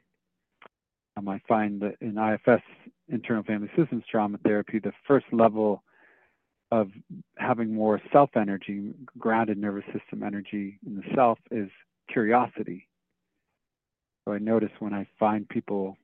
Um, 1.17 1.27
I 1.27 1.41
find 1.47 1.81
that 1.81 1.95
in 2.01 2.17
IFS, 2.17 2.63
internal 3.07 3.43
family 3.43 3.69
systems 3.77 4.03
trauma 4.09 4.37
therapy, 4.43 4.79
the 4.79 4.93
first 5.07 5.25
level 5.31 5.83
of 6.71 6.89
having 7.37 7.73
more 7.73 7.99
self 8.13 8.29
energy, 8.35 8.93
grounded 9.17 9.57
nervous 9.57 9.85
system 9.85 10.23
energy 10.23 10.79
in 10.85 10.95
the 10.97 11.03
self, 11.15 11.39
is 11.51 11.69
curiosity. 12.09 12.87
So 14.29 14.33
I 14.33 14.37
notice 14.37 14.69
when 14.77 14.93
I 14.93 15.07
find 15.19 15.49
people 15.49 15.97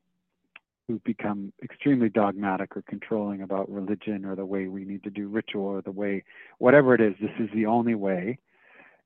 who 0.88 1.00
become 1.06 1.54
extremely 1.62 2.10
dogmatic 2.10 2.76
or 2.76 2.82
controlling 2.82 3.44
about 3.44 3.70
religion 3.70 4.26
or 4.26 4.36
the 4.36 4.44
way 4.44 4.68
we 4.68 4.84
need 4.84 5.04
to 5.04 5.12
do 5.12 5.28
ritual 5.28 5.66
or 5.66 5.84
the 5.84 5.92
way, 5.92 6.24
whatever 6.58 6.96
it 6.96 7.02
is, 7.02 7.14
this 7.22 7.30
is 7.40 7.50
the 7.54 7.68
only 7.68 7.94
way 7.94 8.40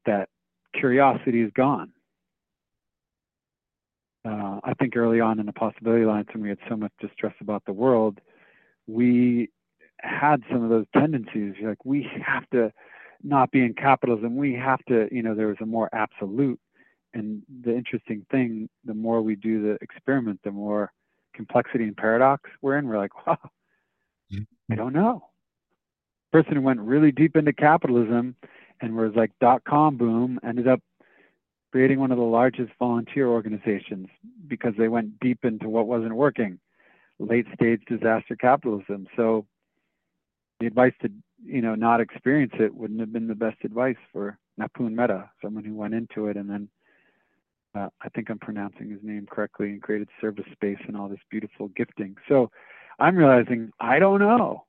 that 0.06 0.30
curiosity 0.74 1.42
is 1.42 1.52
gone. 1.54 1.92
Uh, 4.24 4.62
I 4.64 4.74
think 4.80 4.96
early 4.96 5.20
on 5.20 5.38
in 5.38 5.46
the 5.46 5.54
Possibility 5.54 6.04
Alliance, 6.04 6.30
when 6.32 6.44
we 6.44 6.50
had 6.50 6.60
so 6.70 6.78
much 6.78 6.94
distress 7.02 7.36
about 7.42 7.66
the 7.66 7.74
world, 7.74 8.22
we 8.88 9.50
had 10.00 10.44
some 10.50 10.64
of 10.64 10.70
those 10.70 10.86
tendencies. 10.96 11.56
Like 11.62 11.84
we 11.84 12.10
have 12.26 12.50
to 12.52 12.72
not 13.22 13.52
be 13.52 13.66
in 13.66 13.74
capitalism. 13.74 14.38
We 14.38 14.54
have 14.54 14.80
to, 14.86 15.10
you 15.14 15.24
know, 15.24 15.36
there 15.36 15.48
was 15.48 15.58
a 15.60 15.66
more 15.66 15.90
absolute 15.92 16.58
and 17.14 17.42
the 17.64 17.76
interesting 17.76 18.26
thing, 18.32 18.70
the 18.86 18.94
more 18.94 19.22
we 19.22 19.36
do 19.36 19.62
the 19.62 19.78
experiment, 19.82 20.40
the 20.44 20.52
more 20.52 20.92
complexity 21.34 21.86
and 21.86 21.98
paradox 21.98 22.50
we're 22.62 22.78
in. 22.78 22.88
We're 22.88 22.98
like, 22.98 23.28
wow, 23.28 23.38
I 24.72 24.76
don't 24.76 24.94
know. 24.94 25.26
Person 26.32 26.56
who 26.56 26.62
went 26.62 26.80
really 26.80 27.12
deep 27.12 27.36
into 27.36 27.54
capitalism 27.54 28.36
and 28.82 28.96
was 28.96 29.14
like 29.16 29.32
dot 29.42 29.64
com 29.64 29.98
boom 29.98 30.40
ended 30.44 30.68
up 30.68 30.82
creating 31.72 32.00
one 32.00 32.12
of 32.12 32.18
the 32.18 32.24
largest 32.24 32.72
volunteer 32.80 33.28
organizations 33.28 34.08
because 34.48 34.74
they 34.78 34.88
went 34.88 35.20
deep 35.20 35.44
into 35.44 35.70
what 35.70 35.88
wasn't 35.88 36.16
working, 36.16 36.60
late 37.20 37.46
stage 37.54 37.82
disaster 37.88 38.36
capitalism. 38.36 39.08
So 39.16 39.46
the 40.60 40.68
advice 40.68 40.94
to 41.02 41.12
you 41.44 41.62
know 41.62 41.76
not 41.76 42.02
experience 42.02 42.54
it 42.60 42.76
wouldn't 42.76 43.00
have 43.00 43.14
been 43.14 43.28
the 43.28 43.36
best 43.36 43.58
advice 43.64 43.98
for 44.12 44.38
Nipun 44.60 44.94
Mehta, 44.94 45.30
someone 45.42 45.64
who 45.64 45.76
went 45.76 45.94
into 45.94 46.28
it 46.28 46.38
and 46.38 46.50
then 46.50 46.70
uh, 47.76 47.90
I 48.02 48.10
think 48.10 48.30
I'm 48.30 48.40
pronouncing 48.40 48.90
his 48.90 49.00
name 49.04 49.28
correctly 49.30 49.70
and 49.70 49.82
created 49.82 50.10
service 50.20 50.46
space 50.52 50.80
and 50.88 50.98
all 50.98 51.08
this 51.08 51.20
beautiful 51.30 51.68
gifting. 51.70 52.16
So 52.28 52.50
I'm 53.00 53.16
realizing 53.16 53.72
I 53.80 54.00
don't 54.00 54.20
know. 54.20 54.66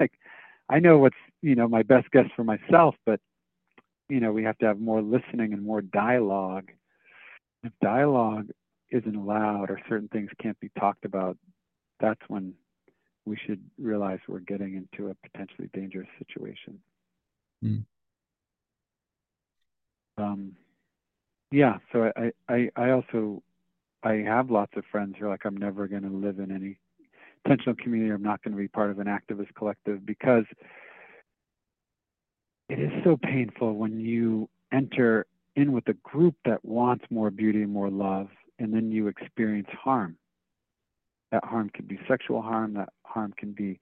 like 0.00 0.12
I 0.68 0.80
know 0.80 0.98
what's 0.98 1.16
you 1.40 1.54
know 1.54 1.68
my 1.68 1.82
best 1.82 2.10
guess 2.10 2.26
for 2.34 2.44
myself, 2.44 2.94
but 3.06 3.20
you 4.08 4.20
know 4.20 4.32
we 4.32 4.44
have 4.44 4.58
to 4.58 4.66
have 4.66 4.80
more 4.80 5.02
listening 5.02 5.52
and 5.52 5.62
more 5.62 5.80
dialogue. 5.80 6.70
If 7.62 7.72
dialogue 7.80 8.48
isn't 8.90 9.16
allowed 9.16 9.70
or 9.70 9.80
certain 9.88 10.08
things 10.08 10.30
can't 10.40 10.58
be 10.60 10.70
talked 10.78 11.04
about, 11.04 11.36
that's 12.00 12.20
when 12.28 12.54
we 13.24 13.36
should 13.46 13.62
realize 13.78 14.18
we're 14.26 14.40
getting 14.40 14.74
into 14.74 15.10
a 15.10 15.28
potentially 15.28 15.68
dangerous 15.74 16.08
situation. 16.18 16.80
Mm. 17.62 17.84
Um, 20.16 20.52
yeah, 21.50 21.78
so 21.92 22.10
I, 22.16 22.32
I, 22.48 22.70
I 22.76 22.90
also, 22.90 23.42
I 24.02 24.14
have 24.26 24.50
lots 24.50 24.72
of 24.76 24.84
friends 24.90 25.16
who 25.18 25.26
are 25.26 25.30
like, 25.30 25.44
I'm 25.44 25.56
never 25.56 25.88
going 25.88 26.02
to 26.02 26.08
live 26.08 26.38
in 26.38 26.50
any 26.50 26.78
intentional 27.44 27.74
community. 27.76 28.12
I'm 28.12 28.22
not 28.22 28.42
going 28.42 28.52
to 28.52 28.58
be 28.58 28.68
part 28.68 28.90
of 28.90 28.98
an 28.98 29.06
activist 29.06 29.54
collective 29.54 30.04
because 30.04 30.44
it 32.68 32.78
is 32.78 32.90
so 33.02 33.16
painful 33.16 33.74
when 33.74 33.98
you 33.98 34.48
enter 34.72 35.26
in 35.56 35.72
with 35.72 35.88
a 35.88 35.94
group 35.94 36.36
that 36.44 36.64
wants 36.64 37.04
more 37.10 37.30
beauty 37.30 37.62
and 37.62 37.72
more 37.72 37.90
love, 37.90 38.28
and 38.58 38.72
then 38.72 38.92
you 38.92 39.08
experience 39.08 39.68
harm. 39.72 40.16
That 41.32 41.44
harm 41.44 41.70
can 41.70 41.86
be 41.86 41.98
sexual 42.06 42.42
harm, 42.42 42.74
that 42.74 42.90
harm 43.04 43.34
can 43.36 43.52
be 43.52 43.80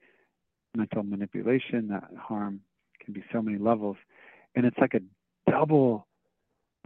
mental 0.75 1.03
manipulation, 1.03 1.89
that 1.89 2.09
harm 2.17 2.61
can 3.03 3.13
be 3.13 3.23
so 3.31 3.41
many 3.41 3.57
levels. 3.57 3.97
And 4.55 4.65
it's 4.65 4.77
like 4.79 4.93
a 4.93 5.01
double 5.51 6.06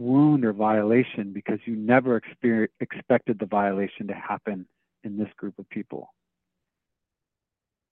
wound 0.02 0.44
or 0.44 0.52
violation 0.52 1.32
because 1.32 1.58
you 1.64 1.76
never 1.76 2.20
expected 2.80 3.38
the 3.38 3.46
violation 3.46 4.08
to 4.08 4.14
happen 4.14 4.66
in 5.04 5.16
this 5.16 5.28
group 5.36 5.58
of 5.58 5.68
people. 5.70 6.12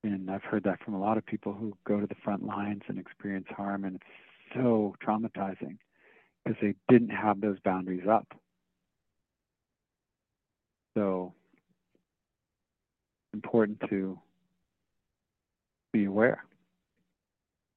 And 0.02 0.30
I've 0.30 0.42
heard 0.42 0.64
that 0.64 0.82
from 0.82 0.94
a 0.94 1.00
lot 1.00 1.18
of 1.18 1.26
people 1.26 1.52
who 1.52 1.76
go 1.86 2.00
to 2.00 2.06
the 2.06 2.14
front 2.24 2.44
lines 2.44 2.82
and 2.88 2.98
experience 2.98 3.46
harm, 3.54 3.84
and 3.84 3.96
it's 3.96 4.04
so 4.54 4.94
traumatizing 5.06 5.76
because 6.44 6.58
they 6.60 6.74
didn't 6.88 7.10
have 7.10 7.40
those 7.40 7.58
boundaries 7.60 8.06
up. 8.10 8.26
So 10.96 11.34
important 13.34 13.80
to 13.90 14.18
be 15.92 16.06
aware. 16.06 16.44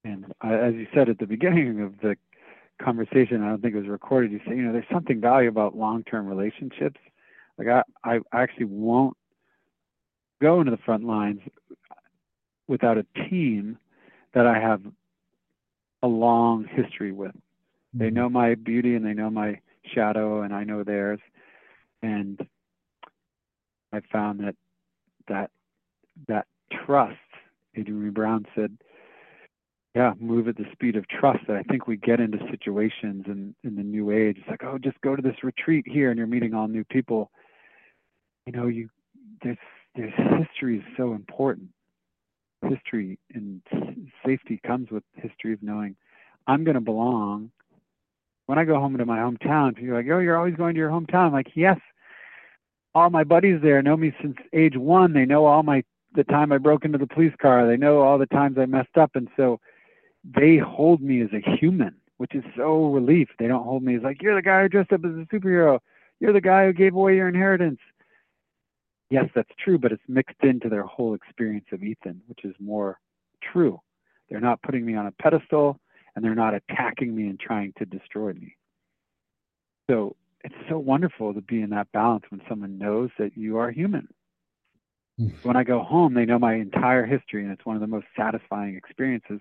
And 0.06 0.26
as 0.42 0.74
you 0.74 0.88
said 0.94 1.10
at 1.10 1.20
the 1.20 1.28
beginning 1.28 1.82
of 1.82 2.00
the 2.02 2.16
conversation, 2.84 3.44
I 3.44 3.50
don't 3.50 3.62
think 3.62 3.76
it 3.76 3.80
was 3.80 3.88
recorded, 3.88 4.32
you 4.32 4.40
say, 4.48 4.56
you 4.56 4.64
know, 4.64 4.74
there's 4.74 4.86
something 4.92 5.22
valuable 5.22 5.62
about 5.62 5.78
long-term 5.78 6.28
relationships. 6.28 7.00
Like 7.58 7.68
I, 7.68 7.84
I 8.04 8.20
actually 8.34 8.66
won't 8.66 9.16
go 10.42 10.60
into 10.60 10.72
the 10.72 10.78
front 10.78 11.06
lines 11.06 11.40
without 12.68 12.98
a 12.98 13.06
team 13.30 13.78
that 14.34 14.46
I 14.46 14.60
have 14.60 14.82
a 16.02 16.08
long 16.08 16.66
history 16.66 17.12
with. 17.12 17.32
Mm-hmm. 17.32 18.00
They 18.00 18.10
know 18.10 18.30
my 18.30 18.56
beauty 18.56 18.96
and 18.96 19.06
they 19.06 19.14
know 19.14 19.30
my 19.30 19.60
shadow 19.94 20.42
and 20.42 20.54
I 20.54 20.64
know 20.64 20.84
theirs. 20.84 21.20
And 22.02 22.46
I 23.94 24.02
found 24.12 24.40
that 24.42 24.56
that 25.28 25.52
that 26.28 26.48
trust, 26.86 27.16
Adrienne 27.78 28.12
Brown 28.12 28.46
said, 28.56 28.78
yeah, 29.96 30.14
move 30.20 30.48
at 30.48 30.58
the 30.58 30.66
speed 30.72 30.96
of 30.96 31.08
trust 31.08 31.46
that 31.48 31.56
I 31.56 31.64
think 31.64 31.88
we 31.88 31.98
get 31.98 32.20
into 32.20 32.40
situations 32.50 33.26
in, 33.28 33.54
in 33.64 33.76
the 33.76 33.84
new 33.84 34.10
age. 34.12 34.38
It's 34.40 34.50
like, 34.50 34.64
oh, 34.64 34.80
just 34.80 35.00
go 35.02 35.16
to 35.16 35.22
this 35.22 35.44
retreat 35.44 35.86
here 35.88 36.10
and 36.10 36.18
you're 36.18 36.26
meeting 36.26 36.56
all 36.56 36.68
new 36.68 36.84
people. 36.84 37.30
You 38.48 38.54
know, 38.54 38.68
you 38.68 38.90
there's 39.44 39.58
there's 39.96 40.14
history 40.16 40.80
is 40.80 40.84
so 40.98 41.14
important. 41.14 41.70
History 42.68 43.20
and 43.36 43.62
safety 44.26 44.60
comes 44.66 44.90
with 44.90 45.04
history 45.16 45.54
of 45.54 45.62
knowing 45.62 45.96
I'm 46.48 46.66
to 46.66 46.82
belong. 46.82 47.52
When 48.48 48.58
I 48.58 48.66
go 48.66 48.80
home 48.80 48.98
to 48.98 49.06
my 49.06 49.20
hometown, 49.20 49.76
people 49.76 49.94
are 49.94 49.98
like, 49.98 50.08
oh, 50.12 50.20
you're 50.20 50.38
always 50.38 50.56
going 50.56 50.74
to 50.74 50.80
your 50.80 50.90
hometown. 50.90 51.28
I'm 51.28 51.34
like, 51.34 51.52
yes. 51.56 51.78
All 52.96 53.10
my 53.10 53.24
buddies 53.24 53.60
there 53.62 53.82
know 53.82 53.96
me 53.96 54.14
since 54.22 54.36
age 54.54 54.76
one. 54.76 55.14
They 55.14 55.26
know 55.26 55.46
all 55.46 55.64
my 55.64 55.84
the 56.16 56.24
time 56.24 56.52
I 56.52 56.58
broke 56.58 56.86
into 56.86 56.98
the 56.98 57.08
police 57.08 57.34
car. 57.42 57.68
They 57.68 57.78
know 57.78 58.02
all 58.02 58.18
the 58.18 58.26
times 58.28 58.58
I 58.58 58.66
messed 58.66 58.98
up, 58.98 59.12
and 59.16 59.28
so 59.36 59.60
they 60.24 60.58
hold 60.58 61.02
me 61.02 61.22
as 61.22 61.30
a 61.34 61.58
human, 61.58 61.96
which 62.18 62.36
is 62.36 62.44
so 62.56 62.86
relief. 62.86 63.30
They 63.40 63.48
don't 63.48 63.64
hold 63.64 63.84
me 63.84 63.96
as 63.96 64.04
like, 64.04 64.22
you're 64.22 64.36
the 64.36 64.42
guy 64.42 64.62
who 64.64 64.70
dressed 64.70 64.94
up 64.94 65.04
as 65.06 65.12
a 65.12 65.28
superhero. 65.34 65.80
You're 66.20 66.34
the 66.34 66.42
guy 66.42 66.66
who 66.66 66.74
gave 66.74 66.96
away 66.96 67.16
your 67.16 67.28
inheritance. 67.28 67.80
Yes, 69.10 69.26
that's 69.36 69.50
true, 69.64 69.78
but 69.78 69.92
it's 69.92 70.04
mixed 70.08 70.42
into 70.42 70.70
their 70.70 70.84
whole 70.84 71.14
experience 71.14 71.66
of 71.72 71.84
Ethan, 71.84 72.22
which 72.28 72.46
is 72.46 72.56
more 72.60 73.00
true. 73.42 73.80
They're 74.30 74.40
not 74.40 74.62
putting 74.62 74.86
me 74.86 74.96
on 74.96 75.08
a 75.08 75.12
pedestal 75.12 75.80
and 76.16 76.24
they're 76.24 76.36
not 76.36 76.54
attacking 76.54 77.14
me 77.14 77.28
and 77.28 77.40
trying 77.40 77.74
to 77.78 77.86
destroy 77.86 78.34
me. 78.34 78.56
So 79.90 80.16
it's 80.44 80.56
so 80.70 80.80
wonderful 80.80 81.34
to 81.34 81.42
be 81.42 81.62
in 81.62 81.70
that 81.72 81.92
balance 81.92 82.26
when 82.30 82.42
someone 82.48 82.78
knows 82.78 83.10
that 83.20 83.36
you 83.36 83.58
are 83.58 83.72
human. 83.72 84.08
Hmm. 85.18 85.28
When 85.44 85.56
I 85.56 85.64
go 85.64 85.84
home, 85.84 86.14
they 86.14 86.26
know 86.26 86.40
my 86.40 86.56
entire 86.56 87.06
history, 87.06 87.44
and 87.44 87.52
it's 87.52 87.66
one 87.66 87.76
of 87.76 87.82
the 87.82 87.88
most 87.88 88.08
satisfying 88.18 88.76
experiences 88.76 89.40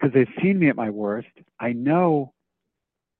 because 0.00 0.14
they've 0.14 0.42
seen 0.42 0.58
me 0.58 0.68
at 0.68 0.76
my 0.76 0.90
worst. 0.90 1.28
I 1.58 1.72
know 1.72 2.32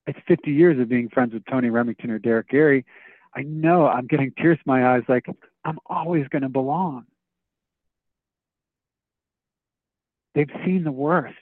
it's 0.07 0.19
50 0.27 0.51
years 0.51 0.79
of 0.79 0.89
being 0.89 1.09
friends 1.09 1.33
with 1.33 1.45
Tony 1.45 1.69
Remington 1.69 2.09
or 2.09 2.19
Derek 2.19 2.49
Gary. 2.49 2.85
I 3.35 3.43
know 3.43 3.87
I'm 3.87 4.07
getting 4.07 4.33
tears 4.37 4.57
in 4.57 4.63
my 4.65 4.95
eyes 4.95 5.03
like 5.07 5.27
I'm 5.63 5.79
always 5.85 6.27
going 6.29 6.41
to 6.41 6.49
belong. 6.49 7.05
They've 10.33 10.49
seen 10.65 10.83
the 10.83 10.91
worst. 10.91 11.35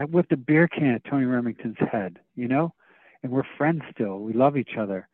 I 0.00 0.04
whipped 0.04 0.32
a 0.32 0.36
beer 0.36 0.66
can 0.66 0.94
at 0.94 1.04
Tony 1.04 1.26
Remington's 1.26 1.76
head, 1.92 2.18
you 2.34 2.48
know, 2.48 2.74
and 3.22 3.30
we're 3.30 3.44
friends 3.56 3.82
still. 3.92 4.18
We 4.18 4.32
love 4.32 4.56
each 4.56 4.76
other. 4.78 5.08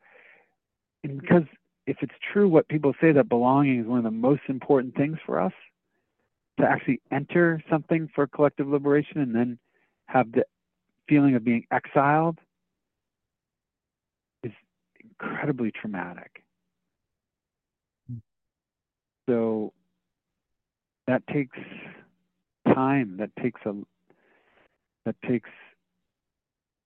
And 1.05 1.21
because 1.21 1.43
if 1.87 1.99
it's 2.01 2.15
true 2.33 2.49
what 2.49 2.69
people 2.69 2.95
say 3.01 3.13
that 3.13 3.29
belonging 3.29 3.81
is 3.81 3.87
one 3.87 3.99
of 3.99 4.05
the 4.05 4.11
most 4.11 4.43
important 4.49 4.95
things 4.95 5.19
for 5.27 5.41
us, 5.41 5.53
to 6.59 6.67
actually 6.67 7.01
enter 7.11 7.63
something 7.71 8.09
for 8.15 8.27
collective 8.27 8.69
liberation 8.69 9.21
and 9.21 9.35
then 9.35 9.59
have 10.07 10.33
the 10.33 10.45
feeling 11.09 11.35
of 11.35 11.45
being 11.45 11.67
exiled 11.71 12.39
is 14.43 14.53
incredibly 15.01 15.71
traumatic. 15.71 16.43
So 19.29 19.73
that 21.07 21.27
takes 21.29 21.59
time. 22.67 23.17
That 23.19 23.31
takes 23.41 23.61
a 23.65 23.75
that 25.07 25.17
takes 25.27 25.51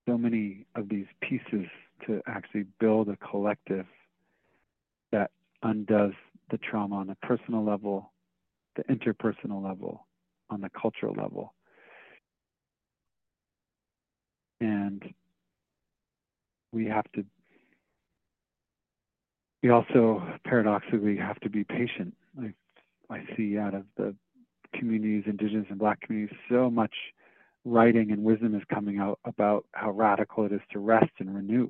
so 0.07 0.17
many 0.17 0.65
of 0.75 0.89
these 0.89 1.07
pieces 1.21 1.67
to 2.05 2.21
actually 2.27 2.65
build 2.79 3.09
a 3.09 3.17
collective 3.17 3.85
that 5.11 5.31
undoes 5.63 6.13
the 6.51 6.57
trauma 6.57 6.97
on 6.97 7.09
a 7.09 7.15
personal 7.25 7.63
level 7.63 8.11
the 8.75 8.83
interpersonal 8.83 9.63
level, 9.63 10.05
on 10.49 10.61
the 10.61 10.69
cultural 10.69 11.13
level. 11.15 11.53
And 14.61 15.03
we 16.71 16.85
have 16.85 17.05
to, 17.13 17.25
we 19.63 19.69
also 19.69 20.23
paradoxically 20.45 21.17
have 21.17 21.39
to 21.41 21.49
be 21.49 21.63
patient. 21.63 22.15
I, 22.39 22.53
I 23.09 23.23
see 23.35 23.57
out 23.57 23.73
of 23.73 23.83
the 23.97 24.15
communities, 24.73 25.23
indigenous 25.25 25.67
and 25.69 25.79
black 25.79 26.01
communities, 26.01 26.37
so 26.49 26.69
much 26.69 26.93
writing 27.63 28.11
and 28.11 28.23
wisdom 28.23 28.55
is 28.55 28.61
coming 28.71 28.99
out 28.99 29.19
about 29.25 29.65
how 29.73 29.91
radical 29.91 30.45
it 30.45 30.51
is 30.51 30.61
to 30.71 30.79
rest 30.79 31.11
and 31.19 31.33
renew. 31.33 31.69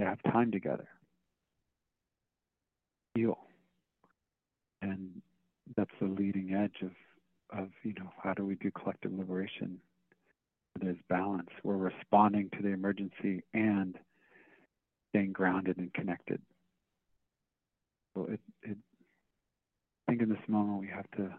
To 0.00 0.06
have 0.06 0.22
time 0.32 0.52
together. 0.52 0.88
Heal 3.14 3.38
and 4.82 5.22
that's 5.76 5.90
the 6.00 6.06
leading 6.06 6.54
edge 6.54 6.82
of 6.82 6.90
of 7.58 7.68
you 7.82 7.94
know 7.98 8.10
how 8.22 8.34
do 8.34 8.44
we 8.44 8.54
do 8.56 8.70
collective 8.70 9.12
liberation 9.12 9.78
there's 10.80 10.98
balance 11.08 11.48
we're 11.64 11.76
responding 11.76 12.48
to 12.50 12.62
the 12.62 12.68
emergency 12.68 13.42
and 13.54 13.96
staying 15.10 15.32
grounded 15.32 15.76
and 15.78 15.92
connected 15.94 16.40
so 18.14 18.26
it, 18.30 18.40
it 18.62 18.76
i 20.08 20.12
think 20.12 20.22
in 20.22 20.28
this 20.28 20.38
moment 20.48 20.80
we 20.80 20.88
have 20.88 21.10
to 21.16 21.30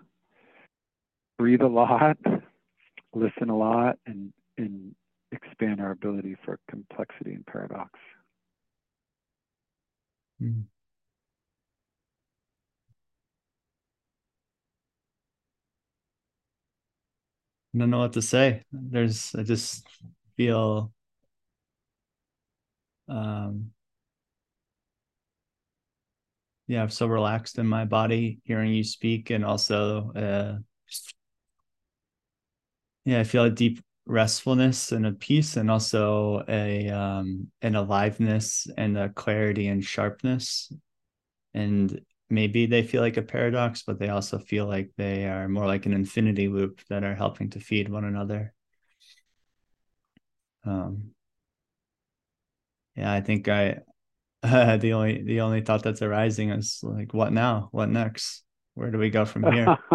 breathe 1.37 1.61
a 1.61 1.67
lot 1.67 2.17
listen 3.13 3.49
a 3.49 3.57
lot 3.57 3.97
and 4.05 4.33
and 4.57 4.95
expand 5.31 5.79
our 5.79 5.91
ability 5.91 6.35
for 6.43 6.59
complexity 6.69 7.33
and 7.33 7.45
paradox. 7.45 7.91
Mm. 10.41 10.63
I 17.73 17.77
don't 17.77 17.89
know 17.89 17.99
what 17.99 18.13
to 18.13 18.21
say. 18.21 18.63
There's, 18.71 19.35
I 19.35 19.43
just 19.43 19.85
feel, 20.37 20.91
um, 23.07 23.71
yeah, 26.67 26.83
I'm 26.83 26.89
so 26.89 27.07
relaxed 27.07 27.57
in 27.57 27.67
my 27.67 27.85
body 27.85 28.39
hearing 28.43 28.73
you 28.73 28.83
speak, 28.83 29.29
and 29.29 29.43
also, 29.43 30.11
uh, 30.13 30.57
yeah, 33.05 33.19
I 33.19 33.23
feel 33.23 33.45
a 33.45 33.49
deep 33.49 33.81
restfulness 34.05 34.91
and 34.91 35.05
a 35.05 35.11
peace, 35.11 35.57
and 35.57 35.69
also 35.69 36.43
a 36.47 36.89
um, 36.89 37.51
an 37.61 37.75
aliveness 37.75 38.67
and 38.77 38.97
a 38.97 39.09
clarity 39.09 39.67
and 39.67 39.83
sharpness. 39.83 40.71
And 41.53 42.01
maybe 42.29 42.65
they 42.65 42.83
feel 42.83 43.01
like 43.01 43.17
a 43.17 43.21
paradox, 43.21 43.83
but 43.83 43.99
they 43.99 44.09
also 44.09 44.37
feel 44.37 44.65
like 44.65 44.91
they 44.97 45.25
are 45.25 45.47
more 45.47 45.65
like 45.65 45.85
an 45.85 45.93
infinity 45.93 46.47
loop 46.47 46.81
that 46.89 47.03
are 47.03 47.15
helping 47.15 47.49
to 47.51 47.59
feed 47.59 47.89
one 47.89 48.05
another. 48.05 48.53
Um, 50.65 51.11
yeah, 52.95 53.11
I 53.11 53.21
think 53.21 53.47
I 53.47 53.79
uh, 54.43 54.77
the 54.77 54.93
only 54.93 55.23
the 55.23 55.41
only 55.41 55.61
thought 55.61 55.83
that's 55.83 56.01
arising 56.01 56.49
is 56.51 56.79
like, 56.83 57.13
what 57.13 57.31
now? 57.33 57.69
What 57.71 57.89
next? 57.89 58.43
Where 58.75 58.91
do 58.91 58.97
we 58.97 59.09
go 59.09 59.25
from 59.25 59.51
here? 59.51 59.77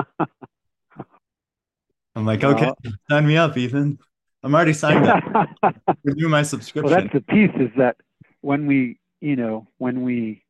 I'm 2.16 2.26
like, 2.26 2.42
well, 2.42 2.54
okay, 2.54 2.72
sign 3.10 3.26
me 3.26 3.36
up, 3.36 3.56
Ethan. 3.56 3.98
I'm 4.42 4.54
already 4.54 4.72
signed 4.74 5.06
up. 5.06 5.48
Renew 6.04 6.28
my 6.28 6.42
subscription. 6.42 6.92
Well, 6.92 7.00
that's 7.00 7.12
the 7.12 7.22
piece 7.22 7.50
is 7.58 7.70
that 7.76 7.96
when 8.40 8.66
we, 8.66 9.00
you 9.20 9.34
know, 9.36 9.66
when 9.78 10.02
we 10.02 10.43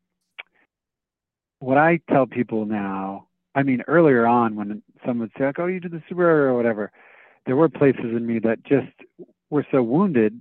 what 1.65 1.79
I 1.79 1.99
tell 2.11 2.27
people 2.27 2.67
now, 2.67 3.27
I 3.55 3.63
mean, 3.63 3.83
earlier 3.89 4.27
on 4.27 4.55
when 4.55 4.83
someone 5.01 5.21
would 5.21 5.33
say, 5.39 5.47
like, 5.47 5.59
oh, 5.59 5.67
you 5.67 5.81
did 5.81 5.93
the 5.93 6.03
super 6.09 6.49
or 6.49 6.55
whatever, 6.55 6.93
there 7.47 7.57
were 7.57 7.69
places 7.69 8.05
in 8.05 8.27
me 8.27 8.39
that 8.41 8.65
just 8.65 8.93
were 9.51 9.67
so 9.71 9.83
wounded 9.83 10.41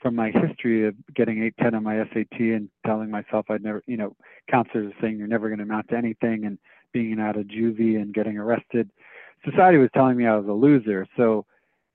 from 0.00 0.16
my 0.16 0.30
history 0.30 0.86
of 0.86 0.94
getting 1.14 1.42
810 1.42 1.74
on 1.74 1.84
my 1.84 2.04
SAT 2.12 2.40
and 2.40 2.68
telling 2.86 3.10
myself 3.10 3.46
I'd 3.50 3.62
never, 3.62 3.82
you 3.86 3.96
know, 3.96 4.16
counselors 4.50 4.92
saying 5.00 5.18
you're 5.18 5.28
never 5.28 5.48
going 5.48 5.58
to 5.58 5.64
amount 5.64 5.88
to 5.88 5.96
anything 5.96 6.44
and 6.44 6.58
being 6.92 7.20
out 7.20 7.36
of 7.36 7.46
juvie 7.46 8.00
and 8.00 8.14
getting 8.14 8.38
arrested. 8.38 8.90
Society 9.44 9.78
was 9.78 9.90
telling 9.94 10.16
me 10.16 10.26
I 10.26 10.36
was 10.36 10.48
a 10.48 10.52
loser. 10.52 11.06
So 11.16 11.44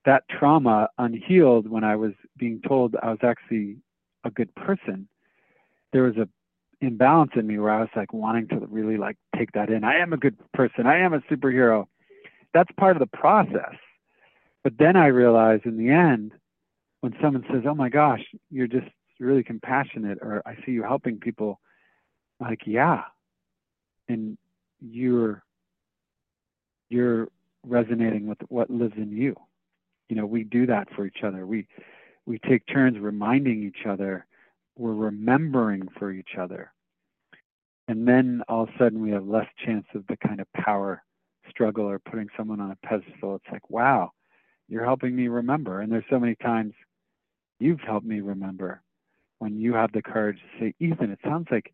that 0.06 0.24
trauma 0.30 0.90
unhealed 0.98 1.68
when 1.68 1.84
I 1.84 1.96
was 1.96 2.14
being 2.38 2.62
told 2.66 2.96
I 3.02 3.10
was 3.10 3.20
actually 3.24 3.78
a 4.24 4.30
good 4.30 4.54
person, 4.56 5.08
there 5.92 6.04
was 6.04 6.18
a 6.18 6.30
imbalance 6.82 7.32
in 7.36 7.48
me 7.48 7.58
where 7.58 7.72
I 7.72 7.82
was 7.82 7.90
like 7.96 8.14
wanting 8.14 8.48
to 8.50 8.60
really 8.70 8.98
like 8.98 9.18
take 9.36 9.52
that 9.54 9.70
in. 9.70 9.84
I 9.84 9.98
am 9.98 10.14
a 10.14 10.18
good 10.18 10.38
person. 10.54 10.86
I 10.86 11.00
am 11.00 11.14
a 11.14 11.20
superhero. 11.22 11.88
That's 12.54 12.72
part 12.78 12.96
of 12.96 13.00
the 13.00 13.18
process. 13.18 13.76
But 14.64 14.74
then 14.78 14.96
I 14.96 15.08
realized 15.08 15.66
in 15.66 15.78
the 15.78 15.90
end, 15.90 16.34
when 17.02 17.16
someone 17.22 17.46
says, 17.52 17.64
"Oh 17.66 17.76
my 17.76 17.90
gosh, 17.90 18.24
you're 18.50 18.68
just 18.68 18.88
really 19.20 19.44
compassionate," 19.44 20.20
or 20.22 20.42
"I 20.46 20.56
see 20.66 20.72
you 20.72 20.84
helping 20.84 21.20
people," 21.20 21.60
I'm 22.40 22.48
like, 22.48 22.66
yeah, 22.66 23.04
and 24.08 24.38
you're 24.80 25.44
you're 26.90 27.30
resonating 27.64 28.28
with 28.28 28.40
what 28.50 28.70
lives 28.70 28.96
in 28.98 29.12
you. 29.12 29.36
You 30.10 30.16
know, 30.16 30.26
we 30.26 30.44
do 30.44 30.66
that 30.68 30.88
for 30.96 31.06
each 31.06 31.24
other. 31.24 31.46
We 31.46 31.68
we 32.26 32.40
take 32.40 32.66
turns 32.68 32.98
reminding 33.00 33.64
each 33.64 33.86
other 33.88 34.26
we're 34.78 34.94
remembering 34.94 35.88
for 35.98 36.12
each 36.12 36.36
other. 36.40 36.72
And 37.88 38.08
then 38.08 38.42
all 38.48 38.64
of 38.64 38.70
a 38.70 38.78
sudden 38.78 39.02
we 39.02 39.12
have 39.12 39.26
less 39.26 39.48
chance 39.66 39.86
of 39.96 40.06
the 40.08 40.18
kind 40.18 40.42
of 40.42 40.52
power 40.54 41.04
struggle 41.50 41.86
or 41.86 42.00
putting 42.00 42.28
someone 42.36 42.60
on 42.60 42.72
a 42.72 42.88
pedestal. 42.88 43.36
It's 43.36 43.52
like, 43.52 43.70
wow, 43.70 44.12
you're 44.68 44.86
helping 44.86 45.16
me 45.16 45.28
remember. 45.30 45.82
And 45.82 45.92
there's 45.92 46.04
so 46.10 46.20
many 46.20 46.36
times 46.36 46.74
you've 47.60 47.80
helped 47.80 48.06
me 48.06 48.20
remember 48.20 48.82
when 49.40 49.58
you 49.58 49.74
have 49.74 49.92
the 49.94 50.02
courage 50.02 50.38
to 50.38 50.60
say, 50.60 50.74
Ethan, 50.80 51.12
it 51.12 51.20
sounds 51.24 51.48
like 51.52 51.74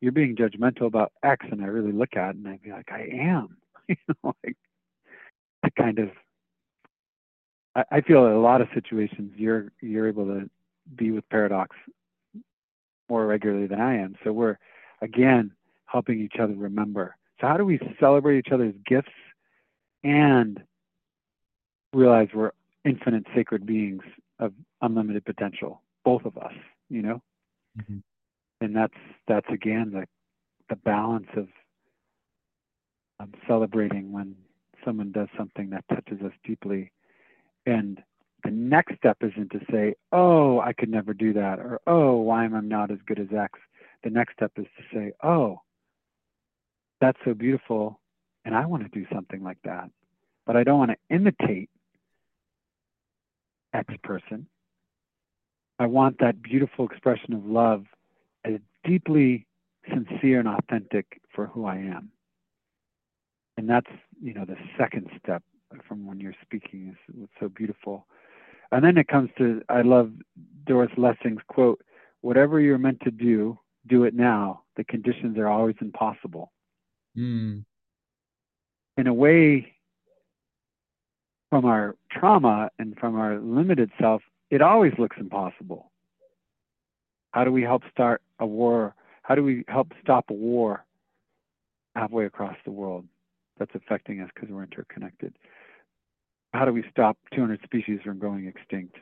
you're 0.00 0.12
being 0.12 0.36
judgmental 0.36 0.86
about 0.86 1.12
X. 1.22 1.46
And 1.50 1.62
I 1.62 1.66
really 1.66 1.92
look 1.92 2.16
at 2.16 2.30
it 2.30 2.36
and 2.36 2.48
I'd 2.48 2.62
be 2.62 2.72
like, 2.72 2.90
I 2.90 3.08
am. 3.12 3.56
you 3.88 3.96
know, 4.08 4.34
like 4.44 4.56
the 5.62 5.70
kind 5.70 5.98
of 5.98 6.10
I, 7.74 7.84
I 7.90 8.00
feel 8.00 8.26
in 8.26 8.32
a 8.32 8.40
lot 8.40 8.60
of 8.60 8.68
situations 8.74 9.32
you're 9.36 9.72
you're 9.80 10.08
able 10.08 10.26
to 10.26 10.48
be 10.96 11.10
with 11.10 11.28
paradox 11.28 11.76
more 13.08 13.26
regularly 13.26 13.66
than 13.66 13.80
I 13.80 13.96
am. 13.98 14.16
So 14.24 14.32
we're 14.32 14.58
again 15.02 15.52
helping 15.86 16.20
each 16.20 16.36
other 16.40 16.54
remember. 16.54 17.16
So 17.40 17.46
how 17.46 17.56
do 17.56 17.64
we 17.64 17.78
celebrate 18.00 18.38
each 18.38 18.52
other's 18.52 18.74
gifts 18.86 19.12
and 20.02 20.62
realize 21.92 22.28
we're 22.34 22.52
infinite 22.84 23.24
sacred 23.34 23.66
beings 23.66 24.02
of 24.38 24.52
unlimited 24.82 25.24
potential, 25.24 25.82
both 26.04 26.24
of 26.24 26.36
us, 26.38 26.52
you 26.88 27.02
know? 27.02 27.22
Mm-hmm. 27.78 27.98
And 28.60 28.76
that's 28.76 28.94
that's 29.28 29.48
again 29.52 29.90
the 29.92 30.06
the 30.68 30.76
balance 30.76 31.28
of 31.36 31.48
um, 33.20 33.32
celebrating 33.46 34.12
when 34.12 34.34
someone 34.84 35.12
does 35.12 35.28
something 35.36 35.70
that 35.70 35.84
touches 35.88 36.20
us 36.24 36.32
deeply 36.44 36.90
and 37.66 38.02
the 38.44 38.50
next 38.50 38.96
step 38.96 39.18
isn't 39.22 39.50
to 39.52 39.60
say, 39.70 39.94
oh, 40.12 40.60
I 40.60 40.72
could 40.72 40.90
never 40.90 41.14
do 41.14 41.32
that, 41.32 41.58
or 41.58 41.80
oh, 41.86 42.16
why 42.16 42.44
am 42.44 42.54
I 42.54 42.60
not 42.60 42.90
as 42.90 42.98
good 43.06 43.18
as 43.18 43.28
X? 43.36 43.58
The 44.02 44.10
next 44.10 44.34
step 44.34 44.52
is 44.56 44.66
to 44.76 44.96
say, 44.96 45.12
oh, 45.22 45.60
that's 47.00 47.18
so 47.24 47.34
beautiful, 47.34 48.00
and 48.44 48.54
I 48.54 48.66
want 48.66 48.82
to 48.82 48.88
do 48.88 49.06
something 49.12 49.42
like 49.42 49.58
that. 49.64 49.90
But 50.46 50.56
I 50.56 50.62
don't 50.62 50.78
want 50.78 50.90
to 50.90 51.14
imitate 51.14 51.70
X 53.72 53.92
person. 54.02 54.46
I 55.78 55.86
want 55.86 56.18
that 56.20 56.42
beautiful 56.42 56.86
expression 56.86 57.32
of 57.32 57.44
love 57.44 57.86
as 58.44 58.60
deeply 58.84 59.46
sincere 59.88 60.38
and 60.38 60.48
authentic 60.48 61.20
for 61.34 61.46
who 61.46 61.64
I 61.64 61.76
am. 61.76 62.10
And 63.56 63.68
that's, 63.68 63.90
you 64.22 64.34
know, 64.34 64.44
the 64.44 64.56
second 64.78 65.08
step 65.22 65.42
from 65.88 66.06
when 66.06 66.20
you're 66.20 66.34
speaking 66.42 66.90
is 66.90 67.14
what's 67.14 67.32
so 67.40 67.48
beautiful. 67.48 68.06
And 68.74 68.84
then 68.84 68.98
it 68.98 69.06
comes 69.06 69.30
to 69.38 69.62
I 69.68 69.82
love 69.82 70.10
Doris 70.66 70.90
Lessing's 70.96 71.42
quote: 71.46 71.80
"Whatever 72.22 72.58
you're 72.58 72.76
meant 72.76 72.98
to 73.02 73.12
do, 73.12 73.56
do 73.86 74.02
it 74.02 74.14
now. 74.14 74.64
The 74.76 74.82
conditions 74.82 75.38
are 75.38 75.46
always 75.46 75.76
impossible." 75.80 76.50
Mm. 77.16 77.64
In 78.96 79.06
a 79.06 79.14
way, 79.14 79.76
from 81.50 81.66
our 81.66 81.94
trauma 82.10 82.68
and 82.80 82.98
from 82.98 83.14
our 83.14 83.38
limited 83.38 83.92
self, 84.00 84.22
it 84.50 84.60
always 84.60 84.92
looks 84.98 85.18
impossible. 85.20 85.92
How 87.30 87.44
do 87.44 87.52
we 87.52 87.62
help 87.62 87.82
start 87.92 88.22
a 88.40 88.46
war? 88.46 88.96
How 89.22 89.36
do 89.36 89.44
we 89.44 89.62
help 89.68 89.92
stop 90.02 90.30
a 90.30 90.34
war 90.34 90.84
halfway 91.94 92.24
across 92.24 92.56
the 92.64 92.72
world 92.72 93.06
that's 93.56 93.76
affecting 93.76 94.20
us 94.20 94.30
because 94.34 94.50
we're 94.50 94.64
interconnected? 94.64 95.32
How 96.54 96.64
do 96.64 96.72
we 96.72 96.84
stop 96.88 97.18
200 97.34 97.60
species 97.64 97.98
from 98.04 98.18
going 98.18 98.46
extinct? 98.46 98.96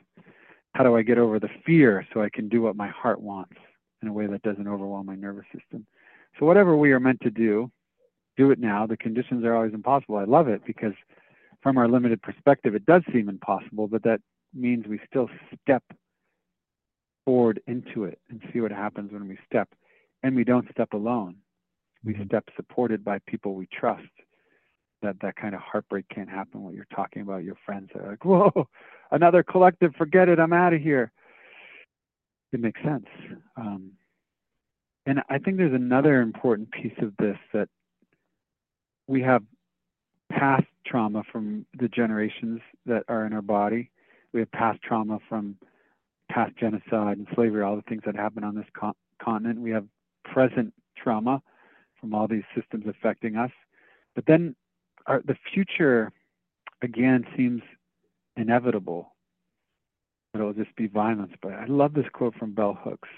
How 0.73 0.83
do 0.83 0.97
I 0.97 1.03
get 1.03 1.19
over 1.19 1.39
the 1.39 1.49
fear 1.65 2.05
so 2.11 2.21
I 2.21 2.29
can 2.29 2.49
do 2.49 2.63
what 2.63 2.75
my 2.75 2.87
heart 2.87 3.21
wants 3.21 3.53
in 4.01 4.07
a 4.07 4.13
way 4.13 4.25
that 4.25 4.41
doesn't 4.41 4.67
overwhelm 4.67 5.05
my 5.05 5.15
nervous 5.15 5.45
system? 5.53 5.85
So, 6.39 6.47
whatever 6.47 6.75
we 6.75 6.91
are 6.93 6.99
meant 6.99 7.21
to 7.21 7.29
do, 7.29 7.71
do 8.37 8.49
it 8.49 8.57
now. 8.57 8.87
The 8.87 8.97
conditions 8.97 9.45
are 9.45 9.55
always 9.55 9.75
impossible. 9.75 10.17
I 10.17 10.23
love 10.23 10.47
it 10.47 10.65
because, 10.65 10.93
from 11.61 11.77
our 11.77 11.87
limited 11.87 12.23
perspective, 12.23 12.73
it 12.73 12.87
does 12.87 13.03
seem 13.13 13.29
impossible, 13.29 13.87
but 13.87 14.01
that 14.03 14.19
means 14.51 14.87
we 14.87 14.99
still 15.07 15.29
step 15.61 15.83
forward 17.23 17.61
into 17.67 18.05
it 18.05 18.19
and 18.31 18.41
see 18.51 18.61
what 18.61 18.71
happens 18.71 19.11
when 19.13 19.27
we 19.27 19.37
step. 19.45 19.69
And 20.23 20.35
we 20.35 20.43
don't 20.43 20.69
step 20.71 20.93
alone, 20.93 21.35
we 22.03 22.13
mm-hmm. 22.13 22.25
step 22.25 22.45
supported 22.55 23.05
by 23.05 23.19
people 23.27 23.53
we 23.53 23.67
trust 23.67 24.09
that 25.03 25.17
that 25.21 25.35
kind 25.35 25.53
of 25.53 25.61
heartbreak 25.61 26.05
can't 26.09 26.29
happen 26.29 26.63
what 26.63 26.73
you're 26.73 26.87
talking 26.95 27.21
about 27.21 27.43
your 27.43 27.57
friends 27.65 27.89
are 27.95 28.09
like 28.09 28.25
whoa 28.25 28.67
another 29.11 29.43
collective 29.43 29.93
forget 29.97 30.29
it 30.29 30.39
i'm 30.39 30.53
out 30.53 30.73
of 30.73 30.81
here. 30.81 31.11
It 32.51 32.59
makes 32.59 32.81
sense. 32.83 33.07
Um, 33.57 33.91
and 35.05 35.21
i 35.29 35.37
think 35.37 35.57
there's 35.57 35.73
another 35.73 36.21
important 36.21 36.71
piece 36.71 36.97
of 37.01 37.13
this 37.17 37.37
that 37.53 37.67
we 39.07 39.21
have 39.21 39.43
past 40.31 40.65
trauma 40.85 41.23
from 41.31 41.65
the 41.79 41.87
generations 41.87 42.59
that 42.85 43.03
are 43.07 43.25
in 43.25 43.33
our 43.33 43.41
body. 43.41 43.89
We 44.33 44.39
have 44.39 44.51
past 44.51 44.81
trauma 44.81 45.19
from 45.29 45.57
past 46.29 46.55
genocide 46.57 47.17
and 47.17 47.27
slavery 47.35 47.61
all 47.61 47.75
the 47.75 47.81
things 47.83 48.01
that 48.05 48.15
happen 48.15 48.43
on 48.43 48.55
this 48.55 48.65
co- 48.77 48.95
continent. 49.21 49.59
We 49.59 49.71
have 49.71 49.85
present 50.25 50.73
trauma 50.97 51.41
from 51.99 52.13
all 52.13 52.27
these 52.27 52.43
systems 52.55 52.85
affecting 52.87 53.35
us. 53.35 53.51
But 54.15 54.25
then 54.25 54.55
our, 55.05 55.21
the 55.25 55.35
future 55.53 56.11
again 56.81 57.25
seems 57.35 57.61
inevitable. 58.35 59.13
it'll 60.33 60.53
just 60.53 60.75
be 60.75 60.87
violence. 60.87 61.33
But 61.41 61.53
I 61.53 61.65
love 61.65 61.93
this 61.93 62.05
quote 62.13 62.35
from 62.35 62.53
Bell 62.53 62.77
Hooks 62.83 63.09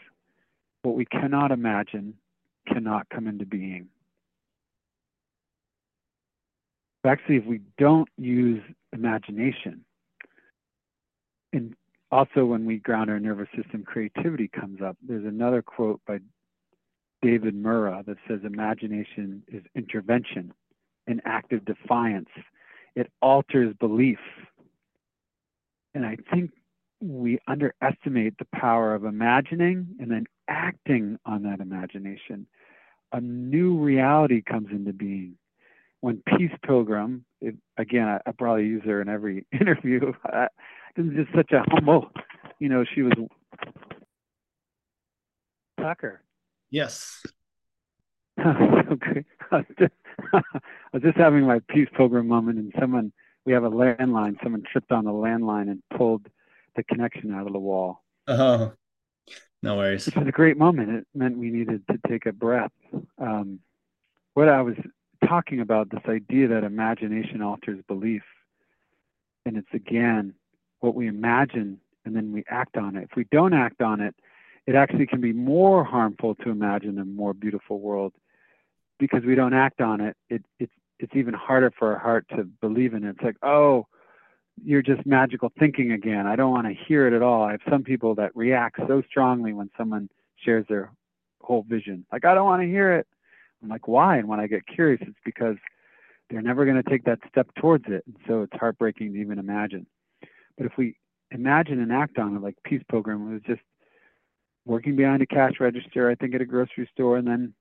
What 0.84 0.96
we 0.96 1.06
cannot 1.06 1.52
imagine 1.52 2.16
cannot 2.68 3.10
come 3.10 3.28
into 3.28 3.46
being. 3.46 3.88
Actually, 7.06 7.36
if 7.36 7.46
we 7.46 7.62
don't 7.78 8.10
use 8.18 8.64
imagination, 8.92 9.86
and 11.54 11.76
also 12.12 12.46
when 12.46 12.66
we 12.66 12.78
ground 12.78 13.12
our 13.12 13.20
nervous 13.20 13.48
system, 13.56 13.84
creativity 13.84 14.48
comes 14.48 14.82
up. 14.82 14.98
There's 15.08 15.26
another 15.26 15.62
quote 15.62 16.02
by 16.08 16.20
David 17.22 17.56
Murrah 17.56 18.06
that 18.06 18.18
says 18.28 18.40
imagination 18.44 19.44
is 19.48 19.64
intervention, 19.76 20.52
an 21.08 21.22
act 21.26 21.54
of 21.54 21.66
defiance. 21.66 22.30
It 22.96 23.12
alters 23.22 23.74
belief. 23.80 24.20
And 25.94 26.06
I 26.06 26.18
think 26.32 26.52
we 27.02 27.40
underestimate 27.48 28.38
the 28.38 28.48
power 28.54 28.96
of 28.96 29.06
imagining 29.06 29.88
and 30.00 30.10
then 30.10 30.26
acting 30.48 31.18
on 31.26 31.44
that 31.44 31.60
imagination. 31.60 32.48
A 33.12 33.22
new 33.22 33.78
reality 33.78 34.42
comes 34.42 34.70
into 34.72 34.94
being. 34.94 35.38
When 36.02 36.22
Peace 36.38 36.52
Pilgrim, 36.66 37.26
it, 37.42 37.56
again, 37.78 38.08
I, 38.08 38.20
I, 38.28 38.32
probably 38.32 38.66
use 38.66 38.84
her 38.86 39.02
in 39.02 39.10
every 39.10 39.46
interview. 39.60 40.14
I, 40.26 40.48
this 40.96 41.06
is 41.06 41.14
just 41.16 41.36
such 41.36 41.52
a 41.52 41.64
humble, 41.70 42.10
you 42.60 42.70
know, 42.70 42.84
she 42.94 43.02
was 43.02 43.14
Tucker. 45.80 46.22
Yes. 46.70 47.24
okay. 48.40 49.26
I 50.96 50.98
was, 50.98 51.04
just, 51.04 51.18
I 51.18 51.28
was 51.28 51.36
just 51.36 51.36
having 51.36 51.46
my 51.46 51.60
Peace 51.68 51.90
Pilgrim 51.96 52.28
moment, 52.28 52.58
and 52.58 52.74
someone, 52.80 53.12
we 53.46 53.52
have 53.52 53.66
a 53.66 53.70
landline, 53.70 54.42
someone 54.42 54.64
tripped 54.64 54.94
on 54.94 55.04
the 55.04 55.12
landline 55.12 55.70
and 55.70 55.84
pulled 55.96 56.28
the 56.78 56.84
connection 56.84 57.34
out 57.34 57.48
of 57.48 57.54
the 57.54 57.60
wall. 57.60 58.02
Oh, 58.28 58.72
no 59.62 59.76
worries. 59.76 60.08
It 60.08 60.16
was 60.16 60.28
a 60.28 60.32
great 60.32 60.58
moment. 60.58 60.90
It 60.92 61.08
meant 61.14 61.38
we 61.38 61.50
needed 61.50 61.84
to 61.90 62.00
take 62.08 62.26
a 62.26 62.32
breath. 62.32 62.72
Um, 63.18 63.60
what 64.36 64.48
I 64.48 64.62
was 64.62 64.76
talking 65.28 65.60
about, 65.60 65.90
this 65.90 66.04
idea 66.08 66.48
that 66.48 66.64
imagination 66.64 67.42
alters 67.42 67.82
belief. 67.88 68.24
And 69.46 69.58
it's 69.58 69.74
again 69.74 70.34
what 70.80 70.96
we 70.96 71.08
imagine 71.08 71.80
and 72.06 72.16
then 72.16 72.32
we 72.32 72.46
act 72.50 72.78
on 72.78 72.96
it. 72.96 73.10
If 73.10 73.18
we 73.18 73.26
don't 73.32 73.54
act 73.54 73.82
on 73.82 74.00
it, 74.00 74.16
it 74.66 74.76
actually 74.76 75.08
can 75.08 75.22
be 75.22 75.34
more 75.34 75.84
harmful 75.84 76.36
to 76.36 76.50
imagine 76.50 76.98
a 77.00 77.06
more 77.06 77.34
beautiful 77.34 77.80
world 77.80 78.14
because 78.98 79.24
we 79.24 79.36
don't 79.36 79.54
act 79.54 79.82
on 79.82 80.02
it. 80.02 80.16
It 80.30 80.46
it's 80.60 80.74
it's 81.00 81.16
even 81.16 81.34
harder 81.34 81.72
for 81.78 81.94
our 81.94 82.00
heart 82.00 82.26
to 82.36 82.44
believe 82.44 82.94
in 82.94 83.04
it. 83.04 83.10
It's 83.12 83.24
like, 83.24 83.38
oh, 83.44 83.88
you're 84.64 84.82
just 84.82 85.06
magical 85.06 85.52
thinking 85.60 85.92
again. 85.92 86.28
I 86.28 86.36
don't 86.36 86.52
want 86.52 86.68
to 86.68 86.74
hear 86.88 87.08
it 87.08 87.14
at 87.14 87.22
all. 87.22 87.44
I 87.44 87.52
have 87.52 87.62
some 87.70 87.84
people 87.84 88.16
that 88.16 88.36
react 88.36 88.80
so 88.88 89.02
strongly 89.10 89.54
when 89.54 89.70
someone 89.78 90.10
shares 90.38 90.66
their 90.70 90.92
whole 91.42 91.66
vision. 91.68 92.06
Like, 92.12 92.26
I 92.26 92.34
don't 92.34 92.46
want 92.46 92.62
to 92.62 92.68
hear 92.68 92.94
it. 92.94 93.08
I'm 93.62 93.70
like, 93.70 93.88
why? 93.88 94.18
And 94.18 94.28
when 94.28 94.40
I 94.40 94.48
get 94.48 94.66
curious, 94.68 95.02
it's 95.02 95.18
because 95.26 95.58
they're 96.30 96.42
never 96.42 96.66
going 96.66 96.82
to 96.82 96.90
take 96.90 97.04
that 97.06 97.20
step 97.30 97.48
towards 97.60 97.86
it. 97.88 98.04
And 98.06 98.16
so 98.28 98.44
it's 98.44 98.54
heartbreaking 98.54 99.14
to 99.14 99.20
even 99.20 99.40
imagine. 99.40 99.86
But 100.58 100.66
if 100.68 100.72
we 100.78 100.96
imagine 101.32 101.82
and 101.82 101.92
act 101.92 102.18
on 102.18 102.36
it, 102.36 102.42
like 102.42 102.56
Peace 102.64 102.84
Pilgrim 102.90 103.32
was 103.32 103.42
just 103.46 103.62
working 104.66 104.96
behind 104.96 105.22
a 105.22 105.26
cash 105.28 105.54
register, 105.60 106.10
I 106.10 106.16
think 106.16 106.34
at 106.34 106.42
a 106.42 106.46
grocery 106.46 106.90
store, 106.94 107.18
and 107.18 107.28
then 107.28 107.54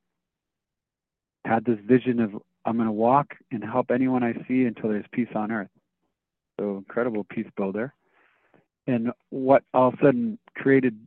had 1.45 1.65
this 1.65 1.79
vision 1.85 2.21
of 2.21 2.35
I'm 2.65 2.77
going 2.77 2.87
to 2.87 2.93
walk 2.93 3.35
and 3.51 3.63
help 3.63 3.91
anyone 3.91 4.23
I 4.23 4.33
see 4.49 4.65
until 4.65 4.91
there's 4.91 5.05
peace 5.13 5.29
on 5.35 5.53
earth. 5.53 5.69
So 6.59 6.79
incredible 6.79 7.25
peace 7.25 7.47
builder. 7.57 7.93
And 8.87 9.13
what 9.31 9.65
all 9.73 9.89
of 9.89 9.95
a 9.95 9.97
sudden 9.99 10.39
created 10.57 10.99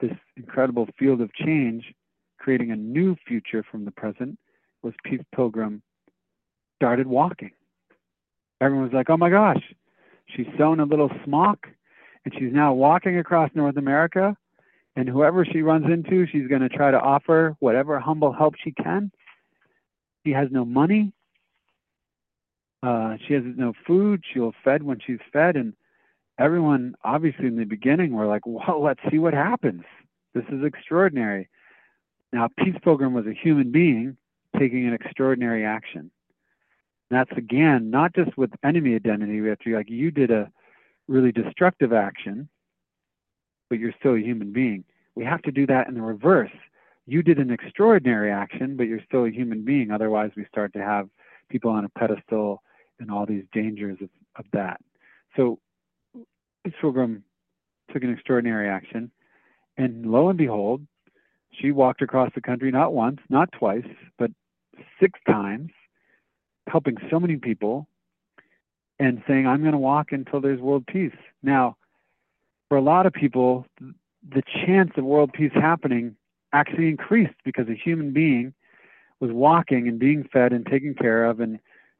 this 0.00 0.16
incredible 0.36 0.88
field 0.98 1.20
of 1.20 1.32
change, 1.34 1.92
creating 2.38 2.70
a 2.70 2.76
new 2.76 3.16
future 3.26 3.64
from 3.70 3.84
the 3.84 3.90
present, 3.90 4.38
was 4.82 4.94
Peace 5.04 5.22
Pilgrim 5.34 5.82
started 6.76 7.06
walking. 7.06 7.50
Everyone 8.60 8.84
was 8.84 8.92
like, 8.92 9.10
oh 9.10 9.16
my 9.16 9.30
gosh, 9.30 9.62
she's 10.26 10.46
sewn 10.56 10.80
a 10.80 10.84
little 10.84 11.10
smock 11.24 11.66
and 12.24 12.34
she's 12.34 12.52
now 12.52 12.72
walking 12.72 13.18
across 13.18 13.50
North 13.54 13.76
America. 13.76 14.36
And 14.96 15.08
whoever 15.08 15.44
she 15.44 15.62
runs 15.62 15.86
into, 15.86 16.26
she's 16.26 16.48
going 16.48 16.62
to 16.62 16.68
try 16.68 16.90
to 16.90 17.00
offer 17.00 17.56
whatever 17.60 17.98
humble 18.00 18.32
help 18.32 18.54
she 18.62 18.72
can. 18.72 19.12
She 20.28 20.34
has 20.34 20.48
no 20.50 20.66
money. 20.66 21.14
Uh, 22.82 23.16
she 23.26 23.32
has 23.32 23.42
no 23.56 23.72
food. 23.86 24.22
She'll 24.30 24.52
fed 24.62 24.82
when 24.82 24.98
she's 25.04 25.20
fed. 25.32 25.56
And 25.56 25.72
everyone, 26.38 26.96
obviously, 27.02 27.46
in 27.46 27.56
the 27.56 27.64
beginning, 27.64 28.12
were 28.12 28.26
like, 28.26 28.42
well, 28.44 28.82
let's 28.82 29.00
see 29.10 29.18
what 29.18 29.32
happens. 29.32 29.84
This 30.34 30.44
is 30.52 30.62
extraordinary. 30.64 31.48
Now, 32.30 32.50
Peace 32.58 32.76
Pilgrim 32.84 33.14
was 33.14 33.26
a 33.26 33.32
human 33.32 33.72
being 33.72 34.18
taking 34.58 34.86
an 34.86 34.92
extraordinary 34.92 35.64
action. 35.64 36.10
And 37.10 37.18
that's 37.18 37.32
again 37.38 37.88
not 37.88 38.14
just 38.14 38.36
with 38.36 38.50
enemy 38.62 38.94
identity. 38.96 39.40
We 39.40 39.48
have 39.48 39.60
to 39.60 39.70
be 39.70 39.76
like 39.76 39.88
you 39.88 40.10
did 40.10 40.30
a 40.30 40.50
really 41.06 41.32
destructive 41.32 41.94
action, 41.94 42.50
but 43.70 43.78
you're 43.78 43.94
still 43.98 44.14
a 44.14 44.20
human 44.20 44.52
being. 44.52 44.84
We 45.14 45.24
have 45.24 45.40
to 45.42 45.50
do 45.50 45.66
that 45.68 45.88
in 45.88 45.94
the 45.94 46.02
reverse. 46.02 46.50
You 47.08 47.22
did 47.22 47.38
an 47.38 47.50
extraordinary 47.50 48.30
action, 48.30 48.76
but 48.76 48.82
you're 48.82 49.00
still 49.06 49.24
a 49.24 49.30
human 49.30 49.64
being. 49.64 49.90
Otherwise, 49.90 50.32
we 50.36 50.44
start 50.44 50.74
to 50.74 50.80
have 50.80 51.08
people 51.48 51.70
on 51.70 51.86
a 51.86 51.88
pedestal 51.88 52.62
and 53.00 53.10
all 53.10 53.24
these 53.24 53.44
dangers 53.50 53.96
of, 54.02 54.10
of 54.36 54.44
that. 54.52 54.78
So 55.34 55.58
Pilgrim 56.82 57.24
took 57.90 58.02
an 58.02 58.12
extraordinary 58.12 58.68
action, 58.68 59.10
and 59.78 60.04
lo 60.04 60.28
and 60.28 60.36
behold, 60.36 60.86
she 61.50 61.70
walked 61.70 62.02
across 62.02 62.30
the 62.34 62.42
country 62.42 62.70
not 62.70 62.92
once, 62.92 63.20
not 63.30 63.50
twice, 63.52 63.86
but 64.18 64.30
six 65.00 65.18
times, 65.26 65.70
helping 66.68 66.98
so 67.10 67.18
many 67.18 67.36
people 67.36 67.88
and 68.98 69.22
saying, 69.26 69.46
I'm 69.46 69.60
going 69.60 69.72
to 69.72 69.78
walk 69.78 70.12
until 70.12 70.42
there's 70.42 70.60
world 70.60 70.86
peace. 70.86 71.16
Now, 71.42 71.78
for 72.68 72.76
a 72.76 72.82
lot 72.82 73.06
of 73.06 73.14
people, 73.14 73.64
the 73.80 74.42
chance 74.66 74.90
of 74.98 75.04
world 75.04 75.32
peace 75.32 75.52
happening 75.54 76.16
actually 76.52 76.88
increased 76.88 77.34
because 77.44 77.68
a 77.68 77.74
human 77.74 78.12
being 78.12 78.54
was 79.20 79.30
walking 79.32 79.88
and 79.88 79.98
being 79.98 80.28
fed 80.32 80.52
and 80.52 80.64
taken 80.66 80.94
care 80.94 81.24
of 81.24 81.40
and 81.40 81.58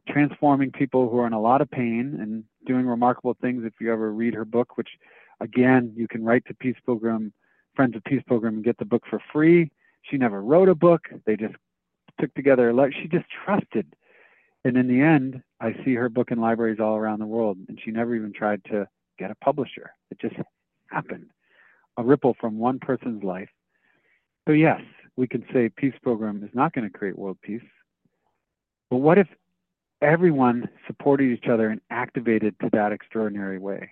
transforming 0.09 0.71
people 0.71 1.11
who 1.11 1.19
are 1.19 1.27
in 1.27 1.33
a 1.33 1.41
lot 1.41 1.61
of 1.61 1.71
pain 1.71 2.17
and 2.21 2.45
doing 2.67 2.87
remarkable 2.87 3.37
things. 3.41 3.65
If 3.65 3.75
you 3.81 3.93
ever 3.93 4.13
read 4.13 4.35
her 4.35 4.45
book, 4.45 4.77
which 4.77 4.89
again, 5.41 5.93
you 5.97 6.09
can 6.09 6.25
write 6.25 6.45
to 6.47 6.55
Peace 6.55 6.77
Pilgrim, 6.85 7.33
Friends 7.75 7.97
of 7.97 8.05
Peace 8.05 8.23
Pilgrim, 8.27 8.57
and 8.57 8.65
get 8.65 8.79
the 8.79 8.85
book 8.85 9.03
for 9.09 9.21
free. 9.33 9.71
She 10.03 10.17
never 10.17 10.43
wrote 10.43 10.69
a 10.69 10.75
book. 10.75 11.09
They 11.27 11.37
just 11.37 11.55
took 12.21 12.33
together 12.35 12.71
a 12.71 12.75
letter. 12.75 12.93
She 13.01 13.09
just 13.09 13.27
trusted. 13.45 13.95
And 14.65 14.77
in 14.77 14.89
the 14.89 15.01
end, 15.01 15.43
I 15.61 15.75
see 15.85 15.95
her 15.95 16.09
book 16.09 16.31
in 16.31 16.41
libraries 16.41 16.81
all 16.81 16.97
around 16.97 17.21
the 17.21 17.27
world, 17.27 17.59
and 17.69 17.79
she 17.83 17.91
never 17.91 18.15
even 18.15 18.33
tried 18.33 18.65
to 18.67 18.89
get 19.19 19.31
a 19.31 19.35
publisher. 19.37 19.93
It 20.11 20.21
just 20.21 20.35
happened. 20.91 21.31
A 21.97 22.03
ripple 22.03 22.37
from 22.41 22.59
one 22.59 22.79
person's 22.79 23.23
life. 23.23 23.49
So, 24.49 24.53
yes, 24.53 24.81
we 25.17 25.29
can 25.29 25.45
say 25.53 25.69
Peace 25.69 25.93
Pilgrim 26.03 26.43
is 26.43 26.49
not 26.55 26.73
going 26.73 26.91
to 26.91 26.99
create 26.99 27.19
world 27.19 27.37
peace. 27.43 27.61
But 28.89 28.97
what 28.97 29.19
if 29.19 29.29
everyone 30.01 30.71
supported 30.87 31.31
each 31.31 31.51
other 31.53 31.69
and 31.69 31.83
activated 31.91 32.59
to 32.61 32.71
that 32.73 32.93
extraordinary 32.93 33.59
way? 33.59 33.91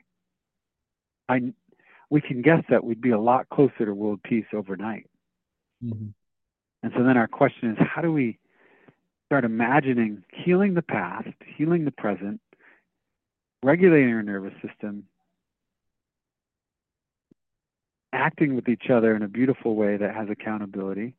I, 1.29 1.53
we 2.09 2.23
can 2.23 2.41
guess 2.41 2.63
that 2.71 2.85
we'd 2.85 3.03
be 3.03 3.11
a 3.11 3.21
lot 3.21 3.51
closer 3.51 3.85
to 3.85 3.93
world 3.93 4.23
peace 4.23 4.47
overnight. 4.55 5.11
Mm-hmm. 5.85 6.07
And 6.83 6.93
so 6.97 7.03
then 7.05 7.19
our 7.19 7.29
question 7.29 7.73
is 7.73 7.77
how 7.79 8.01
do 8.01 8.11
we 8.11 8.39
start 9.27 9.45
imagining 9.45 10.25
healing 10.33 10.73
the 10.73 10.81
past, 10.81 11.29
healing 11.59 11.85
the 11.85 11.91
present, 11.91 12.41
regulating 13.63 14.15
our 14.15 14.23
nervous 14.23 14.55
system, 14.67 15.05
acting 18.17 18.57
with 18.57 18.69
each 18.69 18.91
other 18.91 19.15
in 19.15 19.23
a 19.23 19.29
beautiful 19.29 19.77
way 19.77 19.97
that 19.97 20.15
has 20.15 20.29
accountability, 20.31 21.15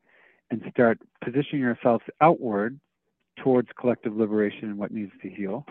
and 0.49 0.61
start 0.69 0.97
positioning 1.23 1.65
ourselves 1.65 2.03
outward 2.21 2.79
towards 3.37 3.69
collective 3.79 4.15
liberation 4.15 4.69
and 4.69 4.77
what 4.77 4.91
needs 4.91 5.11
to 5.21 5.29
heal, 5.29 5.65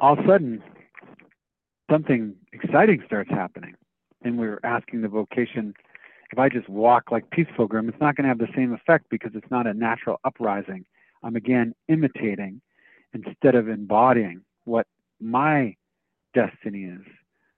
all 0.00 0.14
of 0.14 0.18
a 0.18 0.26
sudden, 0.26 0.62
something 1.90 2.34
exciting 2.52 3.02
starts 3.06 3.30
happening. 3.30 3.74
And 4.22 4.38
we're 4.38 4.60
asking 4.64 5.02
the 5.02 5.08
vocation 5.08 5.74
if 6.32 6.38
I 6.38 6.48
just 6.48 6.68
walk 6.68 7.12
like 7.12 7.30
Peace 7.30 7.46
Pilgrim, 7.56 7.88
it's 7.88 8.00
not 8.00 8.16
going 8.16 8.24
to 8.24 8.28
have 8.28 8.38
the 8.38 8.52
same 8.56 8.72
effect 8.72 9.06
because 9.10 9.32
it's 9.34 9.50
not 9.50 9.66
a 9.66 9.74
natural 9.74 10.18
uprising. 10.24 10.84
I'm 11.22 11.36
again 11.36 11.74
imitating 11.88 12.60
instead 13.12 13.54
of 13.54 13.68
embodying 13.68 14.40
what 14.64 14.86
my 15.20 15.76
destiny 16.34 16.84
is. 16.84 17.02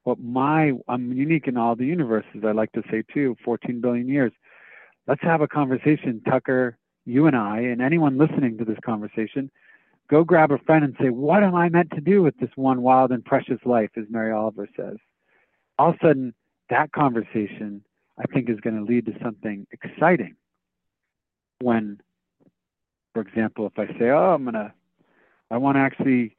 What 0.06 0.20
my, 0.20 0.70
I'm 0.86 1.12
unique 1.12 1.48
in 1.48 1.56
all 1.56 1.74
the 1.74 1.84
universes, 1.84 2.44
I 2.46 2.52
like 2.52 2.70
to 2.74 2.82
say 2.88 3.02
too, 3.12 3.34
14 3.44 3.80
billion 3.80 4.08
years. 4.08 4.30
Let's 5.08 5.22
have 5.22 5.40
a 5.40 5.48
conversation, 5.48 6.22
Tucker, 6.30 6.78
you 7.06 7.26
and 7.26 7.34
I, 7.34 7.58
and 7.58 7.82
anyone 7.82 8.16
listening 8.16 8.56
to 8.58 8.64
this 8.64 8.78
conversation. 8.84 9.50
Go 10.08 10.22
grab 10.22 10.52
a 10.52 10.58
friend 10.58 10.84
and 10.84 10.94
say, 11.00 11.10
What 11.10 11.42
am 11.42 11.56
I 11.56 11.70
meant 11.70 11.90
to 11.90 12.00
do 12.00 12.22
with 12.22 12.38
this 12.38 12.50
one 12.54 12.82
wild 12.82 13.10
and 13.10 13.24
precious 13.24 13.58
life, 13.64 13.90
as 13.96 14.04
Mary 14.08 14.30
Oliver 14.30 14.68
says? 14.76 14.96
All 15.76 15.88
of 15.88 15.96
a 15.96 16.06
sudden, 16.06 16.34
that 16.70 16.92
conversation, 16.92 17.82
I 18.16 18.32
think, 18.32 18.48
is 18.48 18.60
going 18.60 18.76
to 18.76 18.84
lead 18.84 19.06
to 19.06 19.12
something 19.20 19.66
exciting. 19.72 20.36
When, 21.60 22.00
for 23.12 23.22
example, 23.22 23.66
if 23.66 23.76
I 23.76 23.88
say, 23.98 24.10
"Oh, 24.10 24.34
I'm 24.34 24.44
gonna, 24.44 24.72
I 25.50 25.56
want 25.56 25.74
to 25.74 25.80
actually 25.80 26.35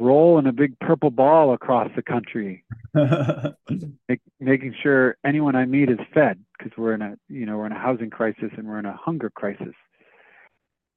roll 0.00 0.38
in 0.38 0.46
a 0.46 0.52
big 0.52 0.78
purple 0.80 1.10
ball 1.10 1.52
across 1.52 1.90
the 1.94 2.02
country, 2.02 2.64
make, 4.08 4.20
making 4.40 4.74
sure 4.82 5.16
anyone 5.24 5.54
I 5.54 5.66
meet 5.66 5.90
is 5.90 5.98
fed 6.12 6.42
because 6.58 6.72
we're 6.76 6.94
in 6.94 7.02
a, 7.02 7.16
you 7.28 7.46
know, 7.46 7.58
we're 7.58 7.66
in 7.66 7.72
a 7.72 7.78
housing 7.78 8.10
crisis 8.10 8.50
and 8.56 8.66
we're 8.66 8.78
in 8.78 8.86
a 8.86 8.96
hunger 8.96 9.30
crisis." 9.30 9.74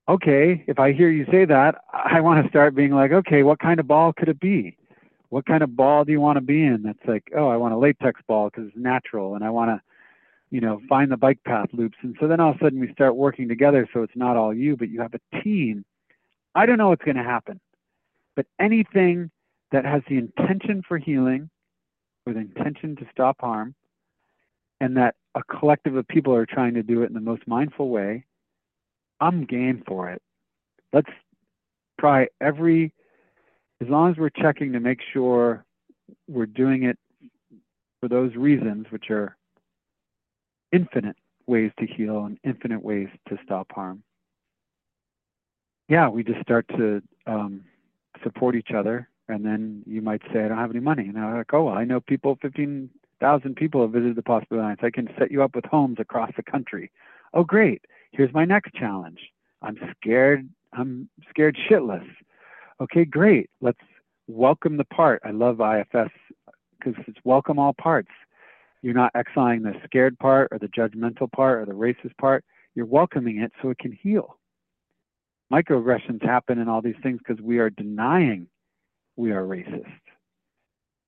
Okay, 0.10 0.66
if 0.68 0.80
I 0.80 0.92
hear 0.92 1.10
you 1.10 1.26
say 1.32 1.46
that, 1.46 1.76
I 1.94 2.20
want 2.20 2.44
to 2.44 2.50
start 2.50 2.76
being 2.76 2.92
like, 2.92 3.12
okay, 3.12 3.44
what 3.44 3.60
kind 3.60 3.80
of 3.80 3.88
ball 3.88 4.12
could 4.12 4.28
it 4.28 4.40
be? 4.40 4.76
what 5.34 5.48
kind 5.48 5.64
of 5.64 5.76
ball 5.76 6.06
do 6.06 6.12
you 6.12 6.22
want 6.22 6.38
to 6.38 6.42
be 6.42 6.64
in? 6.64 6.84
That's 6.84 7.08
like, 7.08 7.24
oh, 7.36 7.48
I 7.48 7.58
want 7.58 7.74
a 7.74 7.78
latex 7.78 8.22
ball 8.28 8.52
because 8.52 8.68
it's 8.68 8.78
natural, 8.78 9.34
and 9.34 9.44
I 9.44 9.50
want 9.50 9.72
to, 9.72 9.82
you 10.52 10.62
know, 10.62 10.80
find 10.88 11.12
the 11.12 11.18
bike 11.18 11.40
path 11.44 11.70
loops. 11.74 11.98
And 12.04 12.16
so 12.20 12.28
then 12.28 12.40
all 12.40 12.52
of 12.52 12.58
a 12.58 12.60
sudden 12.60 12.80
we 12.80 12.92
start 12.92 13.16
working 13.16 13.48
together, 13.48 13.90
so 13.92 14.04
it's 14.04 14.16
not 14.16 14.38
all 14.38 14.54
you, 14.54 14.78
but 14.78 14.90
you 14.90 15.02
have 15.02 15.16
a 15.16 15.42
team. 15.42 15.86
I 16.54 16.68
don't 16.68 16.78
know 16.78 16.90
what's 16.90 17.04
going 17.04 17.18
to 17.18 17.24
happen, 17.24 17.60
but 18.36 18.46
anything 18.60 19.30
that 19.72 19.86
has 19.86 20.02
the 20.08 20.18
intention 20.18 20.84
for 20.88 20.98
healing, 20.98 21.50
or 22.26 22.34
the 22.34 22.40
intention 22.40 22.96
to 22.96 23.06
stop 23.12 23.38
harm, 23.42 23.76
and 24.80 24.96
that 24.98 25.16
a 25.36 25.44
collective 25.44 25.96
of 25.96 26.08
people 26.08 26.34
are 26.34 26.46
trying 26.46 26.74
to 26.76 26.84
do 26.84 27.02
it 27.04 27.08
in 27.08 27.14
the 27.14 27.20
most 27.20 27.48
mindful 27.48 27.90
way, 27.90 28.26
I'm 29.20 29.46
game 29.46 29.84
for 29.88 30.10
it. 30.10 30.22
Let's 30.92 31.10
try 32.00 32.28
every 32.42 32.94
as 33.82 33.90
long 33.90 34.12
as 34.12 34.18
we're 34.18 34.30
checking 34.30 34.72
to 34.74 34.80
make 34.80 35.00
sure 35.12 35.66
we're 36.28 36.46
doing 36.46 36.84
it 36.84 36.98
for 38.00 38.08
those 38.08 38.36
reasons, 38.36 38.86
which 38.90 39.10
are 39.10 39.36
infinite 40.72 41.16
ways 41.48 41.72
to 41.80 41.86
heal 41.86 42.26
and 42.26 42.38
infinite 42.44 42.84
ways 42.84 43.10
to 43.30 43.38
stop 43.44 43.72
harm. 43.72 44.04
Yeah, 45.90 46.08
we 46.10 46.24
just 46.24 46.42
start 46.42 46.66
to 46.78 47.02
um, 47.28 47.64
support 48.24 48.56
each 48.56 48.72
other. 48.76 49.10
And 49.30 49.46
then 49.46 49.84
you 49.86 50.02
might 50.02 50.22
say, 50.34 50.44
I 50.44 50.48
don't 50.50 50.58
have 50.58 50.72
any 50.72 50.82
money. 50.82 51.08
And 51.08 51.18
I'm 51.18 51.38
like, 51.38 51.54
oh, 51.54 51.64
well, 51.64 51.76
I 51.76 51.86
know 51.86 52.02
people, 52.02 52.38
15,000 52.42 53.56
people 53.56 53.82
have 53.82 53.92
visited 53.92 54.16
the 54.16 54.22
Possibility 54.22 54.62
Alliance. 54.62 54.82
I 54.84 54.90
can 54.90 55.10
set 55.18 55.32
you 55.32 55.42
up 55.44 55.56
with 55.56 55.66
homes 55.66 55.98
across 56.00 56.32
the 56.36 56.44
country. 56.44 56.92
Oh, 57.34 57.44
great. 57.44 57.84
Here's 58.12 58.34
my 58.34 58.46
next 58.46 58.74
challenge. 58.74 59.20
I'm 59.62 59.78
scared. 59.98 60.50
I'm 60.74 61.10
scared 61.30 61.58
shitless 61.70 62.06
okay, 62.82 63.06
great. 63.06 63.50
Let's 63.62 63.80
welcome 64.28 64.78
the 64.78 64.86
part. 64.86 65.22
I 65.24 65.32
love 65.32 65.60
IFS 65.60 66.12
because 66.78 67.02
it's 67.08 67.20
welcome 67.24 67.60
all 67.60 67.74
parts. 67.74 68.12
You're 68.82 68.94
not 68.94 69.12
exiling 69.16 69.64
the 69.64 69.74
scared 69.86 70.20
part 70.20 70.50
or 70.52 70.60
the 70.60 70.68
judgmental 70.68 71.32
part 71.32 71.62
or 71.62 71.66
the 71.66 71.78
racist 71.78 72.18
part. 72.20 72.44
You're 72.76 72.86
welcoming 72.86 73.40
it 73.40 73.52
so 73.62 73.70
it 73.70 73.78
can 73.78 73.92
heal. 73.92 74.38
Microaggressions 75.52 76.24
happen 76.24 76.60
and 76.60 76.70
all 76.70 76.82
these 76.82 76.96
things 77.04 77.20
because 77.20 77.42
we 77.44 77.60
are 77.60 77.70
denying 77.70 78.48
we 79.16 79.32
are 79.32 79.44
racist. 79.44 79.86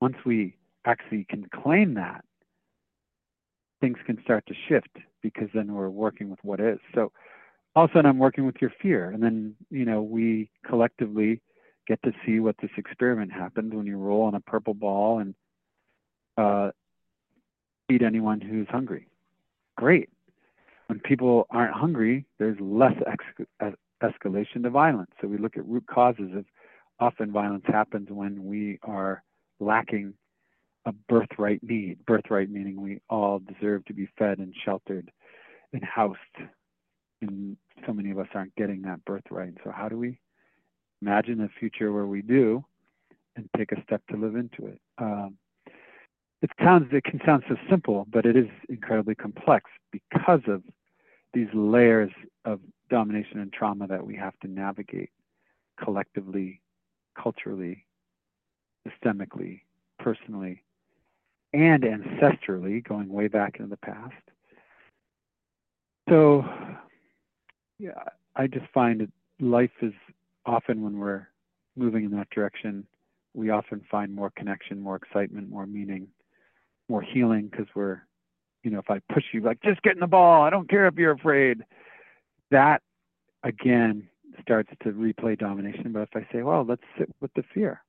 Once 0.00 0.16
we 0.24 0.56
actually 0.84 1.26
can 1.28 1.46
claim 1.62 1.94
that, 1.94 2.24
things 3.80 3.98
can 4.06 4.20
start 4.22 4.44
to 4.46 4.54
shift 4.68 4.96
because 5.22 5.48
then 5.54 5.74
we're 5.74 5.88
working 5.88 6.30
with 6.30 6.38
what 6.42 6.60
is. 6.60 6.78
So 6.94 7.12
all 7.74 7.84
of 7.84 7.90
a 7.90 7.94
sudden 7.94 8.08
I'm 8.08 8.18
working 8.18 8.46
with 8.46 8.56
your 8.60 8.72
fear. 8.80 9.10
And 9.10 9.22
then, 9.22 9.54
you 9.70 9.84
know, 9.84 10.02
we 10.02 10.50
collectively 10.64 11.40
get 11.86 12.00
to 12.02 12.12
see 12.24 12.40
what 12.40 12.56
this 12.60 12.70
experiment 12.76 13.32
happens 13.32 13.74
when 13.74 13.86
you 13.86 13.96
roll 13.96 14.22
on 14.22 14.34
a 14.34 14.40
purple 14.40 14.74
ball 14.74 15.18
and 15.18 15.34
uh, 16.36 16.70
feed 17.88 18.02
anyone 18.02 18.40
who's 18.40 18.68
hungry. 18.68 19.08
Great. 19.76 20.08
When 20.86 21.00
people 21.00 21.46
aren't 21.50 21.74
hungry, 21.74 22.24
there's 22.38 22.58
less 22.60 22.94
ex- 23.06 23.74
escalation 24.02 24.62
to 24.62 24.70
violence. 24.70 25.10
So 25.20 25.28
we 25.28 25.38
look 25.38 25.56
at 25.56 25.66
root 25.66 25.84
causes 25.88 26.30
of 26.36 26.44
often 26.98 27.32
violence 27.32 27.64
happens 27.66 28.08
when 28.10 28.44
we 28.44 28.78
are 28.82 29.22
lacking 29.60 30.14
a 30.84 30.92
birthright 31.08 31.62
need. 31.62 32.04
Birthright 32.06 32.50
meaning 32.50 32.80
we 32.80 33.00
all 33.10 33.40
deserve 33.40 33.84
to 33.86 33.94
be 33.94 34.08
fed 34.18 34.38
and 34.38 34.54
sheltered 34.64 35.10
and 35.72 35.82
housed. 35.84 36.18
And 37.20 37.56
so 37.86 37.92
many 37.92 38.10
of 38.10 38.18
us 38.18 38.28
aren't 38.34 38.54
getting 38.56 38.82
that 38.82 39.04
birthright. 39.04 39.54
So 39.64 39.70
how 39.70 39.88
do 39.88 39.98
we 39.98 40.18
imagine 41.02 41.40
a 41.40 41.48
future 41.60 41.92
where 41.92 42.06
we 42.06 42.22
do 42.22 42.64
and 43.36 43.48
take 43.56 43.72
a 43.72 43.82
step 43.82 44.02
to 44.10 44.16
live 44.16 44.34
into 44.34 44.66
it. 44.66 44.80
Um, 44.98 45.36
it 46.42 46.50
sounds 46.62 46.86
it 46.92 47.04
can 47.04 47.20
sound 47.24 47.44
so 47.48 47.56
simple, 47.68 48.06
but 48.10 48.26
it 48.26 48.36
is 48.36 48.48
incredibly 48.68 49.14
complex 49.14 49.70
because 49.92 50.40
of 50.46 50.62
these 51.32 51.48
layers 51.54 52.10
of 52.44 52.60
domination 52.90 53.40
and 53.40 53.52
trauma 53.52 53.86
that 53.86 54.06
we 54.06 54.14
have 54.16 54.38
to 54.40 54.48
navigate 54.48 55.10
collectively, 55.82 56.60
culturally, 57.20 57.84
systemically, 58.86 59.60
personally, 59.98 60.62
and 61.52 61.82
ancestrally, 61.82 62.86
going 62.86 63.08
way 63.08 63.28
back 63.28 63.56
into 63.56 63.70
the 63.70 63.76
past. 63.78 64.14
So, 66.08 66.44
yeah, 67.78 67.90
I 68.36 68.46
just 68.46 68.66
find 68.72 69.00
that 69.00 69.10
life 69.40 69.70
is 69.82 69.92
often 70.44 70.82
when 70.82 70.98
we're 70.98 71.26
moving 71.76 72.04
in 72.04 72.10
that 72.12 72.30
direction, 72.30 72.86
we 73.34 73.50
often 73.50 73.82
find 73.90 74.14
more 74.14 74.30
connection, 74.36 74.80
more 74.80 74.96
excitement, 74.96 75.50
more 75.50 75.66
meaning, 75.66 76.08
more 76.88 77.02
healing 77.02 77.48
because 77.48 77.66
we're, 77.74 78.00
you 78.62 78.70
know, 78.70 78.78
if 78.78 78.90
I 78.90 79.00
push 79.12 79.24
you 79.32 79.40
like, 79.40 79.60
just 79.62 79.82
get 79.82 79.94
in 79.94 80.00
the 80.00 80.06
ball, 80.06 80.42
I 80.42 80.50
don't 80.50 80.68
care 80.70 80.86
if 80.86 80.94
you're 80.96 81.12
afraid, 81.12 81.62
that 82.50 82.82
again 83.42 84.08
starts 84.42 84.70
to 84.82 84.92
replay 84.92 85.38
domination. 85.38 85.92
But 85.92 86.02
if 86.02 86.08
I 86.14 86.26
say, 86.32 86.42
well, 86.42 86.64
let's 86.64 86.82
sit 86.98 87.08
with 87.20 87.32
the 87.34 87.44
fear. 87.54 87.82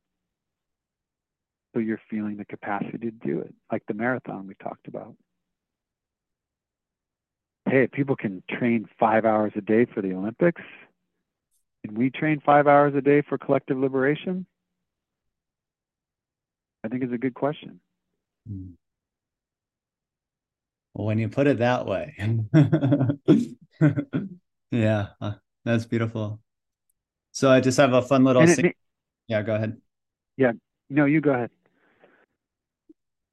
So 1.74 1.80
you're 1.80 2.02
feeling 2.10 2.38
the 2.38 2.46
capacity 2.46 2.98
to 2.98 3.12
do 3.12 3.40
it, 3.40 3.54
like 3.72 3.84
the 3.88 3.94
marathon 3.94 4.48
we 4.48 4.56
talked 4.56 4.88
about. 4.88 5.16
Hey, 7.70 7.88
people 7.88 8.16
can 8.16 8.42
train 8.50 8.88
five 9.00 9.26
hours 9.26 9.52
a 9.56 9.62
day 9.62 9.86
for 9.86 10.02
the 10.02 10.14
Olympics 10.14 10.62
can 11.88 11.96
we 11.96 12.10
train 12.10 12.42
five 12.46 12.68
hours 12.68 12.94
a 12.96 13.02
day 13.02 13.22
for 13.22 13.38
collective 13.38 13.78
liberation? 13.78 14.46
I 16.84 16.90
think 16.90 17.04
it's 17.04 17.14
a 17.14 17.18
good 17.18 17.34
question. 17.34 17.80
Hmm. 18.48 18.72
Well, 20.94 21.08
when 21.08 21.20
you 21.20 21.30
put 21.30 21.48
it 21.48 21.60
that 21.60 21.86
way, 21.86 22.16
yeah, 24.72 25.08
uh, 25.22 25.34
that's 25.66 25.86
beautiful. 25.86 26.40
So 27.32 27.50
I 27.52 27.60
just 27.60 27.78
have 27.78 27.94
a 27.94 28.02
fun 28.02 28.24
little. 28.24 28.44
It, 28.44 28.76
yeah, 29.28 29.42
go 29.42 29.56
ahead. 29.56 29.78
Yeah, 30.38 30.54
no, 30.90 31.06
you 31.06 31.22
go 31.22 31.32
ahead. 31.32 31.52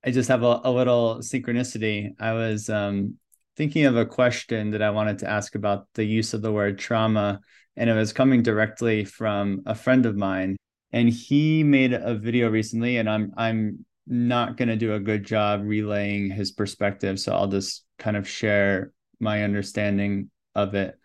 I 0.05 0.11
just 0.11 0.29
have 0.29 0.43
a, 0.43 0.61
a 0.65 0.71
little 0.71 1.19
synchronicity. 1.21 2.11
I 2.21 2.33
was 2.33 2.69
um, 2.69 3.15
thinking 3.57 3.87
of 3.87 3.97
a 3.97 4.05
question 4.05 4.73
that 4.73 4.83
I 4.83 4.91
wanted 4.91 5.19
to 5.21 5.31
ask 5.31 5.55
about 5.55 5.87
the 5.95 6.05
use 6.05 6.35
of 6.35 6.43
the 6.43 6.53
word 6.53 6.79
trauma 6.79 7.41
and 7.77 7.91
it 7.91 7.95
was 7.95 8.13
coming 8.13 8.43
directly 8.43 9.05
from 9.05 9.63
a 9.67 9.75
friend 9.75 10.07
of 10.07 10.17
mine 10.17 10.57
and 10.93 11.09
he 11.09 11.63
made 11.65 11.93
a 11.93 12.15
video 12.15 12.51
recently 12.51 12.97
and 12.97 13.09
i'm 13.09 13.33
i'm 13.37 13.85
not 14.07 14.57
going 14.57 14.69
to 14.69 14.77
do 14.77 14.95
a 14.95 15.01
good 15.01 15.25
job 15.25 15.63
relaying 15.65 16.31
his 16.31 16.53
perspective 16.53 17.19
so 17.19 17.33
i'll 17.33 17.49
just 17.49 17.85
kind 17.99 18.17
of 18.17 18.29
share 18.29 18.93
my 19.21 19.43
understanding 19.43 20.31
of 20.55 20.75
it 20.75 20.99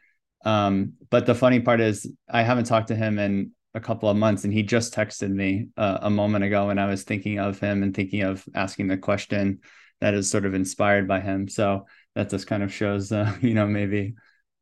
um, 0.45 0.93
but 1.09 1.25
the 1.25 1.35
funny 1.35 1.59
part 1.59 1.81
is 1.81 2.11
i 2.29 2.41
haven't 2.41 2.65
talked 2.65 2.87
to 2.89 2.95
him 2.95 3.19
in 3.19 3.51
a 3.73 3.79
couple 3.79 4.09
of 4.09 4.17
months 4.17 4.43
and 4.43 4.53
he 4.53 4.63
just 4.63 4.93
texted 4.93 5.29
me 5.29 5.67
uh, 5.77 5.99
a 6.01 6.09
moment 6.09 6.43
ago 6.43 6.67
when 6.67 6.79
i 6.79 6.87
was 6.87 7.03
thinking 7.03 7.39
of 7.39 7.59
him 7.59 7.83
and 7.83 7.95
thinking 7.95 8.23
of 8.23 8.43
asking 8.55 8.87
the 8.87 8.97
question 8.97 9.59
that 10.01 10.13
is 10.13 10.29
sort 10.29 10.45
of 10.45 10.53
inspired 10.53 11.07
by 11.07 11.19
him 11.19 11.47
so 11.47 11.85
that 12.15 12.29
just 12.29 12.47
kind 12.47 12.63
of 12.63 12.73
shows 12.73 13.11
uh, 13.11 13.35
you 13.41 13.53
know 13.53 13.67
maybe 13.67 14.15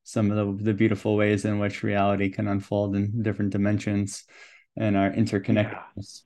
some 0.07 0.31
of 0.31 0.37
the, 0.57 0.63
the 0.63 0.73
beautiful 0.73 1.17
ways 1.17 1.43
in 1.43 1.59
which 1.59 1.83
reality 1.83 2.29
can 2.29 2.47
unfold 2.47 2.95
in 2.95 3.21
different 3.23 3.51
dimensions 3.51 4.23
and 4.77 4.95
our 4.95 5.11
interconnectedness. 5.11 5.73
Yeah. 5.97 6.23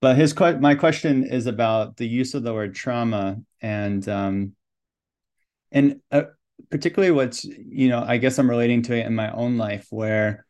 But 0.00 0.16
his 0.16 0.36
my 0.58 0.74
question 0.74 1.24
is 1.24 1.46
about 1.46 1.96
the 1.96 2.08
use 2.08 2.34
of 2.34 2.42
the 2.42 2.52
word 2.52 2.74
trauma 2.74 3.36
and 3.60 4.06
um, 4.08 4.56
and 5.70 6.00
uh, 6.10 6.22
particularly 6.70 7.12
what's 7.12 7.44
you 7.44 7.88
know 7.88 8.04
I 8.06 8.18
guess 8.18 8.38
I'm 8.38 8.50
relating 8.50 8.82
to 8.82 8.96
it 8.96 9.06
in 9.06 9.14
my 9.14 9.30
own 9.32 9.56
life 9.58 9.86
where 9.90 10.46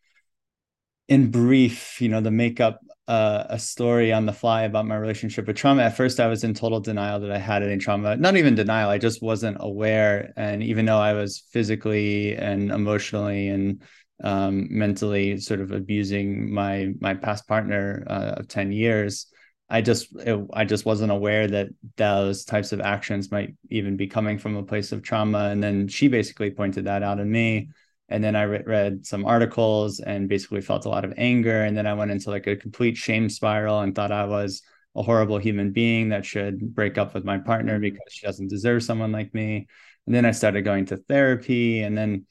in 1.08 1.30
brief 1.30 2.00
you 2.00 2.08
know 2.08 2.20
the 2.20 2.30
makeup 2.30 2.80
uh, 3.08 3.44
a 3.48 3.58
story 3.58 4.12
on 4.12 4.26
the 4.26 4.32
fly 4.32 4.62
about 4.62 4.86
my 4.86 4.96
relationship 4.96 5.46
with 5.46 5.56
trauma. 5.56 5.82
At 5.82 5.96
first, 5.96 6.20
I 6.20 6.28
was 6.28 6.44
in 6.44 6.54
total 6.54 6.80
denial 6.80 7.20
that 7.20 7.32
I 7.32 7.38
had 7.38 7.62
any 7.62 7.76
trauma. 7.78 8.16
Not 8.16 8.36
even 8.36 8.54
denial. 8.54 8.90
I 8.90 8.98
just 8.98 9.20
wasn't 9.20 9.56
aware. 9.60 10.32
And 10.36 10.62
even 10.62 10.86
though 10.86 10.98
I 10.98 11.12
was 11.12 11.42
physically 11.50 12.36
and 12.36 12.70
emotionally 12.70 13.48
and 13.48 13.82
um, 14.22 14.68
mentally 14.70 15.38
sort 15.38 15.60
of 15.60 15.72
abusing 15.72 16.52
my 16.54 16.92
my 17.00 17.14
past 17.14 17.48
partner 17.48 18.04
uh, 18.06 18.34
of 18.36 18.48
ten 18.48 18.70
years, 18.70 19.26
I 19.72 19.80
just 19.80 20.14
I 20.52 20.66
just 20.66 20.84
wasn't 20.84 21.12
aware 21.12 21.48
that 21.48 21.68
those 21.96 22.44
types 22.44 22.72
of 22.72 22.82
actions 22.82 23.30
might 23.30 23.54
even 23.70 23.96
be 23.96 24.06
coming 24.06 24.38
from 24.38 24.54
a 24.54 24.62
place 24.62 24.92
of 24.92 25.02
trauma. 25.02 25.48
And 25.48 25.62
then 25.62 25.88
she 25.88 26.08
basically 26.08 26.50
pointed 26.50 26.84
that 26.84 27.02
out 27.02 27.18
in 27.18 27.32
me. 27.32 27.70
And 28.10 28.22
then 28.22 28.36
I 28.36 28.42
re- 28.42 28.62
read 28.66 29.06
some 29.06 29.24
articles 29.24 29.98
and 30.00 30.28
basically 30.28 30.60
felt 30.60 30.84
a 30.84 30.90
lot 30.90 31.06
of 31.06 31.14
anger. 31.16 31.64
And 31.64 31.74
then 31.74 31.86
I 31.86 31.94
went 31.94 32.10
into 32.10 32.28
like 32.28 32.46
a 32.46 32.54
complete 32.54 32.98
shame 32.98 33.30
spiral 33.30 33.80
and 33.80 33.94
thought 33.94 34.12
I 34.12 34.26
was 34.26 34.60
a 34.94 35.02
horrible 35.02 35.38
human 35.38 35.72
being 35.72 36.10
that 36.10 36.26
should 36.26 36.74
break 36.74 36.98
up 36.98 37.14
with 37.14 37.24
my 37.24 37.38
partner 37.38 37.76
mm-hmm. 37.76 37.94
because 37.94 38.12
she 38.12 38.26
doesn't 38.26 38.50
deserve 38.50 38.82
someone 38.82 39.10
like 39.10 39.32
me. 39.32 39.68
And 40.04 40.14
then 40.14 40.26
I 40.26 40.32
started 40.32 40.66
going 40.66 40.84
to 40.86 40.98
therapy 40.98 41.82
and 41.82 41.96
then 41.96 42.26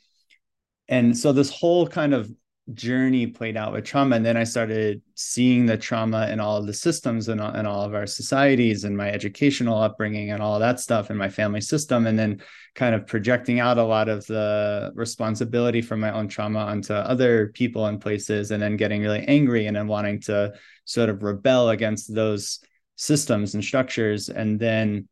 and 0.88 1.18
so 1.18 1.32
this 1.32 1.50
whole 1.50 1.88
kind 1.88 2.14
of 2.14 2.30
journey 2.74 3.28
played 3.28 3.58
out 3.58 3.74
with 3.74 3.86
trauma 3.86 4.16
and 4.16 4.26
then 4.26 4.38
i 4.38 4.44
started 4.44 5.02
seeing 5.16 5.66
the 5.66 5.78
trauma 5.78 6.28
in 6.28 6.40
all 6.40 6.58
of 6.58 6.66
the 6.66 6.74
systems 6.74 7.28
and 7.28 7.40
all, 7.40 7.54
in 7.56 7.66
all 7.66 7.84
of 7.84 7.94
our 7.94 8.08
societies 8.08 8.84
and 8.84 8.96
my 8.98 9.10
educational 9.10 9.78
upbringing 9.78 10.32
and 10.32 10.42
all 10.42 10.60
that 10.60 10.80
stuff 10.80 11.12
in 11.12 11.18
my 11.18 11.30
family 11.30 11.62
system 11.62 12.08
and 12.08 12.18
then 12.18 12.42
kind 12.74 12.96
of 12.96 13.06
projecting 13.06 13.60
out 13.60 13.78
a 13.78 13.84
lot 13.84 14.08
of 14.08 14.26
the 14.28 14.92
responsibility 14.96 15.82
for 15.82 15.98
my 15.98 16.12
own 16.12 16.28
trauma 16.28 16.60
onto 16.60 16.94
other 16.94 17.48
people 17.50 17.86
and 17.86 18.02
places 18.02 18.52
and 18.52 18.62
then 18.62 18.78
getting 18.78 19.02
really 19.02 19.24
angry 19.28 19.68
and 19.68 19.76
then 19.76 19.88
wanting 19.88 20.20
to 20.20 20.54
sort 20.86 21.10
of 21.10 21.22
rebel 21.22 21.70
against 21.70 22.14
those 22.14 22.60
systems 22.96 23.56
and 23.56 23.64
structures. 23.64 24.30
And 24.30 24.60
then 24.60 25.08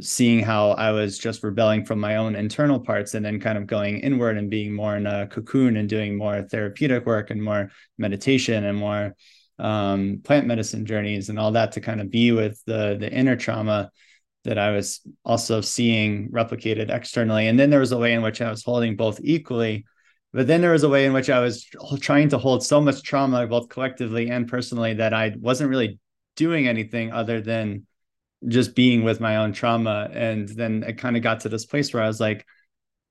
seeing 0.00 0.40
how 0.40 0.70
I 0.70 0.90
was 0.92 1.18
just 1.18 1.42
rebelling 1.42 1.84
from 1.84 2.00
my 2.00 2.16
own 2.16 2.34
internal 2.34 2.80
parts 2.80 3.14
and 3.14 3.24
then 3.24 3.40
kind 3.40 3.58
of 3.58 3.66
going 3.66 3.98
inward 3.98 4.38
and 4.38 4.48
being 4.48 4.72
more 4.72 4.96
in 4.96 5.06
a 5.06 5.26
cocoon 5.26 5.76
and 5.76 5.88
doing 5.88 6.16
more 6.16 6.42
therapeutic 6.42 7.04
work 7.04 7.30
and 7.30 7.42
more 7.42 7.70
meditation 7.98 8.64
and 8.64 8.78
more 8.78 9.14
um, 9.58 10.20
plant 10.24 10.46
medicine 10.46 10.86
journeys 10.86 11.28
and 11.28 11.38
all 11.38 11.52
that 11.52 11.72
to 11.72 11.80
kind 11.80 12.00
of 12.00 12.10
be 12.10 12.32
with 12.32 12.62
the 12.64 12.96
the 12.98 13.12
inner 13.12 13.36
trauma 13.36 13.90
that 14.44 14.58
I 14.58 14.72
was 14.72 15.00
also 15.24 15.60
seeing 15.60 16.30
replicated 16.30 16.90
externally. 16.90 17.46
And 17.46 17.58
then 17.58 17.70
there 17.70 17.80
was 17.80 17.92
a 17.92 17.98
way 17.98 18.12
in 18.12 18.22
which 18.22 18.40
I 18.40 18.50
was 18.50 18.64
holding 18.64 18.96
both 18.96 19.20
equally. 19.22 19.84
But 20.32 20.46
then 20.46 20.62
there 20.62 20.72
was 20.72 20.82
a 20.82 20.88
way 20.88 21.04
in 21.04 21.12
which 21.12 21.30
I 21.30 21.40
was 21.40 21.64
trying 22.00 22.30
to 22.30 22.38
hold 22.38 22.64
so 22.64 22.80
much 22.80 23.02
trauma, 23.02 23.46
both 23.46 23.68
collectively 23.68 24.30
and 24.30 24.48
personally, 24.48 24.94
that 24.94 25.12
I 25.12 25.34
wasn't 25.38 25.70
really 25.70 25.98
doing 26.36 26.66
anything 26.66 27.12
other 27.12 27.40
than 27.40 27.86
just 28.48 28.74
being 28.74 29.04
with 29.04 29.20
my 29.20 29.36
own 29.36 29.52
trauma. 29.52 30.08
And 30.12 30.48
then 30.48 30.82
it 30.86 30.98
kind 30.98 31.16
of 31.16 31.22
got 31.22 31.40
to 31.40 31.48
this 31.48 31.66
place 31.66 31.92
where 31.92 32.02
I 32.02 32.06
was 32.06 32.20
like, 32.20 32.46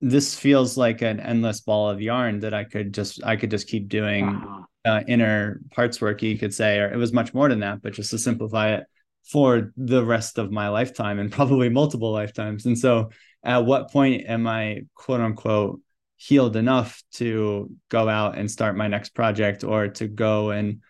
this 0.01 0.37
feels 0.37 0.77
like 0.77 1.01
an 1.01 1.19
endless 1.19 1.61
ball 1.61 1.89
of 1.89 2.01
yarn 2.01 2.39
that 2.39 2.53
I 2.53 2.63
could 2.63 2.93
just 2.93 3.23
I 3.23 3.35
could 3.35 3.51
just 3.51 3.67
keep 3.67 3.87
doing 3.87 4.29
uh-huh. 4.29 4.61
uh, 4.85 5.01
inner 5.07 5.61
parts 5.71 6.01
work, 6.01 6.23
you 6.23 6.37
could 6.37 6.53
say, 6.53 6.79
or 6.79 6.91
it 6.91 6.97
was 6.97 7.13
much 7.13 7.33
more 7.33 7.47
than 7.47 7.59
that, 7.59 7.81
but 7.81 7.93
just 7.93 8.09
to 8.11 8.17
simplify 8.17 8.73
it 8.73 8.85
for 9.29 9.71
the 9.77 10.03
rest 10.03 10.39
of 10.39 10.51
my 10.51 10.69
lifetime 10.69 11.19
and 11.19 11.31
probably 11.39 11.69
multiple 11.69 12.11
lifetimes. 12.11 12.65
And 12.65 12.77
so, 12.77 13.09
at 13.43 13.65
what 13.65 13.91
point 13.91 14.23
am 14.27 14.47
I 14.47 14.81
quote 14.95 15.21
unquote 15.21 15.79
healed 16.17 16.55
enough 16.55 17.01
to 17.13 17.71
go 17.89 18.07
out 18.07 18.37
and 18.37 18.49
start 18.49 18.77
my 18.77 18.87
next 18.87 19.09
project 19.09 19.63
or 19.63 19.87
to 19.87 20.07
go 20.07 20.51
and 20.51 20.81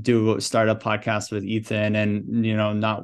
do 0.00 0.40
start 0.40 0.68
a 0.68 0.74
podcast 0.74 1.30
with 1.30 1.44
Ethan 1.44 1.96
and 1.96 2.44
you 2.44 2.56
know 2.56 2.72
not 2.72 3.02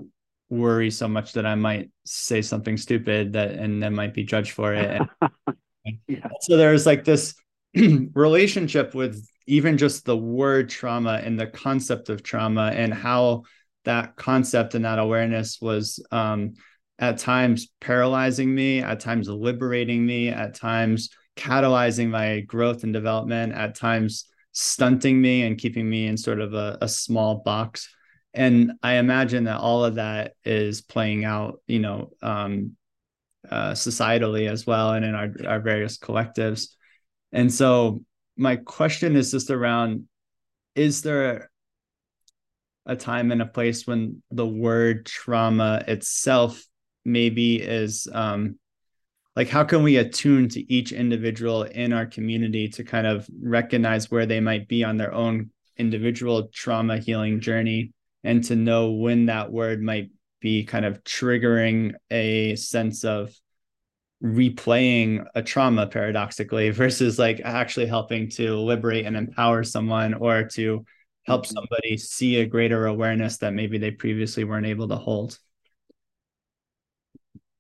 worry 0.49 0.91
so 0.91 1.09
much 1.09 1.33
that 1.33 1.47
I 1.47 1.55
might 1.55 1.91
say 2.05 2.43
something 2.43 2.77
stupid 2.77 3.33
that 3.33 3.53
and 3.53 3.83
then 3.83 3.95
might 3.95 4.15
be 4.15 4.25
judged 4.25 4.53
for 4.53 4.75
it. 4.75 5.03
yeah. 6.07 6.29
So 6.43 6.57
there's 6.57 6.87
like 6.87 7.05
this 7.05 7.35
relationship 7.75 8.95
with 8.95 9.27
even 9.47 9.79
just 9.79 10.05
the 10.05 10.17
word 10.17 10.69
trauma 10.69 11.21
and 11.23 11.39
the 11.39 11.47
concept 11.47 12.09
of 12.09 12.23
trauma 12.23 12.73
and 12.75 12.93
how 12.93 13.45
that 13.85 14.17
concept 14.17 14.75
and 14.75 14.85
that 14.85 14.99
awareness 14.99 15.61
was 15.61 16.05
um, 16.11 16.55
at 16.99 17.19
times 17.19 17.69
paralyzing 17.81 18.53
me, 18.55 18.81
at 18.81 19.01
times 19.01 19.29
liberating 19.29 20.05
me, 20.05 20.29
at 20.29 20.55
times 20.55 21.11
catalyzing 21.37 22.09
my 22.09 22.41
growth 22.41 22.83
and 22.83 22.93
development, 22.93 23.53
at 23.53 23.75
times 23.75 24.27
stunting 24.53 25.21
me 25.21 25.43
and 25.43 25.59
keeping 25.59 25.89
me 25.89 26.07
in 26.07 26.17
sort 26.17 26.41
of 26.41 26.55
a, 26.55 26.79
a 26.81 26.89
small 26.89 27.37
box 27.45 27.89
and 28.37 28.73
I 28.83 28.97
imagine 28.97 29.45
that 29.45 29.59
all 29.59 29.85
of 29.85 29.95
that 29.95 30.35
is 30.45 30.83
playing 30.83 31.25
out, 31.25 31.63
you 31.67 31.79
know, 31.81 32.11
um, 32.21 32.77
uh, 33.51 33.73
societally 33.73 34.49
as 34.49 34.67
well, 34.67 34.93
and 34.93 35.05
in 35.05 35.15
our 35.15 35.31
our 35.47 35.61
various 35.61 35.97
collectives. 35.97 36.69
And 37.33 37.53
so, 37.53 38.05
my 38.37 38.57
question 38.57 39.17
is 39.17 39.31
just 39.31 39.51
around: 39.51 40.07
Is 40.75 41.01
there 41.01 41.51
a 42.85 42.95
time 42.95 43.33
and 43.33 43.41
a 43.41 43.47
place 43.47 43.87
when 43.87 44.23
the 44.31 44.47
word 44.47 45.07
trauma 45.07 45.83
itself 45.89 46.63
maybe 47.07 47.57
is 47.57 48.07
um, 48.13 48.59
like 49.35 49.49
how 49.49 49.65
can 49.65 49.83
we 49.83 49.97
attune 49.97 50.49
to 50.51 50.73
each 50.73 50.93
individual 50.93 51.63
in 51.63 51.93
our 51.93 52.07
community 52.07 52.69
to 52.69 52.85
kind 52.85 53.07
of 53.07 53.27
recognize 53.43 54.11
where 54.11 54.27
they 54.27 54.41
might 54.41 54.69
be 54.69 54.85
on 54.85 54.97
their 54.97 55.13
own 55.13 55.51
individual 55.79 56.49
trauma 56.53 56.99
healing 56.99 57.41
journey 57.41 57.93
and 58.27 58.43
to 58.45 58.57
know 58.57 58.91
when 58.91 59.27
that 59.27 59.53
word 59.53 59.81
might 59.81 60.11
be 60.41 60.65
kind 60.65 60.85
of 60.85 61.03
triggering 61.05 61.95
a 62.11 62.57
sense 62.57 63.05
of 63.05 63.33
replaying 64.23 65.25
a 65.35 65.43
trauma 65.43 65.87
paradoxically 65.87 66.71
versus 66.83 67.19
like 67.19 67.41
actually 67.45 67.87
helping 67.87 68.29
to 68.29 68.57
liberate 68.57 69.07
and 69.07 69.17
empower 69.17 69.63
someone 69.63 70.13
or 70.15 70.45
to 70.45 70.85
help 71.25 71.45
mm-hmm. 71.45 71.55
somebody 71.55 71.97
see 71.97 72.41
a 72.41 72.47
greater 72.47 72.87
awareness 72.87 73.39
that 73.39 73.55
maybe 73.55 73.79
they 73.79 73.91
previously 73.91 74.45
weren't 74.45 74.67
able 74.67 74.89
to 74.89 74.97
hold. 74.97 75.39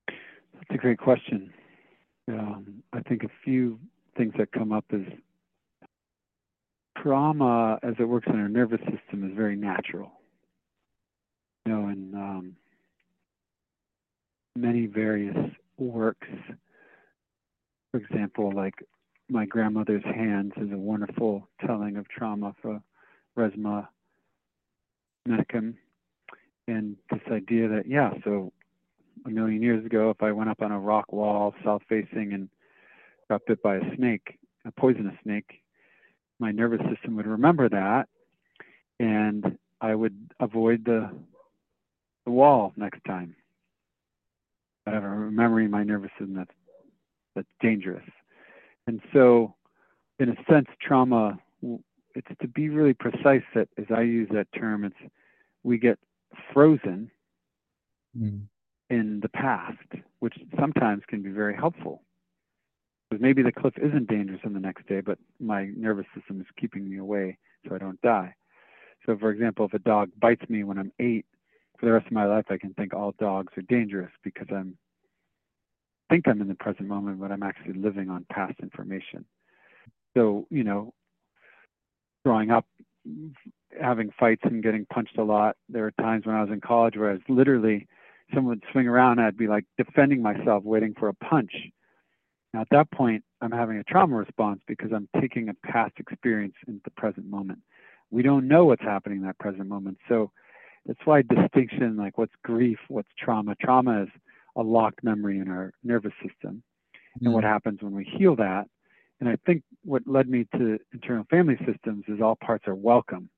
That's 0.06 0.70
a 0.70 0.78
great 0.78 0.98
question. 0.98 1.52
Um, 2.28 2.82
i 2.92 3.00
think 3.02 3.22
a 3.22 3.30
few 3.44 3.78
things 4.16 4.34
that 4.36 4.50
come 4.50 4.72
up 4.72 4.84
is 4.90 5.06
trauma 7.00 7.78
as 7.84 7.94
it 8.00 8.04
works 8.04 8.26
in 8.28 8.34
our 8.40 8.48
nervous 8.48 8.80
system 8.80 9.30
is 9.30 9.36
very 9.36 9.54
natural 9.54 10.15
you 11.66 11.72
know, 11.72 11.88
in 11.88 12.14
um, 12.14 12.56
many 14.54 14.86
various 14.86 15.36
works. 15.78 16.28
For 17.90 17.98
example, 17.98 18.52
like 18.54 18.74
my 19.28 19.46
grandmother's 19.46 20.04
hands 20.04 20.52
is 20.56 20.72
a 20.72 20.78
wonderful 20.78 21.48
telling 21.66 21.96
of 21.96 22.08
trauma 22.08 22.54
for 22.62 22.80
Resmaa 23.36 23.88
Menakem. 25.28 25.74
And 26.68 26.96
this 27.10 27.20
idea 27.30 27.68
that, 27.68 27.86
yeah, 27.86 28.10
so 28.24 28.52
a 29.24 29.30
million 29.30 29.62
years 29.62 29.84
ago, 29.84 30.10
if 30.10 30.22
I 30.22 30.32
went 30.32 30.50
up 30.50 30.62
on 30.62 30.72
a 30.72 30.78
rock 30.78 31.12
wall 31.12 31.54
south 31.64 31.82
facing 31.88 32.32
and 32.32 32.48
got 33.28 33.42
bit 33.46 33.62
by 33.62 33.76
a 33.76 33.96
snake, 33.96 34.38
a 34.64 34.70
poisonous 34.72 35.16
snake, 35.22 35.62
my 36.38 36.52
nervous 36.52 36.80
system 36.92 37.16
would 37.16 37.26
remember 37.26 37.68
that 37.68 38.08
and 39.00 39.58
I 39.80 39.94
would 39.94 40.16
avoid 40.40 40.84
the 40.84 41.10
the 42.26 42.32
wall 42.32 42.74
next 42.76 43.02
time. 43.06 43.34
I 44.86 44.90
have 44.90 45.04
a 45.04 45.08
memory 45.08 45.64
in 45.64 45.70
my 45.70 45.82
nervous 45.82 46.10
system 46.18 46.34
that's 46.34 46.50
that's 47.34 47.48
dangerous. 47.60 48.04
And 48.86 49.00
so, 49.12 49.54
in 50.18 50.28
a 50.28 50.36
sense, 50.50 50.68
trauma. 50.80 51.38
It's 52.14 52.28
to 52.40 52.48
be 52.48 52.70
really 52.70 52.94
precise 52.94 53.42
that, 53.54 53.68
as 53.76 53.84
I 53.94 54.00
use 54.00 54.28
that 54.32 54.46
term, 54.58 54.84
it's 54.84 54.96
we 55.64 55.76
get 55.78 55.98
frozen 56.52 57.10
mm. 58.18 58.40
in 58.88 59.20
the 59.20 59.28
past, 59.28 59.76
which 60.20 60.34
sometimes 60.58 61.02
can 61.08 61.22
be 61.22 61.30
very 61.30 61.54
helpful. 61.54 62.02
Because 63.10 63.22
maybe 63.22 63.42
the 63.42 63.52
cliff 63.52 63.74
isn't 63.76 64.08
dangerous 64.08 64.40
on 64.46 64.54
the 64.54 64.60
next 64.60 64.88
day, 64.88 65.00
but 65.00 65.18
my 65.38 65.66
nervous 65.76 66.06
system 66.14 66.40
is 66.40 66.46
keeping 66.58 66.88
me 66.88 66.96
away 66.96 67.36
so 67.68 67.74
I 67.74 67.78
don't 67.78 68.00
die. 68.00 68.34
So, 69.04 69.16
for 69.18 69.30
example, 69.30 69.66
if 69.66 69.74
a 69.74 69.78
dog 69.78 70.10
bites 70.18 70.48
me 70.48 70.64
when 70.64 70.78
I'm 70.78 70.92
eight, 70.98 71.26
for 71.78 71.86
the 71.86 71.92
rest 71.92 72.06
of 72.06 72.12
my 72.12 72.26
life, 72.26 72.46
I 72.50 72.56
can 72.56 72.74
think 72.74 72.94
all 72.94 73.14
dogs 73.18 73.52
are 73.56 73.62
dangerous 73.62 74.12
because 74.22 74.48
I'm 74.50 74.76
think 76.08 76.28
I'm 76.28 76.40
in 76.40 76.48
the 76.48 76.54
present 76.54 76.88
moment, 76.88 77.20
but 77.20 77.32
I'm 77.32 77.42
actually 77.42 77.74
living 77.74 78.10
on 78.10 78.26
past 78.30 78.54
information. 78.62 79.24
So, 80.16 80.46
you 80.50 80.64
know, 80.64 80.94
growing 82.24 82.50
up, 82.50 82.66
having 83.80 84.10
fights 84.18 84.42
and 84.44 84.62
getting 84.62 84.86
punched 84.86 85.18
a 85.18 85.22
lot, 85.22 85.56
there 85.68 85.82
were 85.82 85.92
times 85.92 86.26
when 86.26 86.34
I 86.34 86.42
was 86.42 86.50
in 86.50 86.60
college 86.60 86.96
where 86.96 87.10
I 87.10 87.14
was 87.14 87.22
literally, 87.28 87.86
someone 88.34 88.58
would 88.60 88.64
swing 88.72 88.88
around, 88.88 89.20
I'd 89.20 89.36
be 89.36 89.48
like 89.48 89.64
defending 89.76 90.22
myself, 90.22 90.64
waiting 90.64 90.94
for 90.98 91.08
a 91.08 91.14
punch. 91.14 91.52
Now, 92.54 92.60
at 92.62 92.68
that 92.70 92.90
point, 92.90 93.22
I'm 93.40 93.52
having 93.52 93.76
a 93.76 93.84
trauma 93.84 94.16
response 94.16 94.60
because 94.66 94.90
I'm 94.92 95.08
taking 95.20 95.48
a 95.48 95.54
past 95.66 95.94
experience 95.98 96.54
into 96.66 96.80
the 96.84 96.90
present 96.92 97.28
moment. 97.28 97.58
We 98.10 98.22
don't 98.22 98.48
know 98.48 98.64
what's 98.64 98.82
happening 98.82 99.18
in 99.18 99.24
that 99.24 99.38
present 99.38 99.68
moment. 99.68 99.98
So, 100.08 100.30
that's 100.86 101.00
why 101.04 101.22
distinction, 101.22 101.96
like 101.96 102.16
what's 102.16 102.34
grief, 102.44 102.78
what's 102.88 103.08
trauma. 103.18 103.54
Trauma 103.60 104.04
is 104.04 104.08
a 104.56 104.62
locked 104.62 105.02
memory 105.02 105.38
in 105.38 105.48
our 105.48 105.72
nervous 105.82 106.12
system. 106.26 106.62
And 107.20 107.32
what 107.32 107.44
mm. 107.44 107.48
happens 107.48 107.82
when 107.82 107.94
we 107.94 108.04
heal 108.04 108.36
that, 108.36 108.66
and 109.20 109.28
I 109.28 109.36
think 109.46 109.62
what 109.82 110.02
led 110.06 110.28
me 110.28 110.46
to 110.56 110.78
internal 110.92 111.24
family 111.30 111.56
systems 111.66 112.04
is 112.08 112.20
all 112.20 112.36
parts 112.36 112.68
are 112.68 112.74
welcome. 112.74 113.30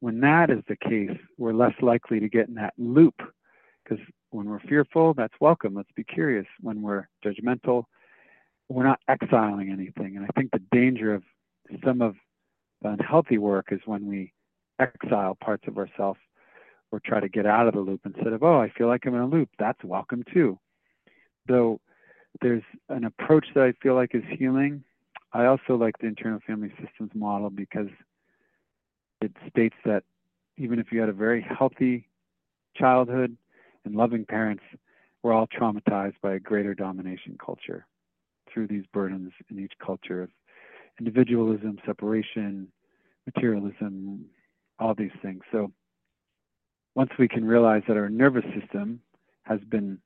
when 0.00 0.20
that 0.20 0.50
is 0.50 0.62
the 0.68 0.76
case, 0.76 1.16
we're 1.38 1.54
less 1.54 1.72
likely 1.80 2.20
to 2.20 2.28
get 2.28 2.48
in 2.48 2.54
that 2.54 2.74
loop 2.76 3.14
because 3.82 4.04
when 4.30 4.46
we're 4.46 4.60
fearful, 4.60 5.14
that's 5.14 5.34
welcome. 5.40 5.74
Let's 5.74 5.90
be 5.96 6.04
curious. 6.04 6.46
When 6.60 6.82
we're 6.82 7.08
judgmental, 7.24 7.84
we're 8.68 8.84
not 8.84 9.00
exiling 9.08 9.70
anything. 9.70 10.16
And 10.16 10.24
I 10.24 10.28
think 10.36 10.50
the 10.50 10.62
danger 10.70 11.14
of 11.14 11.22
some 11.84 12.02
of 12.02 12.14
the 12.82 12.90
unhealthy 12.90 13.38
work 13.38 13.68
is 13.70 13.80
when 13.86 14.06
we 14.06 14.32
exile 14.78 15.36
parts 15.42 15.64
of 15.66 15.78
ourselves 15.78 16.20
or 16.96 17.00
try 17.04 17.20
to 17.20 17.28
get 17.28 17.44
out 17.44 17.68
of 17.68 17.74
the 17.74 17.80
loop 17.80 18.00
instead 18.06 18.32
of, 18.32 18.42
oh, 18.42 18.58
I 18.58 18.70
feel 18.70 18.86
like 18.86 19.04
I'm 19.04 19.14
in 19.14 19.20
a 19.20 19.26
loop. 19.26 19.50
That's 19.58 19.82
welcome 19.84 20.24
too. 20.32 20.58
Though 21.46 21.78
there's 22.40 22.62
an 22.88 23.04
approach 23.04 23.46
that 23.54 23.64
I 23.64 23.72
feel 23.82 23.94
like 23.94 24.14
is 24.14 24.22
healing. 24.38 24.82
I 25.34 25.44
also 25.44 25.74
like 25.76 25.98
the 25.98 26.06
internal 26.06 26.40
family 26.46 26.72
systems 26.82 27.10
model 27.14 27.50
because 27.50 27.88
it 29.20 29.30
states 29.50 29.76
that 29.84 30.04
even 30.56 30.78
if 30.78 30.86
you 30.90 31.00
had 31.00 31.10
a 31.10 31.12
very 31.12 31.42
healthy 31.42 32.08
childhood 32.74 33.36
and 33.84 33.94
loving 33.94 34.24
parents, 34.24 34.62
we're 35.22 35.34
all 35.34 35.48
traumatized 35.48 36.14
by 36.22 36.34
a 36.34 36.38
greater 36.38 36.74
domination 36.74 37.36
culture 37.44 37.86
through 38.50 38.68
these 38.68 38.84
burdens 38.94 39.32
in 39.50 39.58
each 39.58 39.72
culture 39.84 40.22
of 40.22 40.30
individualism, 40.98 41.78
separation, 41.84 42.68
materialism, 43.26 44.24
all 44.78 44.94
these 44.94 45.10
things. 45.20 45.42
So 45.52 45.70
once 46.96 47.10
we 47.18 47.28
can 47.28 47.44
realize 47.44 47.82
that 47.86 47.96
our 47.98 48.08
nervous 48.08 48.44
system 48.58 49.00
has 49.42 49.60
been 49.68 49.98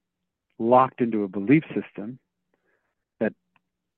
locked 0.58 1.00
into 1.00 1.22
a 1.22 1.28
belief 1.28 1.62
system 1.72 2.18
that 3.20 3.32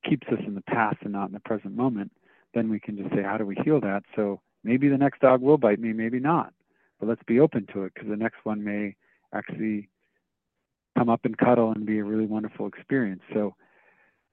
keeps 0.08 0.28
us 0.28 0.38
in 0.46 0.54
the 0.54 0.62
past 0.62 0.98
and 1.00 1.12
not 1.12 1.26
in 1.26 1.32
the 1.32 1.40
present 1.40 1.74
moment, 1.74 2.12
then 2.54 2.68
we 2.68 2.78
can 2.78 2.96
just 2.98 3.12
say, 3.14 3.22
how 3.22 3.38
do 3.38 3.46
we 3.46 3.56
heal 3.64 3.80
that? 3.80 4.02
So 4.14 4.42
maybe 4.62 4.88
the 4.88 4.98
next 4.98 5.20
dog 5.20 5.40
will 5.40 5.56
bite 5.56 5.80
me, 5.80 5.94
maybe 5.94 6.20
not. 6.20 6.52
But 7.00 7.08
let's 7.08 7.22
be 7.26 7.40
open 7.40 7.66
to 7.72 7.84
it 7.84 7.94
because 7.94 8.10
the 8.10 8.16
next 8.16 8.44
one 8.44 8.62
may 8.62 8.94
actually 9.34 9.88
come 10.96 11.08
up 11.08 11.24
and 11.24 11.36
cuddle 11.36 11.72
and 11.72 11.86
be 11.86 11.98
a 11.98 12.04
really 12.04 12.26
wonderful 12.26 12.66
experience. 12.66 13.22
So 13.32 13.54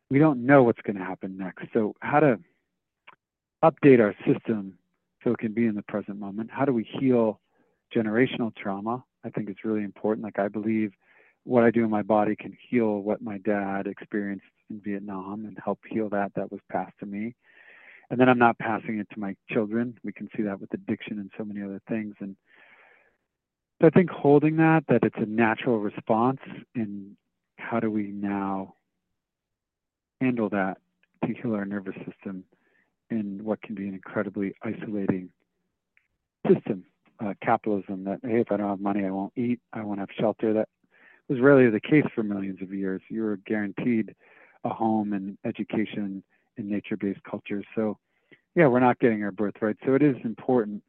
we 0.09 0.19
don't 0.19 0.45
know 0.45 0.63
what's 0.63 0.81
going 0.81 0.97
to 0.97 1.03
happen 1.03 1.37
next. 1.37 1.63
So 1.73 1.95
how 2.01 2.19
to 2.19 2.39
update 3.63 4.01
our 4.01 4.13
system 4.27 4.73
so 5.23 5.31
it 5.31 5.37
can 5.37 5.53
be 5.53 5.65
in 5.65 5.75
the 5.75 5.81
present 5.83 6.19
moment? 6.19 6.49
How 6.51 6.65
do 6.65 6.73
we 6.73 6.83
heal 6.83 7.39
generational 7.95 8.55
trauma? 8.55 9.03
I 9.23 9.29
think 9.29 9.49
it's 9.49 9.65
really 9.65 9.83
important. 9.83 10.23
Like 10.23 10.39
I 10.39 10.47
believe 10.47 10.93
what 11.43 11.63
I 11.63 11.71
do 11.71 11.83
in 11.83 11.89
my 11.89 12.01
body 12.01 12.35
can 12.35 12.57
heal 12.69 12.99
what 12.99 13.21
my 13.21 13.37
dad 13.39 13.87
experienced 13.87 14.45
in 14.69 14.81
Vietnam 14.81 15.45
and 15.45 15.57
help 15.63 15.79
heal 15.89 16.09
that 16.09 16.33
that 16.35 16.51
was 16.51 16.61
passed 16.71 16.97
to 16.99 17.05
me. 17.05 17.35
And 18.09 18.19
then 18.19 18.29
I'm 18.29 18.39
not 18.39 18.57
passing 18.57 18.99
it 18.99 19.07
to 19.13 19.19
my 19.19 19.35
children. 19.49 19.97
We 20.03 20.11
can 20.11 20.29
see 20.35 20.43
that 20.43 20.59
with 20.59 20.73
addiction 20.73 21.19
and 21.19 21.31
so 21.37 21.43
many 21.43 21.61
other 21.61 21.81
things. 21.87 22.15
And 22.19 22.35
so 23.81 23.87
I 23.87 23.89
think 23.91 24.09
holding 24.09 24.57
that, 24.57 24.83
that 24.89 25.03
it's 25.03 25.15
a 25.17 25.25
natural 25.25 25.79
response, 25.79 26.39
and 26.75 27.15
how 27.57 27.79
do 27.79 27.89
we 27.89 28.07
now 28.07 28.73
handle 30.19 30.49
that 30.49 30.77
to 31.25 31.33
heal 31.33 31.53
our 31.55 31.65
nervous 31.65 31.95
system 32.05 32.43
in 33.09 33.43
what 33.43 33.61
can 33.61 33.75
be 33.75 33.87
an 33.87 33.93
incredibly 33.93 34.53
isolating 34.63 35.29
system, 36.47 36.83
uh, 37.23 37.33
capitalism 37.43 38.03
that, 38.05 38.19
hey, 38.23 38.41
if 38.41 38.51
I 38.51 38.57
don't 38.57 38.69
have 38.69 38.79
money, 38.79 39.05
I 39.05 39.11
won't 39.11 39.33
eat, 39.35 39.59
I 39.73 39.83
won't 39.83 39.99
have 39.99 40.09
shelter. 40.17 40.53
That 40.53 40.69
was 41.27 41.39
rarely 41.39 41.69
the 41.69 41.79
case 41.79 42.05
for 42.15 42.23
millions 42.23 42.61
of 42.61 42.73
years. 42.73 43.01
You 43.09 43.23
were 43.23 43.37
guaranteed 43.45 44.15
a 44.63 44.69
home 44.69 45.13
and 45.13 45.37
education 45.45 46.23
in 46.57 46.69
nature-based 46.69 47.23
cultures. 47.23 47.65
So, 47.75 47.97
yeah, 48.55 48.67
we're 48.67 48.79
not 48.79 48.99
getting 48.99 49.23
our 49.23 49.31
birthright. 49.31 49.77
So 49.85 49.93
it 49.93 50.01
is 50.01 50.15
important. 50.23 50.83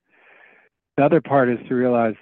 The 0.96 1.04
other 1.04 1.20
part 1.20 1.48
is 1.48 1.58
to 1.68 1.74
realize 1.74 2.14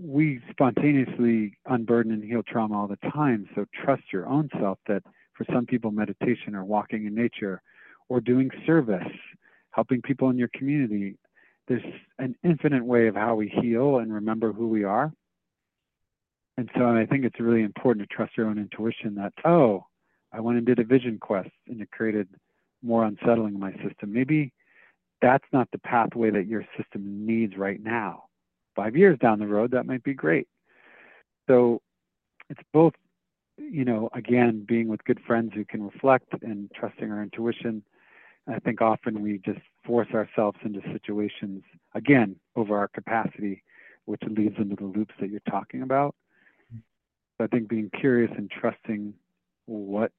we 0.00 0.40
spontaneously 0.50 1.56
unburden 1.66 2.12
and 2.12 2.22
heal 2.22 2.42
trauma 2.42 2.80
all 2.80 2.86
the 2.86 3.10
time. 3.10 3.48
So 3.54 3.66
trust 3.84 4.04
your 4.12 4.26
own 4.26 4.48
self 4.60 4.78
that 4.86 5.02
for 5.34 5.44
some 5.52 5.66
people, 5.66 5.90
meditation 5.90 6.54
or 6.54 6.64
walking 6.64 7.06
in 7.06 7.14
nature 7.14 7.62
or 8.08 8.20
doing 8.20 8.50
service, 8.66 9.06
helping 9.70 10.00
people 10.02 10.30
in 10.30 10.38
your 10.38 10.50
community, 10.54 11.16
there's 11.68 11.84
an 12.18 12.34
infinite 12.42 12.84
way 12.84 13.06
of 13.06 13.14
how 13.14 13.34
we 13.34 13.48
heal 13.48 13.98
and 13.98 14.12
remember 14.12 14.52
who 14.52 14.68
we 14.68 14.84
are. 14.84 15.12
And 16.56 16.68
so 16.76 16.86
I 16.86 17.06
think 17.06 17.24
it's 17.24 17.38
really 17.38 17.62
important 17.62 18.08
to 18.08 18.14
trust 18.14 18.36
your 18.36 18.46
own 18.46 18.58
intuition 18.58 19.14
that, 19.14 19.32
oh, 19.44 19.86
I 20.32 20.40
went 20.40 20.58
and 20.58 20.66
did 20.66 20.80
a 20.80 20.84
vision 20.84 21.18
quest 21.20 21.50
and 21.68 21.80
it 21.80 21.90
created 21.90 22.28
more 22.82 23.04
unsettling 23.04 23.54
in 23.54 23.60
my 23.60 23.72
system. 23.74 24.12
Maybe 24.12 24.52
that's 25.20 25.44
not 25.52 25.68
the 25.70 25.78
pathway 25.78 26.30
that 26.30 26.46
your 26.46 26.64
system 26.76 27.26
needs 27.26 27.56
right 27.56 27.80
now. 27.80 28.24
Five 28.74 28.96
years 28.96 29.18
down 29.18 29.38
the 29.38 29.46
road, 29.46 29.70
that 29.72 29.86
might 29.86 30.02
be 30.02 30.14
great. 30.14 30.48
So 31.48 31.80
it's 32.48 32.60
both, 32.72 32.94
you 33.56 33.84
know, 33.84 34.08
again, 34.14 34.64
being 34.66 34.88
with 34.88 35.04
good 35.04 35.20
friends 35.26 35.52
who 35.54 35.64
can 35.64 35.82
reflect 35.82 36.32
and 36.42 36.70
trusting 36.74 37.10
our 37.10 37.22
intuition. 37.22 37.82
I 38.50 38.58
think 38.58 38.80
often 38.80 39.20
we 39.22 39.38
just 39.44 39.60
force 39.84 40.08
ourselves 40.14 40.58
into 40.64 40.80
situations, 40.92 41.62
again, 41.94 42.36
over 42.56 42.78
our 42.78 42.88
capacity, 42.88 43.62
which 44.06 44.22
leads 44.26 44.56
into 44.58 44.76
the 44.76 44.84
loops 44.84 45.14
that 45.20 45.28
you're 45.28 45.40
talking 45.50 45.82
about. 45.82 46.14
So 47.36 47.44
I 47.44 47.46
think 47.46 47.68
being 47.68 47.90
curious 47.90 48.32
and 48.36 48.50
trusting 48.50 49.14
what 49.66 50.12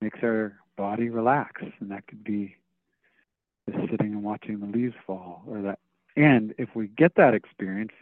makes 0.00 0.18
our 0.22 0.56
body 0.76 1.08
relax, 1.08 1.62
and 1.80 1.90
that 1.90 2.06
could 2.06 2.22
be 2.22 2.56
just 3.68 3.90
sitting 3.90 4.12
and 4.12 4.22
watching 4.22 4.60
the 4.60 4.66
leaves 4.66 4.94
fall, 5.06 5.42
or 5.48 5.62
that. 5.62 5.78
And 6.16 6.54
if 6.58 6.74
we 6.74 6.88
get 6.88 7.14
that 7.16 7.34
experience, 7.34 7.92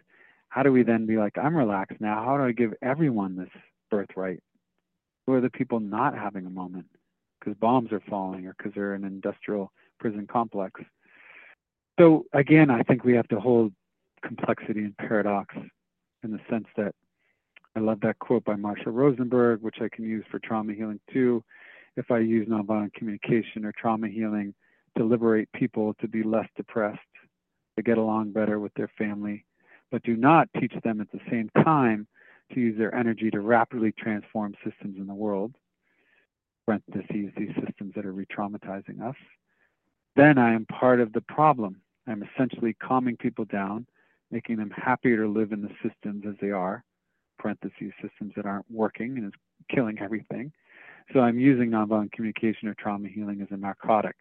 how 0.48 0.62
do 0.62 0.72
we 0.72 0.82
then 0.82 1.06
be 1.06 1.16
like, 1.16 1.38
I'm 1.38 1.56
relaxed 1.56 2.00
now? 2.00 2.22
How 2.24 2.36
do 2.36 2.44
I 2.44 2.52
give 2.52 2.74
everyone 2.82 3.36
this 3.36 3.50
birthright? 3.90 4.42
Who 5.26 5.32
are 5.32 5.40
the 5.40 5.50
people 5.50 5.80
not 5.80 6.16
having 6.16 6.46
a 6.46 6.50
moment 6.50 6.86
because 7.44 7.58
bombs 7.58 7.92
are 7.92 8.02
falling 8.08 8.46
or 8.46 8.54
because 8.56 8.72
they're 8.74 8.94
an 8.94 9.04
industrial 9.04 9.72
prison 9.98 10.26
complex? 10.26 10.80
So 11.98 12.24
again, 12.32 12.70
I 12.70 12.82
think 12.82 13.04
we 13.04 13.14
have 13.14 13.28
to 13.28 13.40
hold 13.40 13.72
complexity 14.22 14.80
and 14.80 14.96
paradox 14.96 15.54
in 16.22 16.30
the 16.32 16.40
sense 16.50 16.66
that 16.76 16.94
I 17.76 17.80
love 17.80 18.00
that 18.00 18.18
quote 18.18 18.44
by 18.44 18.56
Marshall 18.56 18.92
Rosenberg, 18.92 19.60
which 19.62 19.76
I 19.80 19.88
can 19.94 20.04
use 20.04 20.24
for 20.30 20.38
trauma 20.38 20.72
healing 20.72 21.00
too. 21.12 21.44
If 21.96 22.10
I 22.10 22.18
use 22.18 22.48
nonviolent 22.48 22.94
communication 22.94 23.64
or 23.64 23.72
trauma 23.72 24.08
healing 24.08 24.54
to 24.96 25.04
liberate 25.04 25.48
people 25.52 25.94
to 26.00 26.08
be 26.08 26.22
less 26.22 26.48
depressed, 26.56 27.00
to 27.76 27.82
get 27.82 27.98
along 27.98 28.30
better 28.32 28.60
with 28.60 28.72
their 28.74 28.90
family, 28.96 29.44
but 29.90 30.02
do 30.04 30.16
not 30.16 30.48
teach 30.60 30.72
them 30.84 31.00
at 31.00 31.10
the 31.12 31.20
same 31.30 31.50
time 31.64 32.06
to 32.52 32.60
use 32.60 32.78
their 32.78 32.94
energy 32.94 33.30
to 33.30 33.40
rapidly 33.40 33.92
transform 33.92 34.54
systems 34.64 34.96
in 34.98 35.06
the 35.06 35.14
world, 35.14 35.54
parentheses, 36.66 37.32
these 37.36 37.54
systems 37.66 37.92
that 37.94 38.06
are 38.06 38.12
re 38.12 38.26
traumatizing 38.26 39.00
us, 39.02 39.16
then 40.16 40.38
I 40.38 40.52
am 40.52 40.66
part 40.66 41.00
of 41.00 41.12
the 41.12 41.20
problem. 41.22 41.80
I'm 42.06 42.22
essentially 42.22 42.74
calming 42.74 43.16
people 43.16 43.44
down, 43.46 43.86
making 44.30 44.56
them 44.56 44.70
happier 44.70 45.24
to 45.24 45.28
live 45.28 45.52
in 45.52 45.62
the 45.62 45.70
systems 45.82 46.24
as 46.28 46.34
they 46.40 46.50
are, 46.50 46.84
parentheses, 47.38 47.92
systems 48.02 48.32
that 48.36 48.46
aren't 48.46 48.70
working 48.70 49.16
and 49.16 49.26
is 49.26 49.32
killing 49.74 49.98
everything. 50.00 50.52
So 51.12 51.20
I'm 51.20 51.38
using 51.38 51.70
nonviolent 51.70 52.12
communication 52.12 52.68
or 52.68 52.74
trauma 52.74 53.08
healing 53.08 53.40
as 53.40 53.48
a 53.50 53.56
narcotic. 53.56 54.16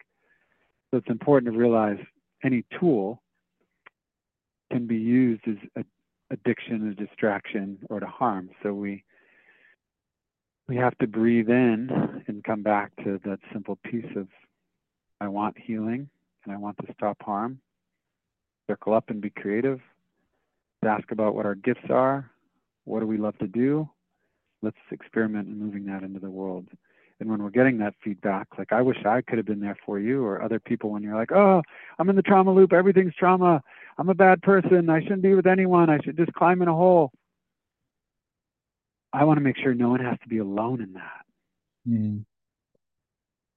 So 0.91 0.97
it's 0.97 1.09
important 1.09 1.51
to 1.51 1.57
realize 1.57 1.97
any 2.43 2.65
tool 2.79 3.21
can 4.71 4.85
be 4.85 4.97
used 4.97 5.43
as 5.47 5.55
a 5.77 5.83
addiction, 6.31 6.89
a 6.89 6.95
distraction, 6.95 7.77
or 7.89 7.99
to 7.99 8.07
harm. 8.07 8.49
So 8.63 8.73
we 8.73 9.03
we 10.67 10.75
have 10.77 10.97
to 10.99 11.07
breathe 11.07 11.49
in 11.49 12.23
and 12.27 12.43
come 12.43 12.63
back 12.63 12.95
to 13.03 13.19
that 13.25 13.39
simple 13.51 13.77
piece 13.83 14.15
of 14.15 14.27
I 15.19 15.27
want 15.27 15.57
healing 15.57 16.09
and 16.43 16.53
I 16.53 16.57
want 16.57 16.77
to 16.85 16.93
stop 16.93 17.17
harm. 17.21 17.59
Circle 18.69 18.93
up 18.93 19.09
and 19.09 19.21
be 19.21 19.29
creative. 19.29 19.79
Ask 20.85 21.11
about 21.11 21.35
what 21.35 21.45
our 21.45 21.55
gifts 21.55 21.89
are. 21.89 22.29
What 22.85 22.99
do 22.99 23.07
we 23.07 23.17
love 23.17 23.37
to 23.39 23.47
do? 23.47 23.89
Let's 24.61 24.77
experiment 24.91 25.47
in 25.47 25.59
moving 25.59 25.85
that 25.85 26.03
into 26.03 26.19
the 26.19 26.29
world. 26.29 26.67
And 27.19 27.29
when 27.29 27.41
we're 27.41 27.51
getting 27.51 27.77
that 27.77 27.93
feedback, 28.03 28.47
like 28.57 28.73
I 28.73 28.81
wish 28.81 29.05
I 29.05 29.21
could 29.21 29.37
have 29.37 29.45
been 29.45 29.61
there 29.61 29.77
for 29.85 29.99
you, 29.99 30.25
or 30.25 30.41
other 30.41 30.59
people, 30.59 30.89
when 30.89 31.03
you're 31.03 31.15
like, 31.15 31.31
oh, 31.31 31.61
I'm 31.99 32.09
in 32.09 32.15
the 32.15 32.21
trauma 32.21 32.51
loop, 32.51 32.73
everything's 32.73 33.15
trauma, 33.15 33.61
I'm 33.97 34.09
a 34.09 34.13
bad 34.13 34.41
person, 34.41 34.89
I 34.89 35.01
shouldn't 35.01 35.21
be 35.21 35.35
with 35.35 35.47
anyone, 35.47 35.89
I 35.89 35.99
should 36.03 36.17
just 36.17 36.33
climb 36.33 36.61
in 36.61 36.67
a 36.67 36.73
hole. 36.73 37.11
I 39.13 39.23
want 39.23 39.37
to 39.37 39.43
make 39.43 39.57
sure 39.57 39.73
no 39.73 39.89
one 39.89 39.99
has 39.99 40.17
to 40.23 40.27
be 40.27 40.39
alone 40.39 40.81
in 40.81 40.93
that. 40.93 41.25
Mm. 41.87 42.25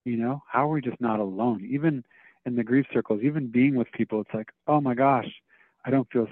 You 0.04 0.16
know, 0.16 0.42
how 0.50 0.68
are 0.68 0.72
we 0.72 0.82
just 0.82 1.00
not 1.00 1.18
alone? 1.18 1.66
Even 1.68 2.04
in 2.44 2.54
the 2.54 2.62
grief 2.62 2.86
circles, 2.92 3.22
even 3.22 3.48
being 3.48 3.74
with 3.74 3.90
people, 3.92 4.20
it's 4.20 4.34
like, 4.34 4.50
oh 4.68 4.80
my 4.80 4.94
gosh, 4.94 5.28
I 5.84 5.90
don't 5.90 6.08
feel. 6.12 6.28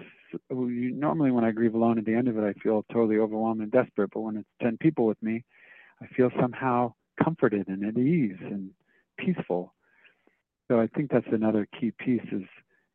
Normally, 0.50 1.30
when 1.30 1.44
I 1.44 1.52
grieve 1.52 1.74
alone, 1.74 1.98
at 1.98 2.04
the 2.04 2.14
end 2.14 2.28
of 2.28 2.36
it, 2.36 2.42
I 2.42 2.52
feel 2.60 2.84
totally 2.92 3.18
overwhelmed 3.18 3.60
and 3.62 3.70
desperate. 3.70 4.10
But 4.12 4.20
when 4.20 4.36
it's 4.36 4.48
ten 4.60 4.76
people 4.76 5.06
with 5.06 5.20
me, 5.22 5.44
I 6.02 6.06
feel 6.08 6.30
somehow 6.40 6.94
comforted 7.22 7.68
and 7.68 7.84
at 7.84 7.96
ease 7.96 8.36
and 8.40 8.70
peaceful. 9.16 9.74
So 10.68 10.80
I 10.80 10.88
think 10.88 11.10
that's 11.10 11.26
another 11.30 11.68
key 11.78 11.92
piece 11.92 12.26
is 12.32 12.42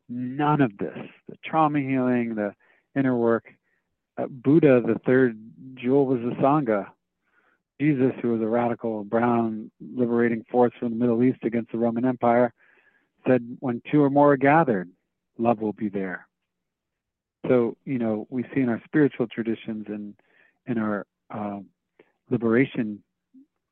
none 0.08 0.60
of 0.60 0.76
this 0.78 0.98
the 1.28 1.36
trauma 1.44 1.80
healing, 1.80 2.34
the 2.34 2.54
inner 2.96 3.16
work. 3.16 3.44
Uh, 4.18 4.26
Buddha, 4.28 4.82
the 4.84 4.98
third 5.06 5.38
jewel, 5.74 6.06
was 6.06 6.20
the 6.20 6.34
Sangha. 6.42 6.86
Jesus, 7.80 8.12
who 8.20 8.32
was 8.32 8.42
a 8.42 8.46
radical 8.46 9.04
brown 9.04 9.70
liberating 9.80 10.44
force 10.50 10.72
from 10.78 10.90
the 10.90 10.96
Middle 10.96 11.22
East 11.22 11.38
against 11.44 11.72
the 11.72 11.78
Roman 11.78 12.04
Empire, 12.04 12.52
said, 13.26 13.56
When 13.60 13.80
two 13.90 14.02
or 14.02 14.10
more 14.10 14.32
are 14.32 14.36
gathered, 14.36 14.90
love 15.38 15.60
will 15.60 15.72
be 15.72 15.88
there. 15.88 16.26
So, 17.48 17.76
you 17.86 17.98
know, 17.98 18.26
we 18.28 18.42
see 18.54 18.60
in 18.60 18.68
our 18.68 18.82
spiritual 18.84 19.26
traditions 19.26 19.86
and 19.88 20.14
in 20.66 20.76
our 20.76 21.06
uh, 21.30 21.60
liberation 22.28 23.02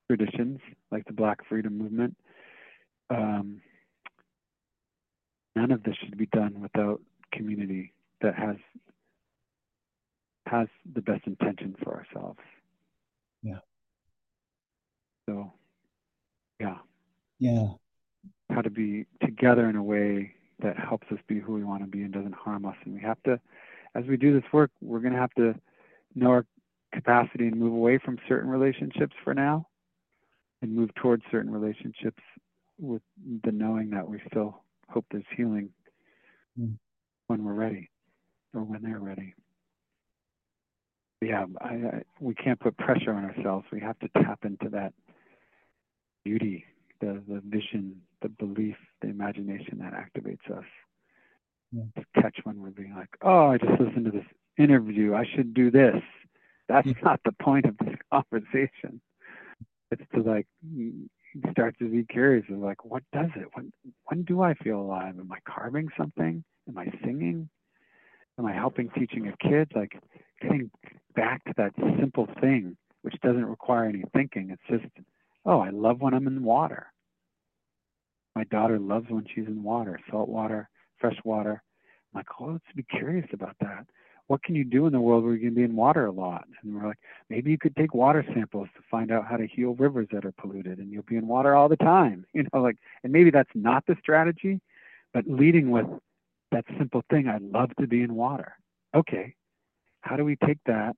traditions, 0.07 0.61
like 0.91 1.05
the 1.05 1.13
Black 1.13 1.47
Freedom 1.47 1.77
Movement, 1.77 2.17
um, 3.11 3.61
none 5.55 5.71
of 5.71 5.83
this 5.83 5.97
should 5.97 6.17
be 6.17 6.27
done 6.27 6.61
without 6.61 7.01
community 7.33 7.93
that 8.23 8.35
has 8.35 8.57
has 10.51 10.69
the 10.95 11.03
best 11.03 11.27
intention 11.27 11.77
for 11.83 11.95
ourselves. 11.95 12.41
Yeah. 13.43 13.59
So, 15.29 15.53
yeah. 16.61 16.79
Yeah. 17.39 17.69
How 18.51 18.63
to 18.63 18.71
be 18.71 19.07
together 19.23 19.69
in 19.69 19.77
a 19.77 19.83
way 19.83 20.35
that 20.61 20.77
helps 20.79 21.07
us 21.13 21.19
be 21.29 21.39
who 21.39 21.55
we 21.55 21.65
want 21.65 21.83
to 21.83 21.89
be 21.89 22.03
and 22.03 22.13
doesn't 22.13 22.35
harm 22.35 22.65
us. 22.65 22.77
And 22.85 22.95
we 22.95 23.01
have 23.01 23.23
to, 23.25 23.39
as 23.95 24.05
we 24.07 24.17
do 24.17 24.33
this 24.33 24.51
work, 24.53 24.71
we're 24.81 25.01
going 25.01 25.13
to 25.13 25.21
have 25.21 25.35
to 25.35 25.55
know 26.15 26.31
our 26.31 26.47
capacity 26.93 27.47
and 27.47 27.57
move 27.57 27.73
away 27.73 27.99
from 27.99 28.19
certain 28.29 28.49
relationships 28.49 29.15
for 29.23 29.35
now 29.35 29.67
and 30.63 30.75
move 30.75 30.93
towards 30.95 31.23
certain 31.31 31.53
relationships 31.53 32.23
with 32.79 33.03
the 33.45 33.53
knowing 33.53 33.91
that 33.91 34.09
we 34.09 34.21
still 34.31 34.63
hope 34.89 35.05
there's 35.11 35.25
healing 35.37 35.69
mm. 36.59 36.75
when 37.27 37.45
we're 37.45 37.53
ready 37.53 37.91
or 38.55 38.63
when 38.63 38.83
they're 38.83 38.99
ready. 38.99 39.35
Yeah, 41.21 41.47
I, 41.61 41.69
I, 41.69 42.03
we 42.21 42.35
can't 42.35 42.61
put 42.61 42.77
pressure 42.77 43.13
on 43.13 43.25
ourselves. 43.25 43.67
We 43.73 43.81
have 43.81 43.99
to 44.01 44.09
tap 44.23 44.45
into 44.45 44.69
that 44.71 44.93
beauty, 46.25 46.65
the, 47.01 47.23
the 47.29 47.43
vision, 47.45 48.01
the 48.23 48.29
belief, 48.29 48.77
the 49.03 49.09
imagination 49.09 49.79
that 49.79 49.95
activates 49.95 50.51
us. 50.57 50.65
Yeah. 51.73 51.83
To 51.97 52.23
catch 52.23 52.39
when 52.45 52.63
we're 52.63 52.71
being 52.71 52.95
like, 52.95 53.11
oh, 53.23 53.49
I 53.49 53.59
just 53.59 53.79
listened 53.79 54.07
to 54.07 54.11
this 54.11 54.25
interview. 54.57 55.15
I 55.15 55.27
should 55.35 55.53
do 55.53 55.71
this. 55.71 55.97
That's 56.69 56.89
mm. 56.89 57.03
not 57.03 57.21
the 57.25 57.33
point 57.33 57.67
of 57.67 57.77
this 57.79 57.95
conversation. 58.13 59.01
It's 59.91 60.03
to 60.15 60.23
like 60.23 60.47
start 61.51 61.79
to 61.79 61.89
be 61.89 62.05
curious 62.05 62.45
of 62.51 62.59
like, 62.59 62.85
what 62.85 63.03
does 63.13 63.31
it? 63.37 63.49
When 63.55 63.73
when 64.05 64.23
do 64.23 64.43
I 64.43 64.55
feel 64.55 64.81
alive? 64.81 65.19
Am 65.19 65.31
I 65.33 65.39
carving 65.51 65.89
something? 65.97 66.45
Am 66.69 66.79
I 66.79 66.87
singing? 67.05 67.49
Am 68.39 68.47
I 68.47 68.53
helping 68.53 68.91
teaching 68.91 69.29
a 69.29 69.49
kid? 69.49 69.71
Like 69.75 69.99
getting 70.41 70.71
back 71.15 71.45
to 71.45 71.55
that 71.57 71.73
simple 71.99 72.29
thing, 72.41 72.77
which 73.03 73.21
doesn't 73.23 73.45
require 73.45 73.85
any 73.85 74.05
thinking. 74.13 74.51
It's 74.51 74.83
just, 74.83 74.93
oh, 75.45 75.61
I 75.61 75.71
love 75.71 76.01
when 76.01 76.15
I'm 76.15 76.27
in 76.27 76.37
the 76.37 76.41
water. 76.41 76.87
My 78.37 78.45
daughter 78.45 78.79
loves 78.79 79.07
when 79.09 79.27
she's 79.35 79.47
in 79.47 79.63
water, 79.63 79.99
salt 80.11 80.29
water, 80.29 80.69
fresh 80.99 81.17
water. 81.25 81.63
I'm 82.15 82.19
like, 82.19 82.27
oh, 82.41 82.53
let's 82.53 82.65
be 82.77 82.85
curious 82.85 83.27
about 83.33 83.57
that 83.61 83.87
what 84.29 84.43
can 84.43 84.55
you 84.55 84.65
do 84.65 84.87
in 84.87 84.93
the 84.93 85.01
world 85.01 85.25
where 85.25 85.35
you 85.35 85.41
can 85.41 85.55
be 85.55 85.63
in 85.63 85.75
water 85.75 86.07
a 86.07 86.13
lot? 86.13 86.47
And 86.63 86.75
we're 86.75 86.87
like, 86.87 86.99
maybe 87.31 87.51
you 87.51 87.59
could 87.59 87.75
take 87.77 87.95
water 87.95 88.25
samples 88.35 88.69
to 88.77 88.83
find 88.91 89.11
out 89.11 89.27
how 89.27 89.39
to 89.39 89.47
heal 89.47 89.75
rivers 89.75 90.07
that 90.13 90.25
are 90.25 90.33
polluted 90.33 90.79
and 90.79 90.93
you'll 90.93 91.03
be 91.03 91.17
in 91.17 91.27
water 91.27 91.57
all 91.57 91.69
the 91.69 91.77
time. 91.77 92.25
You 92.35 92.47
know, 92.53 92.61
like, 92.63 92.77
and 93.03 93.13
maybe 93.13 93.31
that's 93.31 93.51
not 93.55 93.85
the 93.87 93.97
strategy, 94.01 94.61
but 95.13 95.25
leading 95.27 95.71
with 95.71 95.87
that 96.53 96.65
simple 96.79 97.03
thing, 97.11 97.29
I'd 97.29 97.43
love 97.43 97.71
to 97.81 97.87
be 97.87 98.03
in 98.03 98.15
water. 98.15 98.55
Okay, 98.95 99.35
how 100.01 100.17
do 100.17 100.25
we 100.25 100.37
take 100.37 100.59
that 100.67 100.97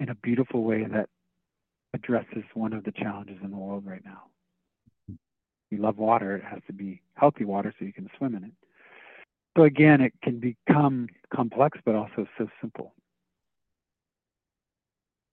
in 0.00 0.08
a 0.08 0.14
beautiful 0.16 0.64
way 0.64 0.84
that 0.84 1.08
addresses 1.94 2.44
one 2.54 2.72
of 2.72 2.84
the 2.84 2.92
challenges 2.92 3.38
in 3.42 3.50
the 3.50 3.56
world 3.56 3.84
right 3.86 4.04
now? 4.04 4.24
You 5.70 5.78
love 5.78 5.98
water, 5.98 6.36
it 6.36 6.44
has 6.44 6.60
to 6.66 6.72
be 6.72 7.00
healthy 7.14 7.44
water 7.44 7.72
so 7.78 7.84
you 7.84 7.92
can 7.92 8.10
swim 8.18 8.34
in 8.34 8.44
it. 8.44 8.52
So 9.56 9.64
again, 9.64 10.00
it 10.00 10.12
can 10.22 10.40
become 10.40 11.08
complex, 11.32 11.78
but 11.84 11.94
also 11.94 12.26
so 12.38 12.48
simple. 12.60 12.94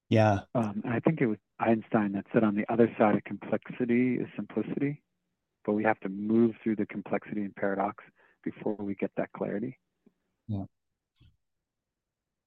Yeah. 0.10 0.40
Um, 0.56 0.84
I 0.88 1.00
think 1.00 1.22
it 1.22 1.28
was 1.28 1.38
Einstein 1.60 2.14
that 2.14 2.26
said 2.34 2.44
on 2.44 2.56
the 2.56 2.66
other 2.72 2.94
side 2.98 3.16
of 3.16 3.24
complexity 3.24 4.16
is 4.16 4.28
simplicity, 4.36 5.02
but 5.66 5.74
we 5.74 5.84
have 5.84 6.00
to 6.02 6.10
move 6.10 6.56
through 6.64 6.78
the 6.78 6.86
complexity 6.86 7.42
and 7.42 7.56
paradox 7.56 8.04
before 8.44 8.76
we 8.80 8.96
get 8.96 9.12
that 9.18 9.32
clarity. 9.34 9.78
Yeah. 10.48 10.64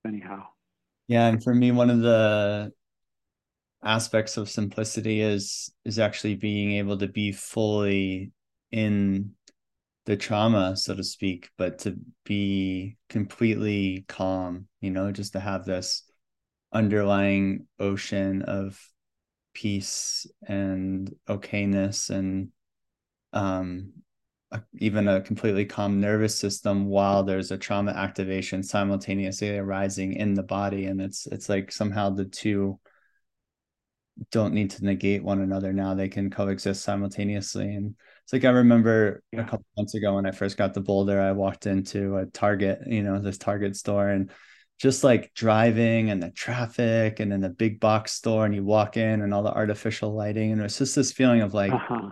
Anyhow. 0.07 0.47
Yeah, 1.09 1.29
and 1.29 1.43
for 1.43 1.55
me, 1.55 1.71
one 1.71 1.91
of 1.91 2.01
the 2.01 2.73
aspects 3.85 4.37
of 4.37 4.49
simplicity 4.49 5.21
is 5.21 5.73
is 5.85 5.99
actually 5.99 6.37
being 6.37 6.73
able 6.73 6.97
to 6.99 7.09
be 7.09 7.33
fully 7.33 8.33
in 8.71 9.33
the 10.07 10.17
trauma, 10.17 10.77
so 10.77 10.95
to 10.95 11.05
speak, 11.05 11.51
but 11.57 11.79
to 11.81 11.97
be 12.25 12.97
completely 13.09 14.05
calm, 14.09 14.67
you 14.81 14.91
know, 14.91 15.13
just 15.13 15.33
to 15.35 15.41
have 15.41 15.65
this 15.65 16.05
underlying 16.73 17.67
ocean 17.79 18.43
of 18.43 18.81
peace 19.55 20.27
and 20.49 21.15
okayness 21.29 22.09
and 22.09 22.49
um 23.35 23.93
a, 24.53 24.63
even 24.75 25.09
a 25.09 25.21
completely 25.21 25.65
calm 25.65 26.01
nervous 26.01 26.37
system 26.37 26.87
while 26.87 27.23
there's 27.23 27.51
a 27.51 27.59
trauma 27.59 27.93
activation 27.93 28.63
simultaneously 28.63 29.57
arising 29.57 30.13
in 30.15 30.35
the 30.35 30.43
body 30.43 30.87
and 30.87 31.01
it's 31.01 31.27
it's 31.27 31.49
like 31.49 31.73
somehow 31.73 32.11
the 32.11 32.25
two 32.25 32.79
don't 34.31 34.55
need 34.55 34.71
to 34.71 34.85
negate 34.85 35.25
one 35.25 35.41
another 35.41 35.73
now 35.73 35.95
they 35.95 36.09
can 36.09 36.31
coexist 36.31 36.83
simultaneously 36.83 37.75
and 37.75 37.95
it's 38.25 38.33
like 38.33 38.45
I 38.45 38.51
remember 38.51 39.23
yeah. 39.33 39.41
a 39.41 39.45
couple 39.45 39.65
months 39.77 39.95
ago 39.95 40.15
when 40.15 40.27
I 40.27 40.31
first 40.31 40.57
got 40.57 40.75
the 40.75 40.81
Boulder, 40.81 41.21
I 41.21 41.33
walked 41.33 41.67
into 41.67 42.17
a 42.17 42.27
Target, 42.27 42.81
you 42.87 43.03
know, 43.03 43.19
this 43.19 43.39
Target 43.39 43.77
store 43.77 44.09
and 44.09 44.31
just 44.79 45.05
like 45.05 45.33
driving 45.35 46.11
and 46.11 46.23
the 46.23 46.31
traffic 46.31 47.21
and 47.21 47.31
then 47.31 47.41
the 47.41 47.49
big 47.49 47.81
box 47.81 48.13
store 48.13 48.47
and 48.47 48.55
you 48.55 48.65
walk 48.65 48.97
in 48.97 49.23
and 49.23 49.35
all 49.35 49.43
the 49.43 49.53
artificial 49.53 50.15
lighting 50.15 50.53
and 50.53 50.63
it's 50.63 50.79
just 50.79 50.95
this 50.95 51.13
feeling 51.13 51.41
of 51.41 51.55
like 51.55 51.73
uh-huh. 51.73 52.11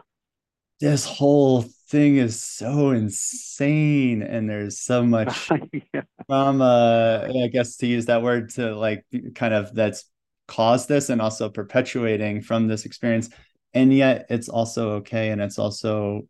this 0.80 1.04
whole 1.04 1.64
thing 1.90 2.16
is 2.16 2.42
so 2.42 2.90
insane 2.90 4.22
and 4.22 4.48
there's 4.48 4.80
so 4.80 5.04
much 5.06 5.50
yeah. 5.92 6.02
trauma 6.26 7.28
i 7.42 7.48
guess 7.48 7.76
to 7.76 7.86
use 7.86 8.06
that 8.06 8.22
word 8.22 8.50
to 8.50 8.74
like 8.76 9.04
kind 9.34 9.52
of 9.52 9.74
that's 9.74 10.04
caused 10.46 10.88
this 10.88 11.10
and 11.10 11.20
also 11.20 11.48
perpetuating 11.48 12.40
from 12.40 12.66
this 12.66 12.84
experience 12.84 13.28
and 13.74 13.92
yet 13.92 14.26
it's 14.30 14.48
also 14.48 14.92
okay 14.94 15.30
and 15.30 15.40
it's 15.40 15.58
also 15.58 16.22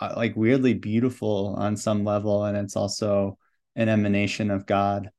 uh, 0.00 0.12
like 0.16 0.36
weirdly 0.36 0.74
beautiful 0.74 1.54
on 1.58 1.76
some 1.76 2.04
level 2.04 2.44
and 2.44 2.56
it's 2.56 2.76
also 2.76 3.38
an 3.74 3.88
emanation 3.88 4.50
of 4.50 4.66
god 4.66 5.10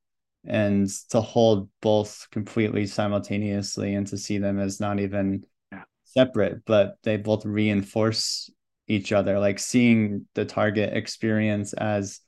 and 0.46 0.88
to 1.10 1.20
hold 1.22 1.70
both 1.82 2.28
completely 2.32 2.86
simultaneously 2.86 3.96
and 3.96 4.08
to 4.08 4.18
see 4.18 4.38
them 4.38 4.60
as 4.60 4.80
not 4.80 5.00
even 5.00 5.44
yeah. 5.72 5.84
separate 6.04 6.64
but 6.66 6.98
they 7.04 7.18
both 7.18 7.46
reinforce 7.46 8.52
each 8.88 9.12
other. 9.12 9.40
Like 9.40 9.60
seeing 9.60 10.28
the 10.34 10.46
target 10.46 10.96
experience 10.96 11.74
as 11.74 12.22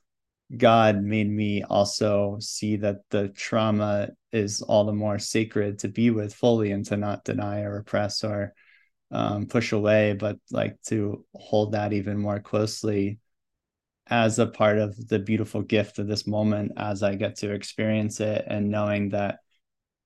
god 0.56 1.00
made 1.00 1.30
me 1.30 1.62
also 1.62 2.36
see 2.40 2.76
that 2.76 2.96
the 3.10 3.28
trauma 3.28 4.08
is 4.32 4.62
all 4.62 4.84
the 4.84 4.92
more 4.92 5.16
sacred 5.16 5.78
to 5.78 5.86
be 5.86 6.10
with 6.10 6.34
fully 6.34 6.72
and 6.72 6.84
to 6.84 6.96
not 6.96 7.24
deny 7.24 7.60
or 7.60 7.74
repress 7.74 8.24
or 8.24 8.52
um, 9.12 9.46
push 9.46 9.72
away, 9.72 10.12
but 10.12 10.36
like 10.50 10.80
to 10.86 11.24
hold 11.34 11.72
that 11.72 11.92
even 11.92 12.16
more 12.18 12.40
closely 12.40 13.18
as 14.06 14.38
a 14.38 14.46
part 14.46 14.78
of 14.78 15.08
the 15.08 15.18
beautiful 15.18 15.62
gift 15.62 15.98
of 15.98 16.06
this 16.06 16.26
moment 16.26 16.72
as 16.76 17.02
I 17.02 17.14
get 17.14 17.36
to 17.36 17.52
experience 17.52 18.20
it 18.20 18.44
and 18.46 18.70
knowing 18.70 19.10
that 19.10 19.38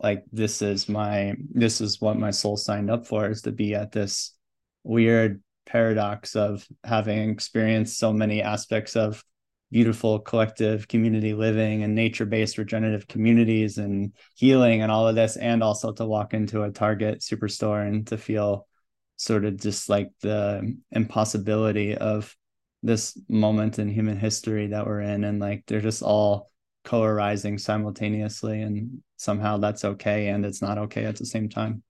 like 0.00 0.24
this 0.32 0.60
is 0.60 0.88
my 0.88 1.34
this 1.50 1.80
is 1.80 2.00
what 2.00 2.18
my 2.18 2.30
soul 2.30 2.56
signed 2.56 2.90
up 2.90 3.06
for 3.06 3.30
is 3.30 3.42
to 3.42 3.52
be 3.52 3.74
at 3.74 3.92
this 3.92 4.34
weird 4.82 5.42
paradox 5.66 6.36
of 6.36 6.66
having 6.84 7.30
experienced 7.30 7.98
so 7.98 8.12
many 8.12 8.42
aspects 8.42 8.96
of 8.96 9.24
beautiful 9.70 10.20
collective 10.20 10.86
community 10.86 11.34
living 11.34 11.82
and 11.82 11.94
nature-based 11.94 12.58
regenerative 12.58 13.08
communities 13.08 13.78
and 13.78 14.12
healing 14.36 14.82
and 14.82 14.92
all 14.92 15.08
of 15.08 15.16
this 15.16 15.36
and 15.36 15.62
also 15.62 15.92
to 15.92 16.04
walk 16.04 16.32
into 16.32 16.62
a 16.62 16.70
target 16.70 17.20
superstore 17.20 17.86
and 17.86 18.06
to 18.06 18.16
feel 18.16 18.68
sort 19.16 19.44
of 19.44 19.56
just 19.56 19.88
like 19.88 20.10
the 20.20 20.76
impossibility 20.92 21.96
of 21.96 22.36
this 22.82 23.18
moment 23.28 23.78
in 23.78 23.88
human 23.88 24.16
history 24.16 24.68
that 24.68 24.86
we're 24.86 25.00
in 25.00 25.24
and 25.24 25.40
like 25.40 25.64
they're 25.66 25.80
just 25.80 26.02
all 26.02 26.50
co-arising 26.84 27.58
simultaneously 27.58 28.60
and 28.60 29.02
somehow 29.16 29.56
that's 29.56 29.84
okay 29.84 30.28
and 30.28 30.44
it's 30.44 30.60
not 30.62 30.78
okay 30.78 31.04
at 31.04 31.16
the 31.16 31.26
same 31.26 31.48
time. 31.48 31.82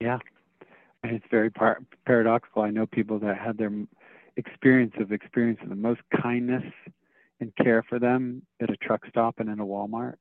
Yeah 0.00 0.18
and 1.02 1.12
it's 1.12 1.26
very 1.30 1.50
par- 1.50 1.80
paradoxical 2.06 2.62
i 2.62 2.70
know 2.70 2.86
people 2.86 3.18
that 3.18 3.38
had 3.38 3.56
their 3.58 3.72
experience 4.36 4.94
of 5.00 5.12
experiencing 5.12 5.68
the 5.68 5.74
most 5.74 6.00
kindness 6.22 6.64
and 7.40 7.54
care 7.56 7.82
for 7.88 7.98
them 7.98 8.42
at 8.60 8.70
a 8.70 8.76
truck 8.76 9.02
stop 9.08 9.40
and 9.40 9.48
in 9.48 9.60
a 9.60 9.64
Walmart. 9.64 10.14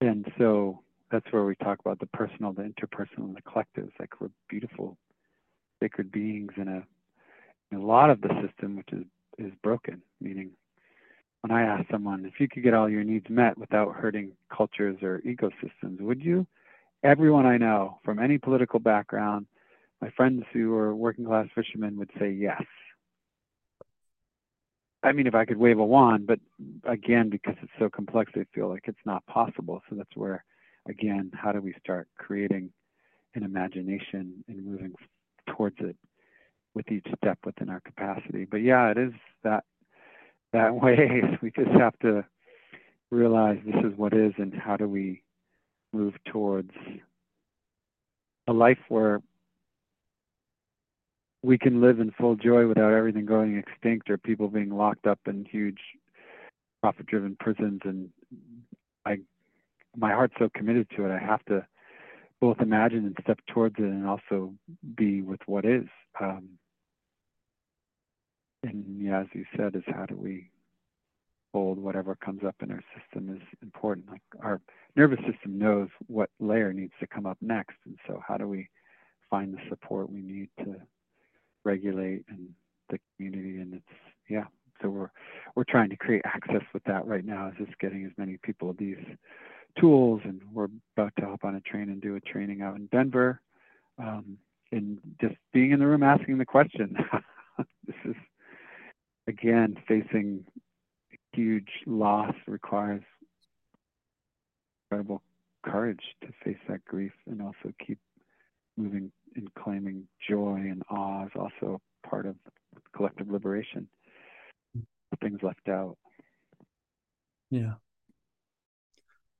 And 0.00 0.26
so 0.38 0.80
that's 1.10 1.26
where 1.30 1.44
we 1.44 1.54
talk 1.56 1.80
about 1.80 1.98
the 1.98 2.06
personal, 2.06 2.52
the 2.52 2.62
interpersonal, 2.62 3.24
and 3.24 3.36
the 3.36 3.42
collective. 3.42 3.84
It's 3.84 3.96
like 3.98 4.20
we're 4.20 4.30
beautiful, 4.48 4.98
sacred 5.82 6.12
beings 6.12 6.52
in 6.56 6.68
a, 6.68 6.82
in 7.72 7.78
a 7.78 7.86
lot 7.86 8.10
of 8.10 8.20
the 8.20 8.28
system, 8.46 8.76
which 8.76 8.92
is 8.92 9.04
is 9.38 9.52
broken. 9.62 10.02
Meaning, 10.20 10.50
when 11.40 11.50
I 11.50 11.62
ask 11.62 11.90
someone 11.90 12.24
if 12.24 12.40
you 12.40 12.48
could 12.48 12.62
get 12.62 12.74
all 12.74 12.88
your 12.88 13.04
needs 13.04 13.26
met 13.28 13.56
without 13.56 13.94
hurting 13.94 14.32
cultures 14.54 14.96
or 15.02 15.22
ecosystems, 15.26 16.00
would 16.00 16.22
you? 16.22 16.46
Everyone 17.04 17.46
I 17.46 17.58
know 17.58 17.98
from 18.04 18.18
any 18.18 18.38
political 18.38 18.80
background, 18.80 19.46
my 20.00 20.10
friends 20.10 20.42
who 20.52 20.74
are 20.74 20.94
working 20.94 21.24
class 21.24 21.46
fishermen 21.54 21.96
would 21.96 22.10
say 22.18 22.30
yes. 22.30 22.62
I 25.02 25.12
mean, 25.12 25.26
if 25.26 25.34
I 25.34 25.44
could 25.44 25.58
wave 25.58 25.78
a 25.78 25.84
wand, 25.84 26.26
but 26.26 26.40
again, 26.84 27.30
because 27.30 27.54
it's 27.62 27.72
so 27.78 27.88
complex, 27.88 28.32
they 28.34 28.44
feel 28.54 28.68
like 28.68 28.84
it's 28.86 28.98
not 29.04 29.24
possible. 29.26 29.80
So 29.88 29.94
that's 29.96 30.16
where, 30.16 30.44
again, 30.88 31.30
how 31.32 31.52
do 31.52 31.60
we 31.60 31.74
start 31.78 32.08
creating 32.18 32.70
an 33.34 33.44
imagination 33.44 34.44
and 34.48 34.66
moving 34.66 34.94
towards 35.56 35.76
it 35.78 35.96
with 36.74 36.90
each 36.90 37.06
step 37.22 37.38
within 37.44 37.70
our 37.70 37.80
capacity? 37.80 38.46
But 38.50 38.62
yeah, 38.62 38.90
it 38.90 38.98
is 38.98 39.12
that 39.44 39.64
that 40.52 40.74
way. 40.82 41.22
We 41.40 41.52
just 41.52 41.70
have 41.78 41.96
to 42.00 42.24
realize 43.10 43.58
this 43.64 43.84
is 43.84 43.96
what 43.96 44.12
is, 44.12 44.32
and 44.38 44.52
how 44.54 44.76
do 44.76 44.88
we 44.88 45.22
move 45.96 46.14
towards 46.30 46.70
a 48.48 48.52
life 48.52 48.78
where 48.88 49.20
we 51.42 51.58
can 51.58 51.80
live 51.80 52.00
in 52.00 52.12
full 52.12 52.36
joy 52.36 52.66
without 52.66 52.92
everything 52.92 53.24
going 53.24 53.56
extinct 53.56 54.10
or 54.10 54.18
people 54.18 54.48
being 54.48 54.70
locked 54.70 55.06
up 55.06 55.18
in 55.26 55.44
huge 55.44 55.78
profit 56.82 57.06
driven 57.06 57.36
prisons. 57.38 57.80
And 57.84 58.10
I 59.04 59.18
my 59.96 60.12
heart's 60.12 60.34
so 60.38 60.48
committed 60.54 60.88
to 60.96 61.06
it 61.06 61.10
I 61.14 61.18
have 61.18 61.44
to 61.46 61.66
both 62.40 62.60
imagine 62.60 63.06
and 63.06 63.16
step 63.22 63.38
towards 63.52 63.76
it 63.78 63.84
and 63.84 64.06
also 64.06 64.52
be 64.96 65.22
with 65.22 65.40
what 65.46 65.64
is. 65.64 65.86
Um, 66.20 66.58
and 68.62 68.84
yeah 69.00 69.20
as 69.20 69.26
you 69.32 69.44
said 69.56 69.74
is 69.76 69.82
how 69.86 70.06
do 70.06 70.16
we 70.16 70.50
whatever 71.58 72.14
comes 72.16 72.42
up 72.44 72.56
in 72.62 72.70
our 72.70 72.82
system 72.98 73.34
is 73.34 73.42
important. 73.62 74.08
Like 74.10 74.22
our 74.42 74.60
nervous 74.96 75.18
system 75.30 75.58
knows 75.58 75.88
what 76.06 76.30
layer 76.40 76.72
needs 76.72 76.92
to 77.00 77.06
come 77.06 77.26
up 77.26 77.38
next 77.40 77.76
and 77.84 77.98
so 78.06 78.20
how 78.26 78.36
do 78.36 78.46
we 78.48 78.68
find 79.30 79.52
the 79.52 79.58
support 79.68 80.10
we 80.10 80.22
need 80.22 80.48
to 80.58 80.76
regulate 81.64 82.24
and 82.28 82.48
the 82.90 82.98
community? 83.16 83.58
And 83.58 83.74
it's 83.74 84.00
yeah 84.28 84.44
so 84.82 84.88
we're 84.88 85.10
we're 85.54 85.64
trying 85.64 85.90
to 85.90 85.96
create 85.96 86.22
access 86.24 86.62
with 86.74 86.84
that 86.84 87.06
right 87.06 87.24
now 87.24 87.48
is 87.48 87.66
just 87.66 87.78
getting 87.78 88.04
as 88.04 88.12
many 88.18 88.38
people 88.42 88.74
these 88.78 88.96
tools 89.80 90.20
and 90.24 90.40
we're 90.52 90.68
about 90.96 91.12
to 91.18 91.26
hop 91.26 91.44
on 91.44 91.54
a 91.54 91.60
train 91.60 91.88
and 91.88 92.00
do 92.00 92.16
a 92.16 92.20
training 92.20 92.62
out 92.62 92.76
in 92.76 92.86
denver 92.86 93.40
um, 93.98 94.38
and 94.72 94.98
just 95.20 95.34
being 95.52 95.70
in 95.70 95.78
the 95.78 95.86
room 95.86 96.02
asking 96.02 96.38
the 96.38 96.46
question. 96.46 96.96
This 97.86 97.96
is 98.04 98.16
again 99.28 99.76
facing 99.88 100.44
huge 101.36 101.68
loss 101.86 102.34
requires 102.48 103.02
incredible 104.90 105.22
courage 105.64 106.02
to 106.22 106.28
face 106.44 106.58
that 106.68 106.84
grief 106.84 107.12
and 107.26 107.42
also 107.42 107.72
keep 107.86 107.98
moving 108.76 109.10
and 109.34 109.52
claiming 109.54 110.06
joy 110.28 110.56
and 110.56 110.82
awe 110.90 111.24
is 111.24 111.32
also 111.36 111.80
part 112.08 112.26
of 112.26 112.36
collective 112.94 113.30
liberation. 113.30 113.86
Things 115.20 115.40
left 115.42 115.68
out. 115.68 115.96
Yeah. 117.50 117.74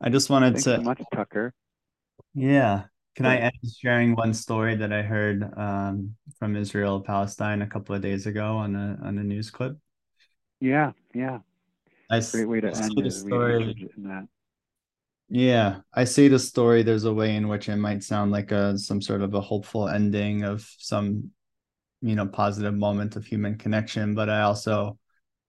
I 0.01 0.11
just 0.11 0.31
wanted 0.31 0.55
Thanks 0.55 0.65
to 0.65 0.77
so 0.77 0.83
much, 0.83 1.03
Tucker. 1.15 1.55
Yeah. 2.35 2.85
Can 3.15 3.25
I 3.25 3.39
end 3.39 3.55
sharing 3.81 4.15
one 4.15 4.35
story 4.35 4.77
that 4.77 4.93
I 4.93 5.01
heard 5.01 5.43
um, 5.57 6.17
from 6.39 6.55
Israel 6.55 7.01
Palestine 7.01 7.63
a 7.63 7.67
couple 7.67 7.95
of 7.95 8.03
days 8.03 8.27
ago 8.27 8.57
on 8.57 8.77
a 8.77 8.99
on 9.03 9.17
a 9.17 9.25
news 9.25 9.51
clip? 9.51 9.79
Yeah, 10.61 10.93
yeah. 11.15 11.39
I 12.11 12.21
Great 12.21 12.49
way 12.49 12.61
to 12.61 12.69
I 12.69 12.83
end 12.83 12.93
see 12.93 13.03
the. 13.03 13.11
Story. 13.11 13.91
in 13.97 14.05
that. 14.05 14.27
Yeah, 15.29 15.81
I 15.93 16.05
see 16.05 16.29
the 16.29 16.39
story. 16.39 16.83
There's 16.83 17.05
a 17.05 17.13
way 17.13 17.35
in 17.35 17.49
which 17.49 17.69
it 17.69 17.77
might 17.77 18.05
sound 18.05 18.31
like 18.31 18.53
a 18.53 18.79
some 18.79 19.03
sort 19.03 19.23
of 19.23 19.35
a 19.35 19.41
hopeful 19.41 19.89
ending 19.89 20.45
of 20.45 20.69
some, 20.79 21.31
you 22.01 22.15
know, 22.15 22.27
positive 22.27 22.75
moment 22.75 23.17
of 23.17 23.25
human 23.25 23.59
connection. 23.59 24.15
But 24.15 24.31
I 24.31 24.43
also 24.43 24.99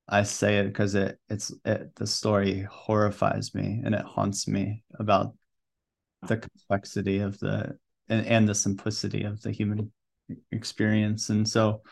I 0.07 0.23
say 0.23 0.59
it 0.59 0.65
because 0.67 0.95
it 0.95 1.19
it's 1.29 1.53
it 1.63 1.93
the 1.95 2.07
story 2.07 2.61
horrifies 2.69 3.53
me 3.53 3.81
and 3.85 3.93
it 3.93 4.05
haunts 4.05 4.47
me 4.47 4.83
about 4.97 5.35
the 6.27 6.37
complexity 6.37 7.19
of 7.19 7.37
the 7.39 7.77
and, 8.09 8.25
and 8.25 8.49
the 8.49 8.55
simplicity 8.55 9.23
of 9.23 9.41
the 9.41 9.51
human 9.51 9.91
experience. 10.51 11.29
And 11.29 11.47
so 11.47 11.83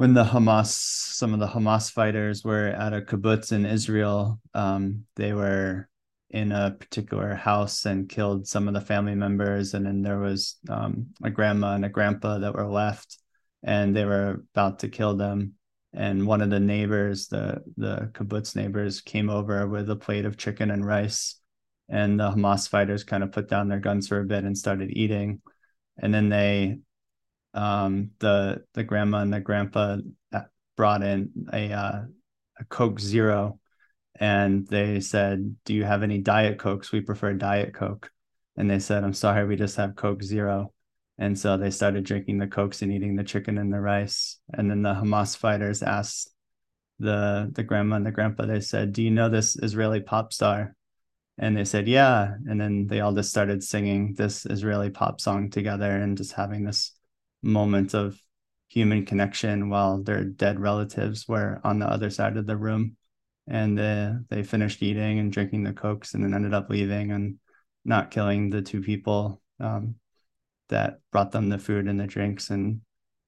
when 0.00 0.14
the 0.14 0.24
Hamas, 0.24 0.68
some 0.68 1.34
of 1.34 1.40
the 1.40 1.46
Hamas 1.46 1.92
fighters 1.92 2.42
were 2.42 2.68
at 2.68 2.94
a 2.94 3.02
kibbutz 3.02 3.52
in 3.52 3.66
Israel, 3.66 4.40
um, 4.54 5.04
they 5.16 5.34
were 5.34 5.90
in 6.30 6.52
a 6.52 6.70
particular 6.70 7.34
house 7.34 7.84
and 7.84 8.08
killed 8.08 8.48
some 8.48 8.66
of 8.66 8.72
the 8.72 8.80
family 8.80 9.14
members. 9.14 9.74
And 9.74 9.84
then 9.84 10.00
there 10.00 10.18
was 10.18 10.56
um, 10.70 11.08
a 11.22 11.28
grandma 11.28 11.74
and 11.74 11.84
a 11.84 11.90
grandpa 11.90 12.38
that 12.38 12.54
were 12.54 12.66
left 12.66 13.18
and 13.62 13.94
they 13.94 14.06
were 14.06 14.42
about 14.54 14.78
to 14.78 14.88
kill 14.88 15.18
them. 15.18 15.56
And 15.92 16.26
one 16.26 16.40
of 16.40 16.48
the 16.48 16.60
neighbors 16.60 17.28
the 17.28 17.62
the 17.76 18.10
kibbutz 18.14 18.56
neighbors 18.56 19.02
came 19.02 19.28
over 19.28 19.68
with 19.68 19.90
a 19.90 19.96
plate 19.96 20.24
of 20.24 20.38
chicken 20.38 20.70
and 20.70 20.82
rice. 20.82 21.38
And 21.90 22.18
the 22.18 22.30
hamas 22.30 22.66
fighters 22.70 23.04
kind 23.04 23.22
of 23.22 23.32
put 23.32 23.50
down 23.50 23.68
their 23.68 23.80
guns 23.80 24.08
for 24.08 24.20
a 24.20 24.24
bit 24.24 24.44
and 24.44 24.56
started 24.56 24.96
eating. 24.96 25.42
And 25.98 26.14
then 26.14 26.30
they 26.30 26.78
um, 27.54 28.10
the 28.18 28.64
the 28.74 28.84
grandma 28.84 29.18
and 29.18 29.32
the 29.32 29.40
grandpa 29.40 29.98
brought 30.76 31.02
in 31.02 31.30
a 31.52 31.72
uh, 31.72 32.02
a 32.58 32.64
coke 32.64 33.00
zero 33.00 33.60
and 34.16 34.66
they 34.68 35.00
said, 35.00 35.56
"Do 35.64 35.74
you 35.74 35.84
have 35.84 36.02
any 36.02 36.18
diet 36.18 36.58
cokes? 36.58 36.92
We 36.92 37.00
prefer 37.00 37.34
diet 37.34 37.74
coke." 37.74 38.10
And 38.56 38.70
they 38.70 38.78
said, 38.78 39.04
"I'm 39.04 39.14
sorry, 39.14 39.46
we 39.46 39.56
just 39.56 39.76
have 39.76 39.96
coke 39.96 40.22
zero. 40.22 40.72
And 41.18 41.38
so 41.38 41.56
they 41.56 41.70
started 41.70 42.04
drinking 42.04 42.38
the 42.38 42.46
cokes 42.46 42.82
and 42.82 42.92
eating 42.92 43.16
the 43.16 43.24
chicken 43.24 43.58
and 43.58 43.72
the 43.72 43.80
rice. 43.80 44.38
And 44.54 44.70
then 44.70 44.82
the 44.82 44.94
Hamas 44.94 45.36
fighters 45.36 45.82
asked 45.82 46.32
the 46.98 47.50
the 47.52 47.62
grandma 47.62 47.96
and 47.96 48.06
the 48.06 48.10
grandpa. 48.12 48.46
They 48.46 48.60
said, 48.60 48.92
"Do 48.92 49.02
you 49.02 49.10
know 49.10 49.28
this 49.28 49.56
Israeli 49.56 50.00
pop 50.00 50.32
star?" 50.32 50.76
And 51.38 51.56
they 51.56 51.64
said, 51.64 51.88
"Yeah." 51.88 52.34
And 52.48 52.60
then 52.60 52.86
they 52.86 53.00
all 53.00 53.14
just 53.14 53.30
started 53.30 53.62
singing 53.64 54.14
this 54.14 54.46
Israeli 54.46 54.90
pop 54.90 55.20
song 55.20 55.50
together 55.50 55.90
and 55.90 56.16
just 56.16 56.32
having 56.32 56.64
this 56.64 56.94
moment 57.42 57.94
of 57.94 58.18
human 58.68 59.04
connection 59.04 59.68
while 59.68 60.02
their 60.02 60.24
dead 60.24 60.60
relatives 60.60 61.26
were 61.26 61.60
on 61.64 61.78
the 61.78 61.86
other 61.86 62.10
side 62.10 62.36
of 62.36 62.46
the 62.46 62.56
room. 62.56 62.96
And 63.48 63.80
uh, 63.80 64.12
they 64.28 64.42
finished 64.42 64.82
eating 64.82 65.18
and 65.18 65.32
drinking 65.32 65.64
the 65.64 65.72
cokes 65.72 66.14
and 66.14 66.22
then 66.22 66.34
ended 66.34 66.54
up 66.54 66.70
leaving 66.70 67.10
and 67.10 67.38
not 67.84 68.10
killing 68.10 68.50
the 68.50 68.62
two 68.62 68.80
people 68.80 69.40
um, 69.58 69.96
that 70.68 71.00
brought 71.10 71.32
them 71.32 71.48
the 71.48 71.58
food 71.58 71.88
and 71.88 71.98
the 71.98 72.06
drinks 72.06 72.50
and 72.50 72.80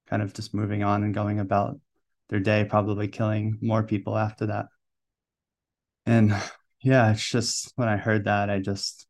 kind 0.07 0.23
of 0.23 0.33
just 0.33 0.55
moving 0.55 0.85
on 0.85 1.03
and 1.03 1.15
going 1.15 1.41
about 1.41 1.81
their 2.29 2.41
day 2.41 2.65
probably 2.65 3.09
killing 3.09 3.59
more 3.61 3.83
people 3.83 4.17
after 4.17 4.47
that. 4.47 4.67
And 6.07 6.35
yeah 6.83 7.13
it's 7.13 7.29
just 7.29 7.73
when 7.77 7.89
i 7.89 7.97
heard 7.97 8.25
that 8.25 8.51
i 8.51 8.59
just 8.59 9.07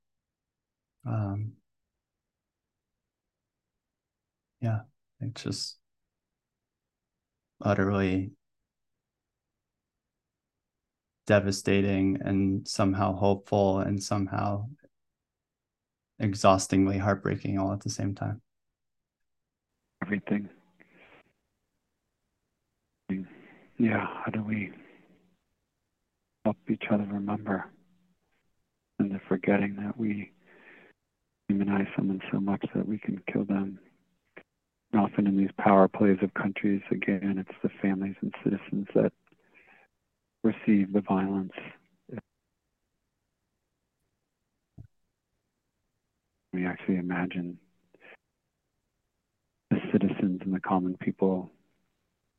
um 1.07 1.53
yeah 4.61 4.81
it's 5.23 5.43
just 5.43 5.78
utterly 7.61 8.32
devastating 11.27 12.19
and 12.23 12.66
somehow 12.66 13.15
hopeful 13.15 13.78
and 13.78 14.03
somehow 14.03 14.66
exhaustingly 16.19 16.99
heartbreaking 16.99 17.59
all 17.59 17.73
at 17.73 17.81
the 17.81 17.90
same 17.90 18.15
time. 18.15 18.40
Everything. 20.03 20.49
Yeah, 23.78 24.07
how 24.24 24.31
do 24.32 24.43
we 24.43 24.73
help 26.44 26.57
each 26.69 26.85
other 26.90 27.07
remember 27.11 27.70
and 28.99 29.11
the 29.11 29.20
forgetting 29.28 29.77
that 29.77 29.97
we 29.97 30.32
humanize 31.49 31.86
someone 31.97 32.20
so 32.31 32.40
much 32.40 32.65
that 32.74 32.86
we 32.86 32.99
can 32.99 33.23
kill 33.32 33.44
them. 33.44 33.78
Often 34.94 35.27
in 35.27 35.36
these 35.39 35.51
power 35.59 35.89
plays 35.89 36.19
of 36.23 36.35
countries, 36.35 36.82
again, 36.90 37.36
it's 37.39 37.59
the 37.62 37.70
families 37.81 38.14
and 38.20 38.35
citizens 38.44 38.86
that 38.94 39.12
receive 40.44 40.93
the 40.93 41.01
violence. 41.01 41.52
We 46.52 46.66
actually 46.66 46.97
imagine 46.97 47.59
the 49.70 49.78
citizens 49.90 50.43
and 50.44 50.52
the 50.52 50.60
common 50.60 50.97
people 50.98 51.51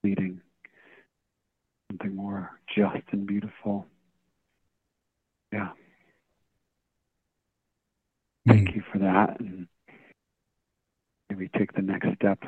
leading 0.03 0.39
something 1.89 2.15
more 2.15 2.51
just 2.75 3.03
and 3.11 3.25
beautiful. 3.25 3.88
Yeah. 5.51 5.69
Thank 8.47 8.69
Mm. 8.69 8.75
you 8.75 8.81
for 8.91 8.99
that. 8.99 9.39
And 9.39 9.62
maybe 11.34 11.49
take 11.57 11.73
the 11.73 11.81
next 11.81 12.14
step. 12.15 12.39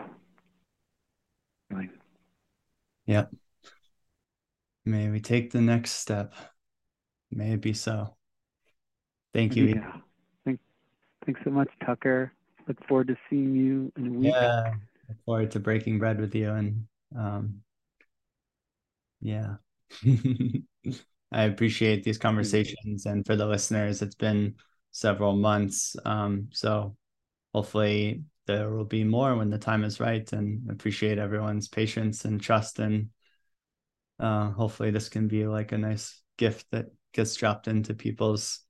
Feeling 1.70 1.90
Yep. 3.07 3.32
May 4.86 5.10
we 5.10 5.20
take 5.20 5.52
the 5.52 5.62
next 5.62 5.94
step. 5.94 6.34
May 7.32 7.53
it 7.53 7.62
be 7.62 7.74
so. 7.74 8.16
Thank 9.34 9.56
you. 9.56 9.66
Yeah. 9.66 9.91
Thank, 10.45 10.60
thanks 11.26 11.41
so 11.44 11.49
much, 11.49 11.70
Tucker. 11.86 12.32
Look 12.68 12.78
forward 12.88 13.07
to 13.07 13.18
seeing 13.30 13.56
you 13.56 13.91
in 13.98 14.07
a 14.07 14.12
week. 14.12 14.34
Yeah. 14.34 14.74
Look 15.10 15.18
forward 15.26 15.52
to 15.52 15.60
breaking 15.60 15.99
bread 15.99 16.20
with 16.20 16.34
you 16.36 16.52
and 16.52 16.88
um 17.18 17.62
yeah. 19.22 19.56
I 21.32 21.44
appreciate 21.44 22.03
these 22.03 22.18
conversations 22.18 23.06
and 23.06 23.26
for 23.26 23.36
the 23.36 23.45
listeners 23.45 24.02
it's 24.02 24.16
been 24.16 24.56
several 24.91 25.36
months. 25.36 25.95
Um 26.06 26.49
so 26.52 26.95
hopefully 27.53 28.24
there 28.47 28.69
will 28.69 28.85
be 28.85 29.03
more 29.03 29.35
when 29.35 29.49
the 29.49 29.57
time 29.57 29.84
is 29.84 29.99
right 29.99 30.31
and 30.34 30.69
appreciate 30.69 31.17
everyone's 31.17 31.67
patience 31.67 32.26
and 32.26 32.41
trust 32.41 32.80
and 32.80 33.09
uh 34.19 34.51
hopefully 34.51 34.91
this 34.91 35.09
can 35.09 35.27
be 35.27 35.45
like 35.47 35.72
a 35.72 35.77
nice 35.77 36.22
gift 36.38 36.65
that 36.72 36.88
gets 37.13 37.35
dropped 37.35 37.67
into 37.67 37.93
people's 37.93 38.61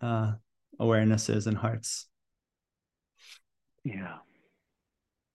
uh 0.00 0.32
awarenesses 0.80 1.46
and 1.46 1.56
hearts. 1.56 2.06
Yeah. 3.84 4.18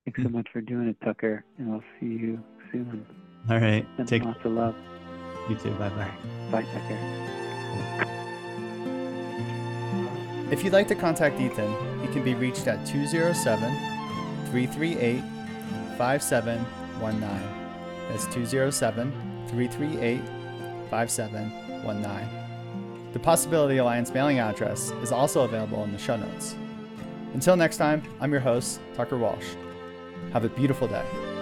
Thanks 0.06 0.22
so 0.24 0.30
much 0.30 0.48
for 0.52 0.62
doing 0.62 0.88
it, 0.90 0.98
Tucker. 1.04 1.44
And 1.58 1.74
I'll 1.74 1.84
see 2.00 2.08
you 2.08 2.44
soon. 2.72 3.06
All 3.50 3.58
right. 3.60 3.86
And 3.98 4.08
Take 4.08 4.24
lots 4.24 4.40
of 4.46 4.52
love. 4.52 4.76
you 5.50 5.56
too. 5.56 5.72
Bye 5.72 5.90
bye. 5.90 6.12
Bye, 6.52 6.64
Tucker. 6.64 6.98
If 10.52 10.64
you'd 10.64 10.74
like 10.74 10.88
to 10.90 10.96
contact 10.96 11.40
Ethan, 11.40 11.72
he 11.72 11.93
can 12.14 12.24
be 12.24 12.36
reached 12.36 12.68
at 12.68 12.86
207 12.86 13.60
338 14.52 15.22
5719. 15.98 17.20
That's 18.10 18.26
207 18.28 19.12
338 19.50 20.22
5719. 20.90 22.44
The 23.14 23.20
Possibility 23.20 23.78
Alliance 23.78 24.14
mailing 24.14 24.40
address 24.40 24.92
is 25.02 25.12
also 25.12 25.42
available 25.42 25.84
in 25.84 25.92
the 25.92 25.98
show 25.98 26.16
notes. 26.16 26.56
Until 27.34 27.56
next 27.56 27.78
time, 27.78 28.04
I'm 28.20 28.32
your 28.32 28.42
host, 28.42 28.80
Tucker 28.96 29.18
Walsh. 29.18 29.56
Have 30.32 30.46
a 30.46 30.50
beautiful 30.50 30.88
day. 30.88 31.33